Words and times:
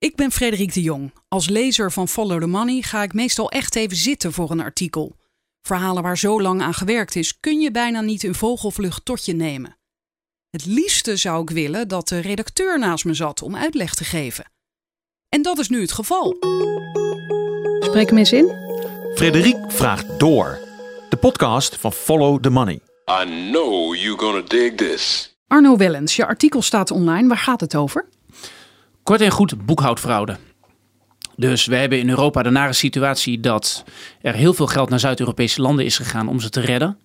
Ik 0.00 0.16
ben 0.16 0.30
Frederik 0.30 0.74
de 0.74 0.80
Jong. 0.80 1.12
Als 1.28 1.48
lezer 1.48 1.92
van 1.92 2.08
Follow 2.08 2.40
the 2.40 2.46
Money 2.46 2.82
ga 2.82 3.02
ik 3.02 3.12
meestal 3.12 3.50
echt 3.50 3.76
even 3.76 3.96
zitten 3.96 4.32
voor 4.32 4.50
een 4.50 4.60
artikel. 4.60 5.16
Verhalen 5.62 6.02
waar 6.02 6.18
zo 6.18 6.42
lang 6.42 6.62
aan 6.62 6.74
gewerkt 6.74 7.16
is, 7.16 7.40
kun 7.40 7.60
je 7.60 7.70
bijna 7.70 8.00
niet 8.00 8.22
in 8.22 8.34
vogelvlucht 8.34 9.04
tot 9.04 9.24
je 9.24 9.32
nemen. 9.32 9.76
Het 10.50 10.66
liefste 10.66 11.16
zou 11.16 11.42
ik 11.42 11.50
willen 11.50 11.88
dat 11.88 12.08
de 12.08 12.18
redacteur 12.18 12.78
naast 12.78 13.04
me 13.04 13.14
zat 13.14 13.42
om 13.42 13.56
uitleg 13.56 13.94
te 13.94 14.04
geven. 14.04 14.52
En 15.28 15.42
dat 15.42 15.58
is 15.58 15.68
nu 15.68 15.80
het 15.80 15.92
geval. 15.92 16.36
Spreek 17.80 18.08
hem 18.08 18.18
eens 18.18 18.32
in. 18.32 18.52
Frederik 19.14 19.56
vraagt 19.68 20.18
door. 20.18 20.58
De 21.08 21.16
podcast 21.16 21.76
van 21.76 21.92
Follow 21.92 22.42
the 22.42 22.50
Money. 22.50 22.80
I 23.22 23.50
know 23.50 23.94
you're 23.94 24.18
gonna 24.18 24.42
dig 24.46 24.74
this. 24.74 25.34
Arno 25.46 25.76
Wellens, 25.76 26.16
je 26.16 26.26
artikel 26.26 26.62
staat 26.62 26.90
online. 26.90 27.28
Waar 27.28 27.38
gaat 27.38 27.60
het 27.60 27.76
over? 27.76 28.08
Kort 29.10 29.22
en 29.22 29.30
goed 29.30 29.66
boekhoudfraude. 29.66 30.36
Dus 31.36 31.66
we 31.66 31.76
hebben 31.76 31.98
in 31.98 32.08
Europa 32.08 32.42
de 32.42 32.50
nare 32.50 32.72
situatie 32.72 33.40
dat 33.40 33.84
er 34.20 34.34
heel 34.34 34.54
veel 34.54 34.66
geld 34.66 34.88
naar 34.88 34.98
Zuid-Europese 34.98 35.60
landen 35.60 35.84
is 35.84 35.96
gegaan 35.96 36.28
om 36.28 36.40
ze 36.40 36.50
te 36.50 36.60
redden. 36.60 36.98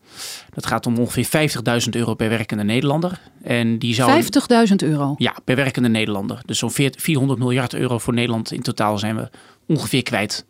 Dat 0.53 0.65
gaat 0.65 0.85
om 0.85 0.97
ongeveer 0.97 1.49
50.000 1.83 1.89
euro 1.89 2.13
per 2.13 2.29
werkende 2.29 2.63
Nederlander. 2.63 3.19
En 3.43 3.79
die 3.79 3.93
zou 3.93 4.23
50.000 4.23 4.75
euro. 4.75 5.15
Ja, 5.17 5.35
per 5.43 5.55
werkende 5.55 5.89
Nederlander. 5.89 6.41
Dus 6.45 6.57
zo'n 6.57 6.71
400 6.71 7.39
miljard 7.39 7.73
euro 7.73 7.97
voor 7.97 8.13
Nederland 8.13 8.51
in 8.51 8.61
totaal 8.61 8.97
zijn 8.97 9.15
we 9.15 9.29
ongeveer 9.67 10.03
kwijt. 10.03 10.45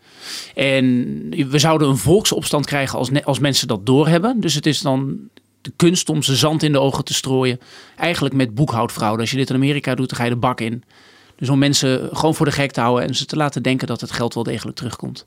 En 0.55 0.85
we 1.49 1.59
zouden 1.59 1.89
een 1.89 1.97
volksopstand 1.97 2.65
krijgen 2.65 2.97
als, 2.97 3.23
als 3.23 3.39
mensen 3.39 3.67
dat 3.67 3.85
doorhebben. 3.85 4.39
Dus 4.39 4.53
het 4.53 4.65
is 4.65 4.81
dan 4.81 5.17
de 5.61 5.71
kunst 5.75 6.09
om 6.09 6.23
ze 6.23 6.35
zand 6.35 6.63
in 6.63 6.71
de 6.71 6.79
ogen 6.79 7.03
te 7.03 7.13
strooien. 7.13 7.59
Eigenlijk 7.97 8.35
met 8.35 8.55
boekhoudfraude. 8.55 9.21
Als 9.21 9.31
je 9.31 9.37
dit 9.37 9.49
in 9.49 9.55
Amerika 9.55 9.95
doet, 9.95 10.09
dan 10.09 10.17
ga 10.17 10.23
je 10.23 10.29
de 10.29 10.35
bak 10.35 10.61
in. 10.61 10.83
Dus 11.35 11.49
om 11.49 11.59
mensen 11.59 12.09
gewoon 12.13 12.35
voor 12.35 12.45
de 12.45 12.51
gek 12.51 12.71
te 12.71 12.81
houden 12.81 13.07
en 13.07 13.15
ze 13.15 13.25
te 13.25 13.35
laten 13.35 13.63
denken 13.63 13.87
dat 13.87 14.01
het 14.01 14.11
geld 14.11 14.33
wel 14.33 14.43
degelijk 14.43 14.77
terugkomt. 14.77 15.25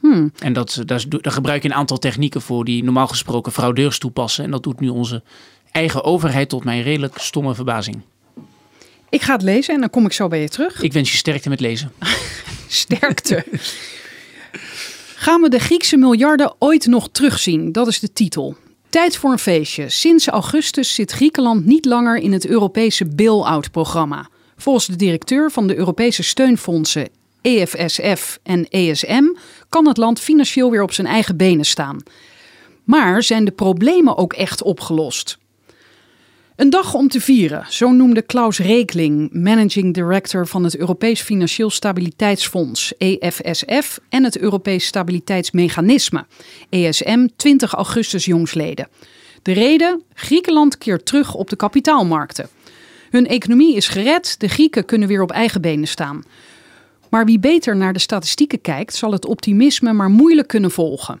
Hmm. 0.00 0.32
En 0.38 0.52
dat, 0.52 0.82
daar, 0.84 1.04
daar 1.08 1.32
gebruik 1.32 1.62
je 1.62 1.68
een 1.68 1.74
aantal 1.74 1.98
technieken 1.98 2.40
voor 2.40 2.64
die 2.64 2.84
normaal 2.84 3.06
gesproken 3.06 3.52
fraudeurs 3.52 3.98
toepassen. 3.98 4.44
En 4.44 4.50
dat 4.50 4.62
doet 4.62 4.80
nu 4.80 4.88
onze 4.88 5.22
eigen 5.70 6.04
overheid 6.04 6.48
tot 6.48 6.64
mijn 6.64 6.82
redelijk 6.82 7.18
stomme 7.18 7.54
verbazing. 7.54 8.02
Ik 9.08 9.22
ga 9.22 9.32
het 9.32 9.42
lezen 9.42 9.74
en 9.74 9.80
dan 9.80 9.90
kom 9.90 10.04
ik 10.04 10.12
zo 10.12 10.28
bij 10.28 10.40
je 10.40 10.48
terug. 10.48 10.82
Ik 10.82 10.92
wens 10.92 11.10
je 11.10 11.16
sterkte 11.16 11.48
met 11.48 11.60
lezen. 11.60 11.92
sterkte. 12.68 13.44
Gaan 15.14 15.40
we 15.40 15.48
de 15.48 15.58
Griekse 15.58 15.96
miljarden 15.96 16.54
ooit 16.58 16.86
nog 16.86 17.08
terugzien? 17.12 17.72
Dat 17.72 17.86
is 17.86 18.00
de 18.00 18.12
titel. 18.12 18.56
Tijd 18.88 19.16
voor 19.16 19.30
een 19.30 19.38
feestje. 19.38 19.88
Sinds 19.88 20.26
augustus 20.26 20.94
zit 20.94 21.12
Griekenland 21.12 21.66
niet 21.66 21.84
langer 21.84 22.16
in 22.16 22.32
het 22.32 22.46
Europese 22.46 23.06
bail-out-programma. 23.06 24.28
Volgens 24.60 24.86
de 24.86 24.96
directeur 24.96 25.50
van 25.50 25.66
de 25.66 25.76
Europese 25.76 26.22
steunfondsen 26.22 27.08
EFSF 27.42 28.38
en 28.42 28.68
ESM 28.68 29.24
kan 29.68 29.88
het 29.88 29.96
land 29.96 30.20
financieel 30.20 30.70
weer 30.70 30.82
op 30.82 30.92
zijn 30.92 31.06
eigen 31.06 31.36
benen 31.36 31.64
staan. 31.64 32.02
Maar 32.84 33.22
zijn 33.22 33.44
de 33.44 33.50
problemen 33.50 34.16
ook 34.16 34.32
echt 34.32 34.62
opgelost? 34.62 35.38
Een 36.56 36.70
dag 36.70 36.94
om 36.94 37.08
te 37.08 37.20
vieren, 37.20 37.66
zo 37.68 37.90
noemde 37.90 38.22
Klaus 38.22 38.58
Reekling, 38.58 39.32
managing 39.32 39.94
director 39.94 40.46
van 40.46 40.64
het 40.64 40.76
Europees 40.76 41.20
Financieel 41.20 41.70
Stabiliteitsfonds 41.70 42.96
EFSF 42.98 43.98
en 44.08 44.24
het 44.24 44.38
Europees 44.38 44.86
Stabiliteitsmechanisme 44.86 46.26
ESM 46.70 47.26
20 47.36 47.72
augustus 47.74 48.24
jongsleden. 48.24 48.88
De 49.42 49.52
reden: 49.52 50.02
Griekenland 50.14 50.78
keert 50.78 51.06
terug 51.06 51.34
op 51.34 51.50
de 51.50 51.56
kapitaalmarkten. 51.56 52.48
Hun 53.10 53.26
economie 53.26 53.76
is 53.76 53.88
gered, 53.88 54.34
de 54.38 54.48
Grieken 54.48 54.84
kunnen 54.84 55.08
weer 55.08 55.22
op 55.22 55.30
eigen 55.30 55.60
benen 55.60 55.88
staan. 55.88 56.24
Maar 57.08 57.24
wie 57.24 57.38
beter 57.38 57.76
naar 57.76 57.92
de 57.92 57.98
statistieken 57.98 58.60
kijkt, 58.60 58.94
zal 58.94 59.12
het 59.12 59.26
optimisme 59.26 59.92
maar 59.92 60.10
moeilijk 60.10 60.48
kunnen 60.48 60.70
volgen. 60.70 61.20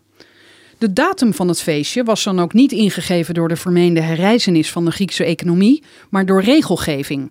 De 0.78 0.92
datum 0.92 1.34
van 1.34 1.48
het 1.48 1.60
feestje 1.60 2.04
was 2.04 2.24
dan 2.24 2.40
ook 2.40 2.52
niet 2.52 2.72
ingegeven 2.72 3.34
door 3.34 3.48
de 3.48 3.56
vermeende 3.56 4.00
herrijzenis 4.00 4.70
van 4.70 4.84
de 4.84 4.90
Griekse 4.90 5.24
economie, 5.24 5.82
maar 6.10 6.26
door 6.26 6.42
regelgeving. 6.42 7.30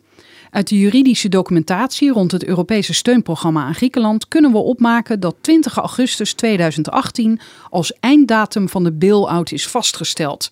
Uit 0.52 0.68
de 0.68 0.80
juridische 0.80 1.30
documentatie 1.30 2.12
rond 2.12 2.31
het 2.31 2.46
Europese 2.46 2.94
steunprogramma 2.94 3.64
aan 3.64 3.75
Griekenland 3.75 4.28
kunnen 4.28 4.52
we 4.52 4.58
opmaken 4.58 5.19
dat 5.19 5.36
20 5.42 5.78
augustus 5.78 6.34
2018 6.34 7.40
als 7.69 7.94
einddatum 8.00 8.69
van 8.69 8.84
de 8.84 8.92
bail-out 8.92 9.52
is 9.52 9.68
vastgesteld. 9.68 10.52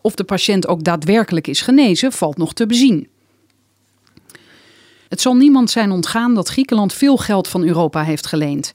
Of 0.00 0.14
de 0.14 0.24
patiënt 0.24 0.66
ook 0.66 0.84
daadwerkelijk 0.84 1.46
is 1.46 1.60
genezen, 1.60 2.12
valt 2.12 2.36
nog 2.36 2.52
te 2.52 2.66
bezien. 2.66 3.08
Het 5.08 5.20
zal 5.20 5.34
niemand 5.34 5.70
zijn 5.70 5.90
ontgaan 5.90 6.34
dat 6.34 6.48
Griekenland 6.48 6.92
veel 6.92 7.16
geld 7.16 7.48
van 7.48 7.64
Europa 7.64 8.02
heeft 8.02 8.26
geleend. 8.26 8.72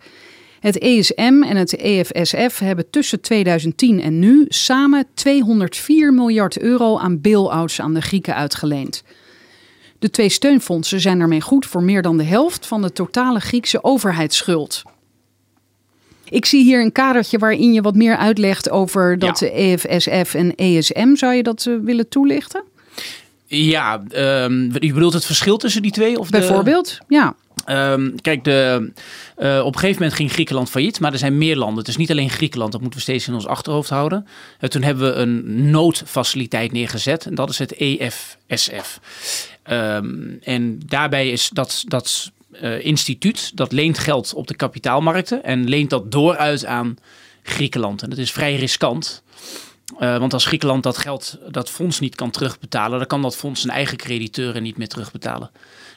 Het 0.59 0.77
ESM 0.77 1.43
en 1.43 1.57
het 1.57 1.75
EFSF 1.75 2.59
hebben 2.59 2.89
tussen 2.89 3.21
2010 3.21 4.01
en 4.01 4.19
nu 4.19 4.45
samen 4.47 5.05
204 5.13 6.13
miljard 6.13 6.59
euro 6.59 6.97
aan 6.97 7.21
bail-outs 7.21 7.81
aan 7.81 7.93
de 7.93 8.01
Grieken 8.01 8.35
uitgeleend. 8.35 9.03
De 9.99 10.09
twee 10.09 10.29
steunfondsen 10.29 10.99
zijn 10.99 11.19
daarmee 11.19 11.41
goed 11.41 11.65
voor 11.65 11.83
meer 11.83 12.01
dan 12.01 12.17
de 12.17 12.23
helft 12.23 12.65
van 12.65 12.81
de 12.81 12.91
totale 12.91 13.39
Griekse 13.39 13.83
overheidsschuld. 13.83 14.83
Ik 16.29 16.45
zie 16.45 16.63
hier 16.63 16.81
een 16.81 16.91
kadertje 16.91 17.37
waarin 17.37 17.73
je 17.73 17.81
wat 17.81 17.95
meer 17.95 18.17
uitlegt 18.17 18.69
over 18.69 19.19
dat 19.19 19.39
ja. 19.39 19.47
EFSF 19.47 20.33
en 20.33 20.55
ESM. 20.55 21.15
Zou 21.15 21.33
je 21.33 21.43
dat 21.43 21.65
uh, 21.65 21.79
willen 21.83 22.09
toelichten? 22.09 22.63
Ja, 23.55 24.03
um, 24.45 24.71
je 24.79 24.93
bedoelt 24.93 25.13
het 25.13 25.25
verschil 25.25 25.57
tussen 25.57 25.81
die 25.81 25.91
twee? 25.91 26.19
Of 26.19 26.29
Bijvoorbeeld, 26.29 26.99
de... 27.07 27.15
ja. 27.15 27.35
Um, 27.69 28.21
kijk, 28.21 28.43
de, 28.43 28.91
uh, 29.37 29.59
op 29.59 29.73
een 29.73 29.79
gegeven 29.79 30.01
moment 30.01 30.13
ging 30.13 30.31
Griekenland 30.31 30.69
failliet, 30.69 30.99
maar 30.99 31.11
er 31.11 31.17
zijn 31.17 31.37
meer 31.37 31.55
landen. 31.55 31.77
Het 31.77 31.87
is 31.87 31.97
niet 31.97 32.11
alleen 32.11 32.29
Griekenland, 32.29 32.71
dat 32.71 32.81
moeten 32.81 32.99
we 32.99 33.05
steeds 33.05 33.27
in 33.27 33.33
ons 33.33 33.47
achterhoofd 33.47 33.89
houden. 33.89 34.27
Uh, 34.59 34.69
toen 34.69 34.81
hebben 34.81 35.13
we 35.13 35.13
een 35.13 35.69
noodfaciliteit 35.71 36.71
neergezet 36.71 37.25
en 37.25 37.35
dat 37.35 37.49
is 37.49 37.59
het 37.59 37.75
EFSF. 37.75 38.99
Um, 39.71 40.37
en 40.41 40.79
daarbij 40.85 41.29
is 41.29 41.49
dat, 41.49 41.83
dat 41.87 42.31
uh, 42.61 42.85
instituut, 42.85 43.51
dat 43.57 43.71
leent 43.71 43.97
geld 43.97 44.33
op 44.33 44.47
de 44.47 44.55
kapitaalmarkten 44.55 45.43
en 45.43 45.69
leent 45.69 45.89
dat 45.89 46.11
door 46.11 46.37
uit 46.37 46.65
aan 46.65 46.97
Griekenland. 47.43 48.01
En 48.01 48.09
dat 48.09 48.17
is 48.17 48.31
vrij 48.31 48.55
riskant. 48.55 49.22
Uh, 49.99 50.17
want 50.17 50.33
als 50.33 50.45
Griekenland 50.45 50.83
dat 50.83 50.97
geld, 50.97 51.37
dat 51.49 51.69
fonds 51.69 51.99
niet 51.99 52.15
kan 52.15 52.31
terugbetalen, 52.31 52.97
dan 52.97 53.07
kan 53.07 53.21
dat 53.21 53.35
fonds 53.35 53.61
zijn 53.61 53.73
eigen 53.73 53.97
crediteuren 53.97 54.63
niet 54.63 54.77
meer 54.77 54.87
terugbetalen. 54.87 55.51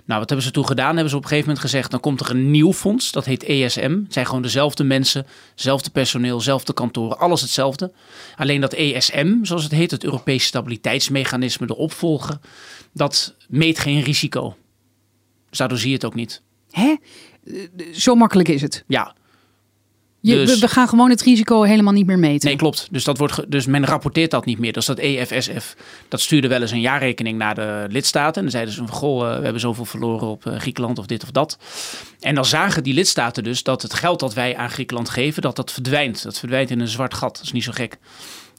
Nou, 0.05 0.21
wat 0.21 0.29
hebben 0.29 0.47
ze 0.47 0.53
toen 0.53 0.67
gedaan? 0.67 0.93
Hebben 0.93 1.11
ze 1.11 1.17
op 1.17 1.23
een 1.23 1.29
gegeven 1.29 1.49
moment 1.49 1.67
gezegd: 1.67 1.91
dan 1.91 2.01
komt 2.01 2.21
er 2.21 2.31
een 2.31 2.51
nieuw 2.51 2.73
fonds, 2.73 3.13
dat 3.13 3.25
heet 3.25 3.45
ESM. 3.45 3.91
Het 4.05 4.13
zijn 4.13 4.27
gewoon 4.27 4.43
dezelfde 4.43 4.85
mensen, 4.85 5.27
hetzelfde 5.51 5.91
personeel, 5.91 6.37
dezelfde 6.37 6.73
kantoren, 6.73 7.19
alles 7.19 7.41
hetzelfde. 7.41 7.93
Alleen 8.37 8.61
dat 8.61 8.73
ESM, 8.73 9.35
zoals 9.43 9.63
het 9.63 9.73
heet, 9.73 9.91
het 9.91 10.05
Europees 10.05 10.45
Stabiliteitsmechanisme, 10.45 11.67
de 11.67 11.77
opvolger, 11.77 12.39
dat 12.93 13.35
meet 13.49 13.79
geen 13.79 14.01
risico. 14.01 14.57
Dus 15.49 15.59
daardoor 15.59 15.79
zie 15.79 15.89
je 15.89 15.95
het 15.95 16.05
ook 16.05 16.15
niet. 16.15 16.43
Hè? 16.71 16.97
Zo 17.93 18.15
makkelijk 18.15 18.49
is 18.49 18.63
het. 18.63 18.85
Ja. 18.87 19.15
Je, 20.27 20.45
Dus- 20.45 20.59
we 20.61 20.69
gaan 20.69 20.89
gewoon 20.89 21.11
het 21.11 21.23
risico 21.23 21.63
helemaal 21.63 21.93
niet 21.93 22.07
meer 22.07 22.19
meten. 22.19 22.49
Nee, 22.49 22.57
klopt. 22.57 22.89
Dus, 22.91 23.05
dat 23.05 23.19
wordt 23.19 23.33
ge- 23.33 23.45
dus 23.49 23.67
men 23.67 23.85
rapporteert 23.87 24.31
dat 24.31 24.45
niet 24.45 24.59
meer. 24.59 24.73
Dus 24.73 24.87
dat 24.87 24.99
EFSF, 24.99 25.77
dat 26.09 26.21
stuurde 26.21 26.49
wel 26.49 26.61
eens 26.61 26.71
een 26.71 26.81
jaarrekening 26.81 27.39
naar 27.39 27.55
de 27.55 27.87
lidstaten. 27.89 28.35
En 28.35 28.43
dan 28.43 28.51
zeiden 28.51 28.75
ze 28.75 28.79
van, 28.87 28.91
goh, 28.97 29.29
eh, 29.31 29.37
we 29.37 29.43
hebben 29.43 29.61
zoveel 29.61 29.85
verloren 29.85 30.29
op 30.29 30.47
eh, 30.47 30.59
Griekenland 30.59 30.99
of 30.99 31.07
dit 31.07 31.23
of 31.23 31.31
dat. 31.31 31.59
En 32.21 32.35
dan 32.35 32.45
zagen 32.45 32.83
die 32.83 32.95
lidstaten 32.95 33.43
dus 33.45 33.63
dat 33.63 33.83
het 33.83 33.95
geld 33.95 34.21
dat 34.21 34.35
wij 34.35 34.57
aan 34.57 34.71
Griekenland 34.71 35.09
geven, 35.09 35.43
dat 35.43 35.57
dat 35.57 35.73
verdwijnt. 35.73 36.23
Dat 36.23 36.39
verdwijnt 36.39 36.71
in 36.71 36.81
een 36.81 36.89
zwart 36.89 37.15
gat. 37.15 37.35
Dat 37.37 37.45
is 37.45 37.53
niet 37.53 37.65
zo 37.65 37.73
gek. 37.75 37.97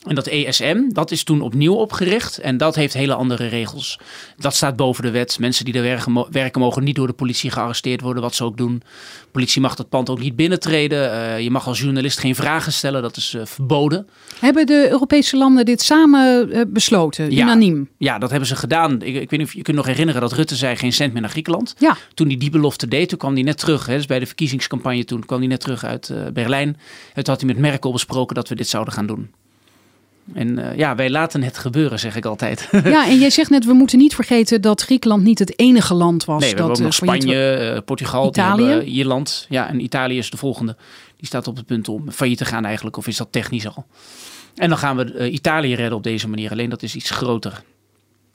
En 0.08 0.16
dat 0.16 0.28
ESM, 0.28 0.78
dat 0.90 1.12
is 1.12 1.24
toen 1.24 1.42
opnieuw 1.42 1.74
opgericht 1.74 2.38
en 2.38 2.58
dat 2.58 2.76
heeft 2.76 2.94
hele 2.94 3.14
andere 3.14 3.48
regels. 3.48 4.00
Dat 4.38 4.56
staat 4.56 4.76
boven 4.76 5.04
de 5.04 5.12
wet. 5.12 5.40
Mensen 5.40 5.66
die 5.66 5.74
daar 5.74 5.84
werken, 5.84 6.12
mo- 6.12 6.28
werken 6.32 6.62
mogen 6.62 6.84
niet 6.84 6.96
door 6.96 7.08
de 7.08 7.14
politie 7.14 7.52
gearresteerd 7.52 8.02
worden, 8.02 8.22
wat 8.24 8.36
ze 8.36 8.44
ook 8.44 8.58
doen. 8.58 8.76
De 9.22 9.28
politie 9.32 9.62
mag 9.62 9.76
dat 9.76 9.90
pand 9.90 10.10
ook 10.10 10.20
niet 10.20 10.36
binnentreden. 10.36 11.12
Eh, 11.12 11.40
je 11.40 11.52
mag 11.52 11.68
als 11.68 11.80
journalist 11.80 12.20
geen 12.20 12.36
vragen 12.36 12.72
stellen, 12.74 13.02
dat 13.02 13.18
is 13.18 13.34
eh, 13.34 13.46
verboden. 13.46 14.08
Hebben 14.40 14.66
de 14.66 14.88
Europese 14.90 15.38
landen 15.38 15.66
dit 15.66 15.82
samen 15.82 16.52
eh, 16.52 16.62
besloten, 16.68 17.32
Ja. 17.32 17.44
unaniem? 17.44 17.90
Ja, 17.98 18.18
dat 18.18 18.30
hebben 18.30 18.48
ze 18.48 18.56
gedaan. 18.56 18.94
Ik, 19.02 19.16
ik 19.16 19.30
weet 19.30 19.40
niet 19.40 19.48
of 19.48 19.54
je 19.54 19.62
kunt 19.62 19.78
nog 19.78 19.86
herinneren 19.86 20.22
dat 20.22 20.34
Rutte 20.34 20.56
zei 20.56 20.76
geen 20.76 20.94
cent 20.94 21.12
meer 21.14 21.22
naar 21.22 21.32
Griekenland. 21.32 21.76
Ja. 21.78 21.98
Toen 22.14 22.28
hij 22.28 22.38
die 22.38 22.50
belofte 22.50 22.88
deed, 22.88 23.10
toen 23.10 23.18
kwam 23.18 23.34
hij 23.34 23.44
net 23.44 23.58
terug. 23.58 23.86
Hè, 23.86 23.96
dus 23.96 24.06
bij 24.06 24.20
de 24.20 24.26
verkiezingscampagne 24.26 25.06
toen 25.06 25.26
kwam 25.26 25.40
hij 25.40 25.48
net 25.48 25.60
terug 25.60 25.84
uit 25.86 26.14
Berlijn. 26.34 26.68
En 27.14 27.24
toen 27.24 27.34
had 27.34 27.42
hij 27.42 27.54
met 27.54 27.58
Merkel 27.62 27.92
besproken 27.92 28.36
dat 28.36 28.50
we 28.50 28.56
dit 28.56 28.68
zouden 28.68 28.94
gaan 28.94 29.06
doen. 29.06 29.30
En 30.34 30.58
eh, 30.58 30.78
ja, 30.78 30.96
wij 30.96 31.10
laten 31.10 31.44
het 31.44 31.58
gebeuren, 31.58 32.00
zeg 32.00 32.16
ik 32.16 32.26
altijd. 32.26 32.70
Ja, 32.84 33.08
en 33.08 33.20
jij 33.20 33.30
zegt 33.30 33.50
net, 33.50 33.66
we 33.66 33.74
moeten 33.74 33.98
niet 33.98 34.16
vergeten 34.16 34.62
dat 34.62 34.82
Griekenland 34.82 35.24
niet 35.24 35.40
het 35.40 35.60
enige 35.60 35.94
land 35.94 36.26
was. 36.26 36.42
Nee, 36.42 36.50
we 36.50 36.56
dat, 36.56 36.68
hebben 36.68 36.86
ook 36.86 36.92
nog 36.92 37.10
eh, 37.10 37.18
Spanje, 37.18 37.54
eh, 37.54 37.82
Portugal, 37.86 38.28
Italië? 38.28 38.80
Ierland. 38.80 39.46
Ja, 39.50 39.70
en 39.70 39.84
Italië 39.84 40.18
is 40.18 40.30
de 40.30 40.38
volgende. 40.38 40.76
Die 41.18 41.28
staat 41.28 41.48
op 41.48 41.56
het 41.56 41.66
punt 41.66 41.90
om 41.90 42.12
failliet 42.12 42.38
te 42.38 42.46
gaan 42.46 42.66
eigenlijk. 42.66 42.98
Of 42.98 43.08
is 43.08 43.18
dat 43.18 43.28
technisch 43.32 43.68
al? 43.68 43.86
En 44.56 44.70
dan 44.70 44.78
gaan 44.78 44.98
we 44.98 45.30
Italië 45.30 45.76
redden 45.76 45.98
op 45.98 46.04
deze 46.04 46.28
manier. 46.28 46.52
Alleen 46.52 46.70
dat 46.70 46.84
is 46.84 46.96
iets 46.96 47.10
groter. 47.10 47.64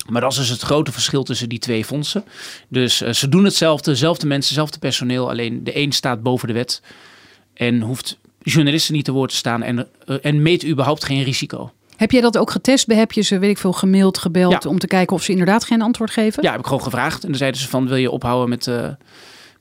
Maar 0.09 0.21
dat 0.21 0.33
is 0.33 0.39
dus 0.39 0.49
het 0.49 0.61
grote 0.61 0.93
verschil 0.93 1.23
tussen 1.23 1.49
die 1.49 1.59
twee 1.59 1.85
fondsen. 1.85 2.25
Dus 2.69 2.97
ze 2.97 3.29
doen 3.29 3.45
hetzelfde, 3.45 3.91
dezelfde 3.91 4.27
mensen, 4.27 4.49
hetzelfde 4.49 4.79
personeel. 4.79 5.31
Alleen 5.31 5.65
de 5.65 5.77
een 5.79 5.93
staat 5.93 6.23
boven 6.23 6.49
de 6.49 6.55
wet 6.55 6.83
en 7.55 7.81
hoeft 7.81 8.19
journalisten 8.43 8.95
niet 8.95 9.05
te 9.05 9.13
woord 9.13 9.31
te 9.31 9.37
staan 9.37 9.63
en, 9.63 9.89
en 10.23 10.43
meet 10.43 10.67
überhaupt 10.67 11.05
geen 11.05 11.23
risico. 11.23 11.73
Heb 12.03 12.11
jij 12.11 12.21
dat 12.21 12.39
ook 12.39 12.51
getest? 12.51 12.93
Heb 12.93 13.13
je 13.13 13.21
ze, 13.21 13.39
weet 13.39 13.51
ik 13.51 13.59
veel, 13.59 13.73
gemaild, 13.73 14.19
gebeld 14.19 14.63
Ja. 14.63 14.69
om 14.71 14.79
te 14.79 14.87
kijken 14.87 15.17
of 15.17 15.23
ze 15.23 15.31
inderdaad 15.31 15.65
geen 15.65 15.83
antwoord 15.83 16.11
geven? 16.11 16.43
Ja, 16.43 16.51
heb 16.51 16.61
ik 16.61 16.67
gewoon 16.67 16.83
gevraagd. 16.83 17.23
En 17.23 17.29
dan 17.29 17.39
zeiden 17.39 17.61
ze 17.61 17.69
van, 17.69 17.89
wil 17.89 17.97
je 17.97 18.11
ophouden 18.11 18.49
met, 18.49 18.67
eh, 18.67 18.89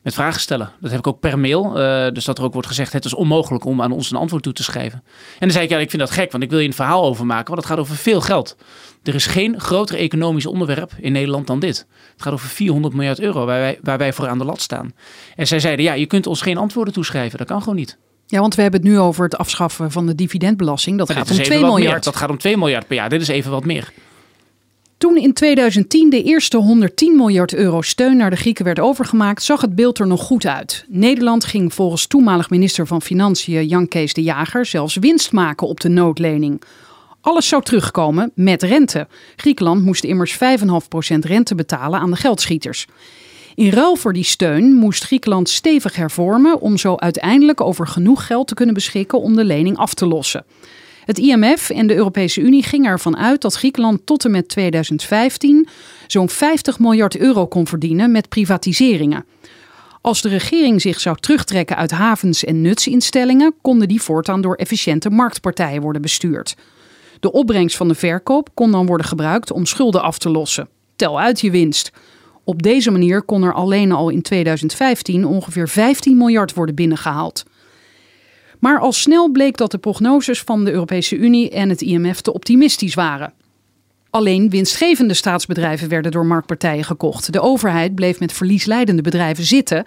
met 0.02 0.14
vragen 0.14 0.42
stellen? 0.42 0.72
Dat 0.80 0.90
heb 0.92 1.00
ik 1.00 1.08
ook 1.08 1.20
per 1.20 1.40
mail. 1.40 1.80
eh, 1.80 2.12
dus 2.14 2.26
dat 2.26 2.38
er 2.38 2.44
ook 2.44 2.54
wordt 2.54 2.68
gezegd, 2.68 2.94
het 2.94 3.06
is 3.06 3.14
onmogelijk 3.14 3.66
om 3.66 3.82
aan 3.82 3.92
ons 3.92 4.12
een 4.12 4.18
antwoord 4.18 4.44
toe 4.44 4.54
te 4.54 4.64
schrijven. 4.64 5.04
En 5.34 5.40
dan 5.40 5.52
zei 5.52 5.64
ik, 5.64 5.70
ja, 5.70 5.78
ik 5.78 5.90
vind 5.90 6.02
dat 6.02 6.12
gek, 6.12 6.32
want 6.32 6.44
ik 6.44 6.50
wil 6.50 6.60
je 6.60 6.68
een 6.68 6.74
verhaal 6.74 7.04
over 7.04 7.26
maken. 7.26 7.48
Want 7.48 7.58
het 7.58 7.68
gaat 7.70 7.80
over 7.80 7.96
veel 7.96 8.22
geld. 8.22 8.56
Er 9.04 9.16
is 9.16 9.26
geen 9.26 9.60
groter 9.60 9.98
economisch 9.98 10.46
onderwerp 10.46 10.92
in 11.00 11.12
Nederland 11.12 11.48
dan 11.48 11.60
dit. 11.60 11.86
Het 12.14 12.22
gaat 12.22 12.34
over 12.34 12.50
400 12.50 12.94
miljard 12.94 13.20
euro 13.20 13.46
waar 13.46 13.60
wij, 13.60 13.80
waar 13.82 13.98
wij 13.98 14.14
voor 14.14 14.28
aan 14.28 14.38
de 14.38 14.46
lat 14.46 14.62
staan. 14.62 14.94
En 15.36 15.48
zij 15.48 15.60
zeiden, 15.60 15.86
ja, 15.86 15.94
je 15.94 16.06
kunt 16.06 16.28
ons 16.28 16.42
geen 16.42 16.58
antwoorden 16.58 16.94
toeschrijven. 16.94 17.38
Dat 17.38 17.48
kan 17.48 17.60
gewoon 17.60 17.76
niet. 17.76 17.98
Ja, 18.31 18.39
want 18.39 18.56
we 18.56 18.62
hebben 18.62 18.81
het 18.81 18.89
nu 18.89 19.00
over 19.00 19.24
het 19.24 19.38
afschaffen 19.38 19.92
van 19.92 20.06
de 20.06 20.16
dividendbelasting. 20.16 20.98
Dat 20.98 21.07
Maar 21.07 21.18
gaat 21.18 21.31
om 21.31 21.38
is 21.39 21.45
2 21.45 21.50
even 21.57 21.62
wat 21.62 21.72
meer. 21.75 21.83
miljard. 21.83 22.04
Dat 22.04 22.16
gaat 22.16 22.30
om 22.30 22.38
2 22.38 22.57
miljard 22.57 22.88
per 22.88 22.95
jaar. 22.95 23.10
Dit 23.10 23.22
is 23.22 23.28
even 23.28 23.51
wat 23.51 23.66
meer. 23.66 23.92
Toen 24.98 25.18
in 25.18 25.33
2010 25.33 26.10
de 26.10 26.24
eerste 26.24 26.57
110 26.57 27.16
miljard 27.16 27.54
euro 27.54 27.81
steun 27.81 28.18
naar 28.18 28.30
de 28.30 28.36
Grieken 28.36 28.66
werd 28.66 28.80
overgemaakt, 28.80 29.44
zag 29.44 29.62
het 29.62 29.75
beeld 29.75 30.00
er 30.00 30.07
nog 30.07 30.22
goed 30.22 30.45
uit. 30.45 30.86
Nederland 30.88 31.45
ging 31.45 31.74
volgens 31.74 32.07
toenmalig 32.07 32.50
minister 32.50 32.88
van 32.88 33.01
Financiën 33.01 33.68
Jan 33.68 33.88
Kees 33.88 34.13
de 34.13 34.24
Jager 34.24 34.66
zelfs 34.66 34.95
winst 34.95 35.31
maken 35.31 35.68
op 35.68 35.80
de 35.80 35.89
noodlening. 35.89 36.62
Alles 37.22 37.48
zou 37.48 37.63
terugkomen 37.63 38.31
met 38.36 38.63
rente. 38.63 39.07
Griekenland 39.36 39.83
moest 39.83 40.04
immers 40.04 40.33
5,5% 40.33 40.39
rente 41.19 41.56
betalen 41.56 42.00
aan 42.00 42.12
de 42.12 42.18
geldschieters. 42.18 42.88
In 43.56 43.69
ruil 43.69 43.95
voor 43.95 44.13
die 44.13 44.24
steun 44.24 44.74
moest 44.74 45.03
Griekenland 45.03 45.50
stevig 45.50 45.95
hervormen 45.95 46.62
om 46.62 46.77
zo 46.77 46.95
uiteindelijk 46.95 47.62
over 47.62 47.88
genoeg 47.88 48.25
geld 48.25 48.48
te 48.48 48.53
kunnen 48.53 48.74
beschikken 48.74 49.21
om 49.21 49.36
de 49.36 49.44
lening 49.44 49.77
af 49.77 49.94
te 49.94 50.06
lossen. 50.06 50.45
Het 51.06 51.18
IMF 51.18 51.69
en 51.69 51.88
de 51.88 51.95
Europese 51.95 52.42
Unie 52.42 52.63
gingen 52.63 52.92
ervan 52.92 53.18
uit 53.18 53.42
dat 53.42 53.56
Griekenland 53.56 54.06
tot 54.06 54.25
en 54.25 54.31
met 54.31 54.48
2015 54.48 55.68
zo'n 56.07 56.30
50 56.30 56.80
miljard 56.80 57.18
euro 57.18 57.48
kon 57.48 57.68
verdienen 57.68 58.12
met 58.12 58.30
privatiseringen. 58.30 59.25
Als 60.01 60.21
de 60.21 60.30
regering 60.30 60.81
zich 60.81 61.00
zou 61.00 61.18
terugtrekken 61.19 61.75
uit 61.75 61.92
havens 61.92 62.44
en 62.44 62.62
nutsinstellingen, 62.62 63.54
konden 63.62 63.88
die 63.88 64.01
voortaan 64.01 64.42
door 64.42 64.56
efficiënte 64.56 65.09
marktpartijen 65.09 65.81
worden 65.81 66.01
bestuurd. 66.01 66.56
De 67.19 67.31
opbrengst 67.31 67.77
van 67.77 67.88
de 67.88 67.95
verkoop 67.95 68.50
kon 68.54 68.71
dan 68.71 68.86
worden 68.86 69.07
gebruikt 69.07 69.51
om 69.51 69.65
schulden 69.65 70.01
af 70.01 70.18
te 70.18 70.30
lossen. 70.30 70.69
Tel 70.95 71.19
uit 71.19 71.42
je 71.42 71.51
winst. 71.51 71.92
Op 72.44 72.62
deze 72.62 72.92
manier 72.92 73.22
kon 73.22 73.44
er 73.44 73.54
alleen 73.54 73.92
al 73.92 74.10
in 74.10 74.22
2015 74.22 75.26
ongeveer 75.26 75.70
15 75.70 76.18
miljard 76.18 76.54
worden 76.54 76.76
binnengehaald. 76.76 77.44
Maar 78.60 78.80
al 78.80 78.92
snel 78.92 79.32
bleek 79.32 79.58
dat 79.58 79.72
de 79.72 79.78
prognoses 79.78 80.42
van 80.42 80.66
de 80.66 80.72
Europese 80.72 81.16
Unie 81.16 81.50
en 81.50 81.70
het 81.70 81.82
IMF 81.82 82.22
te 82.22 82.34
optimistisch 82.34 82.94
waren. 82.94 83.34
Alleen 84.10 84.50
winstgevende 84.50 85.14
staatsbedrijven 85.14 85.90
werden 85.90 86.12
door 86.12 86.26
marktpartijen 86.26 86.84
gekocht. 86.84 87.34
De 87.34 87.40
overheid 87.40 87.96
bleef 87.96 88.20
met 88.20 88.34
verliesleidende 88.34 89.02
bedrijven 89.02 89.44
zitten, 89.44 89.86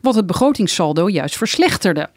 wat 0.00 0.14
het 0.14 0.26
begrotingssaldo 0.26 1.08
juist 1.08 1.36
verslechterde. 1.36 2.10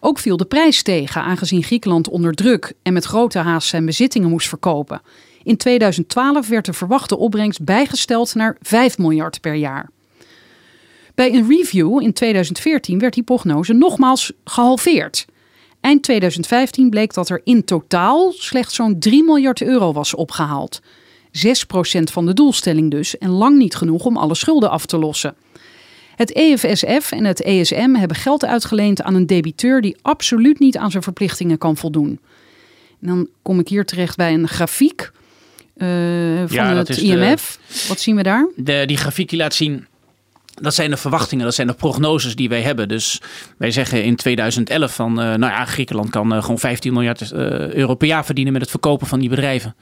Ook 0.00 0.18
viel 0.18 0.36
de 0.36 0.44
prijs 0.44 0.82
tegen, 0.82 1.22
aangezien 1.22 1.62
Griekenland 1.62 2.08
onder 2.08 2.32
druk 2.32 2.72
en 2.82 2.92
met 2.92 3.04
grote 3.04 3.38
haast 3.38 3.68
zijn 3.68 3.86
bezittingen 3.86 4.28
moest 4.28 4.48
verkopen. 4.48 5.00
In 5.42 5.56
2012 5.56 6.48
werd 6.48 6.64
de 6.64 6.72
verwachte 6.72 7.16
opbrengst 7.16 7.64
bijgesteld 7.64 8.34
naar 8.34 8.56
5 8.62 8.98
miljard 8.98 9.40
per 9.40 9.54
jaar. 9.54 9.90
Bij 11.14 11.34
een 11.34 11.48
review 11.48 12.02
in 12.02 12.12
2014 12.12 12.98
werd 12.98 13.14
die 13.14 13.22
prognose 13.22 13.72
nogmaals 13.72 14.32
gehalveerd. 14.44 15.26
Eind 15.80 16.02
2015 16.02 16.90
bleek 16.90 17.14
dat 17.14 17.28
er 17.28 17.40
in 17.44 17.64
totaal 17.64 18.32
slechts 18.32 18.74
zo'n 18.74 18.98
3 18.98 19.24
miljard 19.24 19.62
euro 19.62 19.92
was 19.92 20.14
opgehaald. 20.14 20.80
6% 20.80 20.82
van 22.02 22.26
de 22.26 22.34
doelstelling 22.34 22.90
dus 22.90 23.18
en 23.18 23.30
lang 23.30 23.56
niet 23.58 23.74
genoeg 23.74 24.04
om 24.04 24.16
alle 24.16 24.34
schulden 24.34 24.70
af 24.70 24.86
te 24.86 24.98
lossen. 24.98 25.36
Het 26.16 26.32
EFSF 26.32 27.12
en 27.12 27.24
het 27.24 27.42
ESM 27.42 27.94
hebben 27.94 28.16
geld 28.16 28.44
uitgeleend 28.44 29.02
aan 29.02 29.14
een 29.14 29.26
debiteur 29.26 29.80
die 29.80 29.96
absoluut 30.02 30.58
niet 30.58 30.76
aan 30.76 30.90
zijn 30.90 31.02
verplichtingen 31.02 31.58
kan 31.58 31.76
voldoen. 31.76 32.20
En 33.00 33.06
dan 33.06 33.28
kom 33.42 33.58
ik 33.58 33.68
hier 33.68 33.84
terecht 33.84 34.16
bij 34.16 34.34
een 34.34 34.48
grafiek 34.48 35.10
van 35.78 36.48
Ja, 36.56 36.74
het 36.76 36.86
de- 36.86 37.00
IMF. 37.02 37.58
Wat 37.88 38.00
zien 38.00 38.16
we 38.16 38.22
daar? 38.22 38.48
de, 38.56 38.82
die 38.86 38.96
grafiek 38.96 39.28
die 39.28 39.38
laat 39.38 39.54
zien. 39.54 39.86
Dat 40.60 40.74
zijn 40.74 40.90
de 40.90 40.96
verwachtingen, 40.96 41.44
dat 41.44 41.54
zijn 41.54 41.66
de 41.66 41.72
prognoses 41.74 42.34
die 42.36 42.48
wij 42.48 42.60
hebben. 42.62 42.88
Dus 42.88 43.20
wij 43.58 43.70
zeggen 43.70 44.04
in 44.04 44.16
2011 44.16 44.94
van, 44.94 45.10
eh, 45.20 45.24
nou 45.26 45.52
ja, 45.52 45.64
Griekenland 45.64 46.10
kan 46.10 46.34
eh, 46.34 46.40
gewoon 46.42 46.58
15 46.58 46.92
miljard 46.92 47.20
eh, 47.32 47.40
euro 47.72 47.94
per 47.94 48.08
jaar 48.08 48.24
verdienen 48.24 48.52
met 48.52 48.62
het 48.62 48.70
verkopen 48.70 49.06
van 49.06 49.18
die 49.20 49.28
bedrijven. 49.28 49.74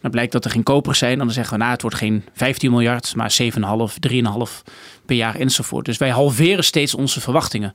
Dan 0.00 0.10
blijkt 0.10 0.32
dat 0.32 0.44
er 0.44 0.50
geen 0.50 0.62
kopers 0.62 0.98
zijn. 0.98 1.18
Dan 1.18 1.30
zeggen 1.30 1.52
we, 1.52 1.58
nou, 1.58 1.72
het 1.72 1.82
wordt 1.82 1.96
geen 1.96 2.24
15 2.34 2.70
miljard, 2.70 3.14
maar 3.16 3.30
7,5, 3.42 3.98
3,5 4.00 4.62
per 5.06 5.16
jaar 5.16 5.34
enzovoort. 5.34 5.84
Dus 5.84 5.96
wij 5.98 6.10
halveren 6.10 6.64
steeds 6.64 6.94
onze 6.94 7.20
verwachtingen. 7.20 7.74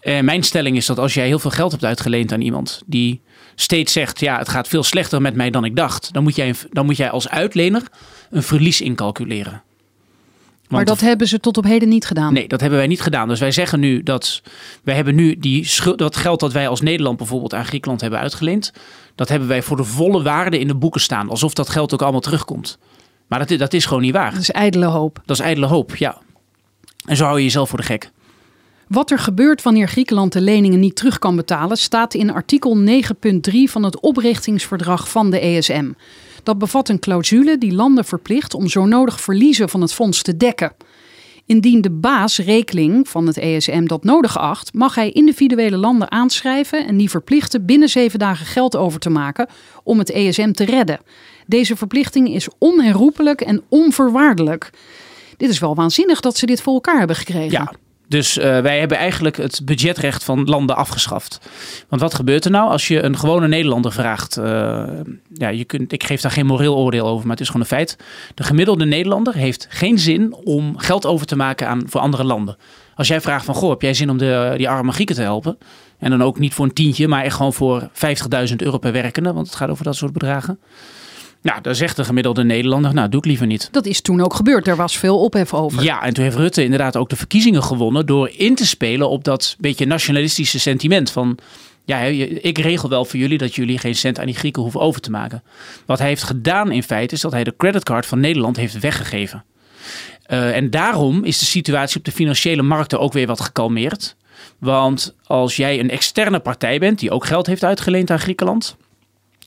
Eh, 0.00 0.20
mijn 0.20 0.42
stelling 0.42 0.76
is 0.76 0.86
dat 0.86 0.98
als 0.98 1.14
jij 1.14 1.26
heel 1.26 1.38
veel 1.38 1.50
geld 1.50 1.70
hebt 1.70 1.84
uitgeleend 1.84 2.32
aan 2.32 2.40
iemand 2.40 2.82
die 2.86 3.20
steeds 3.56 3.92
zegt, 3.92 4.20
ja, 4.20 4.38
het 4.38 4.48
gaat 4.48 4.68
veel 4.68 4.82
slechter 4.82 5.20
met 5.20 5.34
mij 5.34 5.50
dan 5.50 5.64
ik 5.64 5.76
dacht, 5.76 6.12
dan 6.12 6.22
moet 6.22 6.36
jij, 6.36 6.54
dan 6.70 6.86
moet 6.86 6.96
jij 6.96 7.10
als 7.10 7.28
uitlener 7.28 7.82
een 8.30 8.42
verlies 8.42 8.80
incalculeren. 8.80 9.62
Maar 10.68 10.84
dat 10.84 11.00
hebben 11.00 11.28
ze 11.28 11.40
tot 11.40 11.56
op 11.56 11.64
heden 11.64 11.88
niet 11.88 12.06
gedaan. 12.06 12.32
Nee, 12.32 12.48
dat 12.48 12.60
hebben 12.60 12.78
wij 12.78 12.88
niet 12.88 13.00
gedaan. 13.00 13.28
Dus 13.28 13.40
wij 13.40 13.50
zeggen 13.50 13.80
nu 13.80 14.02
dat 14.02 14.42
wij 14.82 14.94
hebben 14.94 15.14
nu 15.14 15.38
die 15.38 15.64
schuld, 15.64 15.98
dat 15.98 16.16
geld 16.16 16.40
dat 16.40 16.52
wij 16.52 16.68
als 16.68 16.80
Nederland 16.80 17.16
bijvoorbeeld 17.16 17.54
aan 17.54 17.64
Griekenland 17.64 18.00
hebben 18.00 18.20
uitgeleend, 18.20 18.72
dat 19.14 19.28
hebben 19.28 19.48
wij 19.48 19.62
voor 19.62 19.76
de 19.76 19.84
volle 19.84 20.22
waarde 20.22 20.58
in 20.58 20.66
de 20.66 20.74
boeken 20.74 21.00
staan. 21.00 21.30
Alsof 21.30 21.54
dat 21.54 21.68
geld 21.68 21.94
ook 21.94 22.02
allemaal 22.02 22.20
terugkomt. 22.20 22.78
Maar 23.26 23.46
dat, 23.46 23.58
dat 23.58 23.72
is 23.72 23.86
gewoon 23.86 24.02
niet 24.02 24.12
waar. 24.12 24.30
Dat 24.30 24.40
is 24.40 24.50
ijdele 24.50 24.86
hoop. 24.86 25.22
Dat 25.24 25.38
is 25.38 25.44
ijdele 25.44 25.66
hoop, 25.66 25.96
ja. 25.96 26.18
En 27.04 27.16
zo 27.16 27.24
hou 27.24 27.36
je 27.36 27.44
jezelf 27.44 27.68
voor 27.68 27.78
de 27.78 27.84
gek. 27.84 28.10
Wat 28.88 29.10
er 29.10 29.18
gebeurt 29.18 29.62
wanneer 29.62 29.88
Griekenland 29.88 30.32
de 30.32 30.40
leningen 30.40 30.80
niet 30.80 30.96
terug 30.96 31.18
kan 31.18 31.36
betalen, 31.36 31.76
staat 31.76 32.14
in 32.14 32.30
artikel 32.30 32.76
9.3 32.78 32.90
van 33.64 33.82
het 33.82 34.00
oprichtingsverdrag 34.00 35.10
van 35.10 35.30
de 35.30 35.38
ESM. 35.38 35.92
Dat 36.42 36.58
bevat 36.58 36.88
een 36.88 36.98
clausule 36.98 37.58
die 37.58 37.72
landen 37.72 38.04
verplicht 38.04 38.54
om 38.54 38.68
zo 38.68 38.84
nodig 38.84 39.20
verliezen 39.20 39.68
van 39.68 39.80
het 39.80 39.92
fonds 39.92 40.22
te 40.22 40.36
dekken. 40.36 40.72
Indien 41.46 41.80
de 41.80 41.90
baas 41.90 42.38
rekening 42.38 43.08
van 43.08 43.26
het 43.26 43.36
ESM 43.36 43.84
dat 43.86 44.04
nodig 44.04 44.38
acht, 44.38 44.74
mag 44.74 44.94
hij 44.94 45.10
individuele 45.10 45.76
landen 45.76 46.10
aanschrijven 46.10 46.86
en 46.86 46.96
die 46.96 47.10
verplichten 47.10 47.66
binnen 47.66 47.88
zeven 47.88 48.18
dagen 48.18 48.46
geld 48.46 48.76
over 48.76 49.00
te 49.00 49.10
maken 49.10 49.48
om 49.82 49.98
het 49.98 50.10
ESM 50.10 50.52
te 50.52 50.64
redden. 50.64 51.00
Deze 51.46 51.76
verplichting 51.76 52.34
is 52.34 52.48
onherroepelijk 52.58 53.40
en 53.40 53.62
onvoorwaardelijk. 53.68 54.70
Dit 55.36 55.50
is 55.50 55.58
wel 55.58 55.74
waanzinnig 55.74 56.20
dat 56.20 56.36
ze 56.36 56.46
dit 56.46 56.62
voor 56.62 56.74
elkaar 56.74 56.98
hebben 56.98 57.16
gekregen. 57.16 57.84
Dus 58.08 58.38
eh, 58.38 58.60
wij 58.60 58.78
hebben 58.78 58.98
eigenlijk 58.98 59.36
het 59.36 59.60
budgetrecht 59.64 60.24
van 60.24 60.44
landen 60.44 60.76
afgeschaft. 60.76 61.40
Want 61.88 62.02
wat 62.02 62.14
gebeurt 62.14 62.44
er 62.44 62.50
nou 62.50 62.70
als 62.70 62.88
je 62.88 63.02
een 63.02 63.18
gewone 63.18 63.48
Nederlander 63.48 63.92
vraagt? 63.92 64.36
eh, 64.36 64.84
ja, 65.32 65.48
je 65.48 65.64
kunt, 65.64 65.92
ik 65.92 66.04
geef 66.04 66.20
daar 66.20 66.30
geen 66.30 66.46
moreel 66.46 66.76
oordeel 66.76 67.06
over, 67.06 67.22
maar 67.22 67.36
het 67.36 67.40
is 67.40 67.46
gewoon 67.46 67.62
een 67.62 67.68
feit. 67.68 67.96
De 68.34 68.42
gemiddelde 68.42 68.84
Nederlander 68.84 69.34
heeft 69.34 69.66
geen 69.70 69.98
zin 69.98 70.34
om 70.34 70.78
geld 70.78 71.06
over 71.06 71.26
te 71.26 71.36
maken 71.36 71.68
aan, 71.68 71.82
voor 71.86 72.00
andere 72.00 72.24
landen. 72.24 72.56
Als 72.94 73.08
jij 73.08 73.20
vraagt 73.20 73.44
van, 73.44 73.54
goh, 73.54 73.70
heb 73.70 73.82
jij 73.82 73.94
zin 73.94 74.10
om 74.10 74.18
de, 74.18 74.54
die 74.56 74.68
arme 74.68 74.92
Grieken 74.92 75.14
te 75.14 75.22
helpen? 75.22 75.58
En 75.98 76.10
dan 76.10 76.22
ook 76.22 76.38
niet 76.38 76.54
voor 76.54 76.64
een 76.64 76.72
tientje, 76.72 77.08
maar 77.08 77.24
echt 77.24 77.36
gewoon 77.36 77.52
voor 77.52 77.88
50.000 78.48 78.56
euro 78.56 78.78
per 78.78 78.92
werkende. 78.92 79.32
Want 79.32 79.46
het 79.46 79.56
gaat 79.56 79.68
over 79.68 79.84
dat 79.84 79.96
soort 79.96 80.12
bedragen. 80.12 80.58
Nou, 81.46 81.60
dan 81.60 81.74
zegt 81.74 81.96
de 81.96 82.04
gemiddelde 82.04 82.44
Nederlander, 82.44 82.94
nou, 82.94 83.08
doe 83.08 83.20
ik 83.20 83.26
liever 83.26 83.46
niet. 83.46 83.68
Dat 83.72 83.86
is 83.86 84.00
toen 84.00 84.20
ook 84.20 84.34
gebeurd. 84.34 84.68
Er 84.68 84.76
was 84.76 84.98
veel 84.98 85.18
ophef 85.18 85.54
over. 85.54 85.82
Ja, 85.82 86.02
en 86.02 86.14
toen 86.14 86.24
heeft 86.24 86.36
Rutte 86.36 86.62
inderdaad 86.62 86.96
ook 86.96 87.08
de 87.08 87.16
verkiezingen 87.16 87.62
gewonnen 87.62 88.06
door 88.06 88.30
in 88.36 88.54
te 88.54 88.66
spelen 88.66 89.08
op 89.08 89.24
dat 89.24 89.56
beetje 89.58 89.86
nationalistische 89.86 90.58
sentiment 90.58 91.10
van 91.10 91.38
ja, 91.84 91.98
ik 91.98 92.58
regel 92.58 92.88
wel 92.88 93.04
voor 93.04 93.18
jullie 93.18 93.38
dat 93.38 93.54
jullie 93.54 93.78
geen 93.78 93.94
cent 93.94 94.18
aan 94.18 94.26
die 94.26 94.34
Grieken 94.34 94.62
hoeven 94.62 94.80
over 94.80 95.00
te 95.00 95.10
maken. 95.10 95.42
Wat 95.86 95.98
hij 95.98 96.08
heeft 96.08 96.22
gedaan 96.22 96.72
in 96.72 96.82
feite 96.82 97.14
is 97.14 97.20
dat 97.20 97.32
hij 97.32 97.44
de 97.44 97.54
creditcard 97.56 98.06
van 98.06 98.20
Nederland 98.20 98.56
heeft 98.56 98.78
weggegeven. 98.78 99.44
Eh, 100.22 100.56
en 100.56 100.70
daarom 100.70 101.24
is 101.24 101.38
de 101.38 101.44
situatie 101.44 101.98
op 101.98 102.04
de 102.04 102.12
financiële 102.12 102.62
markten 102.62 103.00
ook 103.00 103.12
weer 103.12 103.26
wat 103.26 103.40
gekalmeerd. 103.40 104.16
Want 104.58 105.14
als 105.24 105.56
jij 105.56 105.80
een 105.80 105.90
externe 105.90 106.40
partij 106.40 106.78
bent 106.78 106.98
die 106.98 107.10
ook 107.10 107.26
geld 107.26 107.46
heeft 107.46 107.64
uitgeleend 107.64 108.10
aan 108.10 108.18
Griekenland, 108.18 108.76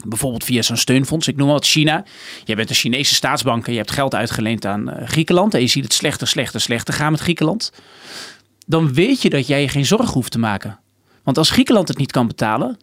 bijvoorbeeld 0.07 0.43
via 0.43 0.61
zo'n 0.61 0.77
steunfonds, 0.77 1.27
ik 1.27 1.35
noem 1.35 1.47
wat 1.47 1.65
China. 1.65 2.03
Jij 2.43 2.55
bent 2.55 2.69
een 2.69 2.75
Chinese 2.75 3.15
staatsbank 3.15 3.65
en 3.65 3.71
je 3.71 3.77
hebt 3.77 3.91
geld 3.91 4.15
uitgeleend 4.15 4.65
aan 4.65 4.89
eh, 4.89 5.07
Griekenland 5.07 5.53
en 5.53 5.61
je 5.61 5.67
ziet 5.67 5.83
het 5.83 5.93
slechter, 5.93 6.27
slechter, 6.27 6.61
slechter 6.61 6.93
gaan 6.93 7.11
met 7.11 7.21
Griekenland. 7.21 7.71
Dan 8.65 8.93
weet 8.93 9.21
je 9.21 9.29
dat 9.29 9.47
jij 9.47 9.61
je 9.61 9.67
geen 9.67 9.85
zorgen 9.85 10.13
hoeft 10.13 10.31
te 10.31 10.39
maken. 10.39 10.79
Want 11.23 11.37
als 11.37 11.49
Griekenland 11.49 11.87
het 11.87 11.97
niet 11.97 12.11
kan 12.11 12.27
betalen, 12.27 12.77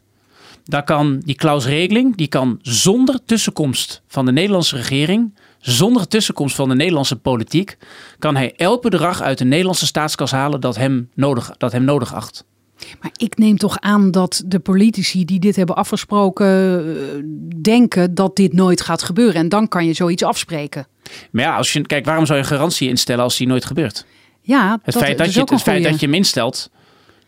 daar 0.64 0.84
kan 0.84 1.18
die 1.18 1.34
Klaus-regeling, 1.34 2.16
die 2.16 2.26
kan 2.26 2.58
zonder 2.62 3.20
tussenkomst 3.24 4.02
van 4.08 4.24
de 4.24 4.32
Nederlandse 4.32 4.76
regering, 4.76 5.34
zonder 5.58 6.08
tussenkomst 6.08 6.56
van 6.56 6.68
de 6.68 6.74
Nederlandse 6.74 7.16
politiek, 7.16 7.76
kan 8.18 8.36
hij 8.36 8.54
elk 8.56 8.82
bedrag 8.82 9.22
uit 9.22 9.38
de 9.38 9.44
Nederlandse 9.44 9.86
staatskas 9.86 10.30
halen 10.30 10.60
dat 10.60 10.76
hem 10.76 11.10
nodig, 11.14 11.50
dat 11.58 11.72
hem 11.72 11.84
nodig 11.84 12.14
acht. 12.14 12.44
Maar 13.00 13.10
ik 13.16 13.38
neem 13.38 13.56
toch 13.56 13.80
aan 13.80 14.10
dat 14.10 14.42
de 14.46 14.58
politici 14.58 15.24
die 15.24 15.38
dit 15.40 15.56
hebben 15.56 15.76
afgesproken 15.76 16.46
eh, 16.46 17.22
denken 17.62 18.14
dat 18.14 18.36
dit 18.36 18.52
nooit 18.52 18.80
gaat 18.80 19.02
gebeuren. 19.02 19.34
En 19.34 19.48
dan 19.48 19.68
kan 19.68 19.86
je 19.86 19.92
zoiets 19.92 20.22
afspreken. 20.22 20.86
Maar 21.30 21.44
ja, 21.44 21.56
als 21.56 21.72
je, 21.72 21.80
kijk, 21.86 22.04
waarom 22.04 22.26
zou 22.26 22.38
je 22.38 22.44
een 22.44 22.50
garantie 22.50 22.88
instellen 22.88 23.24
als 23.24 23.36
die 23.36 23.46
nooit 23.46 23.64
gebeurt? 23.64 24.06
Ja, 24.40 24.78
Het 24.82 24.94
dat, 24.94 25.02
feit, 25.02 25.18
dat, 25.18 25.26
is 25.26 25.34
je, 25.34 25.40
ook 25.40 25.50
het 25.50 25.62
feit 25.62 25.76
goeie. 25.76 25.90
dat 25.90 26.00
je 26.00 26.06
hem 26.06 26.14
instelt, 26.14 26.70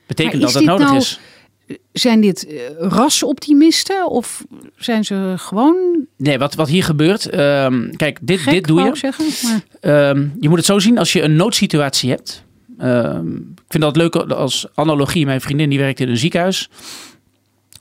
betekent 0.07 0.43
dat 0.43 0.55
het 0.55 0.65
nodig 0.65 0.87
nou- 0.87 0.99
is. 0.99 1.21
Zijn 1.93 2.21
dit 2.21 2.47
eh, 2.47 2.57
rasoptimisten 2.79 4.11
of 4.11 4.45
zijn 4.77 5.05
ze 5.05 5.35
gewoon 5.37 6.07
Nee, 6.17 6.39
wat, 6.39 6.55
wat 6.55 6.69
hier 6.69 6.85
gebeurt, 6.85 7.29
ehm, 7.29 7.91
kijk, 7.97 8.19
dit, 8.23 8.41
gek, 8.41 8.53
dit 8.53 8.67
doe 8.67 8.81
je. 8.83 8.97
zeggen? 8.97 9.25
Maar, 9.51 9.61
Ehm, 9.81 10.27
je 10.41 10.49
moet 10.49 10.57
het 10.57 10.67
zo 10.67 10.79
zien 10.79 10.99
als 10.99 11.13
je 11.13 11.23
een 11.23 11.37
noodsituatie 11.37 12.11
hebt. 12.11 12.45
Ehm, 12.79 13.37
ik 13.37 13.69
vind 13.69 13.83
dat 13.83 13.97
leuk 13.97 14.17
als 14.17 14.67
analogie. 14.75 15.27
Mijn 15.27 15.41
vriendin 15.41 15.69
die 15.69 15.79
werkt 15.79 16.01
in 16.01 16.09
een 16.09 16.17
ziekenhuis. 16.17 16.69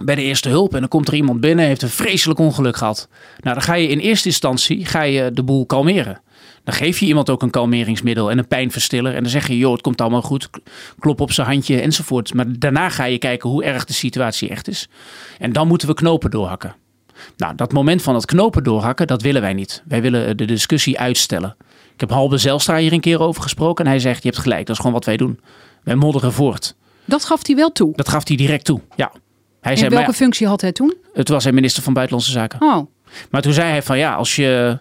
Bij 0.04 0.16
de 0.16 0.22
eerste 0.22 0.50
hulp. 0.50 0.74
En 0.74 0.80
dan 0.80 0.90
komt 0.90 1.08
er 1.08 1.14
iemand 1.14 1.42
binnen. 1.42 1.66
Heeft 1.66 1.82
een 1.82 1.90
vreselijk 1.90 2.40
ongeluk 2.40 2.78
gehad. 2.78 3.08
Nou, 3.40 3.56
dan 3.56 3.64
ga 3.64 3.74
je 3.74 3.88
in 3.88 4.00
eerste 4.00 4.28
instantie 4.28 4.86
ga 4.86 5.02
je 5.02 5.32
de 5.32 5.44
boel 5.44 5.66
kalmeren. 5.66 6.22
Dan 6.64 6.76
geef 6.76 7.00
je 7.00 7.06
iemand 7.06 7.30
ook 7.30 7.42
een 7.42 7.50
kalmeringsmiddel 7.50 8.32
en 8.32 8.38
een 8.38 8.48
pijnverstiller. 8.48 9.16
En 9.16 9.22
dan 9.22 9.32
zeg 9.32 9.48
je, 9.48 9.58
joh, 9.58 9.72
het 9.72 9.82
komt 9.82 10.02
allemaal 10.02 10.22
goed. 10.22 10.50
Klop 11.00 11.22
op 11.22 11.32
zijn 11.32 11.48
handje 11.48 11.82
enzovoort. 11.82 12.34
Maar 12.34 12.46
daarna 12.60 12.90
ga 12.90 13.04
je 13.04 13.18
kijken 13.18 13.50
hoe 13.50 13.64
erg 13.64 13.86
de 13.86 13.94
situatie 13.94 14.50
echt 14.50 14.68
is. 14.68 14.90
En 15.40 15.54
dan 15.54 15.68
moeten 15.68 15.88
we 15.88 15.94
knopen 15.94 16.32
doorhakken. 16.32 16.76
Nou, 17.38 17.56
dat 17.56 17.74
moment 17.74 18.02
van 18.02 18.16
het 18.16 18.26
knopen 18.26 18.64
doorhakken, 18.64 19.08
dat 19.08 19.22
willen 19.22 19.42
wij 19.42 19.54
niet. 19.54 19.84
Wij 19.86 20.02
willen 20.02 20.38
de 20.38 20.46
discussie 20.46 21.00
uitstellen. 21.00 21.56
Ik 21.98 22.04
heb 22.04 22.12
Halbe 22.12 22.38
Zelstra 22.38 22.78
hier 22.78 22.94
een 22.94 23.00
keer 23.00 23.20
over 23.20 23.42
gesproken. 23.42 23.86
En 23.86 23.92
hij 23.92 24.00
zegt, 24.00 24.24
je 24.24 24.30
hebt 24.30 24.42
gelijk, 24.42 24.60
dat 24.66 24.70
is 24.70 24.78
gewoon 24.78 24.94
wat 24.94 25.06
wij 25.06 25.18
doen. 25.18 25.40
Wij 25.84 25.96
modderen 25.96 26.34
voort. 26.34 26.76
dat 27.06 27.26
gaf 27.26 27.46
hij 27.48 27.56
wel 27.56 27.72
toe. 27.72 27.94
Dat 27.96 28.10
gaf 28.10 28.28
hij 28.28 28.38
direct 28.38 28.66
toe, 28.66 28.82
ja. 28.96 29.12
Hij 29.62 29.72
In 29.72 29.78
zei, 29.78 29.90
welke 29.90 30.06
ja, 30.12 30.14
functie 30.14 30.48
had 30.48 30.62
hij 30.62 30.72
toen? 30.72 30.94
het 31.14 31.30
was 31.30 31.44
hij 31.44 31.54
minister 31.54 31.84
van 31.84 31.94
Buitenlandse 31.94 32.32
Zaken. 32.34 32.62
Oh, 32.62 32.88
Maar 33.30 33.42
toen 33.42 33.54
zei 33.54 33.70
hij 33.70 33.84
van 33.84 33.98
ja, 33.98 34.14
als 34.16 34.36
je 34.36 34.80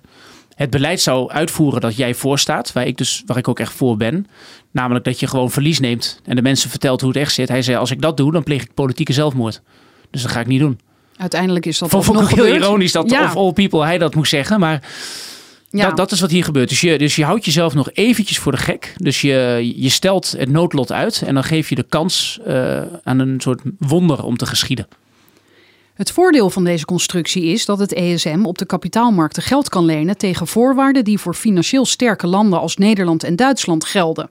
het 0.54 0.70
beleid 0.70 1.00
zou 1.00 1.30
uitvoeren 1.30 1.80
dat 1.80 1.96
jij 1.96 2.14
voorstaat, 2.14 2.72
waar 2.72 2.86
ik 2.86 2.96
dus 2.98 3.22
waar 3.26 3.36
ik 3.36 3.48
ook 3.48 3.58
echt 3.60 3.72
voor 3.72 3.96
ben, 3.96 4.26
namelijk 4.70 5.04
dat 5.04 5.20
je 5.20 5.26
gewoon 5.26 5.50
verlies 5.50 5.80
neemt 5.80 6.20
en 6.24 6.36
de 6.36 6.42
mensen 6.42 6.70
vertelt 6.70 7.00
hoe 7.00 7.10
het 7.10 7.18
echt 7.18 7.32
zit. 7.32 7.48
Hij 7.48 7.62
zei 7.62 7.76
als 7.76 7.90
ik 7.90 8.00
dat 8.00 8.16
doe, 8.16 8.32
dan 8.32 8.42
pleeg 8.42 8.62
ik 8.62 8.74
politieke 8.74 9.12
zelfmoord. 9.12 9.62
Dus 10.10 10.22
dat 10.22 10.30
ga 10.30 10.40
ik 10.40 10.46
niet 10.46 10.60
doen. 10.60 10.80
uiteindelijk 11.16 11.66
is 11.66 11.78
dat 11.78 11.88
Vond 11.88 12.04
vond 12.04 12.16
ik 12.16 12.22
alsnog 12.22 12.40
ook 12.40 12.46
heel 12.46 12.56
ironisch 12.56 12.92
dat 12.92 13.10
ja, 13.10 13.24
of 13.24 13.36
all 13.36 13.52
people 13.52 13.84
hij 13.84 13.98
dat 13.98 14.14
moest 14.14 14.30
zeggen, 14.30 14.60
maar 14.60 14.82
ja. 15.76 15.86
dat, 15.86 15.96
dat 15.96 16.12
is 16.12 16.20
wat 16.20 16.30
hier 16.30 16.44
gebeurt. 16.44 16.68
Dus 16.68 16.80
je, 16.80 16.98
dus 16.98 17.16
je 17.16 17.24
houdt 17.24 17.44
jezelf 17.44 17.74
nog 17.74 17.90
eventjes 17.92 18.38
voor 18.38 18.52
de 18.52 18.58
gek. 18.58 18.94
Dus 18.96 19.20
je, 19.20 19.72
je 19.76 19.88
stelt 19.88 20.34
het 20.38 20.50
noodlot 20.50 20.92
uit 20.92 21.22
en 21.26 21.34
dan 21.34 21.44
geef 21.44 21.68
je 21.68 21.74
de 21.74 21.86
kans 21.88 22.38
eh, 22.44 22.82
aan 23.02 23.18
een 23.18 23.40
soort 23.40 23.60
wonder 23.78 24.22
om 24.22 24.36
te 24.36 24.46
geschieden. 24.46 24.88
Het 25.94 26.10
voordeel 26.10 26.50
van 26.50 26.64
deze 26.64 26.84
constructie 26.84 27.44
is 27.44 27.64
dat 27.64 27.78
het 27.78 27.92
ESM 27.92 28.40
op 28.42 28.58
de 28.58 28.66
kapitaalmarkten 28.66 29.42
geld 29.42 29.68
kan 29.68 29.84
lenen 29.84 30.16
tegen 30.16 30.46
voorwaarden 30.46 31.04
die 31.04 31.18
voor 31.18 31.34
financieel 31.34 31.84
sterke 31.84 32.26
landen 32.26 32.60
als 32.60 32.76
Nederland 32.76 33.24
en 33.24 33.36
Duitsland 33.36 33.84
gelden. 33.84 34.30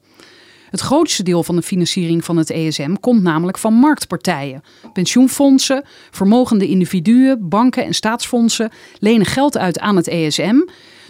Het 0.69 0.79
grootste 0.79 1.23
deel 1.23 1.43
van 1.43 1.55
de 1.55 1.61
financiering 1.61 2.25
van 2.25 2.37
het 2.37 2.49
ESM 2.49 2.93
komt 2.99 3.21
namelijk 3.21 3.57
van 3.57 3.73
marktpartijen. 3.73 4.63
Pensioenfondsen, 4.93 5.83
vermogende 6.11 6.67
individuen, 6.67 7.49
banken 7.49 7.85
en 7.85 7.93
staatsfondsen 7.93 8.71
lenen 8.99 9.25
geld 9.25 9.57
uit 9.57 9.79
aan 9.79 9.95
het 9.95 10.07
ESM, 10.07 10.55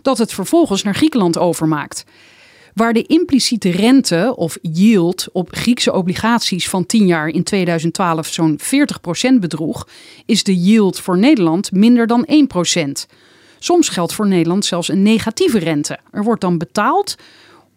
dat 0.06 0.18
het 0.18 0.34
vervolgens 0.34 0.84
naar 0.84 0.96
Griekenland 0.96 1.38
overmaakt. 1.38 2.04
Waar 2.74 2.94
de 2.94 3.04
impliciete 3.04 3.72
rente 3.72 4.34
of 4.36 4.58
yield 4.62 5.28
op 5.32 5.56
Griekse 5.56 5.94
obligaties 5.94 6.70
van 6.70 6.86
10 6.86 7.06
jaar 7.06 7.28
in 7.28 7.44
2012 7.44 8.28
zo'n 8.28 8.60
40% 8.60 9.40
bedroeg, 9.40 9.88
is 10.26 10.44
de 10.44 10.56
yield 10.56 11.00
voor 11.00 11.18
Nederland 11.18 11.72
minder 11.72 12.08
dan 12.08 12.28
1%. 12.28 13.16
Soms 13.60 13.90
geldt 13.90 14.14
voor 14.14 14.28
Nederland 14.28 14.66
zelfs 14.66 14.88
een 14.88 15.02
negatieve 15.02 15.60
rente. 15.60 16.00
Er 16.12 16.24
wordt 16.24 16.42
dan 16.42 16.58
betaald 16.58 17.16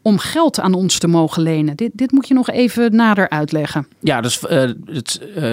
om 0.02 0.18
geld 0.18 0.60
aan 0.60 0.74
ons 0.74 0.98
te 0.98 1.06
mogen 1.06 1.42
lenen. 1.42 1.76
Dit, 1.76 1.90
dit 1.94 2.12
moet 2.12 2.28
je 2.28 2.34
nog 2.34 2.50
even 2.50 2.94
nader 2.94 3.28
uitleggen. 3.28 3.88
Ja, 4.00 4.20
dus 4.20 4.46
eh, 4.46 4.70
het, 4.84 5.20
eh, 5.34 5.52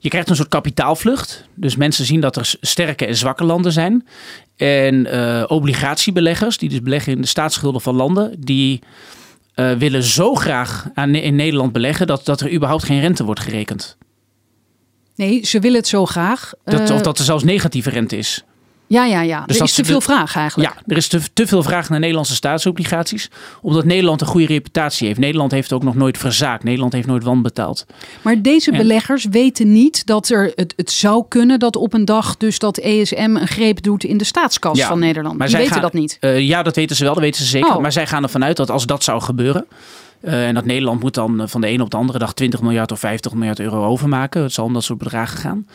je 0.00 0.08
krijgt 0.08 0.28
een 0.28 0.36
soort 0.36 0.48
kapitaalvlucht. 0.48 1.48
Dus 1.54 1.76
mensen 1.76 2.04
zien 2.04 2.20
dat 2.20 2.36
er 2.36 2.54
sterke 2.60 3.06
en 3.06 3.16
zwakke 3.16 3.44
landen 3.44 3.72
zijn. 3.72 4.06
En 4.56 5.06
eh, 5.06 5.44
obligatiebeleggers, 5.46 6.58
die 6.58 6.68
dus 6.68 6.82
beleggen 6.82 7.12
in 7.12 7.20
de 7.20 7.26
staatsschulden 7.26 7.80
van 7.80 7.94
landen, 7.94 8.34
die 8.38 8.80
willen 9.78 10.02
zo 10.02 10.34
graag 10.34 10.88
aan, 10.94 11.14
in 11.14 11.34
Nederland 11.34 11.72
beleggen 11.72 12.06
dat, 12.06 12.24
dat 12.24 12.40
er 12.40 12.52
überhaupt 12.52 12.84
geen 12.84 13.00
rente 13.00 13.24
wordt 13.24 13.40
gerekend. 13.40 13.96
Nee, 15.14 15.44
ze 15.44 15.60
willen 15.60 15.78
het 15.78 15.88
zo 15.88 16.06
graag. 16.06 16.52
Dat, 16.64 16.90
of 16.90 17.00
dat 17.00 17.18
er 17.18 17.24
zelfs 17.24 17.44
negatieve 17.44 17.90
rente 17.90 18.16
is. 18.16 18.44
Ja, 18.88 19.04
ja, 19.04 19.20
ja. 19.20 19.44
Dus 19.46 19.56
er 19.58 19.64
is 19.64 19.72
te 19.74 19.84
veel 19.84 19.98
de- 19.98 20.04
vraag 20.04 20.36
eigenlijk. 20.36 20.74
Ja, 20.74 20.82
er 20.86 20.96
is 20.96 21.08
te, 21.08 21.20
te 21.32 21.46
veel 21.46 21.62
vraag 21.62 21.88
naar 21.88 21.98
Nederlandse 21.98 22.34
staatsobligaties. 22.34 23.30
Omdat 23.62 23.84
Nederland 23.84 24.20
een 24.20 24.26
goede 24.26 24.46
reputatie 24.46 25.06
heeft. 25.06 25.18
Nederland 25.18 25.50
heeft 25.50 25.72
ook 25.72 25.82
nog 25.82 25.94
nooit 25.94 26.18
verzaakt. 26.18 26.64
Nederland 26.64 26.92
heeft 26.92 27.06
nooit 27.06 27.22
wanbetaald. 27.24 27.86
Maar 28.22 28.42
deze 28.42 28.70
En- 28.70 28.76
beleggers 28.76 29.24
weten 29.30 29.72
niet 29.72 30.06
dat 30.06 30.28
er 30.28 30.52
het, 30.54 30.72
het 30.76 30.90
zou 30.90 31.24
kunnen 31.28 31.58
dat 31.58 31.76
op 31.76 31.92
een 31.94 32.04
dag 32.04 32.36
dus 32.36 32.58
dat 32.58 32.76
ESM 32.78 33.36
een 33.40 33.48
greep 33.48 33.82
doet 33.82 34.04
in 34.04 34.16
de 34.16 34.24
staatskas 34.24 34.78
Ja, 34.78 34.88
van 34.88 34.98
Nederland. 34.98 35.38
maar 35.38 35.46
Die 35.46 35.56
zij 35.56 35.64
weten 35.64 35.80
gaan- 35.82 35.90
dat 35.92 36.00
niet. 36.00 36.16
Eh, 36.20 36.40
ja, 36.40 36.62
dat 36.62 36.76
weten 36.76 36.96
ze 36.96 37.04
wel, 37.04 37.14
dat 37.14 37.22
weten 37.22 37.42
ze 37.42 37.48
zeker. 37.48 37.74
Oh. 37.74 37.80
Maar 37.80 37.92
zij 37.92 38.06
gaan 38.06 38.22
ervan 38.22 38.44
uit 38.44 38.56
dat 38.56 38.70
als 38.70 38.86
dat 38.86 39.04
zou 39.04 39.20
gebeuren. 39.22 39.66
eh, 40.20 40.46
en 40.48 40.54
dat 40.54 40.64
Nederland 40.64 41.00
moet 41.00 41.14
dan 41.14 41.40
eh, 41.40 41.46
van 41.48 41.60
de 41.60 41.66
ene 41.66 41.82
op 41.82 41.90
de 41.90 41.96
andere 41.96 42.18
dag 42.18 42.32
20 42.34 42.60
miljard 42.62 42.92
of 42.92 42.98
50 43.00 43.32
miljard 43.34 43.60
euro 43.60 43.84
overmaken. 43.84 44.42
Het 44.42 44.52
zal 44.52 44.64
om 44.64 44.72
dat 44.72 44.84
soort 44.84 44.98
bedragen 44.98 45.38
gaan. 45.38 45.66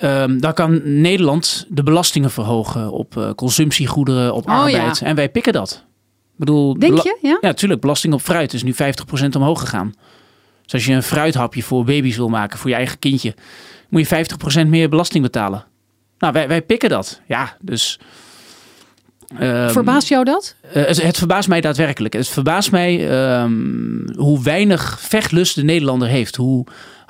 Ehm, 0.00 0.38
dan 0.38 0.54
kan 0.54 1.00
Nederland 1.00 1.66
de 1.68 1.82
belastingen 1.82 2.30
verhogen 2.30 2.90
op 2.92 3.16
eh, 3.16 3.30
consumptiegoederen, 3.34 4.34
op 4.34 4.46
Oh, 4.48 4.52
arbeid. 4.54 4.98
ja. 4.98 5.06
En 5.06 5.14
wij 5.16 5.28
pikken 5.30 5.52
dat. 5.52 5.84
Ik 6.32 6.36
bedoel, 6.46 6.78
Denk 6.78 6.98
je? 7.02 7.18
Ja? 7.22 7.28
Ja, 7.40 7.46
natuurlijk. 7.48 7.80
Belasting 7.80 8.14
op 8.14 8.20
fruit 8.20 8.52
is 8.52 8.62
nu 8.62 8.74
50% 8.74 9.36
omhoog 9.36 9.60
gegaan. 9.60 9.94
Dus 10.62 10.72
als 10.72 10.84
je 10.84 10.92
een 10.92 11.02
fruithapje 11.02 11.62
voor 11.62 11.84
baby's 11.84 12.16
wil 12.16 12.28
maken, 12.28 12.58
voor 12.58 12.70
je 12.70 12.76
eigen 12.76 12.98
kindje, 12.98 13.34
moet 13.88 14.08
je 14.08 14.24
50% 14.64 14.66
meer 14.68 14.88
belasting 14.88 15.22
betalen. 15.22 15.64
Nou, 16.18 16.32
wij, 16.32 16.48
wij 16.48 16.62
pikken 16.62 16.88
dat. 16.88 17.20
Ja, 17.26 17.56
dus. 17.60 17.98
ehm, 19.38 19.70
Verbaast 19.70 20.08
jou 20.08 20.24
dat? 20.24 20.54
eh, 20.72 20.84
het, 20.86 21.02
het 21.02 21.18
verbaast 21.18 21.48
mij 21.48 21.60
daadwerkelijk. 21.60 22.12
Het 22.14 22.28
verbaast 22.28 22.70
mij 22.70 23.10
ehm, 23.10 24.14
hoe 24.16 24.42
weinig 24.42 25.00
vechtlust 25.00 25.54
de 25.54 25.62
Nederlander 25.64 26.08
heeft. 26.08 26.36
Hoe 26.36 26.66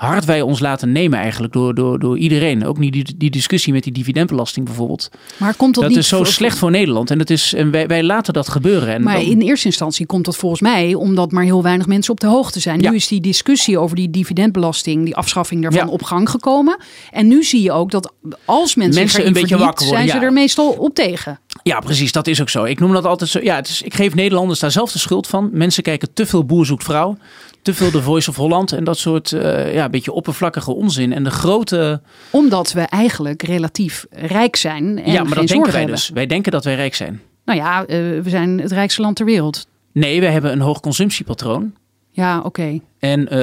hard 0.06 0.24
wij 0.24 0.40
ons 0.42 0.60
laten 0.60 0.92
nemen 0.92 1.18
eigenlijk 1.18 1.52
door, 1.52 1.74
door, 1.74 1.98
door 1.98 2.18
iedereen. 2.18 2.64
Ook 2.66 2.78
niet 2.78 2.92
die, 2.92 3.14
die 3.16 3.30
discussie 3.30 3.72
met 3.72 3.82
die 3.82 3.92
dividendbelasting 3.92 4.66
bijvoorbeeld. 4.66 5.10
Maar 5.36 5.54
komt 5.54 5.74
dat, 5.74 5.82
Dat, 5.82 5.92
niet 5.92 6.00
is 6.02 6.08
zo 6.08 6.16
voor- 6.16 6.26
slecht 6.26 6.58
voor 6.58 6.70
Nederland. 6.70 7.10
En, 7.10 7.18
het 7.18 7.30
is, 7.30 7.54
en 7.54 7.70
wij, 7.70 7.86
wij 7.86 8.02
laten 8.02 8.32
dat 8.32 8.48
gebeuren. 8.48 8.94
En 8.94 9.02
Maar 9.02 9.14
dan- 9.14 9.24
in 9.24 9.40
eerste 9.40 9.66
instantie 9.66 10.06
komt 10.06 10.24
dat 10.24 10.36
volgens 10.36 10.60
mij 10.60 10.94
omdat 10.94 11.32
maar 11.32 11.44
heel 11.44 11.62
weinig 11.62 11.86
mensen 11.86 12.12
op 12.12 12.20
de 12.20 12.26
hoogte 12.26 12.60
zijn. 12.60 12.80
Ja. 12.80 12.90
Nu 12.90 12.96
is 12.96 13.08
die 13.08 13.20
discussie 13.20 13.78
over 13.78 13.96
die 13.96 14.10
dividendbelasting, 14.10 15.04
die 15.04 15.16
afschaffing 15.16 15.62
daarvan 15.62 15.86
Ja. 15.86 15.92
op 15.92 16.02
gang 16.02 16.30
gekomen. 16.30 16.76
En 17.10 17.28
nu 17.28 17.42
zie 17.44 17.62
je 17.62 17.72
ook 17.72 17.90
dat 17.90 18.12
als 18.44 18.74
mensen, 18.74 19.00
Mensen 19.02 19.26
een 19.26 19.32
beetje 19.32 19.56
wakker 19.58 19.86
worden, 19.86 20.06
zijn 20.08 20.20
ze 20.20 20.26
er 20.26 20.32
meestal 20.32 20.68
op 20.70 20.94
tegen. 20.94 21.38
Ja, 21.62 21.80
precies. 21.80 22.12
Dat 22.12 22.26
is 22.26 22.40
ook 22.40 22.48
zo. 22.48 22.64
Ik 22.64 22.80
noem 22.80 22.92
dat 22.92 23.04
altijd 23.04 23.30
zo. 23.30 23.40
Ja, 23.42 23.56
het 23.56 23.68
is, 23.68 23.82
ik 23.82 23.94
geef 23.94 24.14
Nederlanders 24.14 24.60
daar 24.60 24.70
zelf 24.70 24.92
de 24.92 24.98
schuld 24.98 25.26
van. 25.26 25.50
Mensen 25.52 25.82
kijken 25.82 26.12
te 26.12 26.26
veel 26.26 26.44
Boer 26.44 26.66
zoekt 26.66 26.84
vrouw. 26.84 27.16
Te 27.62 27.74
veel 27.74 27.90
The 27.90 28.02
Voice 28.02 28.30
of 28.30 28.36
Holland. 28.36 28.72
En 28.72 28.84
dat 28.84 28.98
soort 28.98 29.32
eh, 29.32 29.74
ja, 29.74 29.88
beetje 29.88 30.12
oppervlakkige 30.12 30.72
onzin. 30.72 31.12
En 31.12 31.24
de 31.24 31.30
grote... 31.30 32.00
Omdat 32.30 32.72
we 32.72 32.80
eigenlijk 32.80 33.42
relatief 33.42 34.06
rijk 34.10 34.56
zijn 34.56 35.02
en 35.02 35.12
ja, 35.12 35.22
maar 35.22 35.32
geen 35.32 35.40
dat 35.40 35.48
denken 35.48 35.70
wij 35.70 35.80
hebben. 35.80 35.96
dus. 35.96 36.08
Wij 36.08 36.26
denken 36.26 36.52
dat 36.52 36.64
wij 36.64 36.74
rijk 36.74 36.94
zijn. 36.94 37.20
Nou 37.44 37.58
ja, 37.58 37.80
eh, 37.80 37.96
we 37.98 38.28
zijn 38.28 38.60
het 38.60 38.72
rijkste 38.72 39.00
land 39.00 39.16
ter 39.16 39.24
wereld. 39.24 39.66
Nee, 39.92 40.20
wij 40.20 40.32
hebben 40.32 40.52
een 40.52 40.60
hoog 40.60 40.80
consumptiepatroon. 40.80 41.74
Ja, 42.10 42.40
oké. 42.40 42.80
En 42.98 43.28
eh, 43.28 43.38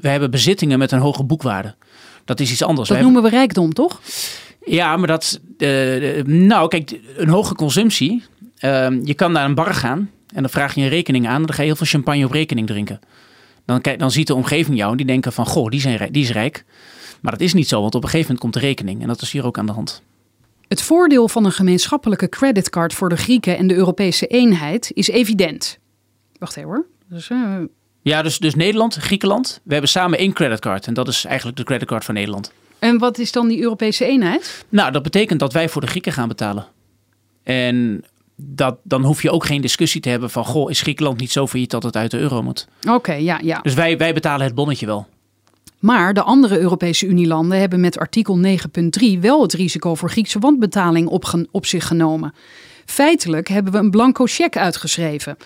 we 0.00 0.08
hebben 0.08 0.30
bezittingen 0.30 0.78
met 0.78 0.92
een 0.92 0.98
hoge 0.98 1.24
boekwaarde. 1.24 1.74
Dat 2.24 2.40
is 2.40 2.50
iets 2.50 2.62
anders. 2.62 2.88
Dat 2.88 2.96
Wij 2.96 3.06
noemen 3.06 3.22
we 3.22 3.28
rijkdom, 3.28 3.72
toch? 3.72 4.00
Ja, 4.64 4.96
maar 4.96 5.06
dat. 5.06 5.40
eh, 5.58 6.18
eh, 6.18 6.26
nou, 6.26 6.68
kijk, 6.68 7.00
een 7.16 7.28
hoge 7.28 7.54
consumptie. 7.54 8.22
ehm, 8.58 9.00
je 9.04 9.14
kan 9.14 9.32
naar 9.32 9.44
een 9.44 9.54
bar 9.54 9.74
gaan 9.74 10.10
en 10.34 10.40
dan 10.40 10.50
vraag 10.50 10.74
je 10.74 10.80
een 10.80 10.88
rekening 10.88 11.26
aan. 11.28 11.40
En 11.40 11.46
dan 11.46 11.54
ga 11.54 11.60
je 11.62 11.66
heel 11.68 11.76
veel 11.76 11.86
champagne 11.86 12.24
op 12.24 12.30
rekening 12.32 12.66
drinken. 12.66 13.00
Dan, 13.64 13.80
kijk, 13.80 13.98
dan 13.98 14.10
ziet 14.10 14.26
de 14.26 14.34
omgeving 14.34 14.76
jou 14.76 14.90
en 14.90 14.96
die 14.96 15.06
denken 15.06 15.32
van, 15.32 15.46
goh, 15.46 15.68
die, 15.70 15.80
zijn, 15.80 16.12
die 16.12 16.22
is 16.22 16.30
rijk. 16.30 16.64
Maar 17.20 17.32
dat 17.32 17.40
is 17.40 17.52
niet 17.54 17.68
zo, 17.68 17.80
want 17.80 17.94
op 17.94 18.02
een 18.02 18.08
gegeven 18.08 18.34
moment 18.34 18.52
komt 18.52 18.62
de 18.62 18.68
rekening. 18.68 19.00
En 19.02 19.08
dat 19.08 19.22
is 19.22 19.32
hier 19.32 19.44
ook 19.46 19.58
aan 19.58 19.66
de 19.66 19.72
hand. 19.72 20.02
Het 20.68 20.82
voordeel 20.82 21.28
van 21.28 21.44
een 21.44 21.52
gemeenschappelijke 21.52 22.28
creditcard 22.28 22.94
voor 22.94 23.08
de 23.08 23.16
Grieken 23.16 23.56
en 23.56 23.66
de 23.66 23.74
Europese 23.74 24.26
eenheid 24.26 24.90
is 24.94 25.08
evident. 25.08 25.78
Wacht 26.38 26.56
even 26.56 26.68
hoor. 26.68 26.86
Dus, 27.08 27.30
eh, 27.30 27.56
Ja, 28.02 28.22
dus, 28.22 28.38
dus 28.38 28.54
Nederland, 28.54 28.94
Griekenland. 28.94 29.60
We 29.64 29.72
hebben 29.72 29.90
samen 29.90 30.18
één 30.18 30.32
creditcard. 30.32 30.86
En 30.86 30.94
dat 30.94 31.08
is 31.08 31.24
eigenlijk 31.24 31.56
de 31.56 31.64
creditcard 31.64 32.04
van 32.04 32.14
Nederland. 32.14 32.52
En 32.82 32.98
wat 32.98 33.18
is 33.18 33.32
dan 33.32 33.48
die 33.48 33.62
Europese 33.62 34.04
eenheid? 34.04 34.64
Nou, 34.68 34.92
dat 34.92 35.02
betekent 35.02 35.40
dat 35.40 35.52
wij 35.52 35.68
voor 35.68 35.80
de 35.80 35.86
Grieken 35.86 36.12
gaan 36.12 36.28
betalen. 36.28 36.66
En 37.42 38.04
dat, 38.36 38.76
dan 38.82 39.04
hoef 39.04 39.22
je 39.22 39.30
ook 39.30 39.44
geen 39.44 39.60
discussie 39.60 40.00
te 40.00 40.08
hebben 40.08 40.30
van... 40.30 40.44
goh, 40.44 40.70
is 40.70 40.80
Griekenland 40.80 41.20
niet 41.20 41.32
zo 41.32 41.46
failliet 41.46 41.70
dat 41.70 41.82
het 41.82 41.96
uit 41.96 42.10
de 42.10 42.18
euro 42.18 42.42
moet? 42.42 42.68
Oké, 42.88 43.12
ja, 43.12 43.40
ja. 43.42 43.60
Dus 43.60 43.74
wij, 43.74 43.96
wij 43.96 44.14
betalen 44.14 44.46
het 44.46 44.54
bonnetje 44.54 44.86
wel. 44.86 45.06
Maar 45.78 46.14
de 46.14 46.22
andere 46.22 46.58
Europese 46.58 47.06
Unielanden 47.06 47.58
hebben 47.58 47.80
met 47.80 47.98
artikel 47.98 48.38
9.3 48.44 49.18
wel 49.20 49.42
het 49.42 49.52
risico 49.52 49.94
voor 49.94 50.10
Griekse 50.10 50.38
wanbetaling 50.38 51.08
op, 51.08 51.46
op 51.50 51.66
zich 51.66 51.86
genomen. 51.86 52.34
Feitelijk 52.86 53.48
hebben 53.48 53.72
we 53.72 53.78
een 53.78 53.90
blanco 53.90 54.24
cheque 54.26 54.60
uitgeschreven. 54.60 55.36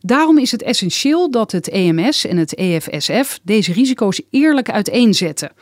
Daarom 0.00 0.38
is 0.38 0.52
het 0.52 0.62
essentieel 0.62 1.30
dat 1.30 1.52
het 1.52 1.68
EMS 1.68 2.26
en 2.26 2.36
het 2.36 2.54
EFSF 2.54 3.40
deze 3.42 3.72
risico's 3.72 4.20
eerlijk 4.30 4.70
uiteenzetten. 4.70 5.52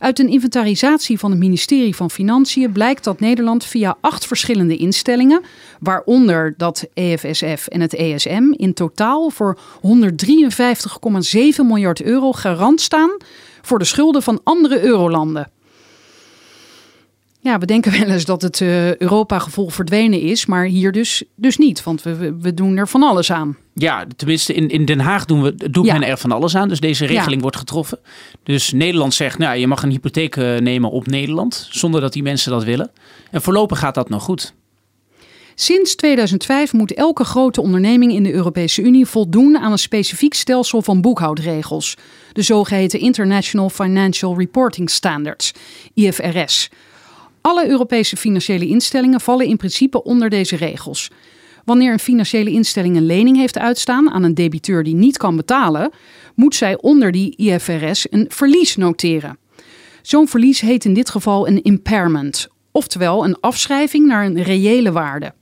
Uit 0.00 0.18
een 0.18 0.28
inventarisatie 0.28 1.18
van 1.18 1.30
het 1.30 1.40
ministerie 1.40 1.96
van 1.96 2.10
Financiën 2.10 2.72
blijkt 2.72 3.04
dat 3.04 3.20
Nederland 3.20 3.64
via 3.64 3.96
acht 4.00 4.26
verschillende 4.26 4.76
instellingen, 4.76 5.42
waaronder 5.80 6.54
dat 6.56 6.86
EFSF 6.94 7.66
en 7.66 7.80
het 7.80 7.94
ESM, 7.94 8.52
in 8.56 8.74
totaal 8.74 9.30
voor 9.30 9.58
153,7 9.76 9.80
miljard 11.64 12.02
euro 12.02 12.32
garant 12.32 12.80
staan 12.80 13.10
voor 13.62 13.78
de 13.78 13.84
schulden 13.84 14.22
van 14.22 14.40
andere 14.44 14.82
eurolanden. 14.82 15.50
Ja, 17.42 17.58
we 17.58 17.66
denken 17.66 17.92
wel 18.00 18.08
eens 18.08 18.24
dat 18.24 18.42
het 18.42 18.60
uh, 18.60 18.96
Europa-gevoel 18.96 19.68
verdwenen 19.68 20.20
is, 20.20 20.46
maar 20.46 20.64
hier 20.64 20.92
dus, 20.92 21.22
dus 21.34 21.56
niet, 21.56 21.82
want 21.82 22.02
we, 22.02 22.36
we 22.40 22.54
doen 22.54 22.76
er 22.76 22.88
van 22.88 23.02
alles 23.02 23.32
aan. 23.32 23.56
Ja, 23.74 24.06
tenminste 24.16 24.54
in, 24.54 24.68
in 24.68 24.84
Den 24.84 25.00
Haag 25.00 25.24
doen 25.24 25.42
we, 25.42 25.70
doet 25.70 25.86
men 25.86 26.02
er 26.02 26.18
van 26.18 26.32
alles 26.32 26.56
aan, 26.56 26.68
dus 26.68 26.80
deze 26.80 27.06
regeling 27.06 27.42
wordt 27.42 27.56
getroffen. 27.56 27.98
Dus 28.42 28.72
Nederland 28.72 29.14
zegt, 29.14 29.38
nou, 29.38 29.56
je 29.56 29.66
mag 29.66 29.82
een 29.82 29.90
hypotheek 29.90 30.36
eh, 30.36 30.56
nemen 30.56 30.90
op 30.90 31.06
Nederland, 31.06 31.68
zonder 31.70 32.00
dat 32.00 32.12
die 32.12 32.22
mensen 32.22 32.50
dat 32.50 32.64
willen. 32.64 32.90
En 33.30 33.42
voorlopig 33.42 33.78
gaat 33.78 33.94
dat 33.94 34.08
nog 34.08 34.22
goed. 34.22 34.54
Sinds 35.54 35.94
2005 35.94 36.72
moet 36.72 36.94
elke 36.94 37.24
grote 37.24 37.60
onderneming 37.60 38.12
in 38.12 38.22
de 38.22 38.32
Europese 38.32 38.82
Unie 38.82 39.06
voldoen 39.06 39.58
aan 39.58 39.72
een 39.72 39.78
specifiek 39.78 40.34
stelsel 40.34 40.82
van 40.82 41.00
boekhoudregels, 41.00 41.96
de 42.32 42.42
zogeheten 42.42 43.00
International 43.00 43.70
Financial 43.70 44.38
Reporting 44.38 44.90
Standards, 44.90 45.52
IFRS. 45.94 46.70
Alle 47.40 47.68
Europese 47.68 48.16
financiële 48.16 48.66
instellingen 48.66 49.20
vallen 49.20 49.46
in 49.46 49.56
principe 49.56 50.02
onder 50.02 50.30
deze 50.30 50.56
regels. 50.56 51.10
Wanneer 51.64 51.92
een 51.92 51.98
financiële 51.98 52.50
instelling 52.50 52.96
een 52.96 53.06
lening 53.06 53.36
heeft 53.36 53.58
uitstaan 53.58 54.10
aan 54.10 54.22
een 54.22 54.34
debiteur 54.34 54.82
die 54.82 54.94
niet 54.94 55.16
kan 55.16 55.36
betalen, 55.36 55.90
moet 56.34 56.54
zij 56.54 56.80
onder 56.80 57.12
die 57.12 57.36
IFRS 57.36 58.06
een 58.10 58.26
verlies 58.28 58.76
noteren. 58.76 59.38
Zo'n 60.02 60.28
verlies 60.28 60.60
heet 60.60 60.84
in 60.84 60.94
dit 60.94 61.10
geval 61.10 61.48
een 61.48 61.62
impairment, 61.62 62.48
oftewel 62.70 63.24
een 63.24 63.40
afschrijving 63.40 64.06
naar 64.06 64.24
een 64.24 64.42
reële 64.42 64.92
waarde. 64.92 65.32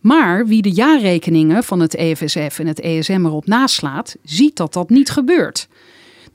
Maar 0.00 0.46
wie 0.46 0.62
de 0.62 0.72
jaarrekeningen 0.72 1.64
van 1.64 1.80
het 1.80 1.94
EFSF 1.94 2.58
en 2.58 2.66
het 2.66 2.80
ESM 2.80 3.24
erop 3.24 3.46
naslaat, 3.46 4.16
ziet 4.22 4.56
dat 4.56 4.72
dat 4.72 4.90
niet 4.90 5.10
gebeurt. 5.10 5.68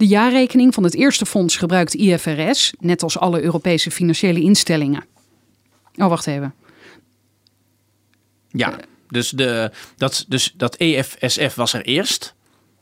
De 0.02 0.08
jaarrekening 0.08 0.74
van 0.74 0.84
het 0.84 0.96
eerste 0.96 1.26
fonds 1.26 1.58
gebruikt 1.58 1.94
IFRS, 1.94 2.74
net 2.80 3.04
als 3.04 3.18
alle 3.18 3.42
Europese 3.42 3.92
financiële 3.92 4.42
instellingen. 4.42 5.06
Oh, 5.96 6.08
wacht 6.08 6.28
even. 6.28 6.54
Ja, 8.50 8.76
dus, 9.10 9.30
de, 9.30 9.72
dat, 9.98 10.26
dus 10.28 10.54
dat 10.58 10.76
EFSF 10.76 11.56
was 11.56 11.74
er 11.74 11.86
eerst. 11.86 12.34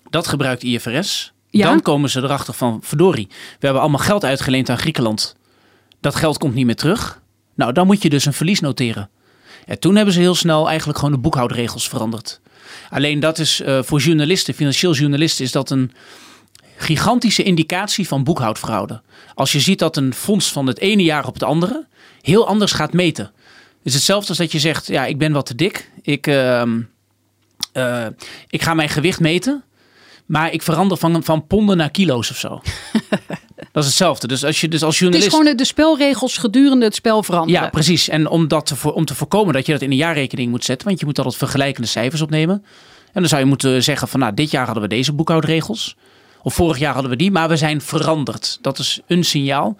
Dat 0.09 0.27
gebruikt 0.27 0.63
IFRS. 0.63 1.33
Ja? 1.49 1.67
Dan 1.67 1.81
komen 1.81 2.09
ze 2.09 2.19
erachter 2.19 2.53
van, 2.53 2.79
verdorie, 2.83 3.27
we 3.29 3.35
hebben 3.59 3.81
allemaal 3.81 3.99
geld 3.99 4.23
uitgeleend 4.23 4.69
aan 4.69 4.77
Griekenland. 4.77 5.35
Dat 5.99 6.15
geld 6.15 6.38
komt 6.38 6.53
niet 6.53 6.65
meer 6.65 6.75
terug. 6.75 7.21
Nou, 7.55 7.73
dan 7.73 7.85
moet 7.85 8.01
je 8.01 8.09
dus 8.09 8.25
een 8.25 8.33
verlies 8.33 8.59
noteren. 8.59 9.09
En 9.65 9.79
toen 9.79 9.95
hebben 9.95 10.13
ze 10.13 10.19
heel 10.19 10.35
snel 10.35 10.67
eigenlijk 10.67 10.99
gewoon 10.99 11.13
de 11.13 11.21
boekhoudregels 11.21 11.89
veranderd. 11.89 12.39
Alleen 12.89 13.19
dat 13.19 13.39
is 13.39 13.61
uh, 13.61 13.83
voor 13.83 13.99
journalisten, 13.99 14.53
financieel 14.53 14.93
journalisten, 14.93 15.45
is 15.45 15.51
dat 15.51 15.69
een 15.69 15.91
gigantische 16.79 17.43
indicatie 17.43 18.07
van 18.07 18.24
boekhoudfraude. 18.24 19.01
Als 19.33 19.51
je 19.51 19.59
ziet 19.59 19.79
dat 19.79 19.98
een 19.98 20.13
fonds 20.13 20.51
van 20.51 20.67
het 20.67 20.80
ene 20.80 21.03
jaar 21.03 21.27
op 21.27 21.34
het 21.34 21.43
andere 21.43 21.88
heel 22.21 22.47
anders 22.47 22.71
gaat 22.71 22.93
meten. 22.93 23.23
Het 23.23 23.88
is 23.88 23.93
hetzelfde 23.93 24.30
als 24.30 24.38
dat 24.38 24.51
je 24.51 24.60
zegt, 24.60 24.88
ja, 24.88 25.06
ik 25.06 25.17
ben 25.17 25.32
wat 25.32 25.45
te 25.45 25.56
dik. 25.56 25.91
Ik, 26.01 26.27
uh, 26.27 26.63
uh, 27.73 28.06
ik 28.49 28.62
ga 28.62 28.73
mijn 28.73 28.89
gewicht 28.89 29.19
meten. 29.19 29.63
Maar 30.25 30.53
ik 30.53 30.62
verander 30.62 30.97
van, 30.97 31.23
van 31.23 31.47
ponden 31.47 31.77
naar 31.77 31.91
kilo's 31.91 32.30
of 32.30 32.38
zo. 32.38 32.49
dat 33.71 33.84
is 33.84 33.86
hetzelfde. 33.86 34.27
Dus 34.27 34.45
als 34.45 34.62
je 34.62 34.67
dus 34.67 34.84
als 34.84 34.99
journalist. 34.99 35.32
Het 35.32 35.34
is 35.34 35.39
gewoon 35.39 35.58
de 35.58 35.65
spelregels 35.65 36.38
gedurende 36.38 36.86
het 36.86 36.95
spel 36.95 37.23
veranderen. 37.23 37.62
Ja, 37.62 37.69
precies. 37.69 38.10
En 38.10 38.27
om, 38.27 38.47
dat 38.47 38.65
te, 38.65 38.93
om 38.93 39.06
te 39.06 39.15
voorkomen 39.15 39.53
dat 39.53 39.65
je 39.65 39.71
dat 39.71 39.82
in 39.82 39.91
een 39.91 39.97
jaarrekening 39.97 40.49
moet 40.49 40.65
zetten. 40.65 40.88
Want 40.88 40.99
je 40.99 41.06
moet 41.06 41.17
altijd 41.17 41.38
vergelijkende 41.38 41.88
cijfers 41.88 42.21
opnemen. 42.21 42.63
En 43.13 43.21
dan 43.21 43.27
zou 43.27 43.41
je 43.41 43.47
moeten 43.47 43.84
zeggen 43.84 44.08
van 44.08 44.19
nou, 44.19 44.34
dit 44.34 44.51
jaar 44.51 44.65
hadden 44.65 44.84
we 44.84 44.89
deze 44.89 45.13
boekhoudregels. 45.13 45.95
Of 46.43 46.54
vorig 46.54 46.80
jaar 46.80 46.93
hadden 46.93 47.12
we 47.12 47.17
die, 47.17 47.32
maar 47.32 47.49
we 47.49 47.58
zijn 47.58 47.82
veranderd. 47.82 48.58
Dat 48.62 48.80
is 48.80 48.99
een 49.08 49.23
signaal. 49.23 49.78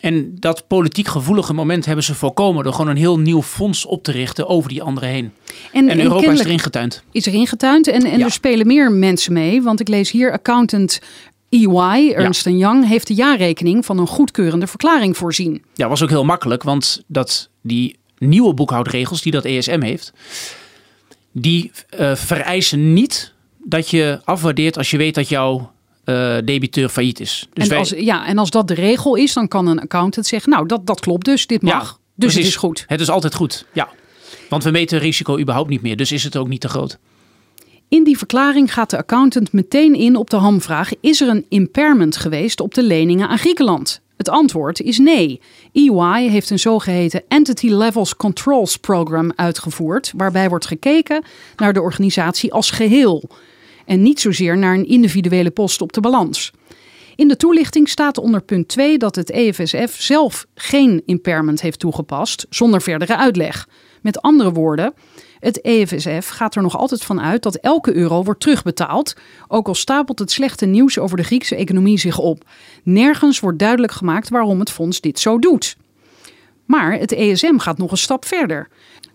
En 0.00 0.36
dat 0.38 0.66
politiek 0.66 1.08
gevoelige 1.08 1.52
moment 1.52 1.84
hebben 1.84 2.04
ze 2.04 2.14
voorkomen 2.14 2.64
door 2.64 2.72
gewoon 2.72 2.90
een 2.90 2.96
heel 2.96 3.18
nieuw 3.18 3.42
fonds 3.42 3.84
op 3.84 4.02
te 4.02 4.12
richten 4.12 4.48
over 4.48 4.68
die 4.68 4.82
anderen 4.82 5.08
heen. 5.08 5.32
En, 5.72 5.88
en 5.88 6.00
Europa 6.00 6.32
is 6.32 6.40
erin 6.40 6.58
getuind. 6.58 7.02
Is 7.12 7.26
erin 7.26 7.46
getuind 7.46 7.86
en, 7.86 8.04
en 8.04 8.20
er 8.20 8.30
spelen 8.30 8.66
meer 8.66 8.92
mensen 8.92 9.32
mee. 9.32 9.62
Want 9.62 9.80
ik 9.80 9.88
lees 9.88 10.10
hier 10.10 10.32
accountant 10.32 11.00
EY, 11.48 12.12
Ernst 12.12 12.44
ja. 12.44 12.50
Young, 12.50 12.88
heeft 12.88 13.06
de 13.06 13.14
jaarrekening 13.14 13.84
van 13.84 13.98
een 13.98 14.06
goedkeurende 14.06 14.66
verklaring 14.66 15.16
voorzien. 15.16 15.62
Ja, 15.74 15.88
was 15.88 16.02
ook 16.02 16.08
heel 16.08 16.24
makkelijk, 16.24 16.62
want 16.62 17.02
dat 17.06 17.48
die 17.62 17.96
nieuwe 18.18 18.54
boekhoudregels 18.54 19.22
die 19.22 19.32
dat 19.32 19.44
ESM 19.44 19.82
heeft, 19.82 20.12
die 21.32 21.70
uh, 22.00 22.14
vereisen 22.14 22.92
niet 22.92 23.32
dat 23.64 23.90
je 23.90 24.20
afwaardeert 24.24 24.76
als 24.76 24.90
je 24.90 24.96
weet 24.96 25.14
dat 25.14 25.28
jouw 25.28 25.72
uh, 26.08 26.36
debiteur 26.44 26.88
failliet 26.88 27.20
is. 27.20 27.48
Dus 27.52 27.68
en, 27.68 27.76
als, 27.76 27.90
ja, 27.90 28.26
en 28.26 28.38
als 28.38 28.50
dat 28.50 28.68
de 28.68 28.74
regel 28.74 29.14
is, 29.14 29.32
dan 29.32 29.48
kan 29.48 29.66
een 29.66 29.80
accountant 29.80 30.26
zeggen: 30.26 30.50
Nou, 30.50 30.66
dat, 30.66 30.86
dat 30.86 31.00
klopt 31.00 31.24
dus, 31.24 31.46
dit 31.46 31.62
mag. 31.62 32.00
dus 32.14 32.34
het 32.34 32.44
is 32.44 32.56
goed. 32.56 32.84
Het 32.86 33.00
is 33.00 33.10
altijd 33.10 33.34
goed, 33.34 33.66
ja. 33.72 33.88
Want 34.48 34.64
we 34.64 34.70
meten 34.70 34.98
risico 34.98 35.38
überhaupt 35.38 35.68
niet 35.68 35.82
meer, 35.82 35.96
dus 35.96 36.12
is 36.12 36.24
het 36.24 36.36
ook 36.36 36.48
niet 36.48 36.60
te 36.60 36.68
groot. 36.68 36.98
In 37.88 38.04
die 38.04 38.18
verklaring 38.18 38.72
gaat 38.72 38.90
de 38.90 38.96
accountant 38.96 39.52
meteen 39.52 39.94
in 39.94 40.16
op 40.16 40.30
de 40.30 40.36
hamvraag: 40.36 40.90
is 41.00 41.20
er 41.20 41.28
een 41.28 41.46
impairment 41.48 42.16
geweest 42.16 42.60
op 42.60 42.74
de 42.74 42.82
leningen 42.82 43.28
aan 43.28 43.38
Griekenland? 43.38 44.00
Het 44.16 44.28
antwoord 44.28 44.80
is 44.80 44.98
nee. 44.98 45.40
EY 45.72 46.28
heeft 46.28 46.50
een 46.50 46.58
zogeheten 46.58 47.22
Entity 47.28 47.68
Levels 47.68 48.16
Controls 48.16 48.76
Program 48.76 49.32
uitgevoerd, 49.36 50.12
waarbij 50.16 50.48
wordt 50.48 50.66
gekeken 50.66 51.24
naar 51.56 51.72
de 51.72 51.80
organisatie 51.80 52.52
als 52.52 52.70
geheel 52.70 53.28
en 53.88 54.02
niet 54.02 54.20
zozeer 54.20 54.58
naar 54.58 54.74
een 54.74 54.88
individuele 54.88 55.50
post 55.50 55.80
op 55.80 55.92
de 55.92 56.00
balans. 56.00 56.52
In 57.16 57.28
de 57.28 57.36
toelichting 57.36 57.88
staat 57.88 58.18
onder 58.18 58.42
punt 58.42 58.68
2 58.68 58.98
dat 58.98 59.14
het 59.14 59.30
EFSF 59.30 59.96
zelf 59.98 60.46
geen 60.54 61.02
impairment 61.06 61.60
heeft 61.60 61.78
toegepast 61.78 62.46
zonder 62.50 62.82
verdere 62.82 63.16
uitleg. 63.16 63.68
Met 64.02 64.20
andere 64.20 64.52
woorden, 64.52 64.94
het 65.40 65.60
EFSF 65.60 66.28
gaat 66.28 66.54
er 66.54 66.62
nog 66.62 66.76
altijd 66.76 67.04
van 67.04 67.20
uit 67.20 67.42
dat 67.42 67.54
elke 67.56 67.94
euro 67.94 68.22
wordt 68.22 68.40
terugbetaald, 68.40 69.14
ook 69.48 69.68
al 69.68 69.74
stapelt 69.74 70.18
het 70.18 70.30
slechte 70.30 70.66
nieuws 70.66 70.98
over 70.98 71.16
de 71.16 71.22
Griekse 71.22 71.56
economie 71.56 71.98
zich 71.98 72.18
op. 72.18 72.44
Nergens 72.82 73.40
wordt 73.40 73.58
duidelijk 73.58 73.92
gemaakt 73.92 74.28
waarom 74.28 74.58
het 74.58 74.70
fonds 74.70 75.00
dit 75.00 75.18
zo 75.18 75.38
doet. 75.38 75.76
Maar 76.64 76.92
het 76.92 77.12
ESM 77.12 77.58
gaat 77.58 77.78
nog 77.78 77.90
een 77.90 77.96
stap 77.96 78.24
verder. 78.24 78.68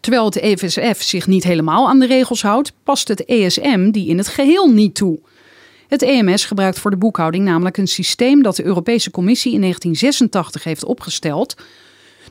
Terwijl 0.03 0.25
het 0.25 0.39
EFSF 0.39 1.03
zich 1.03 1.27
niet 1.27 1.43
helemaal 1.43 1.87
aan 1.87 1.99
de 1.99 2.05
regels 2.05 2.41
houdt, 2.41 2.73
past 2.83 3.07
het 3.07 3.25
ESM 3.25 3.91
die 3.91 4.07
in 4.07 4.17
het 4.17 4.27
geheel 4.27 4.69
niet 4.69 4.95
toe. 4.95 5.19
Het 5.87 6.01
EMS 6.01 6.45
gebruikt 6.45 6.79
voor 6.79 6.91
de 6.91 6.97
boekhouding 6.97 7.45
namelijk 7.45 7.77
een 7.77 7.87
systeem 7.87 8.43
dat 8.43 8.55
de 8.55 8.63
Europese 8.63 9.11
Commissie 9.11 9.53
in 9.53 9.61
1986 9.61 10.63
heeft 10.63 10.85
opgesteld, 10.85 11.55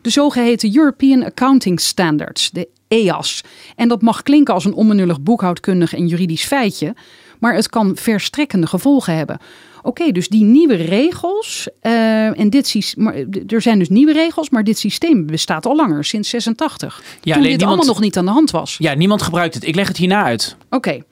de 0.00 0.10
zogeheten 0.10 0.76
European 0.76 1.24
Accounting 1.24 1.80
Standards, 1.80 2.50
de 2.50 2.68
EAS. 2.88 3.40
En 3.76 3.88
dat 3.88 4.02
mag 4.02 4.22
klinken 4.22 4.54
als 4.54 4.64
een 4.64 4.74
onbenullig 4.74 5.20
boekhoudkundig 5.20 5.94
en 5.94 6.06
juridisch 6.06 6.44
feitje, 6.44 6.94
maar 7.38 7.54
het 7.54 7.68
kan 7.68 7.96
verstrekkende 7.96 8.66
gevolgen 8.66 9.16
hebben. 9.16 9.38
Oké, 9.82 10.12
dus 10.12 10.28
die 10.28 10.44
nieuwe 10.44 10.74
regels. 10.74 11.68
Uh, 11.82 12.38
en 12.38 12.50
dit, 12.50 12.94
maar, 12.96 13.14
er 13.46 13.62
zijn 13.62 13.78
dus 13.78 13.88
nieuwe 13.88 14.12
regels, 14.12 14.50
maar 14.50 14.64
dit 14.64 14.78
systeem 14.78 15.26
bestaat 15.26 15.66
al 15.66 15.76
langer, 15.76 16.04
sinds 16.04 16.28
86. 16.28 17.02
Ja, 17.02 17.32
toen 17.34 17.42
dit 17.42 17.50
niemand, 17.50 17.62
allemaal 17.62 17.86
nog 17.86 18.00
niet 18.00 18.16
aan 18.16 18.24
de 18.24 18.30
hand 18.30 18.50
was. 18.50 18.76
Ja, 18.78 18.94
niemand 18.94 19.22
gebruikt 19.22 19.54
het. 19.54 19.66
Ik 19.66 19.74
leg 19.74 19.88
het 19.88 19.96
hierna 19.96 20.22
uit. 20.22 20.56
Oké. 20.70 21.02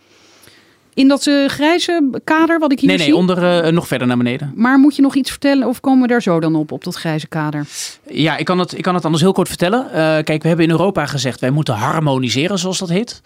In 0.94 1.08
dat 1.08 1.26
uh, 1.26 1.48
grijze 1.48 2.20
kader 2.24 2.58
wat 2.58 2.72
ik 2.72 2.80
hier 2.80 2.88
nee, 2.88 2.98
zie? 2.98 3.06
Nee, 3.06 3.16
onder 3.16 3.64
uh, 3.64 3.72
nog 3.72 3.86
verder 3.86 4.06
naar 4.06 4.16
beneden. 4.16 4.52
Maar 4.54 4.78
moet 4.78 4.96
je 4.96 5.02
nog 5.02 5.14
iets 5.14 5.30
vertellen 5.30 5.68
of 5.68 5.80
komen 5.80 6.02
we 6.02 6.08
daar 6.08 6.22
zo 6.22 6.40
dan 6.40 6.54
op, 6.54 6.72
op 6.72 6.84
dat 6.84 6.94
grijze 6.94 7.28
kader? 7.28 7.66
Ja, 8.08 8.36
ik 8.36 8.44
kan 8.44 8.58
het, 8.58 8.76
ik 8.76 8.82
kan 8.82 8.94
het 8.94 9.04
anders 9.04 9.22
heel 9.22 9.32
kort 9.32 9.48
vertellen. 9.48 9.86
Uh, 9.86 9.92
kijk, 9.94 10.42
we 10.42 10.48
hebben 10.48 10.66
in 10.66 10.70
Europa 10.70 11.06
gezegd, 11.06 11.40
wij 11.40 11.50
moeten 11.50 11.74
harmoniseren, 11.74 12.58
zoals 12.58 12.78
dat 12.78 12.88
heet. 12.88 13.20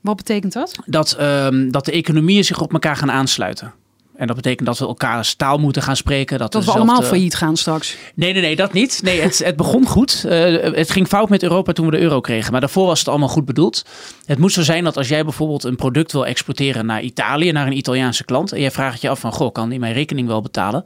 Wat 0.00 0.16
betekent 0.16 0.52
dat? 0.52 0.78
Dat, 0.86 1.16
uh, 1.20 1.46
dat 1.70 1.84
de 1.84 1.92
economieën 1.92 2.44
zich 2.44 2.60
op 2.60 2.72
elkaar 2.72 2.96
gaan 2.96 3.10
aansluiten. 3.10 3.72
En 4.18 4.26
dat 4.26 4.36
betekent 4.36 4.66
dat 4.66 4.78
we 4.78 4.86
elkaar 4.86 5.34
taal 5.36 5.58
moeten 5.58 5.82
gaan 5.82 5.96
spreken. 5.96 6.38
Dat, 6.38 6.52
Dat 6.52 6.64
we 6.64 6.70
allemaal 6.70 7.02
failliet 7.02 7.34
gaan 7.34 7.56
straks. 7.56 7.96
Nee, 8.14 8.32
nee, 8.32 8.42
nee, 8.42 8.56
dat 8.56 8.72
niet. 8.72 9.00
Nee, 9.02 9.20
het, 9.20 9.38
het 9.38 9.56
begon 9.56 9.86
goed. 9.86 10.24
Eh, 10.28 10.74
het 10.74 10.90
ging 10.90 11.06
fout 11.06 11.28
met 11.28 11.42
Europa 11.42 11.72
toen 11.72 11.84
we 11.84 11.90
de 11.90 12.00
euro 12.00 12.20
kregen. 12.20 12.52
Maar 12.52 12.60
daarvoor 12.60 12.86
was 12.86 12.98
het 12.98 13.08
allemaal 13.08 13.28
goed 13.28 13.44
bedoeld. 13.44 13.84
Het 14.24 14.38
moet 14.38 14.52
zo 14.52 14.62
zijn 14.62 14.84
dat 14.84 14.96
als 14.96 15.08
jij 15.08 15.24
bijvoorbeeld 15.24 15.64
een 15.64 15.76
product 15.76 16.12
wil 16.12 16.26
exporteren 16.26 16.86
naar 16.86 17.02
Italië, 17.02 17.52
naar 17.52 17.66
een 17.66 17.76
Italiaanse 17.76 18.24
klant. 18.24 18.52
En 18.52 18.60
jij 18.60 18.70
vraagt 18.70 19.00
je 19.00 19.08
af 19.08 19.20
van, 19.20 19.32
goh, 19.32 19.52
kan 19.52 19.68
die 19.68 19.78
mijn 19.78 19.92
rekening 19.92 20.28
wel 20.28 20.42
betalen? 20.42 20.82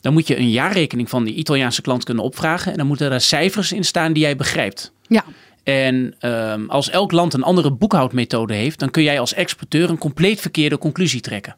Dan 0.00 0.12
moet 0.12 0.26
je 0.26 0.38
een 0.38 0.50
jaarrekening 0.50 1.08
van 1.08 1.24
die 1.24 1.34
Italiaanse 1.34 1.82
klant 1.82 2.04
kunnen 2.04 2.24
opvragen. 2.24 2.72
En 2.72 2.78
dan 2.78 2.86
moeten 2.86 3.12
er 3.12 3.20
cijfers 3.20 3.72
in 3.72 3.84
staan 3.84 4.12
die 4.12 4.22
jij 4.22 4.36
begrijpt. 4.36 4.92
Ja, 5.08 5.24
En 5.62 6.14
ehm, 6.18 6.64
als 6.68 6.90
elk 6.90 7.12
land 7.12 7.34
een 7.34 7.42
andere 7.42 7.72
boekhoudmethode 7.72 8.54
heeft, 8.54 8.78
dan 8.78 8.90
kun 8.90 9.02
jij 9.02 9.20
als 9.20 9.34
exporteur 9.34 9.90
een 9.90 9.98
compleet 9.98 10.40
verkeerde 10.40 10.78
conclusie 10.78 11.20
trekken. 11.20 11.56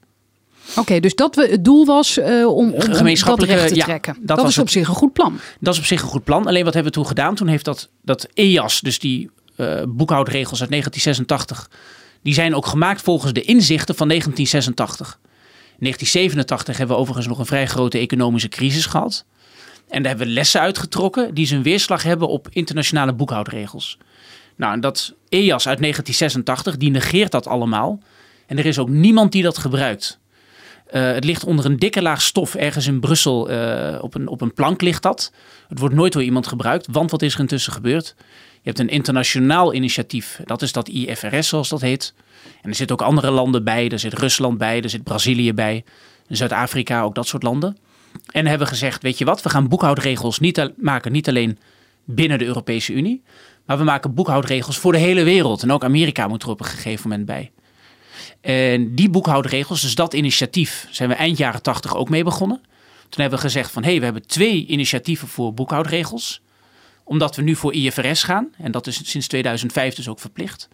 Oké. 0.76 1.00
dus 1.00 1.14
dat 1.14 1.34
we, 1.36 1.46
het 1.50 1.64
doel 1.64 1.84
was 1.86 2.18
eh, 2.18 2.28
om, 2.28 2.44
om, 2.46 2.72
om 2.72 2.78
dat 2.86 2.96
Gemeenschappelijke- 2.96 3.54
recht 3.56 3.68
te 3.68 3.74
ja, 3.74 3.84
trekken. 3.84 4.14
dat 4.18 4.26
Dat, 4.26 4.36
was 4.40 4.50
is 4.50 4.58
op 4.58 4.64
het. 4.64 4.72
zich 4.72 4.88
een 4.88 4.94
goed 4.94 5.12
plan. 5.12 5.38
Dat 5.60 5.72
is 5.74 5.80
op 5.80 5.86
zich 5.86 6.02
een 6.02 6.08
goed 6.08 6.24
plan. 6.24 6.46
Alleen 6.46 6.64
wat 6.64 6.74
hebben 6.74 6.92
we 6.92 6.98
toen 6.98 7.06
gedaan? 7.08 7.34
Toen 7.34 7.48
heeft 7.48 7.64
dat, 7.64 7.88
dat 8.02 8.28
EAS, 8.34 8.80
dus 8.80 8.98
die 8.98 9.30
eh, 9.56 9.82
boekhoudregels 9.88 10.60
uit 10.60 10.70
1986, 10.70 11.70
die 12.22 12.34
zijn 12.34 12.54
ook 12.54 12.66
gemaakt 12.66 13.02
volgens 13.02 13.32
de 13.32 13.42
inzichten 13.42 13.94
van 13.94 14.08
1986. 14.08 15.18
In 15.78 15.88
1987 15.88 16.76
hebben 16.76 16.96
we 16.96 17.02
overigens 17.02 17.26
nog 17.28 17.38
een 17.38 17.46
vrij 17.46 17.66
grote 17.66 17.98
economische 17.98 18.48
crisis 18.48 18.86
gehad. 18.86 19.24
En 19.88 19.98
daar 20.02 20.10
hebben 20.10 20.26
we 20.26 20.32
lessen 20.32 20.60
uitgetrokken 20.60 21.34
die 21.34 21.46
zijn 21.46 21.62
weerslag 21.62 22.02
hebben 22.02 22.28
op 22.28 22.48
internationale 22.50 23.12
boekhoudregels. 23.12 23.98
Nou, 24.56 24.72
en 24.72 24.80
dat 24.80 25.14
EAS 25.28 25.68
uit 25.68 25.78
1986, 25.78 26.76
die 26.76 26.90
negeert 26.90 27.30
dat 27.32 27.46
allemaal. 27.46 27.98
En 28.46 28.58
er 28.58 28.66
is 28.66 28.78
ook 28.78 28.88
niemand 28.88 29.32
die 29.32 29.42
dat 29.42 29.58
gebruikt. 29.58 30.18
Eh, 30.92 31.12
het 31.12 31.24
ligt 31.24 31.44
onder 31.44 31.64
een 31.64 31.76
dikke 31.76 32.02
laag 32.02 32.22
stof 32.22 32.54
ergens 32.54 32.86
in 32.86 33.00
Brussel. 33.00 33.50
eh, 33.50 34.02
op, 34.02 34.14
een, 34.14 34.28
op 34.28 34.40
een 34.40 34.54
plank 34.54 34.82
ligt 34.82 35.02
dat. 35.02 35.32
Het 35.68 35.78
wordt 35.78 35.94
nooit 35.94 36.12
door 36.12 36.22
iemand 36.22 36.46
gebruikt. 36.46 36.88
Want 36.90 37.10
wat 37.10 37.22
is 37.22 37.34
er 37.34 37.40
intussen 37.40 37.72
gebeurd? 37.72 38.14
Je 38.52 38.68
hebt 38.68 38.78
een 38.78 38.88
internationaal 38.88 39.74
initiatief. 39.74 40.40
Dat 40.44 40.62
is 40.62 40.72
dat 40.72 40.88
IFRS 40.88 41.48
zoals 41.48 41.68
dat 41.68 41.80
heet. 41.80 42.14
En 42.62 42.68
er 42.70 42.74
zitten 42.74 42.98
ook 43.00 43.06
andere 43.06 43.30
landen 43.30 43.64
bij. 43.64 43.88
Er 43.88 43.98
zit 43.98 44.18
Rusland 44.18 44.58
bij. 44.58 44.82
Er 44.82 44.90
zit 44.90 45.02
Brazilië 45.02 45.52
bij. 45.52 45.84
Zuid-Afrika, 46.28 47.02
ook 47.02 47.14
dat 47.14 47.26
soort 47.26 47.42
landen. 47.42 47.76
En 48.30 48.46
hebben 48.46 48.66
gezegd, 48.66 49.02
weet 49.02 49.18
je 49.18 49.24
wat? 49.24 49.42
We 49.42 49.48
gaan 49.48 49.68
boekhoudregels 49.68 50.38
niet 50.38 50.70
maken. 50.76 51.12
Niet 51.12 51.28
alleen 51.28 51.58
binnen 52.04 52.38
de 52.38 52.44
Europese 52.44 52.92
Unie. 52.92 53.22
Maar 53.66 53.78
we 53.78 53.84
maken 53.84 54.14
boekhoudregels 54.14 54.78
voor 54.78 54.92
de 54.92 54.98
hele 54.98 55.22
wereld. 55.22 55.62
En 55.62 55.72
ook 55.72 55.84
Amerika 55.84 56.28
moet 56.28 56.42
er 56.42 56.48
op 56.48 56.60
een 56.60 56.66
gegeven 56.66 57.08
moment 57.08 57.26
bij. 57.26 57.50
En 58.42 58.94
die 58.94 59.10
boekhoudregels, 59.10 59.80
dus 59.80 59.94
dat 59.94 60.14
initiatief, 60.14 60.86
zijn 60.90 61.08
we 61.08 61.14
eind 61.14 61.38
jaren 61.38 61.62
80 61.62 61.96
ook 61.96 62.08
mee 62.08 62.24
begonnen. 62.24 62.60
Toen 63.08 63.20
hebben 63.20 63.38
we 63.38 63.44
gezegd 63.44 63.70
van 63.70 63.82
hé, 63.82 63.90
hey, 63.90 63.98
we 63.98 64.04
hebben 64.04 64.26
twee 64.26 64.66
initiatieven 64.66 65.28
voor 65.28 65.54
boekhoudregels. 65.54 66.40
Omdat 67.04 67.36
we 67.36 67.42
nu 67.42 67.56
voor 67.56 67.74
IFRS 67.74 68.22
gaan, 68.22 68.48
en 68.58 68.72
dat 68.72 68.86
is 68.86 69.00
sinds 69.10 69.26
2005 69.26 69.94
dus 69.94 70.08
ook 70.08 70.20
verplicht. 70.20 70.68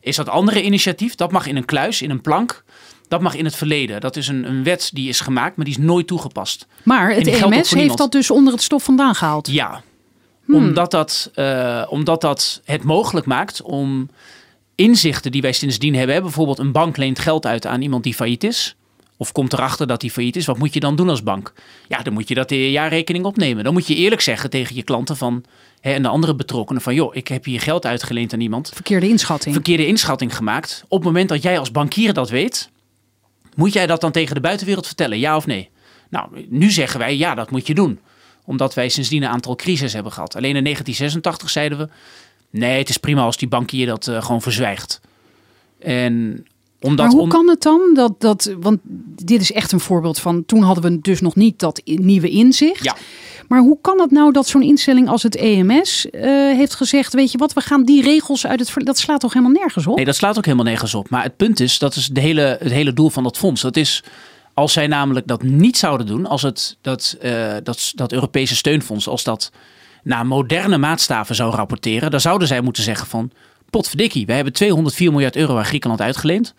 Is 0.00 0.16
dat 0.16 0.28
andere 0.28 0.62
initiatief, 0.62 1.14
dat 1.14 1.32
mag 1.32 1.46
in 1.46 1.56
een 1.56 1.64
kluis, 1.64 2.02
in 2.02 2.10
een 2.10 2.20
plank. 2.20 2.64
Dat 3.08 3.20
mag 3.20 3.34
in 3.34 3.44
het 3.44 3.56
verleden. 3.56 4.00
Dat 4.00 4.16
is 4.16 4.28
een, 4.28 4.44
een 4.44 4.64
wet 4.64 4.90
die 4.92 5.08
is 5.08 5.20
gemaakt, 5.20 5.56
maar 5.56 5.64
die 5.64 5.74
is 5.74 5.80
nooit 5.84 6.06
toegepast. 6.06 6.66
Maar 6.82 7.14
het 7.14 7.26
EMS 7.26 7.68
voor 7.68 7.78
heeft 7.78 7.96
dat 7.96 8.12
dus 8.12 8.30
onder 8.30 8.52
het 8.52 8.62
stof 8.62 8.82
vandaan 8.82 9.14
gehaald. 9.14 9.50
Ja, 9.50 9.82
omdat, 10.48 10.90
dat, 10.90 11.30
eh, 11.34 11.86
omdat 11.88 12.20
dat 12.20 12.60
het 12.64 12.82
mogelijk 12.82 13.26
maakt 13.26 13.62
om 13.62 14.10
inzichten 14.80 15.32
die 15.32 15.42
wij 15.42 15.52
sindsdien 15.52 15.94
hebben. 15.94 16.14
hè, 16.14 16.20
Bijvoorbeeld 16.22 16.58
een 16.58 16.72
bank 16.72 16.96
leent 16.96 17.18
geld 17.18 17.46
uit 17.46 17.66
aan 17.66 17.82
iemand 17.82 18.04
die 18.04 18.14
failliet 18.14 18.44
is. 18.44 18.76
Of 19.16 19.32
komt 19.32 19.52
erachter 19.52 19.86
dat 19.86 20.02
hij 20.02 20.10
failliet 20.10 20.36
is. 20.36 20.46
Wat 20.46 20.58
moet 20.58 20.74
je 20.74 20.80
dan 20.80 20.96
doen 20.96 21.08
als 21.08 21.22
bank? 21.22 21.52
Ja, 21.88 22.02
dan 22.02 22.12
moet 22.12 22.28
je 22.28 22.34
dat 22.34 22.50
in 22.50 22.58
je 22.58 22.70
jaarrekening 22.70 23.24
opnemen. 23.24 23.64
Dan 23.64 23.72
moet 23.72 23.86
je 23.86 23.94
eerlijk 23.94 24.20
zeggen 24.20 24.50
tegen 24.50 24.74
je 24.76 24.82
klanten 24.82 25.16
van, 25.16 25.44
hè, 25.80 25.92
en 25.92 26.02
de 26.02 26.08
andere 26.08 26.34
betrokkenen 26.34 26.82
van... 26.82 26.94
joh, 26.94 27.14
ik 27.14 27.28
heb 27.28 27.44
hier 27.44 27.60
geld 27.60 27.86
uitgeleend 27.86 28.32
aan 28.32 28.40
iemand. 28.40 28.70
Verkeerde 28.74 29.08
inschatting. 29.08 29.54
Verkeerde 29.54 29.86
inschatting 29.86 30.36
gemaakt. 30.36 30.84
Op 30.88 30.98
het 30.98 31.06
moment 31.06 31.28
dat 31.28 31.42
jij 31.42 31.58
als 31.58 31.70
bankier 31.70 32.12
dat 32.12 32.30
weet... 32.30 32.70
moet 33.54 33.72
jij 33.72 33.86
dat 33.86 34.00
dan 34.00 34.12
tegen 34.12 34.34
de 34.34 34.40
buitenwereld 34.40 34.86
vertellen, 34.86 35.18
ja 35.18 35.36
of 35.36 35.46
nee? 35.46 35.70
Nou, 36.10 36.46
nu 36.48 36.70
zeggen 36.70 36.98
wij, 36.98 37.16
ja, 37.16 37.34
dat 37.34 37.50
moet 37.50 37.66
je 37.66 37.74
doen 37.74 38.00
omdat 38.44 38.74
wij 38.74 38.88
sindsdien 38.88 39.22
een 39.22 39.28
aantal 39.28 39.54
crises 39.56 39.92
hebben 39.92 40.12
gehad. 40.12 40.36
Alleen 40.36 40.56
in 40.56 40.64
1986 40.64 41.50
zeiden 41.50 41.78
we... 41.78 41.88
nee, 42.50 42.78
het 42.78 42.88
is 42.88 42.96
prima 42.96 43.22
als 43.22 43.36
die 43.36 43.48
bankier 43.48 43.86
dat 43.86 44.06
eh, 44.06 44.22
gewoon 44.22 44.42
verzwijgt. 44.42 45.00
En 45.78 46.46
omdat... 46.80 47.06
maar 47.06 47.16
hoe 47.16 47.28
kan 47.28 47.48
het 47.48 47.62
dan 47.62 47.80
dat, 47.94 48.20
dat, 48.20 48.54
want 48.60 48.78
dit 49.24 49.40
is 49.40 49.52
echt 49.52 49.72
een 49.72 49.80
voorbeeld 49.80 50.18
van, 50.18 50.44
toen 50.44 50.62
hadden 50.62 50.84
we 50.84 51.00
dus 51.00 51.20
nog 51.20 51.36
niet 51.36 51.58
dat 51.58 51.80
nieuwe 51.84 52.30
inzicht. 52.30 52.84
Ja. 52.84 52.96
Maar 53.48 53.60
hoe 53.60 53.78
kan 53.80 54.00
het 54.00 54.10
nou 54.10 54.32
dat 54.32 54.46
zo'n 54.48 54.62
instelling 54.62 55.08
als 55.08 55.22
het 55.22 55.36
EMS 55.36 56.10
eh, 56.10 56.22
heeft 56.30 56.74
gezegd, 56.74 57.14
weet 57.14 57.32
je 57.32 57.38
wat, 57.38 57.52
we 57.52 57.60
gaan 57.60 57.84
die 57.84 58.02
regels 58.02 58.46
uit 58.46 58.60
het, 58.60 58.86
dat 58.86 58.98
slaat 58.98 59.20
toch 59.20 59.32
helemaal 59.32 59.54
nergens 59.54 59.86
op? 59.86 59.96
Nee, 59.96 60.04
dat 60.04 60.16
slaat 60.16 60.38
ook 60.38 60.44
helemaal 60.44 60.66
nergens 60.66 60.94
op. 60.94 61.10
Maar 61.10 61.22
het 61.22 61.36
punt 61.36 61.60
is, 61.60 61.78
dat 61.78 61.94
is 61.94 62.06
de 62.06 62.20
hele, 62.20 62.56
het 62.60 62.72
hele 62.72 62.92
doel 62.92 63.10
van 63.10 63.22
dat 63.22 63.38
fonds. 63.38 63.60
Dat 63.60 63.76
is, 63.76 64.04
als 64.54 64.72
zij 64.72 64.86
namelijk 64.86 65.26
dat 65.26 65.42
niet 65.42 65.76
zouden 65.76 66.06
doen, 66.06 66.26
als 66.26 66.42
het, 66.42 66.76
dat, 66.80 67.16
eh, 67.20 67.54
dat, 67.62 67.92
dat 67.94 68.12
Europese 68.12 68.56
steunfonds, 68.56 69.08
als 69.08 69.24
dat 69.24 69.50
naar 70.02 70.26
moderne 70.26 70.78
maatstaven 70.78 71.34
zou 71.34 71.54
rapporteren, 71.54 72.10
dan 72.10 72.20
zouden 72.20 72.48
zij 72.48 72.60
moeten 72.60 72.82
zeggen 72.82 73.06
van, 73.06 73.30
potverdikkie, 73.70 74.26
wij 74.26 74.34
hebben 74.34 74.52
204 74.54 75.10
miljard 75.10 75.36
euro 75.36 75.56
aan 75.56 75.64
Griekenland 75.64 76.00
uitgeleend. 76.00 76.54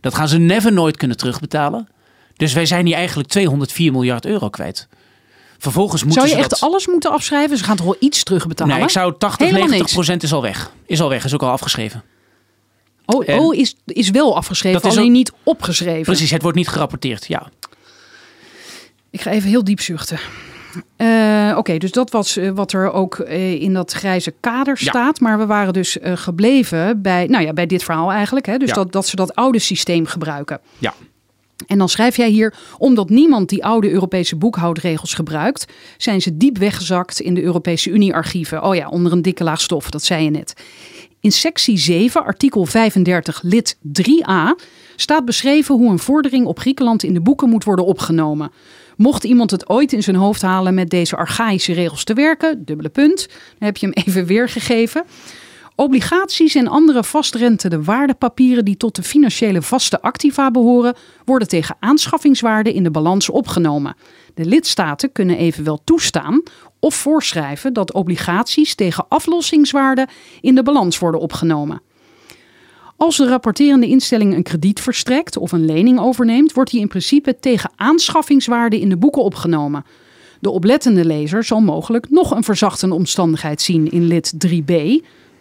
Dat 0.00 0.14
gaan 0.14 0.28
ze 0.28 0.38
never 0.38 0.72
nooit 0.72 0.96
kunnen 0.96 1.16
terugbetalen. 1.16 1.88
Dus 2.36 2.52
wij 2.52 2.66
zijn 2.66 2.86
hier 2.86 2.94
eigenlijk 2.96 3.28
204 3.28 3.92
miljard 3.92 4.26
euro 4.26 4.48
kwijt. 4.48 4.88
Vervolgens 5.58 6.02
moeten 6.04 6.20
Zou 6.20 6.32
je 6.34 6.36
ze 6.36 6.40
echt 6.48 6.60
dat... 6.60 6.70
alles 6.70 6.86
moeten 6.86 7.10
afschrijven? 7.10 7.58
Ze 7.58 7.64
gaan 7.64 7.76
toch 7.76 7.86
wel 7.86 7.96
iets 7.98 8.22
terugbetalen? 8.22 8.74
Nee, 8.74 8.84
ik 8.84 8.90
zou 8.90 9.14
80, 9.18 9.38
Helemaal 9.38 9.68
90 9.68 9.78
niks. 9.80 9.92
procent 9.92 10.22
is 10.22 10.32
al 10.32 10.42
weg. 10.42 10.70
Is 10.86 11.00
al 11.00 11.08
weg, 11.08 11.24
is 11.24 11.34
ook 11.34 11.42
al 11.42 11.50
afgeschreven. 11.50 12.02
Oh, 13.06 13.28
En- 13.28 13.38
oh 13.38 13.54
is, 13.54 13.74
is 13.84 14.10
wel 14.10 14.36
afgeschreven, 14.36 14.80
Dat 14.82 14.90
is 14.90 14.96
alleen 14.96 15.08
ook- 15.10 15.16
niet 15.16 15.32
opgeschreven. 15.42 16.02
Precies, 16.02 16.30
het 16.30 16.42
wordt 16.42 16.56
niet 16.56 16.68
gerapporteerd, 16.68 17.26
ja. 17.26 17.46
Ik 19.10 19.20
ga 19.20 19.30
even 19.30 19.48
heel 19.48 19.64
diep 19.64 19.80
zuchten. 19.80 20.18
Eh, 20.96 21.54
Oké, 21.56 21.78
dus 21.78 21.90
dat 21.90 22.10
was 22.10 22.36
eh, 22.36 22.50
wat 22.50 22.72
er 22.72 22.92
ook 22.92 23.18
eh, 23.18 23.62
in 23.62 23.72
dat 23.72 23.92
grijze 23.92 24.34
kader 24.40 24.76
Ja. 24.80 24.90
staat. 24.90 25.20
Maar 25.20 25.38
we 25.38 25.46
waren 25.46 25.72
dus 25.72 25.96
gebleven 26.02 27.02
bij, 27.02 27.26
nou 27.26 27.44
ja, 27.44 27.52
bij 27.52 27.66
dit 27.66 27.82
verhaal 27.82 28.12
eigenlijk. 28.12 28.46
Hè? 28.46 28.56
Dus 28.56 28.68
Ja. 28.68 28.74
dat, 28.74 28.92
dat 28.92 29.06
ze 29.06 29.16
dat 29.16 29.34
oude 29.34 29.58
systeem 29.58 30.06
gebruiken. 30.06 30.60
Ja. 30.78 30.94
En 31.66 31.78
dan 31.78 31.88
schrijf 31.88 32.16
jij 32.16 32.28
hier, 32.28 32.54
omdat 32.78 33.08
niemand 33.10 33.48
die 33.48 33.64
oude 33.64 33.90
Europese 33.90 34.36
boekhoudregels 34.36 35.14
gebruikt, 35.14 35.72
zijn 35.96 36.20
ze 36.22 36.36
diep 36.36 36.58
weggezakt 36.58 37.20
in 37.20 37.34
de 37.34 37.42
Europese 37.42 37.90
Unie-archieven. 37.90 38.62
Oh 38.62 38.74
ja, 38.74 38.88
onder 38.88 39.12
een 39.12 39.22
dikke 39.22 39.44
laag 39.44 39.60
stof, 39.60 39.90
dat 39.90 40.02
zei 40.02 40.24
je 40.24 40.30
net. 40.30 40.54
In 41.20 41.32
sectie 41.32 41.78
7, 41.78 42.24
artikel 42.24 42.64
35, 42.64 43.42
lid 43.42 43.76
3a, 43.82 44.64
staat 44.96 45.24
beschreven 45.24 45.74
hoe 45.74 45.90
een 45.90 45.98
vordering 45.98 46.46
op 46.46 46.58
Griekenland 46.58 47.02
in 47.02 47.14
de 47.14 47.20
boeken 47.20 47.48
moet 47.48 47.64
worden 47.64 47.84
opgenomen. 47.84 48.50
Mocht 48.96 49.24
iemand 49.24 49.50
het 49.50 49.68
ooit 49.68 49.92
in 49.92 50.02
zijn 50.02 50.16
hoofd 50.16 50.42
halen 50.42 50.74
met 50.74 50.90
deze 50.90 51.16
archaïsche 51.16 51.72
regels 51.72 52.04
te 52.04 52.14
werken, 52.14 52.64
dubbele 52.64 52.88
punt, 52.88 53.26
dan 53.28 53.68
heb 53.68 53.76
je 53.76 53.86
hem 53.86 54.04
even 54.04 54.26
weergegeven. 54.26 55.04
Obligaties 55.74 56.54
en 56.54 56.68
andere 56.68 57.04
vastrentende 57.04 57.82
waardepapieren 57.82 58.64
die 58.64 58.76
tot 58.76 58.96
de 58.96 59.02
financiële 59.02 59.62
vaste 59.62 60.00
activa 60.00 60.50
behoren, 60.50 60.96
worden 61.24 61.48
tegen 61.48 61.76
aanschaffingswaarde 61.80 62.72
in 62.72 62.82
de 62.82 62.90
balans 62.90 63.30
opgenomen. 63.30 63.96
De 64.34 64.44
lidstaten 64.44 65.12
kunnen 65.12 65.36
evenwel 65.36 65.80
toestaan 65.84 66.42
of 66.80 66.94
voorschrijven 66.94 67.72
dat 67.72 67.92
obligaties 67.92 68.74
tegen 68.74 69.06
aflossingswaarde 69.08 70.08
in 70.40 70.54
de 70.54 70.62
balans 70.62 70.98
worden 70.98 71.20
opgenomen. 71.20 71.82
Als 72.96 73.16
de 73.16 73.28
rapporterende 73.28 73.86
instelling 73.86 74.34
een 74.34 74.42
krediet 74.42 74.80
verstrekt 74.80 75.36
of 75.36 75.52
een 75.52 75.64
lening 75.64 76.00
overneemt, 76.00 76.52
wordt 76.52 76.70
die 76.70 76.80
in 76.80 76.88
principe 76.88 77.38
tegen 77.40 77.70
aanschaffingswaarde 77.76 78.80
in 78.80 78.88
de 78.88 78.96
boeken 78.96 79.22
opgenomen. 79.22 79.84
De 80.40 80.50
oplettende 80.50 81.04
lezer 81.04 81.44
zal 81.44 81.60
mogelijk 81.60 82.10
nog 82.10 82.30
een 82.30 82.44
verzachtende 82.44 82.94
omstandigheid 82.94 83.62
zien 83.62 83.90
in 83.90 84.06
lid 84.06 84.32
3b, 84.48 84.74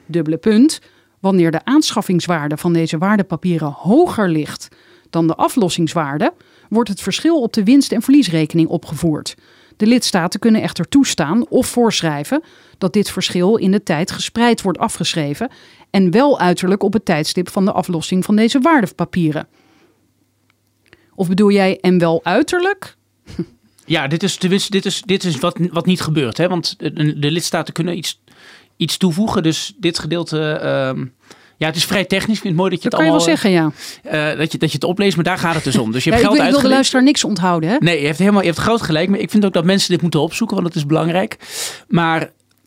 dubbele 0.05 0.37
punt, 0.37 0.81
wanneer 1.19 1.51
de 1.51 1.65
aanschaffingswaarde 1.65 2.57
van 2.57 2.73
deze 2.73 2.97
waardepapieren 2.97 3.71
hoger 3.71 4.29
ligt 4.29 4.67
dan 5.09 5.27
de 5.27 5.35
aflossingswaarde, 5.35 6.33
wordt 6.69 6.89
het 6.89 7.01
verschil 7.01 7.41
op 7.41 7.53
de 7.53 7.63
winst- 7.63 7.91
en 7.91 8.01
verliesrekening 8.01 8.67
opgevoerd. 8.67 9.35
De 9.77 9.87
lidstaten 9.87 10.39
kunnen 10.39 10.61
echter 10.61 10.87
toestaan 10.87 11.47
of 11.47 11.67
voorschrijven 11.67 12.43
dat 12.77 12.93
dit 12.93 13.09
verschil 13.09 13.55
in 13.55 13.71
de 13.71 13.83
tijd 13.83 14.11
gespreid 14.11 14.61
wordt 14.61 14.77
afgeschreven 14.77 15.49
en 15.89 16.11
wel 16.11 16.39
uiterlijk 16.39 16.83
op 16.83 16.93
het 16.93 17.05
tijdstip 17.05 17.49
van 17.49 17.65
de 17.65 17.71
aflossing 17.71 18.25
van 18.25 18.35
deze 18.35 18.59
waardepapieren. 18.59 19.47
Of 21.15 21.27
bedoel 21.27 21.51
jij 21.51 21.79
en 21.79 21.97
wel 21.97 22.19
uiterlijk? 22.23 22.95
Ja, 23.87 24.07
dit 24.07 24.23
is, 24.23 24.37
dit 24.37 24.85
is, 24.85 25.01
dit 25.01 25.23
is 25.23 25.37
wat, 25.37 25.59
wat 25.71 25.85
niet 25.85 26.01
gebeurt. 26.01 26.37
Hè? 26.37 26.47
Want 26.47 26.79
de, 26.79 27.19
de 27.19 27.31
lidstaten 27.31 27.73
kunnen 27.73 27.97
iets, 27.97 28.21
iets 28.77 28.97
toevoegen. 28.97 29.43
Dus 29.43 29.73
dit 29.77 29.99
gedeelte, 29.99 30.51
ehm, 30.51 31.05
Ja, 31.57 31.67
het 31.67 31.75
is 31.75 31.85
vrij 31.85 32.05
technisch. 32.05 32.35
Ik 32.35 32.41
vind 32.41 32.53
het 32.53 32.55
mooi 32.55 32.69
dat 32.69 32.83
je 32.83 32.89
Dat 32.89 32.99
het 32.99 33.09
kan 33.09 33.19
je 33.19 33.25
wel 33.25 33.35
allemaal... 33.35 33.71
zeggen, 33.73 34.11
ja. 34.11 34.31
eh, 34.31 34.37
dat, 34.39 34.51
je, 34.51 34.57
dat 34.57 34.69
je 34.69 34.75
het 34.75 34.83
opleest, 34.85 35.15
maar 35.15 35.25
daar 35.25 35.37
gaat 35.37 35.55
het 35.55 35.63
dus 35.63 35.77
om. 35.77 35.91
Dus 35.91 36.03
je 36.03 36.09
ja 36.09 36.15
hebt 36.15 36.27
ik, 36.27 36.33
wil- 36.33 36.41
geld 36.43 36.55
ik 36.55 36.61
wil 36.61 36.69
de 36.69 36.75
luisteraar 36.75 37.03
niks 37.03 37.23
onthouden, 37.23 37.69
hè? 37.69 37.75
Nee, 37.79 37.99
je 37.99 38.05
hebt, 38.05 38.19
helemaal, 38.19 38.41
je 38.41 38.47
hebt 38.47 38.59
groot 38.59 38.81
gelijk. 38.81 39.09
Maar 39.09 39.19
ik 39.19 39.29
vind 39.29 39.45
ook 39.45 39.53
dat 39.53 39.65
mensen 39.65 39.89
dit 39.91 40.01
moeten 40.01 40.19
opzoeken, 40.19 40.55
want 40.55 40.67
het 40.67 40.75
is 40.77 40.85
belangrijk. 40.85 41.37
Maar 41.87 42.19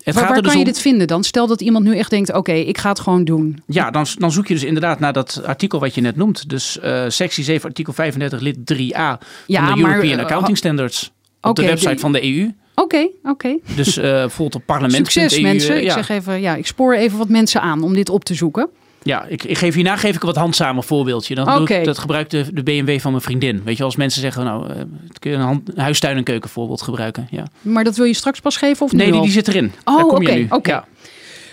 het 0.02 0.14
Waar, 0.14 0.36
er 0.36 0.42
dus 0.42 0.50
kan 0.50 0.58
je 0.58 0.64
dit 0.66 0.80
vinden 0.80 1.06
dan? 1.06 1.24
Stel 1.24 1.46
dat 1.46 1.60
iemand 1.60 1.84
nu 1.84 1.96
echt 1.96 2.10
denkt, 2.10 2.32
oké, 2.32 2.52
ik 2.52 2.78
ga 2.78 2.88
het 2.88 3.00
gewoon 3.00 3.24
doen. 3.24 3.62
Ja, 3.66 3.90
dan, 3.90 4.06
dan 4.18 4.32
zoek 4.32 4.46
je 4.46 4.54
dus 4.54 4.64
inderdaad 4.64 5.00
naar 5.00 5.12
dat 5.12 5.42
artikel 5.44 5.80
wat 5.80 5.94
je 5.94 6.00
net 6.00 6.16
noemt. 6.16 6.48
Dus 6.48 6.78
eh, 6.80 7.04
sectie 7.08 7.44
7, 7.44 7.68
artikel 7.68 7.92
35, 7.92 8.40
lid 8.40 8.56
3a 8.56 8.86
Ja, 8.86 9.18
van 9.46 9.74
de 9.74 9.80
maar, 9.82 9.90
European 9.90 10.18
eh, 10.18 10.24
Accounting 10.24 10.56
Standards. 10.56 11.12
Op 11.40 11.56
de 11.56 11.62
website 11.66 11.98
van 11.98 12.12
de 12.12 12.24
EU. 12.24 12.50
Oké, 12.74 13.08
oké. 13.22 13.56
Dus 13.74 13.96
eh 13.96 14.02
bijvoorbeeld 14.02 14.54
op 14.54 14.62
parlement. 14.66 15.12
Succes 15.12 15.40
mensen. 15.40 15.76
Ik 15.76 15.82
ja. 15.82 15.92
zeg 15.92 16.08
even, 16.08 16.40
ja, 16.40 16.54
ik 16.54 16.66
spoor 16.66 16.94
even 16.94 17.18
wat 17.18 17.28
mensen 17.28 17.60
aan 17.60 17.82
om 17.82 17.94
dit 17.94 18.08
op 18.08 18.24
te 18.24 18.34
zoeken. 18.34 18.68
Ja, 19.02 19.24
ik, 19.24 19.44
ik 19.44 19.58
geef 19.58 19.74
hierna 19.74 19.96
geef 19.96 20.14
ik 20.14 20.20
een 20.20 20.26
wat 20.26 20.36
handzamer 20.36 20.82
voorbeeldje. 20.82 21.34
Dan 21.34 21.44
doe 21.44 21.60
Oké. 21.60 21.74
ik, 21.74 21.84
dat 21.84 21.98
gebruikt 21.98 22.30
de, 22.30 22.46
de 22.52 22.62
BMW 22.62 23.00
van 23.00 23.10
mijn 23.10 23.22
vriendin. 23.22 23.62
Weet 23.64 23.76
je, 23.76 23.84
als 23.84 23.96
mensen 23.96 24.20
zeggen, 24.20 24.44
nou, 24.44 24.68
eh, 24.68 24.74
kun 25.18 25.30
je 25.30 25.36
een, 25.36 25.42
hand, 25.42 25.74
een 25.74 25.82
huistuin- 25.82 26.16
en 26.16 26.24
keukenvoorbeeld 26.24 26.82
gebruiken. 26.82 27.28
Ja. 27.30 27.46
Maar 27.60 27.84
dat 27.84 27.96
wil 27.96 28.04
je 28.04 28.14
straks 28.14 28.40
pas 28.40 28.56
geven 28.56 28.86
of 28.86 28.92
Nee, 28.92 29.12
die, 29.12 29.20
die 29.20 29.30
zit 29.30 29.48
erin. 29.48 29.72
Oh, 29.84 30.12
oké. 30.12 30.46
Ja. 30.62 30.84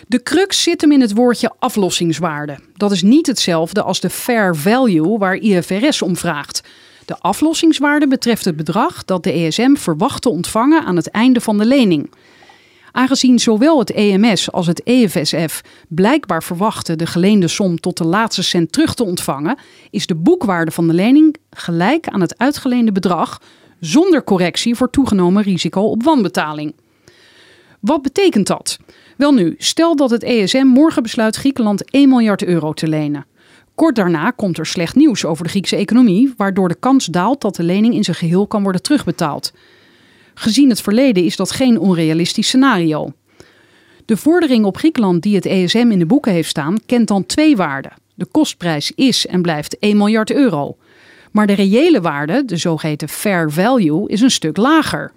De 0.08 0.24
crux 0.24 0.64
zit 0.64 0.82
hem 0.82 0.92
in 0.92 1.02
het 1.02 1.14
woordje 1.14 1.54
aflossingswaarde. 1.60 2.60
Dat 2.74 2.92
is 2.92 3.02
niet 3.02 3.28
hetzelfde 3.28 3.82
als 3.82 4.00
de 4.00 4.10
fair 4.10 4.56
value 4.56 5.18
waar 5.18 5.36
IFRS 5.36 6.02
om 6.02 6.18
vraagt. 6.18 6.62
De 7.06 7.20
aflossingswaarde 7.20 8.08
betreft 8.08 8.46
het 8.46 8.56
bedrag 8.56 9.06
dat 9.06 9.24
de 9.24 9.32
ESM 9.32 9.76
verwacht 9.76 10.22
te 10.22 10.30
ontvangen 10.30 10.86
aan 10.86 10.96
het 10.96 11.10
einde 11.10 11.42
van 11.42 11.58
de 11.58 11.66
lening. 11.66 12.10
Aangezien 12.96 13.40
zowel 13.40 13.80
het 13.80 13.92
EMS 13.92 14.52
als 14.52 14.68
het 14.68 14.84
EFSF 14.84 15.62
blijkbaar 15.88 16.44
verwachten 16.44 16.98
de 16.98 17.06
geleende 17.06 17.48
som 17.48 17.80
tot 17.80 17.98
de 17.98 18.06
laatste 18.06 18.44
cent 18.44 18.72
terug 18.72 18.94
te 18.94 19.04
ontvangen, 19.04 19.58
is 19.90 20.08
de 20.08 20.16
boekwaarde 20.16 20.72
van 20.72 20.88
de 20.88 20.94
lening 20.94 21.36
gelijk 21.50 22.08
aan 22.08 22.22
het 22.22 22.38
uitgeleende 22.38 22.92
bedrag 22.92 23.42
zonder 23.80 24.24
correctie 24.24 24.76
voor 24.76 24.90
toegenomen 24.90 25.44
risico 25.44 25.82
op 25.82 26.04
wanbetaling. 26.04 26.76
Wat 27.80 28.02
betekent 28.02 28.48
dat? 28.48 28.78
Wel 29.18 29.34
nu, 29.34 29.56
stel 29.58 29.96
dat 29.96 30.10
het 30.10 30.24
ESM 30.24 30.66
morgen 30.66 31.04
besluit 31.04 31.36
Griekenland 31.36 31.92
1 31.92 32.10
miljard 32.10 32.44
euro 32.44 32.74
te 32.74 32.88
lenen. 32.88 33.26
Kort 33.74 33.96
daarna 33.96 34.32
komt 34.32 34.58
er 34.58 34.66
slecht 34.66 34.96
nieuws 34.96 35.26
over 35.26 35.44
de 35.44 35.50
Griekse 35.50 35.76
economie, 35.76 36.34
waardoor 36.38 36.68
de 36.68 36.80
kans 36.80 37.06
daalt 37.06 37.42
dat 37.42 37.56
de 37.56 37.64
lening 37.64 37.94
in 37.94 38.04
zijn 38.04 38.18
geheel 38.18 38.48
kan 38.48 38.64
worden 38.64 38.82
terugbetaald. 38.82 39.54
Gezien 40.38 40.70
het 40.70 40.82
verleden 40.82 41.24
is 41.24 41.36
dat 41.36 41.52
geen 41.52 41.80
onrealistisch 41.80 42.48
scenario. 42.48 43.14
De 44.06 44.18
vordering 44.18 44.66
op 44.66 44.78
Griekenland 44.78 45.22
die 45.22 45.36
het 45.36 45.46
ESM 45.46 45.88
in 45.92 46.00
de 46.00 46.06
boeken 46.06 46.32
heeft 46.32 46.50
staan, 46.50 46.78
kent 46.86 47.08
dan 47.08 47.26
twee 47.26 47.56
waarden. 47.56 47.94
De 48.16 48.26
kostprijs 48.26 48.92
is 48.96 49.28
en 49.28 49.42
blijft 49.42 49.80
1 49.80 49.98
miljard 49.98 50.32
euro. 50.32 50.78
Maar 51.32 51.48
de 51.48 51.54
reële 51.54 52.02
waarde, 52.02 52.46
de 52.46 52.58
zogeheten 52.58 53.10
fair 53.10 53.52
value, 53.52 54.10
is 54.10 54.22
een 54.22 54.32
stuk 54.32 54.58
lager. 54.58 55.12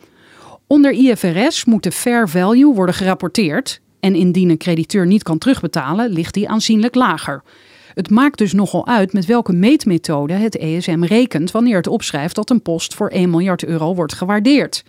Onder 0.67 0.91
IFRS 0.91 1.65
moet 1.65 1.83
de 1.83 1.93
fair 1.93 2.29
value 2.29 2.75
worden 2.75 2.95
gerapporteerd 2.95 3.81
en 4.01 4.15
indien 4.15 4.51
een 4.51 4.59
crediteur 4.59 5.07
niet 5.07 5.23
kan 5.23 5.39
terugbetalen, 5.39 6.11
ligt 6.11 6.35
die 6.35 6.49
aanzienlijk 6.49 6.95
lager. 6.95 7.43
Het 7.95 8.11
maakt 8.11 8.39
dus 8.39 8.53
nogal 8.53 8.87
uit 8.87 9.13
met 9.13 9.27
welke 9.27 9.53
meetmethode 9.53 10.33
het 10.33 10.57
ESM 10.57 11.03
rekent 11.03 11.51
wanneer 11.51 11.77
het 11.77 11.87
opschrijft 11.87 12.35
dat 12.35 12.51
een 12.51 12.63
post 12.63 12.95
voor 12.95 13.09
1 13.09 13.31
miljard 13.31 13.65
euro 13.65 13.95
wordt 13.95 14.15
gewaardeerd. 14.15 14.85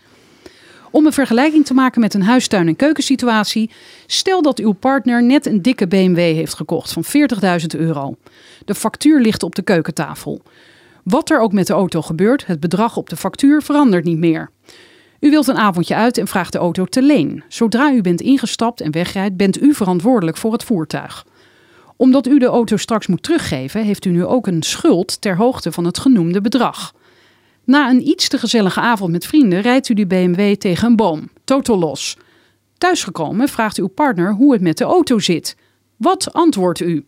Om 0.92 1.06
een 1.06 1.14
vergelijking 1.14 1.66
te 1.66 1.74
maken 1.74 2.02
met 2.02 2.14
een 2.14 2.24
huistuin- 2.24 2.68
en 2.68 2.76
keukensituatie, 2.76 3.70
stel 4.06 4.42
dat 4.42 4.60
uw 4.60 4.72
partner 4.72 5.24
net 5.24 5.46
een 5.46 5.62
dikke 5.62 5.88
BMW 5.88 6.18
heeft 6.18 6.54
gekocht 6.54 6.94
van 6.94 7.04
40.000 7.04 7.68
euro. 7.76 8.16
De 8.66 8.76
factuur 8.76 9.22
ligt 9.22 9.44
op 9.44 9.56
de 9.56 9.62
keukentafel. 9.62 10.42
Wat 11.04 11.30
er 11.30 11.40
ook 11.40 11.54
met 11.54 11.68
de 11.68 11.74
auto 11.74 12.02
gebeurt, 12.02 12.46
het 12.46 12.60
bedrag 12.60 12.98
op 12.98 13.10
de 13.10 13.16
factuur 13.16 13.62
verandert 13.62 14.06
niet 14.06 14.18
meer. 14.18 14.50
U 15.20 15.30
wilt 15.30 15.48
een 15.48 15.58
avondje 15.58 15.96
uit 15.96 16.18
en 16.18 16.28
vraagt 16.28 16.52
de 16.52 16.58
auto 16.58 16.86
te 16.86 17.02
leen. 17.02 17.44
Zodra 17.48 17.92
u 17.92 18.02
bent 18.02 18.22
ingestapt 18.22 18.82
en 18.82 18.92
wegrijdt, 18.92 19.38
bent 19.38 19.62
u 19.62 19.74
verantwoordelijk 19.74 20.38
voor 20.38 20.52
het 20.52 20.64
voertuig. 20.64 21.26
Omdat 21.96 22.28
u 22.28 22.40
de 22.40 22.46
auto 22.46 22.78
straks 22.78 23.08
moet 23.08 23.24
teruggeven, 23.24 23.84
heeft 23.84 24.06
u 24.06 24.10
nu 24.10 24.26
ook 24.26 24.48
een 24.48 24.64
schuld 24.64 25.22
ter 25.22 25.38
hoogte 25.38 25.72
van 25.72 25.86
het 25.86 26.00
genoemde 26.00 26.42
bedrag. 26.42 26.94
Na 27.70 27.90
een 27.90 28.08
iets 28.08 28.28
te 28.28 28.38
gezellige 28.38 28.80
avond 28.80 29.12
met 29.12 29.26
vrienden 29.26 29.62
rijdt 29.62 29.90
u 29.90 29.94
die 29.94 30.08
BMW 30.08 30.56
tegen 30.56 30.88
een 30.88 30.96
boom, 30.96 31.30
totaal 31.44 31.80
los. 31.80 32.18
Thuisgekomen 32.78 33.48
vraagt 33.48 33.78
uw 33.78 33.88
partner 33.88 34.34
hoe 34.34 34.54
het 34.54 34.62
met 34.62 34.78
de 34.78 34.84
auto 34.84 35.20
zit. 35.20 35.56
Wat 35.98 36.34
antwoordt 36.34 36.80
u? 36.80 37.06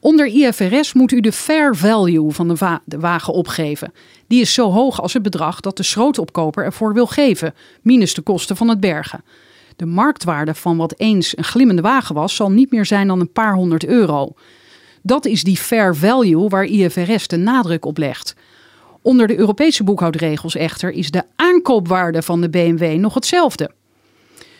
Onder 0.00 0.26
IFRS 0.26 0.92
moet 0.92 1.12
u 1.12 1.20
de 1.20 1.32
fair 1.32 1.76
value 1.76 2.30
van 2.30 2.48
de, 2.48 2.80
de 2.84 2.98
wagen 2.98 3.32
opgeven. 3.32 3.92
Die 4.26 4.40
is 4.40 4.54
zo 4.54 4.70
hoog 4.70 5.02
als 5.02 5.12
het 5.12 5.22
bedrag 5.22 5.60
dat 5.60 5.76
de 5.76 5.82
schrootopkoper 5.82 6.64
ervoor 6.64 6.94
wil 6.94 7.06
geven, 7.06 7.54
minus 7.82 8.14
de 8.14 8.22
kosten 8.22 8.56
van 8.56 8.68
het 8.68 8.80
bergen. 8.80 9.24
De 9.76 9.86
marktwaarde 9.86 10.54
van 10.54 10.76
wat 10.76 10.94
eens 10.96 11.36
een 11.36 11.44
glimmende 11.44 11.82
wagen 11.82 12.14
was, 12.14 12.34
zal 12.34 12.50
niet 12.50 12.70
meer 12.70 12.86
zijn 12.86 13.06
dan 13.06 13.20
een 13.20 13.32
paar 13.32 13.54
honderd 13.54 13.84
euro. 13.84 14.32
Dat 15.02 15.24
is 15.24 15.42
die 15.42 15.56
fair 15.56 15.96
value 15.96 16.48
waar 16.48 16.64
IFRS 16.64 17.26
de 17.26 17.36
nadruk 17.36 17.84
op 17.84 17.98
legt. 17.98 18.34
Onder 19.06 19.26
de 19.26 19.38
Europese 19.38 19.84
boekhoudregels 19.84 20.56
echter 20.56 20.90
is 20.90 21.10
de 21.10 21.22
aankoopwaarde 21.36 22.22
van 22.22 22.40
de 22.40 22.50
BMW 22.50 22.98
nog 22.98 23.14
hetzelfde. 23.14 23.70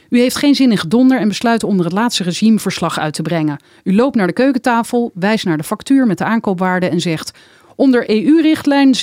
U 0.09 0.19
heeft 0.19 0.37
geen 0.37 0.55
zin 0.55 0.71
in 0.71 0.79
gedonder 0.79 1.21
en 1.21 1.29
besluit 1.29 1.65
onder 1.65 1.85
het 1.85 1.95
laatste 1.95 2.23
regime 2.23 2.59
verslag 2.59 2.99
uit 2.99 3.15
te 3.15 3.23
brengen. 3.23 3.63
U 3.85 3.95
loopt 3.95 4.17
naar 4.17 4.27
de 4.27 4.33
keukentafel, 4.33 5.11
wijst 5.15 5.45
naar 5.45 5.57
de 5.57 5.63
factuur 5.63 6.07
met 6.07 6.19
de 6.19 6.25
aankoopwaarde 6.25 6.89
en 6.89 7.01
zegt: 7.01 7.39
Onder 7.77 8.11
EU-richtlijn 8.11 8.95
86/635 8.95 9.01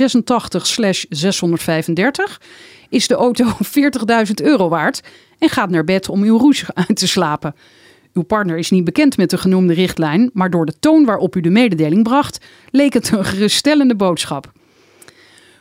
is 2.90 3.08
de 3.08 3.16
auto 3.16 3.46
40.000 4.28 4.34
euro 4.44 4.70
waard 4.70 5.02
en 5.40 5.50
gaat 5.50 5.70
naar 5.70 5.84
bed 5.84 6.10
om 6.10 6.24
uw 6.24 6.38
roes 6.38 6.66
uit 6.74 6.98
te 6.98 7.08
slapen. 7.08 7.56
Uw 8.14 8.24
partner 8.24 8.58
is 8.58 8.70
niet 8.70 8.84
bekend 8.84 9.18
met 9.18 9.30
de 9.30 9.38
genoemde 9.38 9.74
richtlijn, 9.74 10.30
maar 10.34 10.50
door 10.50 10.66
de 10.66 10.80
toon 10.80 11.06
waarop 11.06 11.36
u 11.36 11.42
de 11.42 11.50
mededeling 11.50 12.04
bracht, 12.04 12.46
leek 12.72 12.94
het 12.94 13.12
een 13.12 13.26
geruststellende 13.26 13.96
boodschap. 13.96 14.52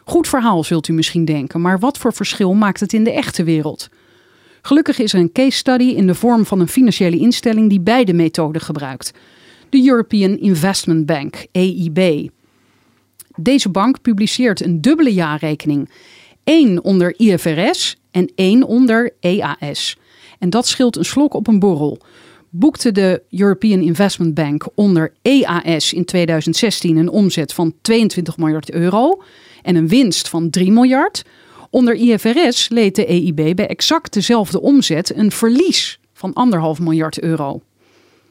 Goed 0.04 0.28
verhaal, 0.28 0.64
zult 0.64 0.88
u 0.88 0.92
misschien 0.92 1.24
denken, 1.24 1.60
maar 1.60 1.78
wat 1.78 1.98
voor 1.98 2.12
verschil 2.12 2.54
maakt 2.54 2.80
het 2.80 2.92
in 2.92 3.04
de 3.04 3.12
echte 3.12 3.44
wereld? 3.44 3.88
Gelukkig 4.62 4.98
is 4.98 5.12
er 5.12 5.20
een 5.20 5.32
case 5.32 5.56
study 5.56 5.84
in 5.84 6.06
de 6.06 6.14
vorm 6.14 6.46
van 6.46 6.60
een 6.60 6.68
financiële 6.68 7.18
instelling 7.18 7.68
die 7.68 7.80
beide 7.80 8.12
methoden 8.12 8.60
gebruikt. 8.60 9.12
De 9.68 9.86
European 9.86 10.38
Investment 10.38 11.06
Bank, 11.06 11.46
EIB. 11.52 12.28
Deze 13.36 13.68
bank 13.68 14.02
publiceert 14.02 14.64
een 14.64 14.80
dubbele 14.80 15.12
jaarrekening. 15.12 15.90
één 16.44 16.84
onder 16.84 17.14
IFRS 17.18 17.96
en 18.10 18.32
één 18.34 18.62
onder 18.62 19.14
EAS. 19.20 19.96
En 20.38 20.50
dat 20.50 20.66
scheelt 20.66 20.96
een 20.96 21.04
slok 21.04 21.34
op 21.34 21.46
een 21.46 21.58
borrel. 21.58 21.98
Boekte 22.50 22.92
de 22.92 23.22
European 23.30 23.80
Investment 23.80 24.34
Bank 24.34 24.68
onder 24.74 25.12
EAS 25.22 25.92
in 25.92 26.04
2016 26.04 26.96
een 26.96 27.08
omzet 27.08 27.52
van 27.52 27.74
22 27.80 28.36
miljard 28.36 28.70
euro 28.70 29.22
en 29.62 29.76
een 29.76 29.88
winst 29.88 30.28
van 30.28 30.50
3 30.50 30.72
miljard. 30.72 31.22
Onder 31.70 31.94
IFRS 31.94 32.68
leed 32.68 32.94
de 32.96 33.06
EIB 33.06 33.56
bij 33.56 33.66
exact 33.66 34.12
dezelfde 34.12 34.60
omzet 34.60 35.16
een 35.16 35.30
verlies 35.30 35.98
van 36.12 36.32
anderhalf 36.32 36.78
miljard 36.78 37.20
euro. 37.20 37.60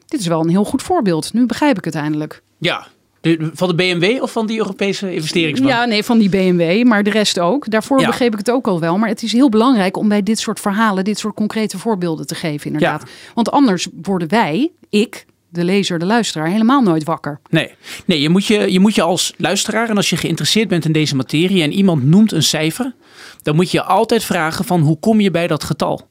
Dit 0.06 0.20
is 0.20 0.26
wel 0.26 0.40
een 0.40 0.48
heel 0.48 0.64
goed 0.64 0.82
voorbeeld. 0.82 1.32
Nu 1.32 1.46
begrijp 1.46 1.78
ik 1.78 1.84
het 1.84 1.94
eindelijk. 1.94 2.42
Ja, 2.58 2.86
de, 3.20 3.50
van 3.54 3.68
de 3.68 3.74
BMW 3.74 4.22
of 4.22 4.32
van 4.32 4.46
die 4.46 4.58
Europese 4.58 5.14
investeringsbank? 5.14 5.72
Ja, 5.72 5.84
nee, 5.84 6.02
van 6.04 6.18
die 6.18 6.28
BMW, 6.28 6.84
maar 6.84 7.02
de 7.02 7.10
rest 7.10 7.38
ook. 7.38 7.70
Daarvoor 7.70 8.00
Ja. 8.00 8.06
begreep 8.06 8.32
ik 8.32 8.38
het 8.38 8.50
ook 8.50 8.66
al 8.66 8.80
wel. 8.80 8.98
Maar 8.98 9.08
het 9.08 9.22
is 9.22 9.32
heel 9.32 9.48
belangrijk 9.48 9.96
om 9.96 10.08
bij 10.08 10.22
dit 10.22 10.38
soort 10.38 10.60
verhalen, 10.60 11.04
dit 11.04 11.18
soort 11.18 11.34
concrete 11.34 11.78
voorbeelden 11.78 12.26
te 12.26 12.34
geven, 12.34 12.66
inderdaad. 12.66 13.10
Want 13.34 13.50
anders 13.50 13.88
worden 14.02 14.28
wij, 14.28 14.70
ik, 14.90 15.26
de 15.52 15.64
lezer, 15.64 15.98
de 15.98 16.06
luisteraar, 16.06 16.48
helemaal 16.48 16.82
nooit 16.82 17.04
wakker. 17.04 17.40
Nee, 17.50 17.74
nee 18.04 18.20
je, 18.20 18.28
moet 18.28 18.46
je, 18.46 18.72
je 18.72 18.80
moet 18.80 18.94
je 18.94 19.02
als 19.02 19.34
luisteraar 19.36 19.88
en 19.88 19.96
als 19.96 20.10
je 20.10 20.16
geïnteresseerd 20.16 20.68
bent 20.68 20.84
in 20.84 20.92
deze 20.92 21.16
materie 21.16 21.62
en 21.62 21.72
iemand 21.72 22.04
noemt 22.04 22.32
een 22.32 22.42
cijfer, 22.42 22.94
dan 23.42 23.54
moet 23.54 23.70
je 23.70 23.82
altijd 23.82 24.24
vragen 24.24 24.64
van 24.64 24.80
hoe 24.80 24.98
kom 24.98 25.20
je 25.20 25.30
bij 25.30 25.46
dat 25.46 25.64
getal? 25.64 26.08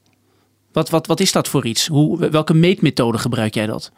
Wat, 0.71 0.89
wat, 0.89 1.07
wat 1.07 1.19
is 1.19 1.31
dat 1.31 1.47
voor 1.47 1.65
iets? 1.65 1.87
Hoe, 1.87 2.29
welke 2.29 2.53
meetmethode 2.53 3.17
gebruik 3.17 3.53
jij 3.53 3.65
dat? 3.65 3.91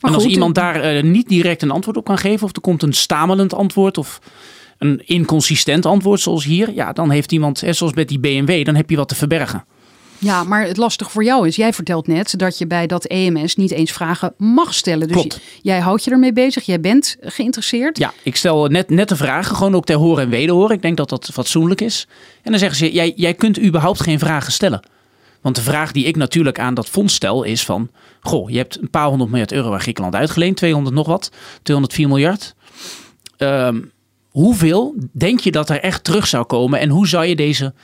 en 0.00 0.14
als 0.14 0.22
goed, 0.22 0.32
iemand 0.32 0.54
daar 0.54 0.80
eh, 0.80 1.02
niet 1.02 1.28
direct 1.28 1.62
een 1.62 1.70
antwoord 1.70 1.96
op 1.96 2.04
kan 2.04 2.18
geven, 2.18 2.46
of 2.46 2.54
er 2.54 2.60
komt 2.60 2.82
een 2.82 2.92
stamelend 2.92 3.54
antwoord 3.54 3.98
of 3.98 4.20
een 4.78 5.02
inconsistent 5.06 5.86
antwoord 5.86 6.20
zoals 6.20 6.44
hier, 6.44 6.72
ja, 6.72 6.92
dan 6.92 7.10
heeft 7.10 7.32
iemand, 7.32 7.60
hè, 7.60 7.72
zoals 7.72 7.92
met 7.92 8.08
die 8.08 8.18
BMW, 8.18 8.64
dan 8.64 8.74
heb 8.74 8.90
je 8.90 8.96
wat 8.96 9.08
te 9.08 9.14
verbergen. 9.14 9.64
Ja, 10.18 10.44
maar 10.44 10.66
het 10.66 10.76
lastige 10.76 11.10
voor 11.10 11.24
jou 11.24 11.46
is, 11.46 11.56
jij 11.56 11.72
vertelt 11.72 12.06
net 12.06 12.34
dat 12.38 12.58
je 12.58 12.66
bij 12.66 12.86
dat 12.86 13.04
EMS 13.04 13.56
niet 13.56 13.70
eens 13.70 13.92
vragen 13.92 14.34
mag 14.36 14.74
stellen. 14.74 15.08
Dus 15.08 15.16
Klopt. 15.16 15.40
jij 15.62 15.78
houdt 15.80 16.04
je 16.04 16.10
ermee 16.10 16.32
bezig, 16.32 16.64
jij 16.64 16.80
bent 16.80 17.16
geïnteresseerd. 17.20 17.98
Ja, 17.98 18.12
ik 18.22 18.36
stel 18.36 18.66
net, 18.66 18.90
net 18.90 19.08
de 19.08 19.16
vragen, 19.16 19.56
gewoon 19.56 19.74
ook 19.74 19.84
ter 19.84 19.96
horen 19.96 20.24
en 20.24 20.30
wederhoren. 20.30 20.76
Ik 20.76 20.82
denk 20.82 20.96
dat 20.96 21.08
dat 21.08 21.30
fatsoenlijk 21.32 21.80
is. 21.80 22.06
En 22.42 22.50
dan 22.50 22.60
zeggen 22.60 22.78
ze, 22.78 22.92
jij, 22.92 23.12
jij 23.16 23.34
kunt 23.34 23.60
überhaupt 23.62 24.02
geen 24.02 24.18
vragen 24.18 24.52
stellen. 24.52 24.80
Want 25.40 25.58
de 25.58 25.64
vraag 25.64 25.92
die 25.92 26.04
ik 26.04 26.16
natuurlijk 26.16 26.58
aan 26.58 26.74
dat 26.74 26.88
fonds 26.88 27.14
stel 27.14 27.42
is 27.42 27.64
van... 27.64 27.90
Goh, 28.20 28.50
je 28.50 28.56
hebt 28.56 28.80
een 28.80 28.90
paar 28.90 29.06
honderd 29.06 29.30
miljard 29.30 29.52
euro 29.52 29.72
aan 29.72 29.80
Griekenland 29.80 30.14
uitgeleend. 30.14 30.56
200 30.56 30.94
nog 30.94 31.06
wat. 31.06 31.30
204 31.62 32.08
miljard. 32.08 32.54
Ehm, 33.36 33.80
hoeveel 34.30 34.94
denk 35.12 35.40
je 35.40 35.50
dat 35.50 35.70
er 35.70 35.80
echt 35.80 36.04
terug 36.04 36.26
zou 36.26 36.44
komen? 36.44 36.80
En 36.80 36.88
hoe 36.88 37.08
zou 37.08 37.24
je 37.24 37.36
deze 37.36 37.74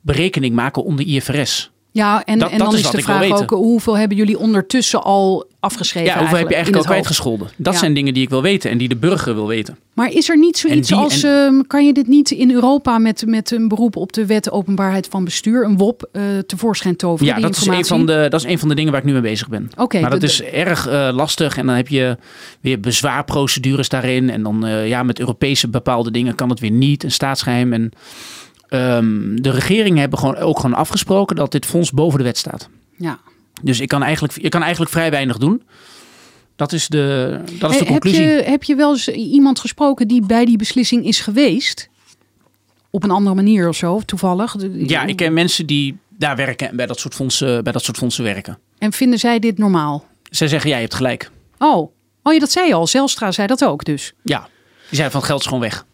berekening 0.00 0.54
maken 0.54 0.84
onder 0.84 1.06
IFRS? 1.06 1.70
Ja, 1.92 2.24
en, 2.24 2.38
Dat- 2.38 2.50
en 2.50 2.58
dat 2.58 2.66
dan 2.70 2.76
is 2.76 2.90
de 2.90 3.02
vraag 3.02 3.30
ook, 3.30 3.50
hoeveel 3.50 3.96
hebben 3.98 4.16
jullie 4.16 4.38
ondertussen 4.38 5.02
al 5.02 5.46
afgeschreven 5.60 6.08
Ja, 6.12 6.18
hoeveel 6.18 6.38
heb 6.38 6.48
je 6.48 6.54
eigenlijk 6.54 6.84
al 6.84 6.90
kwijtgescholden? 6.90 7.48
Dat 7.56 7.72
Ja. 7.72 7.78
zijn 7.78 7.94
dingen 7.94 8.14
die 8.14 8.22
ik 8.22 8.28
wil 8.28 8.42
weten 8.42 8.70
en 8.70 8.78
die 8.78 8.88
de 8.88 8.96
burger 8.96 9.34
wil 9.34 9.46
weten. 9.46 9.78
Maar 9.94 10.12
is 10.12 10.28
er 10.28 10.38
niet 10.38 10.58
zoiets 10.58 10.88
die- 10.88 10.96
als, 10.96 11.22
en- 11.22 11.30
ehm, 11.44 11.60
kan 11.66 11.86
je 11.86 11.92
dit 11.92 12.06
niet 12.06 12.30
in 12.30 12.50
Europa 12.50 12.98
met, 12.98 13.26
met 13.26 13.50
een 13.50 13.68
beroep 13.68 13.96
op 13.96 14.12
de 14.12 14.26
wet 14.26 14.50
openbaarheid 14.50 15.06
van 15.10 15.24
bestuur, 15.24 15.64
een 15.64 15.76
WOP, 15.76 16.08
eh, 16.12 16.22
tevoorschijn 16.46 16.96
toveren? 16.96 17.34
Ja, 17.34 17.40
dat 17.40 17.56
is, 17.56 17.66
een 17.66 17.84
van 17.84 18.06
de, 18.06 18.26
dat 18.30 18.40
is 18.44 18.46
een 18.50 18.58
van 18.58 18.68
de 18.68 18.74
dingen 18.74 18.90
waar 18.92 19.00
ik 19.00 19.06
nu 19.06 19.12
mee 19.12 19.20
bezig 19.22 19.48
ben. 19.48 19.70
Oké, 19.76 20.00
maar 20.00 20.10
dat 20.10 20.20
de- 20.20 20.26
is 20.26 20.42
erg 20.42 20.86
eh, 20.88 21.08
lastig 21.12 21.56
en 21.56 21.66
dan 21.66 21.74
heb 21.76 21.88
je 21.88 22.16
weer 22.60 22.80
bezwaarprocedures 22.80 23.88
daarin. 23.88 24.30
En 24.30 24.42
dan 24.42 24.66
eh, 24.66 24.88
ja, 24.88 25.02
met 25.02 25.18
Europese 25.20 25.68
bepaalde 25.68 26.10
dingen 26.10 26.34
kan 26.34 26.48
het 26.50 26.60
weer 26.60 26.70
niet, 26.70 27.04
een 27.04 27.10
staatsgeheim. 27.10 27.72
En 27.72 27.92
ehm, 28.70 29.36
de 29.36 29.50
regeringen 29.50 29.98
hebben 30.00 30.18
gewoon 30.18 30.36
ook 30.36 30.56
gewoon 30.60 30.76
afgesproken 30.76 31.36
dat 31.36 31.52
dit 31.52 31.66
fonds 31.66 31.90
boven 31.92 32.18
de 32.18 32.24
wet 32.24 32.38
staat. 32.38 32.68
Ja. 32.96 33.18
Dus 33.62 33.80
ik 33.80 33.88
kan 33.88 34.02
eigenlijk, 34.02 34.42
je 34.42 34.48
kan 34.48 34.60
eigenlijk 34.62 34.90
vrij 34.92 35.10
weinig 35.10 35.38
doen. 35.38 35.62
Dat 36.56 36.72
is 36.72 36.88
de, 36.88 37.40
dat 37.58 37.70
is 37.70 37.78
de 37.78 37.84
Hey, 37.84 37.92
heb, 37.92 38.02
conclusie. 38.02 38.22
je, 38.22 38.42
heb 38.42 38.62
je 38.62 38.74
wel 38.74 38.90
eens 38.92 39.08
iemand 39.08 39.60
gesproken 39.60 40.08
die 40.08 40.26
bij 40.26 40.44
die 40.44 40.56
beslissing 40.56 41.04
is 41.06 41.20
geweest? 41.20 41.88
Op 42.90 43.02
een 43.04 43.10
andere 43.10 43.34
manier 43.34 43.68
of 43.68 43.76
zo, 43.76 44.00
toevallig? 44.00 44.56
Ja, 44.72 45.04
ik 45.04 45.16
ken 45.16 45.32
mensen 45.32 45.66
die 45.66 45.96
daar 46.08 46.36
werken 46.36 46.68
en 46.68 46.76
bij 46.76 46.86
dat 46.86 46.98
soort 46.98 47.14
fondsen, 47.14 47.64
bij 47.64 47.72
dat 47.72 47.84
soort 47.84 47.96
fondsen 47.96 48.24
werken. 48.24 48.58
En 48.78 48.92
vinden 48.92 49.18
zij 49.18 49.38
dit 49.38 49.58
normaal? 49.58 50.04
Zij 50.30 50.48
zeggen, 50.48 50.70
jij 50.70 50.80
hebt 50.80 50.94
gelijk. 50.94 51.30
Oh, 51.58 51.92
oh 52.22 52.32
ja, 52.32 52.38
dat 52.38 52.50
zei 52.50 52.66
je 52.66 52.74
al. 52.74 52.86
Zelstra 52.86 53.32
zei 53.32 53.46
dat 53.46 53.64
ook 53.64 53.84
dus. 53.84 54.12
Ja, 54.22 54.38
die 54.40 54.48
zeiden 54.98 55.10
van 55.10 55.20
het 55.20 55.28
geld 55.28 55.40
is 55.40 55.46
gewoon 55.46 55.62
weg. 55.62 55.84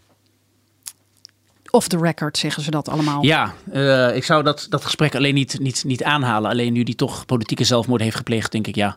Off 1.77 1.89
the 1.89 1.99
record 1.99 2.39
zeggen 2.39 2.62
ze 2.62 2.71
dat 2.71 2.89
allemaal. 2.89 3.25
Ja, 3.25 3.55
eh, 3.73 4.17
ik 4.17 4.25
zou 4.25 4.43
dat, 4.43 4.67
dat 4.69 4.85
gesprek 4.85 5.15
alleen 5.15 5.35
niet, 5.35 5.59
niet, 5.61 5.85
niet 5.85 6.05
aanhalen. 6.05 6.51
Alleen 6.51 6.73
nu 6.73 6.83
die 6.83 6.95
toch 6.95 7.27
politieke 7.27 7.65
zelfmoord 7.65 8.01
heeft 8.01 8.17
gepleegd, 8.17 8.53
denk 8.53 8.67
ik 8.67 8.75
ja. 8.75 8.97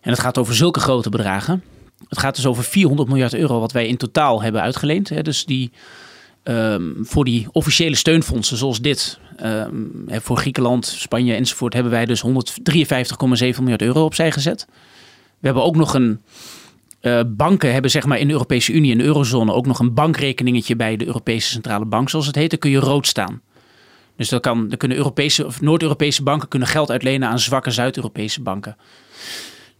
En 0.00 0.10
het 0.10 0.20
gaat 0.20 0.38
over 0.38 0.54
zulke 0.54 0.80
grote 0.80 1.10
bedragen. 1.10 1.62
Het 2.08 2.18
gaat 2.18 2.34
dus 2.36 2.46
over 2.46 2.64
400 2.64 3.08
miljard 3.08 3.34
euro 3.34 3.60
wat 3.60 3.72
wij 3.72 3.86
in 3.86 3.96
totaal 3.96 4.42
hebben 4.42 4.62
uitgeleend. 4.62 5.08
Hè. 5.08 5.22
Dus 5.22 5.44
die 5.44 5.72
ehm, 6.42 6.82
voor 7.00 7.24
die 7.24 7.48
officiële 7.52 7.96
steunfondsen 7.96 8.56
zoals 8.56 8.80
dit, 8.80 9.18
ehm, 9.36 9.74
voor 10.08 10.36
Griekenland, 10.36 10.86
Spanje 10.86 11.34
enzovoort, 11.34 11.72
hebben 11.72 11.92
wij 11.92 12.06
dus 12.06 12.20
153,7 12.20 13.62
miljard 13.62 13.82
euro 13.82 14.04
opzij 14.04 14.32
gezet. 14.32 14.66
We 15.38 15.46
hebben 15.46 15.62
ook 15.62 15.76
nog 15.76 15.94
een 15.94 16.20
eh, 17.02 17.20
banken 17.26 17.72
hebben 17.72 17.90
zeg 17.90 18.06
maar 18.06 18.18
in 18.18 18.26
de 18.26 18.32
Europese 18.32 18.72
Unie 18.72 18.92
en 18.92 18.98
de 18.98 19.04
eurozone 19.04 19.52
ook 19.52 19.66
nog 19.66 19.78
een 19.78 19.94
bankrekeningetje 19.94 20.76
bij 20.76 20.96
de 20.96 21.06
Europese 21.06 21.48
Centrale 21.48 21.84
Bank, 21.84 22.08
zoals 22.10 22.26
het 22.26 22.34
heet. 22.34 22.50
Dan 22.50 22.58
kun 22.58 22.70
je 22.70 22.78
rood 22.78 23.06
staan. 23.06 23.40
Dus 24.16 24.28
dan, 24.28 24.40
kan, 24.40 24.68
dan 24.68 24.78
kunnen 24.78 24.96
Europese 24.96 25.46
of 25.46 25.60
Noord-Europese 25.60 26.22
banken 26.22 26.48
kunnen 26.48 26.68
geld 26.68 26.90
uitlenen 26.90 27.28
aan 27.28 27.38
zwakke 27.38 27.70
Zuid-Europese 27.70 28.42
banken. 28.42 28.76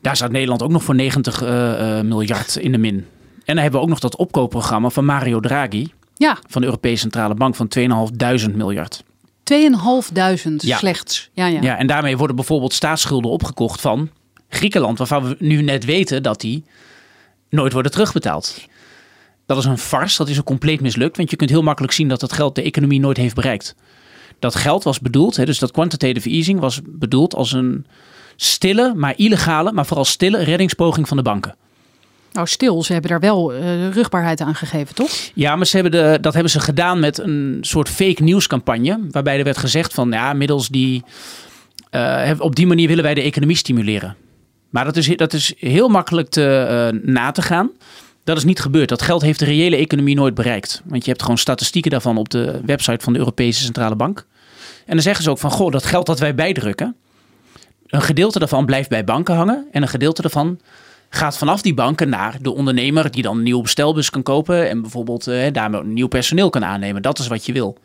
Daar 0.00 0.16
staat 0.16 0.30
Nederland 0.30 0.62
ook 0.62 0.70
nog 0.70 0.82
voor 0.82 0.94
90 0.94 1.42
eh, 1.42 1.98
eh, 1.98 2.04
miljard 2.04 2.56
in 2.56 2.72
de 2.72 2.78
min. 2.78 2.94
En 2.94 3.54
dan 3.54 3.56
hebben 3.56 3.80
we 3.80 3.86
ook 3.86 3.88
nog 3.90 3.98
dat 4.00 4.16
opkoopprogramma 4.16 4.88
van 4.90 5.04
Mario 5.04 5.40
Draghi 5.40 5.92
Ja, 6.14 6.38
van 6.48 6.60
de 6.60 6.66
Europese 6.66 6.96
Centrale 7.00 7.34
Bank 7.34 7.54
van 7.54 7.68
2.500 7.68 8.54
miljard. 8.56 9.02
2.500 9.42 10.56
Ja. 10.56 10.76
slechts. 10.76 11.30
Ja, 11.32 11.46
ja. 11.46 11.60
Ja, 11.60 11.76
en 11.78 11.86
daarmee 11.86 12.16
worden 12.16 12.36
bijvoorbeeld 12.36 12.72
staatsschulden 12.72 13.30
opgekocht 13.30 13.80
van 13.80 14.10
Griekenland, 14.48 14.98
waarvan 14.98 15.24
we 15.24 15.36
nu 15.38 15.62
net 15.62 15.84
weten 15.84 16.22
dat 16.22 16.40
die 16.40 16.64
nooit 17.52 17.72
worden 17.72 17.92
terugbetaald. 17.92 18.66
Dat 19.46 19.58
is 19.58 19.64
een 19.64 19.78
farce, 19.78 20.16
dat 20.16 20.28
is 20.28 20.38
ook 20.38 20.44
compleet 20.44 20.80
mislukt, 20.80 21.16
want 21.16 21.30
je 21.30 21.36
kunt 21.36 21.50
heel 21.50 21.62
makkelijk 21.62 21.92
zien 21.92 22.08
dat 22.08 22.20
dat 22.20 22.32
geld 22.32 22.54
de 22.54 22.62
economie 22.62 23.00
nooit 23.00 23.16
heeft 23.16 23.34
bereikt. 23.34 23.74
Dat 24.38 24.54
geld 24.54 24.84
was 24.84 25.00
bedoeld, 25.00 25.36
hè, 25.36 25.44
dus 25.44 25.58
dat 25.58 25.70
quantitative 25.70 26.28
easing 26.28 26.60
was 26.60 26.80
bedoeld 26.84 27.34
als 27.34 27.52
een 27.52 27.86
stille, 28.36 28.94
maar 28.94 29.14
illegale, 29.16 29.72
maar 29.72 29.86
vooral 29.86 30.04
stille 30.04 30.42
reddingspoging 30.42 31.08
van 31.08 31.16
de 31.16 31.22
banken. 31.22 31.54
Nou, 32.32 32.46
stil, 32.46 32.82
ze 32.82 32.92
hebben 32.92 33.10
daar 33.10 33.20
wel 33.20 33.52
eh, 33.52 33.90
rugbaarheid 33.90 34.40
aan 34.40 34.54
gegeven, 34.54 34.94
toch? 34.94 35.10
Ja, 35.34 35.56
maar 35.56 35.66
ze 35.66 35.78
hebben 35.78 35.92
de, 36.02 36.18
dat 36.20 36.32
hebben 36.32 36.52
ze 36.52 36.60
gedaan 36.60 37.00
met 37.00 37.18
een 37.18 37.58
soort 37.60 37.88
fake 37.88 38.22
nieuwscampagne. 38.22 39.00
Waarbij 39.10 39.38
er 39.38 39.44
werd 39.44 39.58
gezegd 39.58 39.94
van 39.94 40.10
ja, 40.10 40.32
middels 40.32 40.68
die. 40.68 41.02
eh, 41.90 42.30
op 42.38 42.56
die 42.56 42.66
manier 42.66 42.88
willen 42.88 43.04
wij 43.04 43.14
de 43.14 43.22
economie 43.22 43.56
stimuleren. 43.56 44.16
Maar 44.72 44.84
dat 44.84 44.96
is, 44.96 45.16
dat 45.16 45.32
is 45.32 45.54
heel 45.58 45.88
makkelijk 45.88 46.28
te, 46.28 46.56
eh, 46.56 47.00
na 47.02 47.30
te 47.30 47.42
gaan. 47.42 47.70
Dat 48.24 48.36
is 48.36 48.44
niet 48.44 48.60
gebeurd. 48.60 48.88
Dat 48.88 49.02
geld 49.02 49.22
heeft 49.22 49.38
de 49.38 49.44
reële 49.44 49.76
economie 49.76 50.14
nooit 50.14 50.34
bereikt. 50.34 50.82
Want 50.84 51.04
je 51.04 51.10
hebt 51.10 51.22
gewoon 51.22 51.38
statistieken 51.38 51.90
daarvan 51.90 52.16
op 52.16 52.30
de 52.30 52.60
website 52.64 53.04
van 53.04 53.12
de 53.12 53.18
Europese 53.18 53.62
Centrale 53.62 53.96
Bank. 53.96 54.26
En 54.86 54.94
dan 54.94 55.02
zeggen 55.02 55.24
ze 55.24 55.30
ook 55.30 55.38
van, 55.38 55.50
goh, 55.50 55.72
dat 55.72 55.84
geld 55.84 56.06
dat 56.06 56.18
wij 56.18 56.34
bijdrukken, 56.34 56.96
een 57.86 58.02
gedeelte 58.02 58.38
daarvan 58.38 58.66
blijft 58.66 58.88
bij 58.88 59.04
banken 59.04 59.34
hangen. 59.34 59.66
En 59.72 59.82
een 59.82 59.88
gedeelte 59.88 60.22
daarvan 60.22 60.60
gaat 61.08 61.38
vanaf 61.38 61.62
die 61.62 61.74
banken 61.74 62.08
naar 62.08 62.36
de 62.40 62.54
ondernemer 62.54 63.10
die 63.10 63.22
dan 63.22 63.36
een 63.36 63.42
nieuwe 63.42 63.62
bestelbus 63.62 64.10
kan 64.10 64.22
kopen. 64.22 64.68
En 64.68 64.80
bijvoorbeeld 64.80 65.26
eh, 65.26 65.52
daarmee 65.52 65.84
nieuw 65.84 66.08
personeel 66.08 66.50
kan 66.50 66.64
aannemen. 66.64 67.02
Dat 67.02 67.18
is 67.18 67.26
wat 67.26 67.46
je 67.46 67.52
wil. 67.52 67.78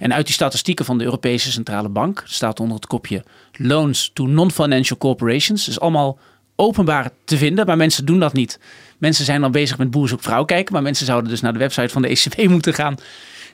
En 0.00 0.14
uit 0.14 0.26
die 0.26 0.34
statistieken 0.34 0.84
van 0.84 0.98
de 0.98 1.04
Europese 1.04 1.52
Centrale 1.52 1.88
Bank 1.88 2.22
staat 2.26 2.60
onder 2.60 2.76
het 2.76 2.86
kopje 2.86 3.24
Loans 3.52 4.10
to 4.14 4.26
Non-Financial 4.26 4.98
Corporations. 4.98 5.68
is 5.68 5.80
allemaal 5.80 6.18
openbaar 6.56 7.10
te 7.24 7.36
vinden, 7.36 7.66
maar 7.66 7.76
mensen 7.76 8.04
doen 8.04 8.18
dat 8.18 8.32
niet. 8.32 8.58
Mensen 8.98 9.24
zijn 9.24 9.40
dan 9.40 9.52
bezig 9.52 9.78
met 9.78 9.90
boer 9.90 10.08
zoekt 10.08 10.22
vrouw 10.22 10.44
kijken, 10.44 10.72
maar 10.72 10.82
mensen 10.82 11.06
zouden 11.06 11.30
dus 11.30 11.40
naar 11.40 11.52
de 11.52 11.58
website 11.58 11.88
van 11.88 12.02
de 12.02 12.08
ECB 12.08 12.48
moeten 12.50 12.74
gaan, 12.74 12.96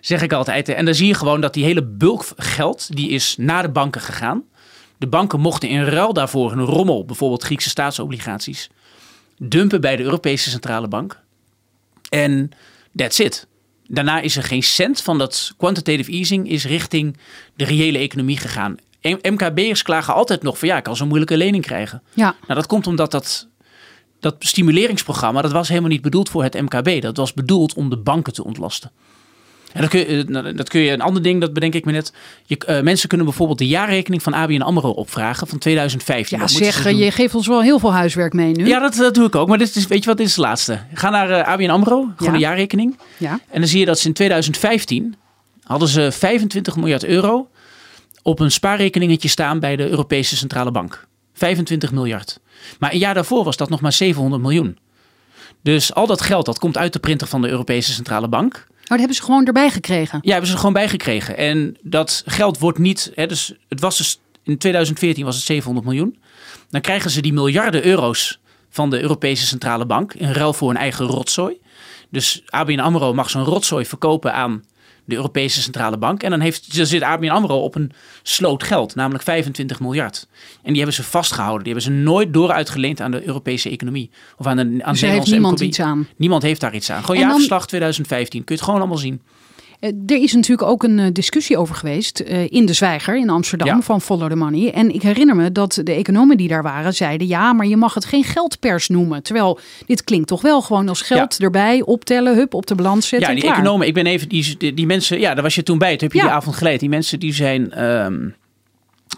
zeg 0.01 0.23
ik 0.23 0.33
altijd. 0.33 0.69
En 0.69 0.85
dan 0.85 0.95
zie 0.95 1.07
je 1.07 1.15
gewoon 1.15 1.41
dat 1.41 1.55
die 1.55 1.65
hele 1.65 1.85
bulk 1.85 2.25
geld, 2.37 2.97
die 2.97 3.09
is 3.09 3.35
naar 3.39 3.63
de 3.63 3.69
banken 3.69 4.01
gegaan. 4.01 4.43
De 4.99 5.07
banken 5.07 5.41
mochten 5.41 5.69
in 5.69 5.85
ruil 5.85 6.13
daarvoor 6.13 6.53
een 6.53 6.65
rommel, 6.65 7.05
bijvoorbeeld 7.05 7.45
Griekse 7.45 7.69
staatsobligaties, 7.69 8.71
dumpen 9.39 9.81
bij 9.81 9.97
de 9.97 10.03
Europese 10.03 10.51
Centrale 10.51 10.89
Bank. 10.89 11.21
En 12.09 12.51
that's 12.95 13.19
it. 13.19 13.47
Daarna 13.89 14.21
is 14.21 14.37
er 14.37 14.43
geen 14.43 14.63
cent 14.63 15.03
van 15.03 15.19
dat 15.19 15.55
quantitative 15.57 16.11
easing 16.11 16.49
is 16.49 16.65
richting 16.65 17.17
de 17.57 17.65
reële 17.65 17.99
economie 17.99 18.37
gegaan. 18.37 18.77
MKB'ers 19.03 19.83
klagen 19.83 20.15
altijd 20.15 20.43
nog 20.43 20.59
van 20.59 20.69
ja, 20.69 20.77
ik 20.77 20.83
kan 20.83 20.97
zo'n 20.97 21.09
moeilijke 21.09 21.37
lening 21.37 21.65
krijgen. 21.65 22.03
Ja. 22.15 22.35
Nou, 22.41 22.55
dat 22.55 22.67
komt 22.67 22.87
omdat 22.87 23.11
dat, 23.11 23.49
dat 24.21 24.37
stimuleringsprogramma, 24.39 25.43
dat 25.43 25.53
was 25.53 25.69
helemaal 25.69 25.91
niet 25.91 26.03
bedoeld 26.03 26.29
voor 26.29 26.43
het 26.43 26.61
MKB. 26.61 27.03
Dat 27.03 27.17
was 27.17 27.33
bedoeld 27.33 27.75
om 27.75 27.91
de 27.91 27.97
banken 27.97 28.33
te 28.33 28.45
ontlasten. 28.45 28.91
En 29.77 29.83
dat 29.83 29.91
kun, 29.91 30.01
je, 30.01 30.07
eh, 30.07 30.25
nou, 30.29 30.55
dat 30.55 30.69
kun 30.69 30.81
je, 30.81 30.91
een 30.93 31.01
ander 31.01 31.23
ding, 31.23 31.41
dat 31.41 31.53
bedenk 31.53 31.75
ik 31.75 31.85
me 31.85 31.93
net. 31.93 32.13
Je, 32.45 32.57
eh, 32.59 32.83
mensen 32.83 33.09
kunnen 33.09 33.27
bijvoorbeeld 33.27 33.59
de 33.59 33.67
jaarrekening 33.67 34.23
van 34.23 34.35
ABN 34.35 34.61
AMRO 34.61 34.91
opvragen 34.91 35.47
van 35.47 35.59
2015. 35.59 36.37
Ja, 36.37 36.43
Dat 36.43 36.53
zeg, 36.53 36.91
je 36.91 37.11
geeft 37.11 37.35
ons 37.35 37.47
wel 37.47 37.63
heel 37.63 37.79
veel 37.79 37.93
huiswerk 37.93 38.33
mee 38.33 38.53
nu. 38.53 38.67
Ja, 38.67 38.79
dat, 38.81 38.95
dat 38.95 39.15
doe 39.15 39.27
ik 39.27 39.35
ook. 39.35 39.49
Maar 39.49 39.59
dit 39.59 39.77
is, 39.77 39.87
weet 39.87 40.01
je 40.03 40.09
wat, 40.09 40.17
dit 40.17 40.27
is 40.27 40.37
het 40.37 40.45
laatste. 40.45 40.79
Ga 40.95 41.11
naar 41.11 41.31
eh, 41.31 41.49
ABN 41.49 41.71
AMRO, 41.71 42.01
gewoon 42.01 42.15
Ja. 42.19 42.33
de 42.33 42.39
jaarrekening. 42.45 42.99
Ja. 43.17 43.41
En 43.51 43.61
dan 43.61 43.69
zie 43.69 43.81
je 43.81 43.87
dat 43.87 43.99
ze 43.99 44.07
in 44.07 44.13
2015 44.13 45.15
hadden 45.63 45.89
ze 45.89 46.13
25 46.13 46.77
miljard 46.77 47.05
euro 47.05 47.49
op 48.23 48.41
een 48.41 48.51
spaarrekeningetje 48.51 49.29
staan 49.29 49.61
bij 49.61 49.77
de 49.77 49.89
Europese 49.89 50.37
Centrale 50.37 50.71
Bank. 50.71 51.07
25 51.35 51.93
miljard. 51.93 52.41
Maar 52.79 52.93
een 52.93 52.99
jaar 52.99 53.15
daarvoor 53.15 53.45
was 53.45 53.57
dat 53.57 53.69
nog 53.69 53.81
maar 53.81 53.93
700 53.93 54.43
miljoen. 54.43 54.79
Dus 55.63 55.95
al 55.95 56.07
dat 56.07 56.21
geld 56.21 56.47
dat 56.47 56.59
komt 56.59 56.77
uit 56.77 56.93
de 56.93 56.99
printer 56.99 57.27
van 57.27 57.43
de 57.43 57.49
Europese 57.49 57.93
Centrale 57.93 58.29
Bank. 58.29 58.67
Oh, 58.87 58.93
dat 58.93 58.99
hebben 58.99 59.17
ze 59.17 59.23
gewoon 59.23 59.47
erbij 59.47 59.71
gekregen. 59.71 60.19
Ja, 60.23 60.31
hebben 60.31 60.47
ze 60.47 60.53
er 60.53 60.59
gewoon 60.59 60.75
bijgekregen. 60.75 61.37
En 61.37 61.77
dat 61.83 62.23
geld 62.27 62.59
wordt 62.59 62.79
niet. 62.79 63.13
Hè, 63.15 63.27
dus 63.27 63.55
het 63.69 63.81
was 63.81 63.97
dus, 63.97 64.21
in 64.43 64.59
2014 64.59 65.25
was 65.25 65.37
het 65.37 65.45
700 65.45 65.87
miljoen. 65.87 66.19
Dan 66.71 66.81
krijgen 66.81 67.11
ze 67.11 67.23
die 67.23 67.33
miljarden 67.33 67.87
euro's 67.87 68.41
van 68.71 68.91
de 68.91 69.01
Europese 69.01 69.47
Centrale 69.47 69.87
Bank 69.87 70.15
in 70.15 70.33
ruil 70.33 70.53
voor 70.53 70.71
een 70.71 70.77
eigen 70.77 71.07
rotzooi. 71.07 71.57
Dus 72.11 72.43
ABN 72.47 72.79
AMRO 72.79 73.15
mag 73.15 73.31
zo'n 73.31 73.45
rotzooi 73.45 73.87
verkopen 73.87 74.35
aan 74.35 74.65
de 75.07 75.15
Europese 75.15 75.63
Centrale 75.63 75.99
Bank. 75.99 76.23
En 76.23 76.31
dan, 76.31 76.41
heeft, 76.41 76.77
dan 76.77 76.87
zit 76.87 77.03
ABN 77.03 77.29
AMRO 77.29 77.59
op 77.63 77.75
een 77.75 77.93
sloot 78.23 78.63
geld, 78.63 78.95
namelijk 78.95 79.25
25 79.25 79.81
miljard. 79.81 80.27
En 80.63 80.69
die 80.69 80.77
hebben 80.77 80.95
ze 80.95 81.03
vastgehouden. 81.03 81.65
Die 81.65 81.73
hebben 81.73 81.93
ze 81.93 81.99
nooit 81.99 82.33
door 82.33 82.53
uitgeleend 82.53 83.01
aan 83.01 83.11
de 83.11 83.27
Europese 83.27 83.71
economie. 83.71 84.11
Of 84.37 84.47
aan 84.47 84.57
de, 84.57 84.63
aan 84.63 84.69
de 84.69 84.73
Dus 84.75 84.81
daar 84.83 84.91
heeft 84.91 85.01
Nederlandse 85.03 85.33
niemand 85.33 85.61
economie. 85.61 85.69
iets 85.69 85.81
aan. 85.81 86.17
Niemand 86.17 86.43
heeft 86.43 86.61
daar 86.61 86.75
iets 86.75 86.91
aan. 86.91 87.05
Gewoon 87.05 87.21
jaarverslag 87.21 87.67
2015. 87.67 88.45
Kun 88.45 88.55
je 88.55 88.55
het 88.55 88.63
gewoon 88.65 88.81
allemaal 88.81 88.99
zien. 88.99 89.21
Eh, 89.81 89.91
Er 90.07 90.23
is 90.23 90.33
natuurlijk 90.33 90.69
ook 90.69 90.83
een 90.83 90.99
eh, 90.99 91.07
discussie 91.13 91.57
over 91.57 91.75
geweest 91.75 92.21
eh, 92.21 92.51
in 92.51 92.67
de 92.67 92.73
Zwijger 92.73 93.17
in 93.17 93.31
Amsterdam 93.31 93.69
Ja. 93.69 93.81
van 93.83 94.01
Follow 94.01 94.29
the 94.31 94.37
Money. 94.37 94.73
En 94.73 94.95
ik 94.95 95.03
herinner 95.03 95.37
me 95.37 95.53
dat 95.53 95.81
de 95.85 95.93
economen 95.93 96.37
die 96.37 96.49
daar 96.49 96.63
waren 96.63 96.95
zeiden: 96.95 97.27
ja, 97.27 97.53
maar 97.53 97.67
je 97.67 97.77
mag 97.77 97.95
het 97.95 98.05
geen 98.05 98.25
geldpers 98.25 98.89
noemen. 98.89 99.23
Terwijl 99.23 99.59
dit 99.87 100.05
klinkt 100.05 100.29
toch 100.29 100.43
wel 100.43 100.63
gewoon 100.63 100.89
als 100.89 101.03
geld 101.03 101.41
erbij, 101.43 101.83
optellen, 101.83 102.35
hup, 102.35 102.55
op 102.55 102.67
de 102.67 102.75
balans 102.75 103.09
zetten. 103.09 103.29
Ja, 103.29 103.35
die 103.35 103.45
klaar. 103.45 103.57
economen, 103.59 103.87
ik 103.87 103.95
ben 103.95 104.07
even, 104.07 104.29
die, 104.29 104.75
die, 104.75 104.87
mensen, 104.87 105.21
ja, 105.21 105.35
daar 105.35 105.43
was 105.43 105.55
je 105.55 105.63
toen 105.63 105.79
bij, 105.79 105.91
toen 105.97 106.09
heb 106.09 106.13
je 106.13 106.19
Ja. 106.19 106.25
die 106.25 106.33
avond 106.35 106.57
geleid. 106.57 106.81
Die 106.81 106.89
mensen 106.89 107.21
die 107.21 107.33
zijn, 107.35 107.73
ehm, 107.73 108.29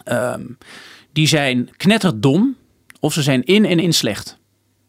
ehm, 0.04 0.42
die 1.12 1.26
zijn 1.26 1.68
knetterdom 1.76 2.56
of 3.00 3.12
ze 3.12 3.22
zijn 3.22 3.44
in 3.44 3.64
en 3.64 3.78
in 3.78 3.92
slecht. 3.92 4.37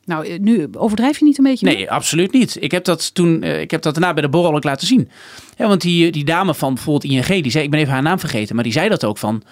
Nou, 0.09 0.27
eh, 0.27 0.39
nu 0.39 0.67
overdrijf 0.77 1.19
je 1.19 1.25
niet 1.25 1.37
een 1.37 1.43
beetje? 1.43 1.65
Nee, 1.65 1.91
absoluut 1.91 2.31
niet. 2.31 2.57
Ik 2.59 2.71
heb 2.71 2.83
dat 2.83 3.13
toen, 3.13 3.43
eh, 3.43 3.61
ik 3.61 3.71
heb 3.71 3.81
dat 3.81 3.93
daarna 3.93 4.13
bij 4.13 4.21
de 4.21 4.29
borrel 4.29 4.55
ook 4.55 4.63
laten 4.63 4.87
zien. 4.87 5.09
Ja, 5.57 5.67
want 5.67 5.81
die, 5.81 6.11
die 6.11 6.25
dame 6.25 6.53
van 6.53 6.73
bijvoorbeeld 6.73 7.11
ING, 7.13 7.41
die 7.41 7.51
zei, 7.51 7.63
ik 7.63 7.69
ben 7.69 7.79
even 7.79 7.93
haar 7.93 8.01
naam 8.01 8.19
vergeten, 8.19 8.55
maar 8.55 8.63
die 8.63 8.73
zei 8.73 8.89
dat 8.89 9.05
ook 9.05 9.17
van, 9.17 9.43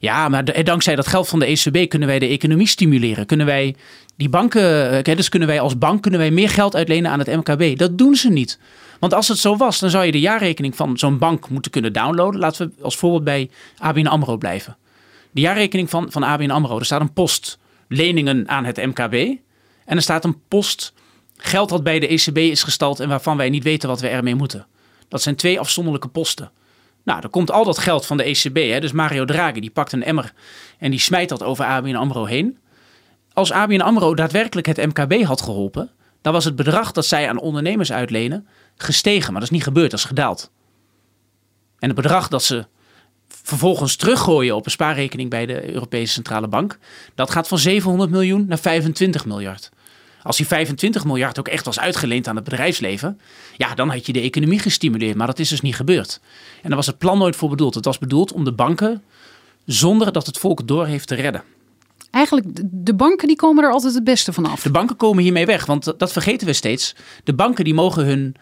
ja, 0.00 0.28
maar 0.28 0.64
dankzij 0.64 0.96
dat 0.96 1.06
geld 1.06 1.28
van 1.28 1.38
de 1.38 1.46
ECB 1.46 1.88
kunnen 1.88 2.08
wij 2.08 2.18
de 2.18 2.26
economie 2.26 2.66
stimuleren. 2.66 3.26
Kunnen 3.26 3.46
wij 3.46 3.74
die 4.16 4.28
banken, 4.28 5.04
eh, 5.04 5.16
dus 5.16 5.28
kunnen 5.28 5.48
wij 5.48 5.60
als 5.60 5.78
bank 5.78 6.02
kunnen 6.02 6.20
wij 6.20 6.30
meer 6.30 6.48
geld 6.48 6.76
uitlenen 6.76 7.10
aan 7.10 7.18
het 7.18 7.36
MKB. 7.36 7.78
Dat 7.78 7.98
doen 7.98 8.14
ze 8.14 8.30
niet. 8.30 8.58
Want 9.00 9.14
als 9.14 9.28
het 9.28 9.38
zo 9.38 9.56
was, 9.56 9.78
dan 9.78 9.90
zou 9.90 10.04
je 10.04 10.12
de 10.12 10.20
jaarrekening 10.20 10.76
van 10.76 10.98
zo'n 10.98 11.18
bank 11.18 11.48
moeten 11.48 11.70
kunnen 11.70 11.92
downloaden. 11.92 12.40
Laten 12.40 12.66
we 12.76 12.82
als 12.82 12.96
voorbeeld 12.96 13.24
bij 13.24 13.50
ABN 13.78 14.06
AMRO 14.06 14.36
blijven. 14.36 14.76
De 15.30 15.40
jaarrekening 15.40 15.90
van, 15.90 16.06
van 16.10 16.22
ABN 16.22 16.50
AMRO, 16.50 16.78
er 16.78 16.84
staat 16.84 17.00
een 17.00 17.12
post 17.12 17.58
leningen 17.88 18.48
aan 18.48 18.64
het 18.64 18.76
MKB. 18.76 19.44
En 19.86 19.96
er 19.96 20.02
staat 20.02 20.24
een 20.24 20.40
post 20.48 20.92
geld 21.36 21.68
dat 21.68 21.82
bij 21.82 21.98
de 21.98 22.08
ECB 22.08 22.38
is 22.38 22.62
gestald 22.62 23.00
en 23.00 23.08
waarvan 23.08 23.36
wij 23.36 23.50
niet 23.50 23.62
weten 23.62 23.88
wat 23.88 24.00
we 24.00 24.08
ermee 24.08 24.34
moeten. 24.34 24.66
Dat 25.08 25.22
zijn 25.22 25.36
twee 25.36 25.60
afzonderlijke 25.60 26.08
posten. 26.08 26.50
Nou, 27.04 27.20
er 27.22 27.28
komt 27.28 27.50
al 27.50 27.64
dat 27.64 27.78
geld 27.78 28.06
van 28.06 28.16
de 28.16 28.22
ECB. 28.22 28.56
Hè? 28.56 28.80
Dus 28.80 28.92
Mario 28.92 29.24
Draghi 29.24 29.60
die 29.60 29.70
pakt 29.70 29.92
een 29.92 30.04
emmer 30.04 30.32
en 30.78 30.90
die 30.90 31.00
smijt 31.00 31.28
dat 31.28 31.42
over 31.42 31.64
ABN 31.64 31.94
AMRO 31.94 32.24
heen. 32.24 32.58
Als 33.32 33.52
ABN 33.52 33.80
AMRO 33.80 34.14
daadwerkelijk 34.14 34.66
het 34.66 34.86
MKB 34.86 35.22
had 35.22 35.42
geholpen, 35.42 35.90
dan 36.22 36.32
was 36.32 36.44
het 36.44 36.56
bedrag 36.56 36.92
dat 36.92 37.06
zij 37.06 37.28
aan 37.28 37.40
ondernemers 37.40 37.92
uitlenen 37.92 38.46
gestegen. 38.76 39.32
Maar 39.32 39.40
dat 39.40 39.50
is 39.50 39.56
niet 39.56 39.66
gebeurd, 39.66 39.90
dat 39.90 39.98
is 39.98 40.04
gedaald. 40.04 40.50
En 41.78 41.88
het 41.88 41.96
bedrag 41.96 42.28
dat 42.28 42.42
ze 42.42 42.66
vervolgens 43.28 43.96
teruggooien 43.96 44.56
op 44.56 44.64
een 44.64 44.70
spaarrekening 44.70 45.30
bij 45.30 45.46
de 45.46 45.72
Europese 45.72 46.12
Centrale 46.12 46.48
Bank, 46.48 46.78
dat 47.14 47.30
gaat 47.30 47.48
van 47.48 47.58
700 47.58 48.10
miljoen 48.10 48.46
naar 48.46 48.58
25 48.58 49.26
miljard. 49.26 49.70
Als 50.26 50.36
die 50.36 50.46
25 50.46 51.04
miljard 51.04 51.38
ook 51.38 51.48
echt 51.48 51.64
was 51.64 51.78
uitgeleend 51.80 52.28
aan 52.28 52.36
het 52.36 52.44
bedrijfsleven, 52.44 53.20
ja, 53.56 53.74
dan 53.74 53.88
had 53.88 54.06
je 54.06 54.12
de 54.12 54.20
economie 54.20 54.58
gestimuleerd. 54.58 55.16
Maar 55.16 55.26
dat 55.26 55.38
is 55.38 55.48
dus 55.48 55.60
niet 55.60 55.74
gebeurd. 55.76 56.20
En 56.62 56.68
daar 56.68 56.76
was 56.76 56.86
het 56.86 56.98
plan 56.98 57.18
nooit 57.18 57.36
voor 57.36 57.48
bedoeld. 57.48 57.74
Het 57.74 57.84
was 57.84 57.98
bedoeld 57.98 58.32
om 58.32 58.44
de 58.44 58.52
banken, 58.52 59.02
zonder 59.64 60.12
dat 60.12 60.26
het 60.26 60.38
volk 60.38 60.58
het 60.58 60.68
door 60.68 60.86
heeft, 60.86 61.08
te 61.08 61.14
redden. 61.14 61.42
Eigenlijk, 62.10 62.56
de- 62.56 62.68
de 62.70 62.94
banken 62.94 63.26
die 63.28 63.36
komen 63.36 63.64
er 63.64 63.70
altijd 63.70 63.94
het 63.94 64.04
beste 64.04 64.32
van 64.32 64.46
af. 64.46 64.62
De 64.62 64.70
banken 64.70 64.96
komen 64.96 65.22
hiermee 65.22 65.46
weg, 65.46 65.66
want 65.66 65.92
dat 65.98 66.12
vergeten 66.12 66.46
we 66.46 66.52
steeds. 66.52 66.94
De 67.24 67.34
banken 67.34 67.64
die 67.64 67.74
mogen 67.74 68.04
hun, 68.04 68.34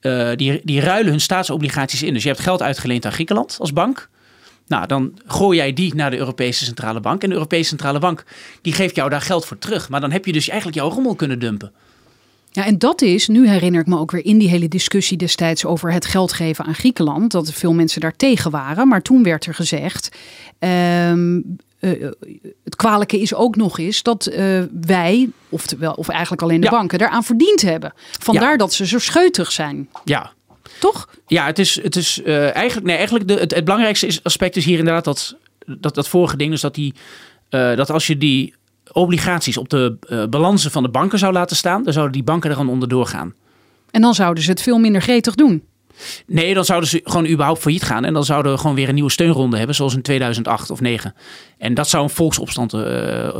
eh, 0.00 0.30
die, 0.36 0.60
die 0.64 0.80
ruilen 0.80 1.10
hun 1.10 1.20
staatsobligaties 1.20 2.02
in. 2.02 2.12
Dus 2.14 2.22
je 2.22 2.28
hebt 2.28 2.40
geld 2.40 2.62
uitgeleend 2.62 3.04
aan 3.06 3.12
Griekenland 3.12 3.56
als 3.60 3.72
bank. 3.72 4.08
Nou, 4.66 4.86
dan 4.86 5.18
gooi 5.26 5.56
jij 5.56 5.72
die 5.72 5.94
naar 5.94 6.10
de 6.10 6.16
Europese 6.16 6.64
Centrale 6.64 7.00
Bank. 7.00 7.22
En 7.22 7.28
de 7.28 7.34
Europese 7.34 7.68
Centrale 7.68 7.98
Bank 7.98 8.24
die 8.62 8.72
geeft 8.72 8.94
jou 8.96 9.10
daar 9.10 9.20
geld 9.20 9.44
voor 9.46 9.58
terug. 9.58 9.88
Maar 9.88 10.00
dan 10.00 10.10
heb 10.10 10.24
je 10.24 10.32
dus 10.32 10.48
eigenlijk 10.48 10.78
jouw 10.78 10.90
rommel 10.90 11.14
kunnen 11.14 11.38
dumpen. 11.38 11.72
Ja, 12.50 12.64
en 12.64 12.78
dat 12.78 13.02
is, 13.02 13.28
nu 13.28 13.48
herinner 13.48 13.80
ik 13.80 13.86
me 13.86 13.98
ook 13.98 14.10
weer 14.10 14.24
in 14.24 14.38
die 14.38 14.48
hele 14.48 14.68
discussie 14.68 15.16
destijds 15.16 15.64
over 15.64 15.92
het 15.92 16.06
geld 16.06 16.32
geven 16.32 16.64
aan 16.64 16.74
Griekenland, 16.74 17.30
dat 17.30 17.52
veel 17.52 17.72
mensen 17.72 18.00
daar 18.00 18.16
tegen 18.16 18.50
waren. 18.50 18.88
Maar 18.88 19.02
toen 19.02 19.22
werd 19.22 19.46
er 19.46 19.54
gezegd, 19.54 20.16
eh, 20.58 21.12
het 22.64 22.76
kwalijke 22.76 23.20
is 23.20 23.34
ook 23.34 23.56
nog 23.56 23.78
eens 23.78 24.02
dat 24.02 24.26
eh, 24.26 24.62
wij, 24.80 25.28
oftewel, 25.48 25.92
of 25.92 26.08
eigenlijk 26.08 26.42
alleen 26.42 26.60
de 26.60 26.66
Ja. 26.66 26.72
banken, 26.72 26.98
daaraan 26.98 27.24
verdiend 27.24 27.62
hebben. 27.62 27.92
Vandaar 28.20 28.58
dat 28.58 28.72
ze 28.72 28.86
zo 28.86 28.98
scheutig 28.98 29.52
zijn. 29.52 29.88
Ja, 30.04 30.32
Toch? 30.78 31.08
Ja, 31.26 31.46
het 31.46 31.58
is, 31.58 31.82
het 31.82 31.96
is 31.96 32.22
eh, 32.22 32.54
eigenlijk, 32.54 32.86
nee, 32.86 32.96
eigenlijk 32.96 33.28
de, 33.28 33.34
het, 33.34 33.54
het 33.54 33.64
belangrijkste 33.64 34.06
is, 34.06 34.22
aspect 34.22 34.56
is 34.56 34.64
hier 34.64 34.78
inderdaad 34.78 35.04
dat, 35.04 35.36
dat, 35.66 35.94
dat 35.94 36.08
vorige 36.08 36.36
ding. 36.36 36.50
Dus 36.50 36.60
dat, 36.60 36.74
die, 36.74 36.94
eh, 37.48 37.76
dat 37.76 37.90
als 37.90 38.06
je 38.06 38.18
die 38.18 38.54
obligaties 38.92 39.56
op 39.56 39.68
de 39.68 39.96
eh, 40.00 40.24
balansen 40.24 40.70
van 40.70 40.82
de 40.82 40.88
banken 40.88 41.18
zou 41.18 41.32
laten 41.32 41.56
staan, 41.56 41.82
dan 41.82 41.92
zouden 41.92 42.14
die 42.14 42.22
banken 42.22 42.50
er 42.50 42.56
gewoon 42.56 42.72
onderdoor 42.72 43.06
gaan. 43.06 43.34
En 43.90 44.00
dan 44.00 44.14
zouden 44.14 44.42
ze 44.42 44.50
het 44.50 44.62
veel 44.62 44.78
minder 44.78 45.02
gretig 45.02 45.34
doen. 45.34 45.62
Nee, 46.26 46.54
dan 46.54 46.64
zouden 46.64 46.88
ze 46.88 47.00
gewoon 47.04 47.26
überhaupt 47.26 47.60
failliet 47.60 47.82
gaan. 47.82 48.04
En 48.04 48.14
dan 48.14 48.24
zouden 48.24 48.52
we 48.52 48.58
gewoon 48.58 48.76
weer 48.76 48.88
een 48.88 48.94
nieuwe 48.94 49.10
steunronde 49.10 49.56
hebben, 49.56 49.74
zoals 49.74 49.94
in 49.94 50.02
2008 50.02 50.70
of 50.70 50.80
9. 50.80 51.14
En 51.58 51.74
dat 51.74 51.88
zou 51.88 52.02
een 52.02 52.10
volksopstand 52.10 52.72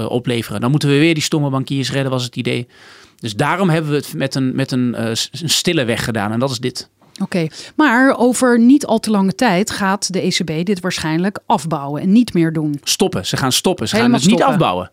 opleveren. 0.08 0.60
Dan 0.60 0.70
moeten 0.70 0.88
we 0.88 0.98
weer 0.98 1.14
die 1.14 1.22
stomme 1.22 1.50
bankiers 1.50 1.92
redden, 1.92 2.10
was 2.10 2.24
het 2.24 2.36
idee. 2.36 2.68
Dus 3.16 3.34
daarom 3.34 3.68
hebben 3.70 3.90
we 3.90 3.96
het 3.96 4.14
met 4.14 4.34
een, 4.34 4.54
met 4.54 4.72
een, 4.72 5.02
een 5.02 5.16
stille 5.30 5.84
weg 5.84 6.04
gedaan. 6.04 6.32
En 6.32 6.38
dat 6.38 6.50
is 6.50 6.58
dit. 6.58 6.90
Oké, 7.22 7.46
maar 7.76 8.14
over 8.18 8.58
niet 8.60 8.86
al 8.86 8.98
te 8.98 9.10
lange 9.10 9.34
tijd 9.34 9.70
gaat 9.70 10.12
de 10.12 10.20
ECB 10.20 10.66
dit 10.66 10.80
waarschijnlijk 10.80 11.38
afbouwen 11.46 12.02
en 12.02 12.12
niet 12.12 12.34
meer 12.34 12.52
doen. 12.52 12.80
Stoppen. 12.82 13.26
Ze 13.26 13.36
gaan 13.36 13.52
stoppen. 13.52 13.88
Ze 13.88 13.96
Helemaal 13.96 14.18
gaan 14.18 14.28
het 14.28 14.36
niet 14.38 14.40
stoppen. 14.46 14.64
afbouwen. 14.66 14.90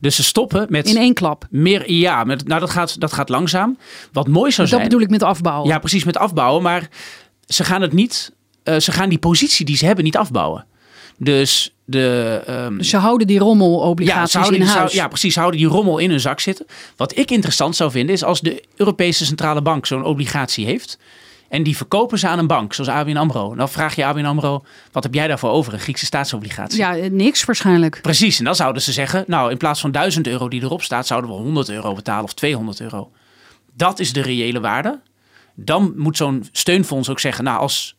Dus 0.00 0.16
ze 0.16 0.22
stoppen 0.22 0.66
met 0.68 0.88
In 0.88 0.96
één 0.96 1.14
klap. 1.14 1.46
meer. 1.50 1.92
Ja, 1.92 2.24
met, 2.24 2.48
nou 2.48 2.60
dat 2.60 2.70
gaat, 2.70 3.00
dat 3.00 3.12
gaat 3.12 3.28
langzaam. 3.28 3.78
Wat 4.12 4.28
mooi 4.28 4.50
zou 4.50 4.68
Dat 4.68 4.76
zijn. 4.76 4.82
bedoel 4.88 5.00
ik 5.04 5.10
met 5.10 5.22
afbouwen. 5.22 5.68
Ja, 5.68 5.78
precies 5.78 6.04
met 6.04 6.16
afbouwen. 6.16 6.62
Maar 6.62 6.88
ze 7.46 7.64
gaan 7.64 7.82
het 7.82 7.92
niet. 7.92 8.32
eh, 8.62 8.78
ze 8.78 8.92
gaan 8.92 9.08
die 9.08 9.18
positie 9.18 9.66
die 9.66 9.76
ze 9.76 9.86
hebben 9.86 10.04
niet 10.04 10.16
afbouwen. 10.16 10.66
Dus 11.18 11.74
de. 11.84 12.40
ehm, 12.46 12.76
Dus 12.76 12.88
ze 12.88 12.96
houden 12.96 13.26
die 13.26 13.38
rommelobligaties 13.38 14.30
ze 14.32 14.38
houden, 14.38 14.60
in 14.60 14.66
huis. 14.66 14.78
zou- 14.92 15.02
ja, 15.02 15.08
precies. 15.08 15.32
Ze 15.32 15.38
houden 15.40 15.60
die 15.60 15.68
rommel 15.68 15.98
in 15.98 16.10
hun 16.10 16.20
zak 16.20 16.40
zitten. 16.40 16.66
Wat 16.96 17.16
ik 17.18 17.30
interessant 17.30 17.76
zou 17.76 17.90
vinden 17.90 18.14
is 18.14 18.24
als 18.24 18.40
de 18.40 18.62
Europese 18.76 19.24
Centrale 19.26 19.62
Bank 19.62 19.86
zo'n 19.86 20.04
obligatie 20.04 20.66
heeft. 20.66 20.98
En 21.48 21.62
die 21.62 21.76
verkopen 21.76 22.18
ze 22.18 22.28
aan 22.28 22.38
een 22.38 22.46
bank, 22.46 22.74
zoals 22.74 22.90
ABN 22.90 23.16
AMRO. 23.16 23.54
Dan 23.54 23.68
vraag 23.68 23.94
je 23.94 24.04
ABN 24.04 24.24
AMRO, 24.24 24.64
wat 24.92 25.02
heb 25.02 25.14
jij 25.14 25.26
daarvoor 25.26 25.50
over? 25.50 25.72
Een 25.72 25.78
Griekse 25.78 26.04
staatsobligatie. 26.04 26.78
Ja, 26.78 27.08
niks 27.10 27.44
waarschijnlijk. 27.44 27.98
Precies, 28.02 28.38
en 28.38 28.44
dan 28.44 28.54
zouden 28.54 28.82
ze 28.82 28.92
zeggen, 28.92 29.24
nou 29.26 29.50
in 29.50 29.56
plaats 29.56 29.80
van 29.80 29.90
1000 29.90 30.26
euro 30.26 30.48
die 30.48 30.62
erop 30.62 30.82
staat, 30.82 31.06
zouden 31.06 31.30
we 31.30 31.36
100 31.36 31.68
euro 31.68 31.94
betalen 31.94 32.24
of 32.24 32.34
200 32.34 32.80
euro. 32.80 33.10
Dat 33.72 33.98
is 33.98 34.12
de 34.12 34.22
reële 34.22 34.60
waarde. 34.60 35.00
Dan 35.54 35.92
moet 35.96 36.16
zo'n 36.16 36.46
steunfonds 36.52 37.08
ook 37.08 37.20
zeggen, 37.20 37.44
nou 37.44 37.58
als 37.58 37.96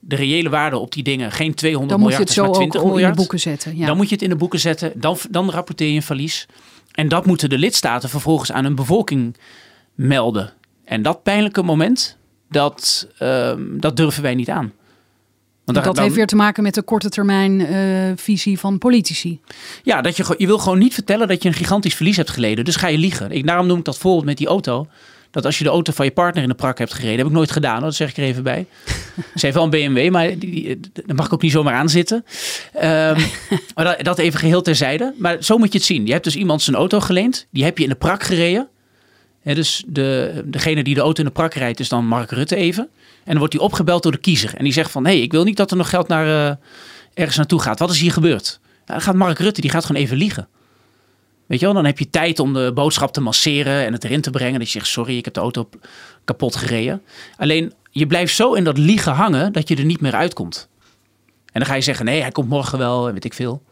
de 0.00 0.16
reële 0.16 0.48
waarde 0.48 0.78
op 0.78 0.92
die 0.92 1.02
dingen 1.02 1.32
geen 1.32 1.54
200 1.54 1.90
Dan 1.90 2.00
moet 2.00 2.12
je 2.12 2.18
miljard 2.18 2.18
het 2.18 2.28
is, 2.28 2.34
zo 2.34 2.42
maar 2.42 2.50
ook 2.50 2.56
20 2.56 2.80
in 2.80 2.86
de 2.86 2.92
miljard. 2.92 3.16
boeken 3.16 3.40
zetten. 3.40 3.76
Ja. 3.76 3.86
Dan 3.86 3.96
moet 3.96 4.08
je 4.08 4.14
het 4.14 4.22
in 4.24 4.30
de 4.30 4.36
boeken 4.36 4.60
zetten, 4.60 4.92
dan, 4.94 5.18
dan 5.30 5.50
rapporteer 5.50 5.88
je 5.88 5.94
een 5.94 6.02
verlies. 6.02 6.46
En 6.92 7.08
dat 7.08 7.26
moeten 7.26 7.48
de 7.48 7.58
lidstaten 7.58 8.08
vervolgens 8.08 8.52
aan 8.52 8.64
hun 8.64 8.74
bevolking 8.74 9.36
melden. 9.94 10.52
En 10.84 11.02
dat 11.02 11.22
pijnlijke 11.22 11.62
moment, 11.62 12.16
dat, 12.50 13.08
ehm, 13.18 13.62
dat 13.78 13.96
durven 13.96 14.22
wij 14.22 14.34
niet 14.34 14.50
aan. 14.50 14.72
Want 15.64 15.84
dat 15.84 15.94
dan- 15.94 16.04
heeft 16.04 16.16
weer 16.16 16.26
te 16.26 16.36
maken 16.36 16.62
met 16.62 16.74
de 16.74 16.82
korte 16.82 17.08
termijn 17.08 17.66
eh, 17.66 18.12
visie 18.16 18.58
van 18.58 18.78
politici. 18.78 19.40
Ja, 19.82 20.00
dat 20.00 20.16
je, 20.16 20.34
je 20.38 20.46
wil 20.46 20.58
gewoon 20.58 20.78
niet 20.78 20.94
vertellen 20.94 21.28
dat 21.28 21.42
je 21.42 21.48
een 21.48 21.54
gigantisch 21.54 21.94
verlies 21.94 22.16
hebt 22.16 22.30
geleden. 22.30 22.64
Dus 22.64 22.76
ga 22.76 22.86
je 22.88 22.98
liegen. 22.98 23.30
Ik, 23.30 23.46
daarom 23.46 23.66
noem 23.66 23.78
ik 23.78 23.84
dat 23.84 23.98
voorbeeld 23.98 24.24
met 24.24 24.36
die 24.36 24.46
auto. 24.46 24.86
Dat 25.30 25.44
als 25.44 25.58
je 25.58 25.64
de 25.64 25.70
auto 25.70 25.92
van 25.92 26.04
je 26.04 26.10
partner 26.10 26.42
in 26.42 26.48
de 26.48 26.54
prak 26.54 26.78
hebt 26.78 26.94
gereden, 26.94 27.18
heb 27.18 27.26
ik 27.26 27.32
nooit 27.32 27.50
gedaan. 27.50 27.74
hoor, 27.74 27.82
Dat 27.82 27.94
zeg 27.94 28.10
ik 28.10 28.16
er 28.16 28.22
even 28.22 28.42
bij. 28.42 28.66
Ze 29.34 29.46
heeft 29.46 29.54
wel 29.54 29.64
een 29.64 29.70
BMW, 29.70 30.10
maar 30.10 30.38
die, 30.38 30.38
die, 30.38 30.80
daar 31.06 31.16
mag 31.16 31.26
ik 31.26 31.32
ook 31.32 31.42
niet 31.42 31.52
zomaar 31.52 31.74
aan 31.74 31.88
zitten. 31.88 32.24
Ehm, 32.72 33.20
maar 33.74 33.84
dat, 33.84 34.04
dat 34.04 34.18
even 34.18 34.38
geheel 34.40 34.62
terzijde. 34.62 35.14
Maar 35.18 35.36
zo 35.40 35.58
moet 35.58 35.72
je 35.72 35.78
het 35.78 35.86
zien. 35.86 36.06
Je 36.06 36.12
hebt 36.12 36.24
dus 36.24 36.36
iemand 36.36 36.62
zijn 36.62 36.76
auto 36.76 37.00
geleend. 37.00 37.46
Die 37.50 37.64
heb 37.64 37.78
je 37.78 37.84
in 37.84 37.90
de 37.90 37.96
prak 37.96 38.22
gereden. 38.22 38.68
Dus 39.42 39.84
de, 39.86 40.42
degene 40.44 40.82
die 40.82 40.94
de 40.94 41.00
auto 41.00 41.20
in 41.22 41.28
de 41.28 41.34
prak 41.34 41.54
rijdt 41.54 41.80
is 41.80 41.88
dan 41.88 42.06
Mark 42.06 42.30
Rutte 42.30 42.56
even. 42.56 42.88
En 43.24 43.26
dan 43.26 43.38
wordt 43.38 43.52
hij 43.52 43.62
opgebeld 43.62 44.02
door 44.02 44.12
de 44.12 44.18
kiezer. 44.18 44.54
En 44.56 44.64
die 44.64 44.72
zegt 44.72 44.90
van, 44.90 45.04
hé, 45.04 45.10
hey, 45.12 45.20
ik 45.20 45.32
wil 45.32 45.44
niet 45.44 45.56
dat 45.56 45.70
er 45.70 45.76
nog 45.76 45.88
geld 45.88 46.08
naar, 46.08 46.26
eh, 46.26 46.56
ergens 47.14 47.36
naartoe 47.36 47.60
gaat. 47.60 47.78
Wat 47.78 47.90
is 47.90 48.00
hier 48.00 48.12
gebeurd? 48.12 48.60
Ja, 48.62 48.92
dan 48.92 49.00
gaat 49.00 49.14
Mark 49.14 49.38
Rutte, 49.38 49.60
die 49.60 49.70
gaat 49.70 49.84
gewoon 49.84 50.02
even 50.02 50.16
liegen. 50.16 50.48
Weet 51.46 51.60
je 51.60 51.64
wel, 51.64 51.74
dan 51.74 51.84
heb 51.84 51.98
je 51.98 52.10
tijd 52.10 52.38
om 52.38 52.52
de 52.52 52.72
boodschap 52.74 53.12
te 53.12 53.20
masseren 53.20 53.86
en 53.86 53.92
het 53.92 54.04
erin 54.04 54.20
te 54.20 54.30
brengen. 54.30 54.58
Dat 54.58 54.70
je 54.70 54.78
zegt, 54.78 54.90
sorry, 54.90 55.16
ik 55.16 55.24
heb 55.24 55.34
de 55.34 55.40
auto 55.40 55.68
kapot 56.24 56.56
gereden. 56.56 57.02
Alleen, 57.36 57.72
je 57.90 58.06
blijft 58.06 58.34
zo 58.34 58.52
in 58.52 58.64
dat 58.64 58.78
liegen 58.78 59.12
hangen 59.12 59.52
dat 59.52 59.68
je 59.68 59.76
er 59.76 59.84
niet 59.84 60.00
meer 60.00 60.14
uitkomt. 60.14 60.68
En 61.52 61.60
dan 61.60 61.66
ga 61.66 61.74
je 61.74 61.80
zeggen, 61.80 62.04
nee, 62.04 62.20
hij 62.20 62.30
komt 62.30 62.48
morgen 62.48 62.78
wel, 62.78 63.06
en 63.06 63.12
weet 63.12 63.24
ik 63.24 63.34
veel. 63.34 63.62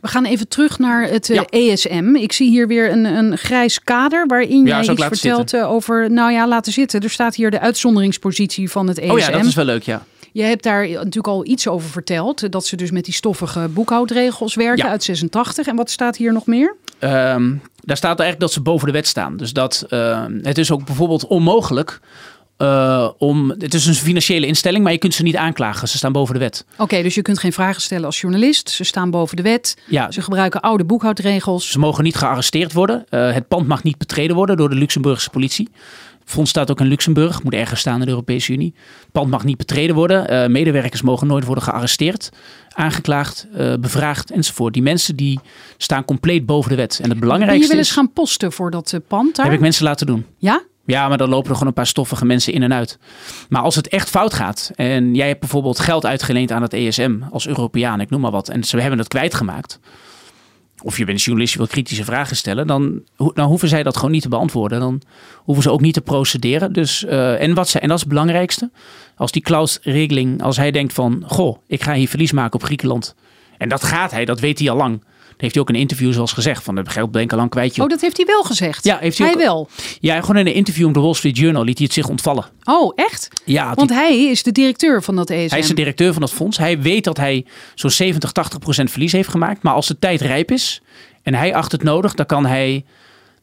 We 0.00 0.08
gaan 0.08 0.24
even 0.24 0.48
terug 0.48 0.78
naar 0.78 1.02
het 1.08 1.30
eh, 1.30 1.36
Ja. 1.36 1.44
ESM. 1.50 2.14
Ik 2.14 2.32
zie 2.32 2.48
hier 2.50 2.66
weer 2.66 2.90
een, 2.92 3.04
een 3.04 3.38
grijs 3.38 3.80
kader 3.84 4.26
waarin 4.26 4.66
Ja, 4.66 4.80
jij 4.82 4.92
iets 4.94 5.04
vertelt 5.04 5.52
eh, 5.54 5.70
over... 5.70 6.10
Nou 6.10 6.32
ja, 6.32 6.48
laten 6.48 6.72
zitten. 6.72 7.00
Er 7.00 7.10
staat 7.10 7.34
hier 7.34 7.50
de 7.50 7.60
uitzonderingspositie 7.60 8.70
van 8.70 8.88
het 8.88 8.98
ESM. 8.98 9.10
Oh 9.10 9.18
ja, 9.18 9.30
dat 9.30 9.44
is 9.44 9.54
wel 9.54 9.64
leuk, 9.64 9.82
ja. 9.82 10.02
Je 10.32 10.42
hebt 10.42 10.62
daar 10.62 10.88
natuurlijk 10.88 11.26
al 11.26 11.46
iets 11.46 11.68
over 11.68 11.88
verteld. 11.90 12.52
Dat 12.52 12.66
ze 12.66 12.76
dus 12.76 12.90
met 12.90 13.04
die 13.04 13.14
stoffige 13.14 13.68
boekhoudregels 13.68 14.54
werken 14.54 14.84
Ja. 14.84 14.90
uit 14.90 15.02
86. 15.04 15.66
En 15.66 15.76
wat 15.76 15.90
staat 15.90 16.16
hier 16.16 16.32
nog 16.32 16.46
meer? 16.46 16.76
Ehm, 16.98 17.54
daar 17.84 17.96
staat 17.96 18.20
eigenlijk 18.20 18.40
dat 18.40 18.52
ze 18.52 18.60
boven 18.60 18.86
de 18.86 18.92
wet 18.92 19.06
staan. 19.06 19.36
Dus 19.36 19.52
dat 19.52 19.84
ehm, 19.88 20.38
het 20.42 20.58
is 20.58 20.70
ook 20.70 20.84
bijvoorbeeld 20.84 21.26
onmogelijk 21.26 22.00
eh, 22.58 23.08
om. 23.18 23.50
Het 23.58 23.74
is 23.74 23.86
een 23.86 23.94
financiële 23.94 24.46
instelling, 24.46 24.82
maar 24.82 24.92
je 24.92 24.98
kunt 24.98 25.14
ze 25.14 25.22
niet 25.22 25.36
aanklagen. 25.36 25.88
Ze 25.88 25.96
staan 25.96 26.12
boven 26.12 26.34
de 26.34 26.40
wet. 26.40 26.64
Oké, 26.76 27.02
dus 27.02 27.14
je 27.14 27.22
kunt 27.22 27.38
geen 27.38 27.52
vragen 27.52 27.80
stellen 27.82 28.04
als 28.04 28.20
journalist. 28.20 28.70
Ze 28.70 28.84
staan 28.84 29.10
boven 29.10 29.36
de 29.36 29.42
wet. 29.42 29.76
Ja, 29.86 30.10
Ze 30.10 30.22
gebruiken 30.22 30.60
oude 30.60 30.84
boekhoudregels. 30.84 31.70
ze 31.70 31.78
mogen 31.78 32.04
niet 32.04 32.16
gearresteerd 32.16 32.72
worden. 32.72 33.04
Eh, 33.08 33.32
het 33.32 33.48
pand 33.48 33.66
mag 33.66 33.82
niet 33.82 33.98
betreden 33.98 34.36
worden 34.36 34.56
door 34.56 34.68
de 34.68 34.74
Luxemburgse 34.74 35.30
politie. 35.30 35.68
fonds 36.24 36.50
staat 36.50 36.70
ook 36.70 36.80
in 36.80 36.86
Luxemburg, 36.86 37.42
moet 37.42 37.54
ergens 37.54 37.80
staan 37.80 37.94
in 37.98 38.04
de 38.04 38.08
Europese 38.10 38.52
Unie. 38.52 38.74
Het 39.00 39.12
pand 39.12 39.30
mag 39.30 39.44
niet 39.44 39.56
betreden 39.56 39.94
worden. 39.94 40.28
Eh, 40.28 40.48
medewerkers 40.48 41.02
mogen 41.02 41.26
nooit 41.26 41.44
worden 41.44 41.64
gearresteerd, 41.64 42.30
aangeklaagd, 42.68 43.46
bevraagd 43.80 44.30
enzovoort. 44.30 44.72
Die 44.74 44.82
mensen 44.82 45.16
die 45.16 45.40
staan 45.76 46.04
compleet 46.04 46.46
boven 46.46 46.70
de 46.70 46.76
wet. 46.76 46.90
En 46.90 46.96
het 46.96 47.06
Ben 47.08 47.14
je 47.14 47.20
belangrijkste 47.22 47.68
wel 47.68 47.78
eens 47.78 47.90
gaan 47.90 48.12
posten 48.12 48.52
voor 48.52 48.70
dat 48.70 48.94
pand 49.08 49.36
daar? 49.36 49.44
heb 49.46 49.54
ik 49.54 49.60
mensen 49.60 49.84
laten 49.84 50.06
doen. 50.06 50.26
Ja? 50.38 50.62
Ja, 50.90 51.08
maar 51.08 51.18
dan 51.18 51.28
lopen 51.28 51.46
er 51.48 51.52
gewoon 51.52 51.68
een 51.68 51.74
paar 51.74 51.86
stoffige 51.86 52.24
mensen 52.24 52.52
in 52.52 52.62
en 52.62 52.72
uit. 52.74 52.98
Maar 53.48 53.62
als 53.62 53.74
het 53.74 53.88
echt 53.88 54.10
fout 54.10 54.34
gaat 54.34 54.70
en 54.74 55.14
jij 55.14 55.26
hebt 55.28 55.40
bijvoorbeeld 55.40 55.78
geld 55.78 56.06
uitgeleend 56.06 56.52
aan 56.52 56.62
het 56.62 56.72
ESM 56.72 57.16
als 57.30 57.46
Europeaan, 57.46 58.00
ik 58.00 58.10
noem 58.10 58.20
maar 58.20 58.30
wat, 58.30 58.48
en 58.48 58.64
ze 58.64 58.80
hebben 58.80 58.98
het 58.98 59.08
kwijtgemaakt. 59.08 59.80
Of 60.82 60.96
je 60.98 61.04
bent 61.04 61.22
journalist, 61.22 61.52
je 61.52 61.58
wil 61.58 61.66
kritische 61.68 62.04
vragen 62.04 62.36
stellen, 62.36 62.66
dan, 62.66 63.02
ho- 63.16 63.32
dan 63.32 63.46
hoeven 63.48 63.68
zij 63.68 63.82
dat 63.82 63.96
gewoon 63.96 64.10
niet 64.10 64.22
te 64.22 64.28
beantwoorden. 64.28 64.80
Dan 64.80 65.02
hoeven 65.36 65.62
ze 65.64 65.70
ook 65.70 65.80
niet 65.80 65.94
te 65.94 66.00
procederen. 66.00 66.72
Dus, 66.72 67.04
eh, 67.04 67.40
en, 67.42 67.54
wat 67.54 67.68
ze, 67.68 67.78
en 67.78 67.86
dat 67.88 67.96
is 67.96 68.02
het 68.02 68.12
belangrijkste. 68.12 68.70
Als 69.16 69.32
die 69.32 69.42
Klaus-regeling, 69.42 70.42
als 70.42 70.56
hij 70.56 70.70
denkt 70.70 70.92
van, 70.92 71.22
goh, 71.26 71.58
ik 71.66 71.82
ga 71.82 71.92
hier 71.94 72.08
verlies 72.08 72.32
maken 72.32 72.54
op 72.54 72.62
Griekenland. 72.64 73.14
En 73.58 73.68
dat 73.68 73.84
gaat 73.84 74.10
hij, 74.10 74.24
dat 74.24 74.40
weet 74.40 74.58
hij 74.58 74.70
al 74.70 74.76
lang. 74.76 75.02
Dat 75.38 75.46
heeft 75.46 75.54
hij 75.54 75.62
ook 75.62 75.68
in 75.68 75.74
een 75.74 75.88
interview 75.88 76.12
zoals 76.12 76.32
gezegd. 76.32 76.62
Van, 76.64 76.76
het 76.76 76.88
geld 76.88 77.10
ben 77.10 77.22
ik 77.22 77.32
al 77.32 77.38
lang 77.38 77.50
kwijt, 77.50 77.74
joh. 77.74 77.84
Oh, 77.84 77.90
dat 77.90 78.00
heeft 78.00 78.16
hij 78.16 78.26
wel 78.26 78.42
gezegd. 78.42 78.84
Ja, 78.84 78.98
heeft 78.98 79.18
hij 79.18 79.26
hij 79.26 79.36
ook- 79.36 79.42
wel. 79.42 79.68
Ja, 80.00 80.20
gewoon 80.20 80.36
in 80.36 80.46
een 80.46 80.54
interview 80.54 80.86
op 80.86 80.94
de 80.94 81.00
Wall 81.00 81.14
Street 81.14 81.36
Journal 81.36 81.64
liet 81.64 81.76
hij 81.78 81.86
het 81.86 81.94
zich 81.94 82.08
ontvallen. 82.08 82.46
Oh, 82.64 82.92
echt? 82.94 83.28
Ja, 83.44 83.74
Want 83.74 83.90
hij, 83.90 84.16
hij 84.16 84.24
is 84.30 84.42
de 84.42 84.52
directeur 84.52 85.02
van 85.02 85.16
dat 85.16 85.30
ESM. 85.30 85.50
hij 85.50 85.58
is 85.58 85.66
de 85.68 85.74
directeur 85.74 86.12
van 86.12 86.20
dat 86.20 86.32
fonds. 86.32 86.58
Hij 86.58 86.80
weet 86.80 87.04
dat 87.04 87.16
hij 87.16 87.46
zo'n 87.74 87.90
70, 87.90 88.32
80 88.32 88.58
procent 88.58 88.90
verlies 88.90 89.12
heeft 89.12 89.28
gemaakt. 89.28 89.62
Maar 89.62 89.74
als 89.74 89.86
de 89.86 89.98
tijd 89.98 90.20
rijp 90.20 90.50
is 90.50 90.82
en 91.22 91.34
hij 91.34 91.54
acht 91.54 91.72
het 91.72 91.82
nodig, 91.82 92.14
dan 92.14 92.26
kan 92.26 92.46
hij 92.46 92.84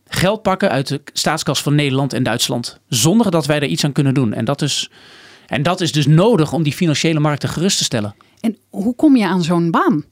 geld 0.07 0.41
pakken 0.41 0.69
uit 0.69 0.87
de 0.87 1.01
staatskas 1.13 1.61
van 1.61 1.75
Nederland 1.75 2.13
en 2.13 2.23
Duitsland. 2.23 2.79
Zonder 2.87 3.31
dat 3.31 3.45
wij 3.45 3.55
er 3.59 3.65
iets 3.67 3.83
aan 3.83 3.91
kunnen 3.91 4.13
doen. 4.13 4.33
En 4.33 4.45
dat 4.45 4.61
is, 4.61 4.89
en 5.47 5.63
dat 5.63 5.81
is 5.81 5.91
dus 5.91 6.07
nodig 6.07 6.53
om 6.53 6.63
die 6.63 6.73
financiële 6.73 7.19
markten 7.19 7.49
gerust 7.49 7.77
te 7.77 7.83
stellen. 7.83 8.15
En 8.39 8.57
hoe 8.69 8.95
kom 8.95 9.15
je 9.15 9.25
aan 9.27 9.43
zo'n 9.43 9.71
baan? 9.71 10.05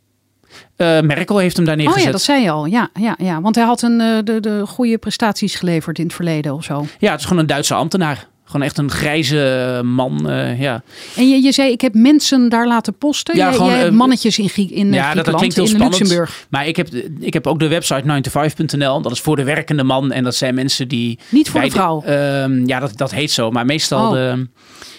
Eh, 0.76 1.00
Merkel 1.02 1.38
heeft 1.38 1.56
hem 1.56 1.66
daar 1.66 1.76
Oh 1.76 1.80
neergezet. 1.82 2.06
ja, 2.06 2.12
dat 2.12 2.22
zei 2.22 2.42
je 2.44 2.50
al. 2.50 2.66
Ja, 2.66 2.90
ja, 3.00 3.16
ja. 3.18 3.42
Want 3.42 3.56
hij 3.56 3.66
had 3.66 3.82
een, 3.82 4.02
eh, 4.02 4.08
de, 4.24 4.40
de 4.40 4.64
goede 4.68 4.98
prestaties 4.98 5.56
geleverd 5.56 5.98
in 6.00 6.06
het 6.06 6.14
verleden 6.14 6.54
of 6.54 6.64
zo. 6.64 6.86
Ja, 7.00 7.12
het 7.12 7.20
is 7.20 7.26
gewoon 7.26 7.42
een 7.42 7.48
Duitse 7.48 7.74
ambtenaar. 7.74 8.28
Gewoon 8.46 8.68
echt 8.68 8.78
een 8.78 8.92
grijze 8.92 9.82
man. 9.84 10.30
eh, 10.30 10.60
ja. 10.62 10.84
En 11.16 11.30
je, 11.30 11.42
je 11.42 11.52
zei, 11.52 11.72
ik 11.72 11.82
heb 11.82 11.94
mensen 11.94 12.50
daar 12.50 12.68
laten 12.68 12.98
posten. 12.98 13.36
Ja, 13.36 13.46
jij, 13.46 13.54
gewoon, 13.54 13.70
jij 13.72 13.80
hebt 13.80 13.94
mannetjes 13.94 14.40
in, 14.40 14.50
Grie- 14.50 14.74
in 14.74 14.94
Ja, 14.94 15.14
dat, 15.14 15.36
klinkt 15.36 15.56
heel 15.56 15.64
in 15.64 15.70
spannend. 15.70 16.00
Luxemburg. 16.00 16.46
Maar 16.50 16.68
ik 16.68 16.76
heb, 16.76 16.88
ik 17.20 17.34
heb 17.34 17.48
ook 17.48 17.60
de 17.60 17.68
website 17.68 18.04
9to5.nl. 18.30 19.02
Dat 19.02 19.12
is 19.12 19.20
voor 19.20 19.36
de 19.36 19.44
werkende 19.44 19.84
man. 19.84 20.12
En 20.12 20.24
dat 20.24 20.36
zijn 20.36 20.56
mensen 20.56 20.88
die... 20.88 21.20
Niet 21.30 21.50
voor 21.50 21.62
de 21.62 21.72
vrouw. 21.72 22.04
ehm, 22.06 22.66
ja, 22.68 22.80
dat, 22.80 22.98
dat 22.98 23.12
heet 23.12 23.32
zo. 23.32 23.52
Maar 23.52 23.66
meestal... 23.66 24.06
Oh. 24.08 24.12
De, 24.12 24.48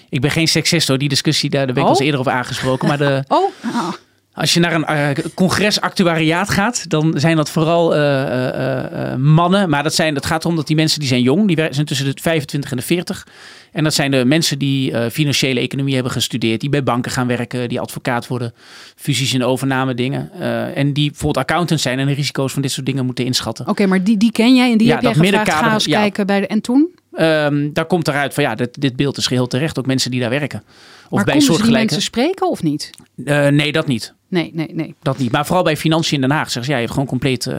ik 0.08 0.20
ben 0.20 0.30
geen 0.30 0.48
seksist 0.48 0.88
hoor. 0.88 0.98
Die 0.98 1.08
discussie, 1.08 1.50
daar, 1.50 1.64
daar 1.66 1.74
ben 1.74 1.82
ik 1.82 1.88
al 1.88 1.94
Oh. 1.94 1.98
eens 2.00 2.06
eerder 2.06 2.20
over 2.20 2.32
aangesproken. 2.32 2.88
Maar 2.88 2.98
de, 2.98 3.24
Oh, 3.28 3.50
ah. 3.74 3.92
Als 4.34 4.54
je 4.54 4.60
naar 4.60 4.74
een 4.74 4.84
eh, 4.84 5.24
congres 5.34 5.80
actuariaat 5.80 6.50
gaat, 6.50 6.90
dan 6.90 7.12
zijn 7.16 7.36
dat 7.36 7.50
vooral 7.50 7.94
eh, 7.94 9.10
eh, 9.12 9.18
mannen. 9.18 9.70
Maar 9.70 9.82
dat, 9.82 9.94
zijn, 9.94 10.14
dat 10.14 10.26
gaat 10.26 10.44
erom 10.44 10.56
dat 10.56 10.66
die 10.66 10.76
mensen 10.76 10.98
die 11.00 11.08
zijn 11.08 11.22
jong, 11.22 11.46
die 11.46 11.56
zijn 11.70 11.86
tussen 11.86 12.06
de 12.06 12.20
25 12.22 12.70
en 12.70 12.76
de 12.76 12.82
40. 12.82 13.26
En 13.72 13.84
dat 13.84 13.94
zijn 13.94 14.10
de 14.10 14.24
mensen 14.24 14.58
die 14.58 15.10
financiële 15.10 15.60
economie 15.60 15.94
hebben 15.94 16.12
gestudeerd, 16.12 16.60
die 16.60 16.68
bij 16.68 16.82
banken 16.82 17.12
gaan 17.12 17.26
werken, 17.26 17.68
die 17.68 17.80
advocaat 17.80 18.26
worden, 18.26 18.54
fusies 18.96 19.32
en 19.32 19.44
overname 19.44 19.94
dingen. 19.94 20.30
En 20.74 20.92
die 20.92 21.10
bijvoorbeeld 21.10 21.46
accountants 21.46 21.82
zijn 21.82 21.98
en 21.98 22.06
de 22.06 22.12
risico's 22.12 22.52
van 22.52 22.62
dit 22.62 22.70
soort 22.70 22.86
dingen 22.86 23.04
moeten 23.04 23.24
inschatten. 23.24 23.68
oké, 23.68 23.86
maar 23.86 24.04
die, 24.04 24.16
die 24.16 24.32
ken 24.32 24.54
jij 24.54 24.72
en 24.72 24.78
die 24.78 24.86
Ja, 24.86 24.94
heb 24.94 25.02
jij 25.02 25.12
dat 25.12 25.40
gevraagd. 25.40 25.64
Ga 25.64 25.72
eens 25.72 25.84
ja. 25.84 26.00
kijken 26.00 26.26
bij 26.26 26.40
de... 26.40 26.46
En 26.46 26.60
toen? 26.60 26.94
Ehm, 27.16 27.72
daar 27.72 27.86
komt 27.86 28.08
eruit 28.08 28.34
van 28.34 28.44
ja, 28.44 28.54
dit, 28.54 28.80
dit 28.80 28.96
beeld 28.96 29.16
is 29.16 29.26
geheel 29.26 29.46
terecht. 29.46 29.78
Ook 29.78 29.86
mensen 29.86 30.10
die 30.10 30.20
daar 30.20 30.30
werken. 30.30 30.62
Of 31.04 31.10
maar 31.10 31.24
bij 31.24 31.40
soortgelijke. 31.40 31.78
mensen 31.78 32.02
spreken 32.02 32.48
of 32.48 32.62
niet? 32.62 32.90
Eh, 33.24 33.48
nee, 33.48 33.72
dat 33.72 33.86
niet. 33.86 34.14
Nee, 34.28 34.50
nee, 34.54 34.68
nee. 34.72 34.94
Dat 35.02 35.18
niet. 35.18 35.32
Maar 35.32 35.46
vooral 35.46 35.64
bij 35.64 35.76
financiën 35.76 36.14
in 36.14 36.28
Den 36.28 36.36
Haag 36.36 36.50
zeggen 36.50 36.64
ze 36.64 36.70
ja, 36.70 36.76
je 36.76 36.82
hebt 36.82 36.92
gewoon 36.92 37.08
compleet 37.08 37.46
eh, 37.46 37.58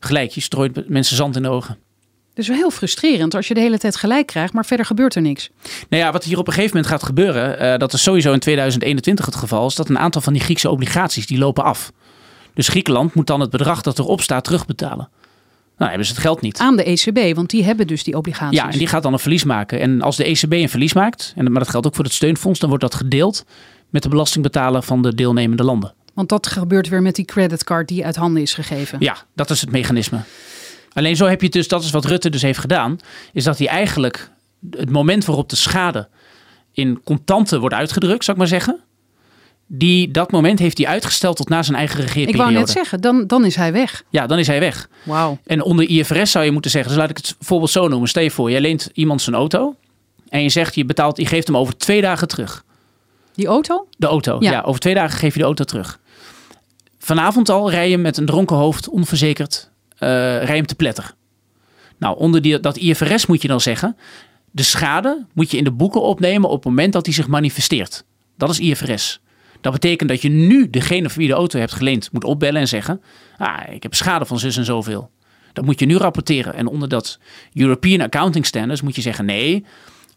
gelijk. 0.00 0.30
Je 0.30 0.40
strooit 0.40 0.88
mensen 0.88 1.16
zand 1.16 1.36
in 1.36 1.42
de 1.42 1.48
ogen. 1.48 1.78
Dat 2.34 2.46
is 2.46 2.48
wel 2.48 2.56
heel 2.56 2.70
frustrerend 2.70 3.34
als 3.34 3.48
je 3.48 3.54
de 3.54 3.60
hele 3.60 3.78
tijd 3.78 3.96
gelijk 3.96 4.26
krijgt, 4.26 4.52
maar 4.52 4.66
verder 4.66 4.86
gebeurt 4.86 5.14
er 5.14 5.22
niks. 5.22 5.50
Nou 5.88 6.02
ja, 6.02 6.12
wat 6.12 6.24
hier 6.24 6.38
op 6.38 6.46
een 6.46 6.52
gegeven 6.52 6.76
moment 6.76 6.92
gaat 6.92 7.02
gebeuren, 7.02 7.58
eh, 7.58 7.78
dat 7.78 7.92
is 7.92 8.02
sowieso 8.02 8.32
in 8.32 8.38
2021 8.38 9.26
het 9.26 9.34
geval, 9.34 9.66
is 9.66 9.74
dat 9.74 9.88
een 9.88 9.98
aantal 9.98 10.20
van 10.20 10.32
die 10.32 10.42
Griekse 10.42 10.70
obligaties 10.70 11.26
die 11.26 11.38
lopen 11.38 11.64
af. 11.64 11.92
Dus 12.54 12.68
Griekenland 12.68 13.14
moet 13.14 13.26
dan 13.26 13.40
het 13.40 13.50
bedrag 13.50 13.82
dat 13.82 13.98
erop 13.98 14.20
staat 14.20 14.44
terugbetalen. 14.44 15.08
Nou, 15.78 15.90
hebben 15.90 16.06
ze 16.06 16.12
het 16.12 16.22
geld 16.22 16.40
niet. 16.40 16.58
Aan 16.58 16.76
de 16.76 16.84
ECB, 16.84 17.34
want 17.36 17.50
die 17.50 17.64
hebben 17.64 17.86
dus 17.86 18.04
die 18.04 18.16
obligaties. 18.16 18.58
Ja, 18.58 18.70
en 18.70 18.78
die 18.78 18.86
gaat 18.86 19.02
dan 19.02 19.12
een 19.12 19.18
verlies 19.18 19.44
maken. 19.44 19.80
En 19.80 20.02
als 20.02 20.16
de 20.16 20.24
ECB 20.24 20.52
een 20.52 20.68
verlies 20.68 20.92
maakt, 20.92 21.32
en, 21.36 21.52
maar 21.52 21.60
dat 21.60 21.70
geldt 21.70 21.86
ook 21.86 21.94
voor 21.94 22.04
het 22.04 22.12
steunfonds, 22.12 22.58
dan 22.58 22.68
wordt 22.68 22.84
dat 22.84 22.94
gedeeld 22.94 23.44
met 23.88 24.02
de 24.02 24.08
belastingbetaler 24.08 24.82
van 24.82 25.02
de 25.02 25.14
deelnemende 25.14 25.64
landen. 25.64 25.94
Want 26.14 26.28
dat 26.28 26.46
gebeurt 26.46 26.88
weer 26.88 27.02
met 27.02 27.14
die 27.14 27.24
creditcard 27.24 27.88
die 27.88 28.04
uit 28.04 28.16
handen 28.16 28.42
is 28.42 28.54
gegeven. 28.54 28.96
Ja, 29.00 29.16
dat 29.34 29.50
is 29.50 29.60
het 29.60 29.70
mechanisme. 29.70 30.20
Alleen 30.92 31.16
zo 31.16 31.26
heb 31.26 31.38
je 31.40 31.46
het 31.46 31.54
dus, 31.54 31.68
dat 31.68 31.82
is 31.82 31.90
wat 31.90 32.04
Rutte 32.04 32.30
dus 32.30 32.42
heeft 32.42 32.58
gedaan, 32.58 32.98
is 33.32 33.44
dat 33.44 33.58
hij 33.58 33.66
eigenlijk 33.66 34.30
het 34.70 34.90
moment 34.90 35.24
waarop 35.24 35.48
de 35.48 35.56
schade 35.56 36.08
in 36.72 37.00
contanten 37.04 37.60
wordt 37.60 37.74
uitgedrukt, 37.74 38.24
zou 38.24 38.36
ik 38.36 38.42
maar 38.42 38.60
zeggen, 38.60 38.80
die, 39.70 40.10
dat 40.10 40.30
moment 40.30 40.58
heeft 40.58 40.78
hij 40.78 40.86
uitgesteld 40.86 41.36
tot 41.36 41.48
na 41.48 41.62
zijn 41.62 41.76
eigen 41.76 41.98
Ik 41.98 42.04
regeerperiode. 42.04 42.42
wou 42.52 42.58
net 42.64 42.70
zeggen, 42.70 43.00
dan, 43.00 43.26
dan 43.26 43.44
is 43.44 43.56
hij 43.56 43.72
weg. 43.72 44.02
Ja, 44.10 44.26
dan 44.26 44.38
is 44.38 44.46
hij 44.46 44.60
weg. 44.60 44.88
Wauw. 45.02 45.38
En 45.46 45.62
onder 45.62 45.88
IFRS 45.88 46.30
zou 46.30 46.44
je 46.44 46.50
moeten 46.50 46.70
zeggen, 46.70 46.90
dus 46.90 47.00
laat 47.00 47.10
ik 47.10 47.16
het 47.16 47.36
voorbeeld 47.40 47.70
zo 47.70 47.88
noemen. 47.88 48.08
Stel 48.08 48.22
je 48.22 48.30
voor, 48.30 48.50
je 48.50 48.60
leent 48.60 48.90
iemand 48.92 49.22
zijn 49.22 49.36
auto 49.36 49.74
en 50.28 50.42
je 50.42 50.48
zegt, 50.48 50.74
je 50.74 50.84
betaalt, 50.84 51.16
je 51.16 51.26
geeft 51.26 51.46
hem 51.46 51.56
over 51.56 51.76
twee 51.76 52.00
dagen 52.00 52.28
terug. 52.28 52.64
Die 53.34 53.46
auto? 53.46 53.86
De 53.96 54.06
auto, 54.06 54.36
Ja. 54.40 54.50
ja. 54.50 54.60
over 54.60 54.80
twee 54.80 54.94
dagen 54.94 55.18
geef 55.18 55.32
je 55.32 55.38
de 55.38 55.44
auto 55.44 55.64
terug. 55.64 55.98
Vanavond 56.98 57.48
al 57.48 57.70
rij 57.70 57.90
je 57.90 57.98
met 57.98 58.16
een 58.16 58.26
dronken 58.26 58.56
hoofd, 58.56 58.88
onverzekerd, 58.88 59.70
eh 59.98 60.08
rij 60.08 60.40
je 60.46 60.52
hem 60.52 60.66
te 60.66 60.74
pletter. 60.74 61.14
Nou, 61.98 62.18
onder 62.18 62.42
die, 62.42 62.60
dat 62.60 62.76
IFRS 62.76 63.26
moet 63.26 63.42
je 63.42 63.48
dan 63.48 63.60
zeggen, 63.60 63.96
de 64.50 64.62
schade 64.62 65.26
moet 65.32 65.50
je 65.50 65.56
in 65.56 65.64
de 65.64 65.70
boeken 65.70 66.02
opnemen 66.02 66.48
op 66.48 66.54
het 66.56 66.64
moment 66.64 66.92
dat 66.92 67.04
die 67.04 67.14
zich 67.14 67.26
manifesteert. 67.28 68.04
Dat 68.36 68.50
is 68.50 68.58
IFRS. 68.58 69.20
Dat 69.60 69.72
betekent 69.72 70.08
dat 70.08 70.22
je 70.22 70.28
nu 70.28 70.70
degene 70.70 71.08
voor 71.08 71.18
wie 71.18 71.28
de 71.28 71.34
auto 71.34 71.58
hebt 71.58 71.72
geleend 71.72 72.12
moet 72.12 72.24
opbellen 72.24 72.60
en 72.60 72.68
zeggen, 72.68 73.00
ah, 73.36 73.72
ik 73.72 73.82
heb 73.82 73.94
schade 73.94 74.24
van 74.26 74.38
zus 74.38 74.56
en 74.56 74.64
zoveel. 74.64 75.10
Dat 75.52 75.64
moet 75.64 75.80
je 75.80 75.86
nu 75.86 75.96
rapporteren. 75.96 76.54
En 76.54 76.66
onder 76.66 76.88
dat 76.88 77.18
European 77.54 78.00
Accounting 78.00 78.46
Standards 78.46 78.82
moet 78.82 78.96
je 78.96 79.02
zeggen, 79.02 79.24
nee, 79.24 79.64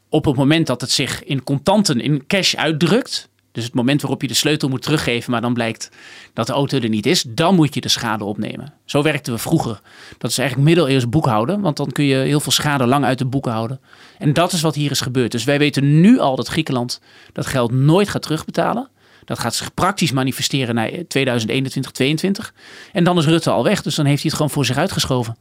op 0.10 0.26
het 0.26 0.36
moment 0.36 0.68
dat 0.68 0.82
het 0.82 0.92
zich 0.92 1.24
in 1.24 1.44
contanten, 1.44 2.00
in 2.00 2.28
cash 2.28 2.56
uitdrukt, 2.56 3.30
dus 3.52 3.64
het 3.64 3.74
moment 3.74 4.02
waarop 4.02 4.22
je 4.22 4.28
de 4.28 4.34
sleutel 4.34 4.70
moet 4.70 4.82
teruggeven, 4.82 5.32
maar 5.32 5.42
dan 5.42 5.54
blijkt 5.54 5.90
dat 6.34 6.48
de 6.48 6.54
auto 6.54 6.80
er 6.80 6.90
niet 6.90 7.06
is, 7.06 7.26
dan 7.28 7.56
moet 7.56 7.74
je 7.74 7.82
de 7.82 7.90
schade 7.90 8.24
opnemen. 8.24 8.74
Zo 8.86 9.02
werkten 9.02 9.34
we 9.34 9.40
vroeger. 9.40 9.82
Dat 10.18 10.32
is 10.32 10.38
eigenlijk 10.38 10.70
middeleeuws 10.70 11.10
boekhouden, 11.10 11.62
want 11.62 11.78
dan 11.78 11.92
kun 11.92 12.06
je 12.06 12.16
heel 12.16 12.40
veel 12.40 12.52
schade 12.52 12.86
lang 12.86 13.06
uit 13.06 13.18
de 13.18 13.26
boeken 13.26 13.52
houden. 13.52 13.80
En 14.18 14.34
dat 14.34 14.52
is 14.52 14.62
wat 14.62 14.76
hier 14.76 14.92
is 14.92 15.02
gebeurd. 15.02 15.32
Dus 15.32 15.44
wij 15.44 15.60
weten 15.60 16.02
nu 16.02 16.20
al 16.20 16.36
dat 16.36 16.48
Griekenland 16.48 17.02
dat 17.34 17.46
geld 17.46 17.72
nooit 17.72 18.10
gaat 18.10 18.22
terugbetalen. 18.22 18.90
Dat 19.32 19.40
gaat 19.40 19.56
zich 19.56 19.74
praktisch 19.74 20.12
manifesteren 20.12 20.76
naar 20.76 20.90
2021, 21.08 21.92
2022. 21.92 22.54
En 22.94 23.04
dan 23.04 23.18
is 23.18 23.26
Rutte 23.26 23.50
al 23.50 23.64
weg, 23.64 23.82
dus 23.82 23.96
dan 23.96 24.06
heeft 24.06 24.22
hij 24.22 24.26
het 24.30 24.36
gewoon 24.36 24.52
voor 24.52 24.66
zich 24.66 24.78
uitgeschoven. 24.78 25.38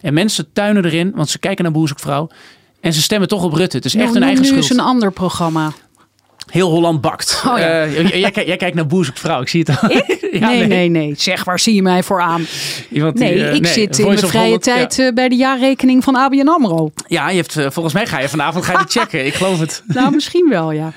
En 0.00 0.14
mensen 0.14 0.52
tuinen 0.52 0.84
erin, 0.84 1.12
want 1.14 1.28
ze 1.28 1.38
kijken 1.38 1.64
naar 1.64 1.72
Boerzoekvrouw. 1.72 2.28
En 2.80 2.92
ze 2.92 3.02
stemmen 3.02 3.28
toch 3.28 3.42
op 3.42 3.52
Rutte. 3.52 3.76
Het 3.76 3.84
is 3.84 3.94
echt 3.94 4.12
noem 4.12 4.22
eigen 4.22 4.40
nu 4.40 4.46
schuld. 4.46 4.60
eens 4.62 4.70
een 4.70 4.80
ander 4.80 5.12
programma. 5.12 5.72
Heel 6.50 6.70
Holland 6.70 7.00
bakt. 7.00 7.42
Oh 7.46 7.58
ja. 7.58 7.82
Eh, 7.82 8.08
jij, 8.20 8.32
jij, 8.46 8.56
kijkt- 8.56 8.74
naar 8.74 8.86
Boerzoekvrouw, 8.86 9.40
ik 9.40 9.48
zie 9.48 9.64
het 9.66 9.80
al. 9.80 9.90
Ja, 10.40 10.48
nee, 10.48 10.66
nee, 10.66 10.88
nee, 10.88 11.14
Zeg, 11.18 11.44
waar 11.44 11.58
zie 11.58 11.74
je 11.74 11.82
mij 11.82 12.02
voor 12.02 12.20
aan? 12.20 12.46
Iemand 12.90 13.16
die, 13.16 13.24
Nee, 13.24 13.44
eh, 13.44 13.54
ik 13.54 13.66
zit 13.66 13.98
in 13.98 14.06
mijn 14.06 14.18
vrije 14.18 14.44
Holland, 14.44 14.62
tijd 14.62 14.96
Ja, 14.96 15.06
eh, 15.06 15.12
bij 15.14 15.28
de 15.28 15.34
jaarrekening 15.36 16.04
van 16.04 16.14
ABN 16.16 16.48
AMRO. 16.48 16.92
ja 17.06 17.30
je 17.30 17.36
hebt, 17.36 17.52
volgens 17.52 17.94
mij 17.94 18.06
ga 18.06 18.20
je 18.20 18.28
vanavond 18.28 18.64
ga 18.64 18.72
je 18.72 18.78
die 18.78 19.00
checken. 19.00 19.26
Ik 19.26 19.34
geloof 19.34 19.60
het. 19.60 19.82
Nou, 19.86 20.14
misschien 20.14 20.48
wel, 20.48 20.70
ja. 20.72 20.92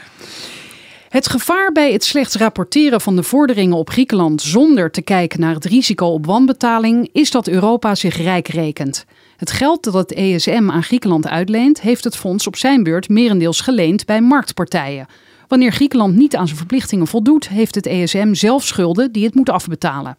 Het 1.09 1.29
gevaar 1.29 1.71
bij 1.71 1.91
het 1.91 2.03
slechts 2.03 2.35
rapporteren 2.35 3.01
van 3.01 3.15
de 3.15 3.23
vorderingen 3.23 3.77
op 3.77 3.89
Griekenland 3.89 4.41
zonder 4.41 4.91
te 4.91 5.01
kijken 5.01 5.39
naar 5.39 5.53
het 5.53 5.65
risico 5.65 6.05
op 6.05 6.25
wanbetaling 6.25 7.09
is 7.11 7.31
dat 7.31 7.47
Europa 7.47 7.95
zich 7.95 8.17
rijk 8.17 8.47
rekent. 8.47 9.05
Het 9.37 9.51
geld 9.51 9.83
dat 9.83 9.93
het 9.93 10.13
ESM 10.13 10.69
aan 10.71 10.83
Griekenland 10.83 11.27
uitleent, 11.27 11.81
heeft 11.81 12.03
het 12.03 12.15
fonds 12.15 12.47
op 12.47 12.55
zijn 12.55 12.83
beurt 12.83 13.09
merendeels 13.09 13.61
geleend 13.61 14.05
bij 14.05 14.21
marktpartijen. 14.21 15.07
Wanneer 15.47 15.71
Griekenland 15.71 16.15
niet 16.15 16.35
aan 16.35 16.45
zijn 16.45 16.57
verplichtingen 16.57 17.07
voldoet, 17.07 17.49
heeft 17.49 17.75
het 17.75 17.85
ESM 17.85 18.33
zelf 18.33 18.63
schulden 18.63 19.11
die 19.11 19.25
het 19.25 19.35
moet 19.35 19.49
afbetalen. 19.49 20.17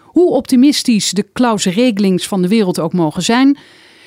Hoe 0.00 0.30
optimistisch 0.30 1.10
de 1.10 1.26
clause 1.32 1.70
regelings 1.70 2.28
van 2.28 2.42
de 2.42 2.48
wereld 2.48 2.80
ook 2.80 2.92
mogen 2.92 3.22
zijn, 3.22 3.58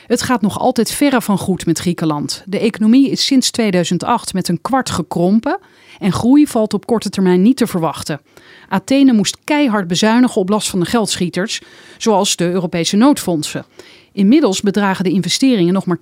Het 0.07 0.21
gaat 0.21 0.41
nog 0.41 0.59
altijd 0.59 0.91
verre 0.91 1.21
van 1.21 1.37
goed 1.37 1.65
met 1.65 1.79
Griekenland. 1.79 2.43
De 2.45 2.59
economie 2.59 3.09
is 3.09 3.25
sinds 3.25 3.51
2008 3.51 4.33
met 4.33 4.47
een 4.47 4.61
kwart 4.61 4.89
gekrompen 4.89 5.59
en 5.99 6.11
groei 6.11 6.47
valt 6.47 6.73
op 6.73 6.85
korte 6.85 7.09
termijn 7.09 7.41
niet 7.41 7.57
te 7.57 7.67
verwachten. 7.67 8.21
Athene 8.69 9.13
moest 9.13 9.37
keihard 9.43 9.87
bezuinigen 9.87 10.41
op 10.41 10.49
last 10.49 10.69
van 10.69 10.79
de 10.79 10.85
geldschieters, 10.85 11.61
zoals 11.97 12.35
de 12.35 12.51
Europese 12.51 12.95
noodfondsen. 12.95 13.65
Inmiddels 14.11 14.61
bedragen 14.61 15.03
de 15.03 15.09
investeringen 15.09 15.73
nog 15.73 15.85
maar 15.85 15.99
12% 15.99 16.01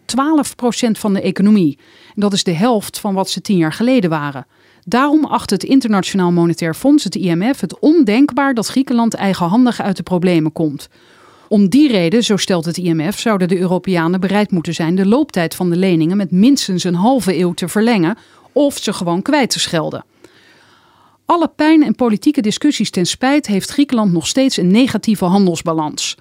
van 0.91 1.13
de 1.13 1.21
economie. 1.21 1.77
En 2.15 2.21
dat 2.21 2.33
is 2.33 2.43
de 2.43 2.53
helft 2.53 2.99
van 2.99 3.13
wat 3.13 3.29
ze 3.29 3.41
tien 3.41 3.57
jaar 3.57 3.73
geleden 3.73 4.09
waren. 4.09 4.45
Daarom 4.85 5.25
acht 5.25 5.49
het 5.49 5.63
Internationaal 5.63 6.31
Monetair 6.31 6.73
Fonds, 6.73 7.03
het 7.03 7.15
IMF, 7.15 7.59
het 7.59 7.79
ondenkbaar 7.79 8.53
dat 8.53 8.67
Griekenland 8.67 9.13
eigenhandig 9.13 9.81
uit 9.81 9.97
de 9.97 10.03
problemen 10.03 10.51
komt. 10.51 10.89
Om 11.53 11.69
die 11.69 11.91
reden, 11.91 12.23
zo 12.23 12.37
stelt 12.37 12.65
het 12.65 12.77
IMF, 12.77 13.19
zouden 13.19 13.47
de 13.47 13.57
Europeanen 13.57 14.19
bereid 14.19 14.51
moeten 14.51 14.73
zijn 14.73 14.95
de 14.95 15.05
looptijd 15.05 15.55
van 15.55 15.69
de 15.69 15.75
leningen 15.75 16.17
met 16.17 16.31
minstens 16.31 16.83
een 16.83 16.95
halve 16.95 17.37
eeuw 17.37 17.53
te 17.53 17.67
verlengen 17.67 18.17
of 18.51 18.77
ze 18.77 18.93
gewoon 18.93 19.21
kwijt 19.21 19.49
te 19.49 19.59
schelden. 19.59 20.05
Alle 21.25 21.47
pijn 21.47 21.83
en 21.83 21.95
politieke 21.95 22.41
discussies 22.41 22.89
ten 22.89 23.05
spijt 23.05 23.47
heeft 23.47 23.69
Griekenland 23.69 24.11
nog 24.11 24.27
steeds 24.27 24.57
een 24.57 24.71
negatieve 24.71 25.25
handelsbalans. 25.25 26.17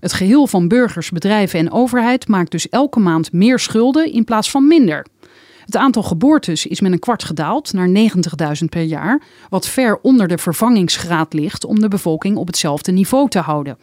Het 0.00 0.12
geheel 0.12 0.46
van 0.46 0.68
burgers, 0.68 1.10
bedrijven 1.10 1.58
en 1.58 1.72
overheid 1.72 2.28
maakt 2.28 2.50
dus 2.50 2.68
elke 2.68 3.00
maand 3.00 3.32
meer 3.32 3.58
schulden 3.58 4.12
in 4.12 4.24
plaats 4.24 4.50
van 4.50 4.66
minder. 4.66 5.06
Het 5.64 5.76
aantal 5.76 6.02
geboortes 6.02 6.66
is 6.66 6.80
met 6.80 6.92
een 6.92 6.98
kwart 6.98 7.24
gedaald 7.24 7.72
naar 7.72 7.88
90.000 7.88 8.64
per 8.68 8.82
jaar, 8.82 9.22
wat 9.48 9.68
ver 9.68 9.98
onder 10.00 10.28
de 10.28 10.38
vervangingsgraad 10.38 11.32
ligt 11.32 11.64
om 11.64 11.80
de 11.80 11.88
bevolking 11.88 12.36
op 12.36 12.46
hetzelfde 12.46 12.92
niveau 12.92 13.28
te 13.28 13.38
houden. 13.38 13.78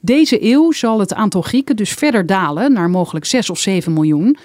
Deze 0.00 0.44
eeuw 0.44 0.72
zal 0.72 1.00
het 1.00 1.14
aantal 1.14 1.42
Grieken 1.42 1.76
dus 1.76 1.92
verder 1.92 2.26
dalen 2.26 2.72
naar 2.72 2.90
mogelijk 2.90 3.24
6 3.24 3.50
of 3.50 3.58
7 3.58 3.92
miljoen. 3.92 4.36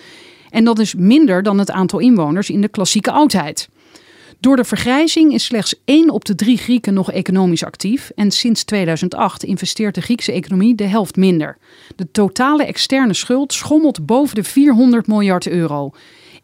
En 0.49 0.63
dat 0.63 0.79
is 0.79 0.95
minder 0.95 1.43
dan 1.43 1.59
het 1.59 1.71
aantal 1.71 1.99
inwoners 1.99 2.49
in 2.49 2.61
de 2.61 2.67
klassieke 2.67 3.11
oudheid. 3.11 3.69
Door 4.39 4.55
de 4.55 4.63
vergrijzing 4.63 5.33
is 5.33 5.43
slechts 5.43 5.75
1 5.85 6.09
op 6.09 6.25
de 6.25 6.35
3 6.35 6.57
Grieken 6.57 6.93
nog 6.93 7.11
economisch 7.11 7.63
actief. 7.63 8.11
En 8.15 8.31
sinds 8.31 8.63
2008 8.63 9.43
investeert 9.43 9.95
de 9.95 10.01
Griekse 10.01 10.31
economie 10.31 10.75
de 10.75 10.83
helft 10.83 11.15
minder. 11.15 11.57
De 11.95 12.11
totale 12.11 12.65
externe 12.65 13.13
schuld 13.13 13.53
schommelt 13.53 14.05
boven 14.05 14.35
de 14.35 14.43
400 14.43 15.07
miljard 15.07 15.47
euro. 15.47 15.91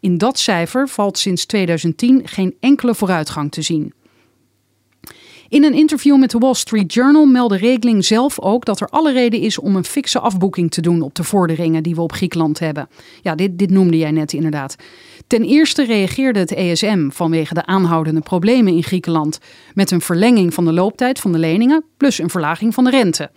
In 0.00 0.18
dat 0.18 0.38
cijfer 0.38 0.88
valt 0.88 1.18
sinds 1.18 1.46
2010 1.46 2.22
geen 2.24 2.54
enkele 2.60 2.94
vooruitgang 2.94 3.50
te 3.50 3.62
zien. 3.62 3.92
In 5.50 5.64
een 5.64 5.74
interview 5.74 6.18
met 6.18 6.30
de 6.30 6.38
Wall 6.38 6.54
Street 6.54 6.92
Journal 6.92 7.26
meldde 7.26 7.56
Regeling 7.56 8.04
zelf 8.04 8.40
ook 8.40 8.64
dat 8.64 8.80
er 8.80 8.88
alle 8.88 9.12
reden 9.12 9.40
is 9.40 9.58
om 9.58 9.76
een 9.76 9.84
fikse 9.84 10.18
afboeking 10.18 10.70
te 10.70 10.80
doen 10.80 11.02
op 11.02 11.14
de 11.14 11.24
vorderingen 11.24 11.82
die 11.82 11.94
we 11.94 12.00
op 12.00 12.12
Griekenland 12.12 12.58
hebben. 12.58 12.88
Ja, 13.22 13.34
dit, 13.34 13.58
dit 13.58 13.70
noemde 13.70 13.98
jij 13.98 14.10
net 14.10 14.32
inderdaad. 14.32 14.76
Ten 15.26 15.42
eerste 15.42 15.84
reageerde 15.84 16.38
het 16.38 16.52
ESM 16.54 17.08
vanwege 17.10 17.54
de 17.54 17.66
aanhoudende 17.66 18.20
problemen 18.20 18.72
in 18.72 18.82
Griekenland 18.82 19.38
met 19.74 19.90
een 19.90 20.00
verlenging 20.00 20.54
van 20.54 20.64
de 20.64 20.72
looptijd 20.72 21.20
van 21.20 21.32
de 21.32 21.38
leningen 21.38 21.84
plus 21.96 22.18
een 22.18 22.30
verlaging 22.30 22.74
van 22.74 22.84
de 22.84 22.90
rente. 22.90 23.30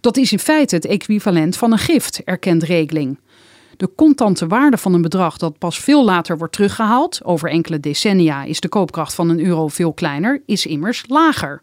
Dat 0.00 0.16
is 0.16 0.32
in 0.32 0.38
feite 0.38 0.74
het 0.74 0.86
equivalent 0.86 1.56
van 1.56 1.72
een 1.72 1.78
gift, 1.78 2.22
erkent 2.24 2.62
Regeling. 2.62 3.18
De 3.76 3.90
contante 3.96 4.46
waarde 4.46 4.76
van 4.76 4.94
een 4.94 5.02
bedrag 5.02 5.36
dat 5.36 5.58
pas 5.58 5.78
veel 5.78 6.04
later 6.04 6.38
wordt 6.38 6.52
teruggehaald, 6.52 7.20
over 7.24 7.50
enkele 7.50 7.80
decennia 7.80 8.44
is 8.44 8.60
de 8.60 8.68
koopkracht 8.68 9.14
van 9.14 9.28
een 9.28 9.44
euro 9.44 9.68
veel 9.68 9.92
kleiner, 9.92 10.42
is 10.46 10.66
immers 10.66 11.04
lager. 11.08 11.62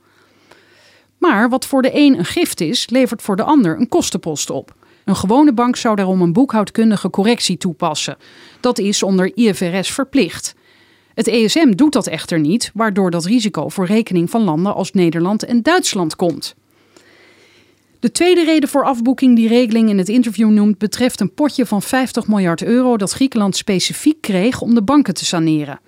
Maar 1.17 1.49
wat 1.49 1.65
voor 1.65 1.81
de 1.81 1.89
een 1.93 2.17
een 2.17 2.25
gift 2.25 2.61
is, 2.61 2.89
levert 2.89 3.21
voor 3.21 3.35
de 3.35 3.43
ander 3.43 3.79
een 3.79 3.89
kostenpost 3.89 4.49
op. 4.49 4.75
Een 5.05 5.15
gewone 5.15 5.53
bank 5.53 5.75
zou 5.75 5.95
daarom 5.95 6.21
een 6.21 6.33
boekhoudkundige 6.33 7.09
correctie 7.09 7.57
toepassen. 7.57 8.17
Dat 8.59 8.79
is 8.79 9.03
onder 9.03 9.31
IFRS 9.35 9.91
verplicht. 9.91 10.55
Het 11.13 11.27
ESM 11.27 11.71
doet 11.71 11.93
dat 11.93 12.07
echter 12.07 12.39
niet, 12.39 12.71
waardoor 12.73 13.11
dat 13.11 13.25
risico 13.25 13.69
voor 13.69 13.85
rekening 13.85 14.29
van 14.29 14.41
landen 14.41 14.73
als 14.73 14.91
Nederland 14.91 15.45
en 15.45 15.61
Duitsland 15.61 16.15
komt. 16.15 16.55
De 18.03 18.11
tweede 18.11 18.43
reden 18.43 18.69
voor 18.69 18.83
afboeking 18.83 19.35
die 19.35 19.47
Regeling 19.47 19.89
in 19.89 19.97
het 19.97 20.09
interview 20.09 20.49
noemt, 20.49 20.77
betreft 20.77 21.19
een 21.19 21.33
potje 21.33 21.65
van 21.65 21.81
50 21.81 22.27
miljard 22.27 22.63
euro 22.63 22.97
dat 22.97 23.11
Griekenland 23.11 23.55
specifiek 23.55 24.21
kreeg 24.21 24.61
om 24.61 24.73
de 24.75 24.81
banken 24.81 25.13
te 25.13 25.25
saneren. 25.25 25.79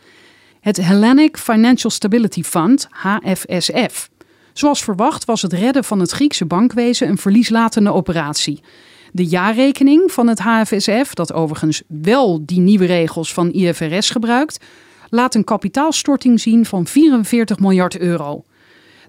Het 0.59 0.77
Hellenic 0.77 1.37
Financial 1.37 1.91
Stability 1.91 2.43
Fund, 2.43 2.87
HFSF. 2.89 4.09
Zoals 4.53 4.83
verwacht 4.83 5.25
was 5.25 5.41
het 5.41 5.53
redden 5.53 5.83
van 5.83 5.99
het 5.99 6.11
Griekse 6.11 6.45
bankwezen 6.45 7.09
een 7.09 7.17
verlieslatende 7.17 7.93
operatie. 7.93 8.63
De 9.11 9.25
jaarrekening 9.25 10.11
van 10.11 10.27
het 10.27 10.39
HFSF, 10.39 11.13
dat 11.13 11.33
overigens 11.33 11.81
wel 11.87 12.45
die 12.45 12.59
nieuwe 12.59 12.85
regels 12.85 13.33
van 13.33 13.51
IFRS 13.51 14.09
gebruikt, 14.09 14.65
laat 15.09 15.35
een 15.35 15.43
kapitaalstorting 15.43 16.39
zien 16.39 16.65
van 16.65 16.87
44 16.87 17.59
miljard 17.59 17.97
euro. 17.97 18.43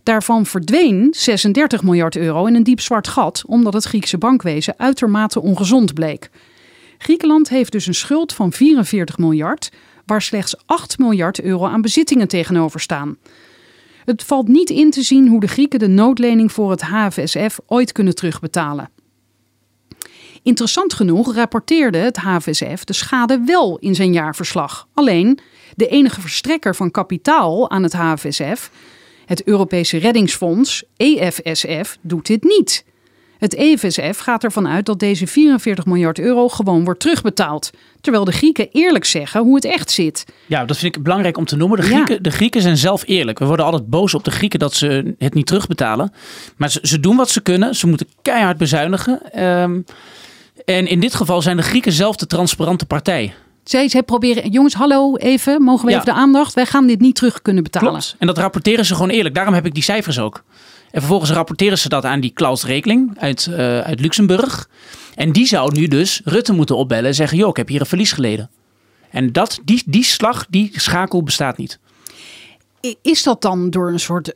Daarvan 0.06 0.46
verdween 0.46 1.08
36 1.10 1.82
miljard 1.82 2.16
euro 2.16 2.46
in 2.46 2.54
een 2.54 2.62
diep 2.62 2.80
zwart 2.80 3.08
gat, 3.08 3.42
omdat 3.46 3.72
het 3.72 3.84
Griekse 3.84 4.18
bankwezen 4.18 4.74
uitermate 4.78 5.40
ongezond 5.40 5.94
bleek. 5.94 6.30
Griekenland 6.98 7.48
heeft 7.48 7.72
dus 7.72 7.86
een 7.86 7.94
schuld 7.94 8.32
van 8.32 8.52
44 8.52 9.18
miljard, 9.18 9.70
waar 10.04 10.22
slechts 10.22 10.56
8 10.66 10.98
miljard 10.98 11.40
euro 11.40 11.66
aan 11.66 11.80
bezittingen 11.80 12.28
tegenover 12.28 12.80
staan. 12.80 13.16
Het 14.04 14.22
valt 14.22 14.48
niet 14.48 14.70
in 14.70 14.90
te 14.90 15.02
zien 15.02 15.28
hoe 15.28 15.40
de 15.40 15.46
Grieken 15.46 15.78
de 15.78 15.88
noodlening 15.88 16.52
voor 16.52 16.70
het 16.70 16.82
HFSF 16.82 17.58
ooit 17.66 17.92
kunnen 17.92 18.14
terugbetalen. 18.14 18.90
Interessant 20.42 20.94
genoeg 20.94 21.34
rapporteerde 21.34 21.98
het 21.98 22.16
HFSF 22.16 22.84
de 22.84 22.92
schade 22.92 23.42
wel 23.46 23.78
in 23.78 23.94
zijn 23.94 24.12
jaarverslag. 24.12 24.88
Alleen 24.94 25.38
de 25.74 25.88
enige 25.88 26.20
verstrekker 26.20 26.74
van 26.74 26.90
kapitaal 26.90 27.70
aan 27.70 27.82
het 27.82 27.92
HFSF, 27.92 28.70
het 29.26 29.44
Europese 29.44 29.96
Reddingsfonds, 29.96 30.84
EFSF, 30.96 31.96
doet 32.00 32.26
dit 32.26 32.42
niet. 32.42 32.84
Het 33.38 33.54
EFSF 33.54 34.18
gaat 34.18 34.44
ervan 34.44 34.68
uit 34.68 34.86
dat 34.86 34.98
deze 34.98 35.26
44 35.26 35.86
miljard 35.86 36.18
euro 36.18 36.48
gewoon 36.48 36.84
wordt 36.84 37.00
terugbetaald. 37.00 37.70
Terwijl 38.00 38.24
de 38.24 38.32
Grieken 38.32 38.68
eerlijk 38.72 39.04
zeggen 39.04 39.40
hoe 39.40 39.54
het 39.54 39.64
echt 39.64 39.90
zit. 39.90 40.24
Ja, 40.46 40.64
dat 40.64 40.76
vind 40.78 40.96
ik 40.96 41.02
belangrijk 41.02 41.36
om 41.36 41.44
te 41.44 41.56
noemen. 41.56 41.80
De 41.80 41.86
Ja. 41.86 41.92
Grieken, 41.92 42.22
de 42.22 42.30
Grieken 42.30 42.62
zijn 42.62 42.76
zelf 42.76 43.02
eerlijk. 43.06 43.38
We 43.38 43.44
worden 43.44 43.64
altijd 43.64 43.86
boos 43.86 44.14
op 44.14 44.24
de 44.24 44.30
Grieken 44.30 44.58
dat 44.58 44.74
ze 44.74 45.14
het 45.18 45.34
niet 45.34 45.46
terugbetalen. 45.46 46.12
Maar 46.56 46.70
ze, 46.70 46.78
ze 46.82 47.00
doen 47.00 47.16
wat 47.16 47.30
ze 47.30 47.40
kunnen. 47.40 47.74
Ze 47.74 47.86
moeten 47.86 48.08
keihard 48.22 48.58
bezuinigen. 48.58 49.32
Ehm, 49.32 49.80
en 50.64 50.86
in 50.86 51.00
dit 51.00 51.14
geval 51.14 51.42
zijn 51.42 51.56
de 51.56 51.62
Grieken 51.62 51.92
zelf 51.92 52.16
de 52.16 52.26
transparante 52.26 52.86
partij. 52.86 53.34
Zij, 53.68 53.88
zij 53.88 54.02
proberen, 54.02 54.50
jongens, 54.50 54.74
hallo, 54.74 55.16
even, 55.16 55.62
mogen 55.62 55.84
we 55.84 55.90
Ja. 55.90 55.96
even 56.00 56.12
de 56.14 56.20
aandacht? 56.20 56.54
Wij 56.54 56.66
gaan 56.66 56.86
dit 56.86 57.00
niet 57.00 57.14
terug 57.14 57.42
kunnen 57.42 57.62
betalen. 57.62 57.90
Klopt. 57.90 58.14
En 58.18 58.26
dat 58.26 58.38
rapporteren 58.38 58.84
ze 58.84 58.94
gewoon 58.94 59.10
eerlijk. 59.10 59.34
Daarom 59.34 59.54
heb 59.54 59.66
ik 59.66 59.74
die 59.74 59.82
cijfers 59.82 60.18
ook. 60.18 60.42
En 60.90 61.00
vervolgens 61.00 61.30
rapporteren 61.30 61.78
ze 61.78 61.88
dat 61.88 62.04
aan 62.04 62.20
die 62.20 62.30
Klaus 62.30 62.64
Rekeling 62.64 63.12
uit, 63.18 63.46
eh, 63.46 63.80
uit 63.80 64.00
Luxemburg. 64.00 64.68
En 65.14 65.32
die 65.32 65.46
zou 65.46 65.72
nu 65.74 65.88
dus 65.88 66.20
Rutte 66.24 66.52
moeten 66.52 66.76
opbellen 66.76 67.06
en 67.06 67.14
zeggen: 67.14 67.38
joh, 67.38 67.48
ik 67.48 67.56
heb 67.56 67.68
hier 67.68 67.80
een 67.80 67.86
verlies 67.86 68.12
geleden. 68.12 68.50
En 69.10 69.32
dat, 69.32 69.60
die, 69.64 69.82
die 69.86 70.04
slag, 70.04 70.46
die 70.50 70.70
schakel 70.74 71.22
bestaat 71.22 71.56
niet. 71.56 71.78
Is 73.02 73.22
dat 73.22 73.42
dan 73.42 73.70
door 73.70 73.88
een 73.88 74.00
soort 74.00 74.34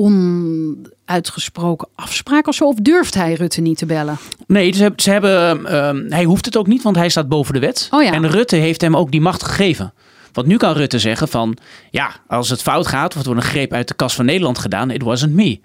onuitgesproken 0.00 1.88
afspraak 1.94 2.46
of 2.46 2.54
zo? 2.54 2.64
Of 2.64 2.74
durft 2.74 3.14
hij 3.14 3.34
Rutte 3.34 3.60
niet 3.60 3.78
te 3.78 3.86
bellen? 3.86 4.18
Nee, 4.46 4.72
ze, 4.72 4.82
hebben- 4.82 5.02
ze 5.02 5.10
hebben, 5.10 5.66
ehm, 5.66 6.10
hij 6.12 6.24
hoeft 6.24 6.44
het 6.44 6.56
ook 6.56 6.66
niet, 6.66 6.82
want 6.82 6.96
hij 6.96 7.08
staat 7.08 7.28
boven 7.28 7.54
de 7.54 7.60
wet. 7.60 7.88
Oh 7.90 8.02
ja. 8.02 8.12
En 8.12 8.28
Rutte 8.28 8.56
heeft 8.56 8.80
hem 8.80 8.96
ook 8.96 9.10
die 9.10 9.20
macht 9.20 9.42
gegeven. 9.42 9.92
Want 10.32 10.46
nu 10.46 10.56
kan 10.56 10.72
Rutte 10.72 10.98
zeggen 10.98 11.28
van, 11.28 11.56
ja, 11.90 12.10
als 12.26 12.48
het 12.50 12.62
fout 12.62 12.86
gaat, 12.86 13.10
of 13.10 13.16
het 13.16 13.26
wordt 13.26 13.40
een 13.42 13.48
greep 13.50 13.72
uit 13.72 13.88
de 13.88 13.94
kas 13.94 14.14
van 14.14 14.24
Nederland 14.24 14.58
gedaan, 14.58 14.90
it 14.90 15.02
wasn't 15.02 15.32
me. 15.32 15.60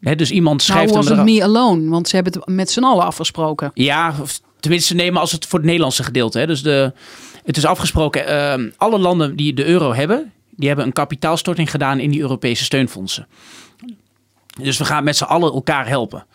Hè, 0.00 0.14
dus 0.14 0.30
iemand 0.30 0.56
Nou, 0.58 0.70
schrijft 0.70 0.94
was 0.94 1.08
hem 1.08 1.16
het 1.16 1.26
me 1.26 1.42
alone, 1.42 1.90
want 1.90 2.08
ze 2.08 2.14
hebben 2.14 2.32
het 2.32 2.46
met 2.48 2.70
z'n 2.70 2.82
allen 2.82 3.04
afgesproken. 3.04 3.70
Ja, 3.74 4.14
of 4.20 4.40
tenminste 4.60 4.94
nemen 4.94 5.20
als 5.20 5.32
het 5.32 5.46
voor 5.46 5.58
het 5.58 5.66
Nederlandse 5.66 6.02
gedeelte. 6.02 6.38
Hè. 6.38 6.46
Dus 6.46 6.62
de, 6.62 6.92
het 7.44 7.56
is 7.56 7.64
afgesproken, 7.64 8.26
ehm, 8.26 8.68
alle 8.76 8.98
landen 8.98 9.36
die 9.36 9.54
de 9.54 9.64
euro 9.66 9.92
hebben, 9.94 10.32
die 10.56 10.68
hebben 10.68 10.86
een 10.86 10.92
kapitaalstorting 10.92 11.70
gedaan 11.70 11.98
in 12.00 12.10
die 12.10 12.20
Europese 12.20 12.64
steunfondsen. 12.64 13.26
Dus 14.60 14.78
we 14.78 14.84
gaan 14.84 15.04
met 15.04 15.16
z'n 15.16 15.24
allen 15.24 15.52
elkaar 15.52 15.88
helpen, 15.88 16.26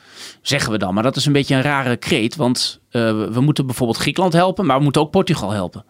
zeggen 0.41 0.71
we 0.71 0.77
dan. 0.77 0.93
Maar 0.93 1.03
dat 1.03 1.15
is 1.15 1.25
een 1.25 1.31
beetje 1.33 1.55
een 1.55 1.61
rare 1.61 1.97
kreet, 1.97 2.35
want 2.35 2.79
eh, 2.89 3.01
we- 3.01 3.31
we 3.31 3.41
moeten 3.41 3.65
bijvoorbeeld 3.65 3.97
Griekenland 3.97 4.33
helpen, 4.33 4.65
maar 4.65 4.77
we 4.77 4.83
moeten 4.83 5.01
ook 5.01 5.11
Portugal 5.11 5.49
helpen. 5.51 5.85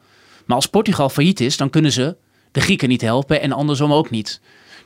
Maar 0.45 0.55
als 0.55 0.65
Portugal 0.67 1.09
failliet 1.09 1.39
is, 1.39 1.57
dan 1.57 1.69
kunnen 1.69 1.91
ze 1.91 2.15
de 2.51 2.59
Grieken 2.61 2.89
niet 2.89 3.01
helpen 3.01 3.41
en 3.41 3.51
andersom 3.51 3.93
ook 3.93 4.09
niet. 4.09 4.41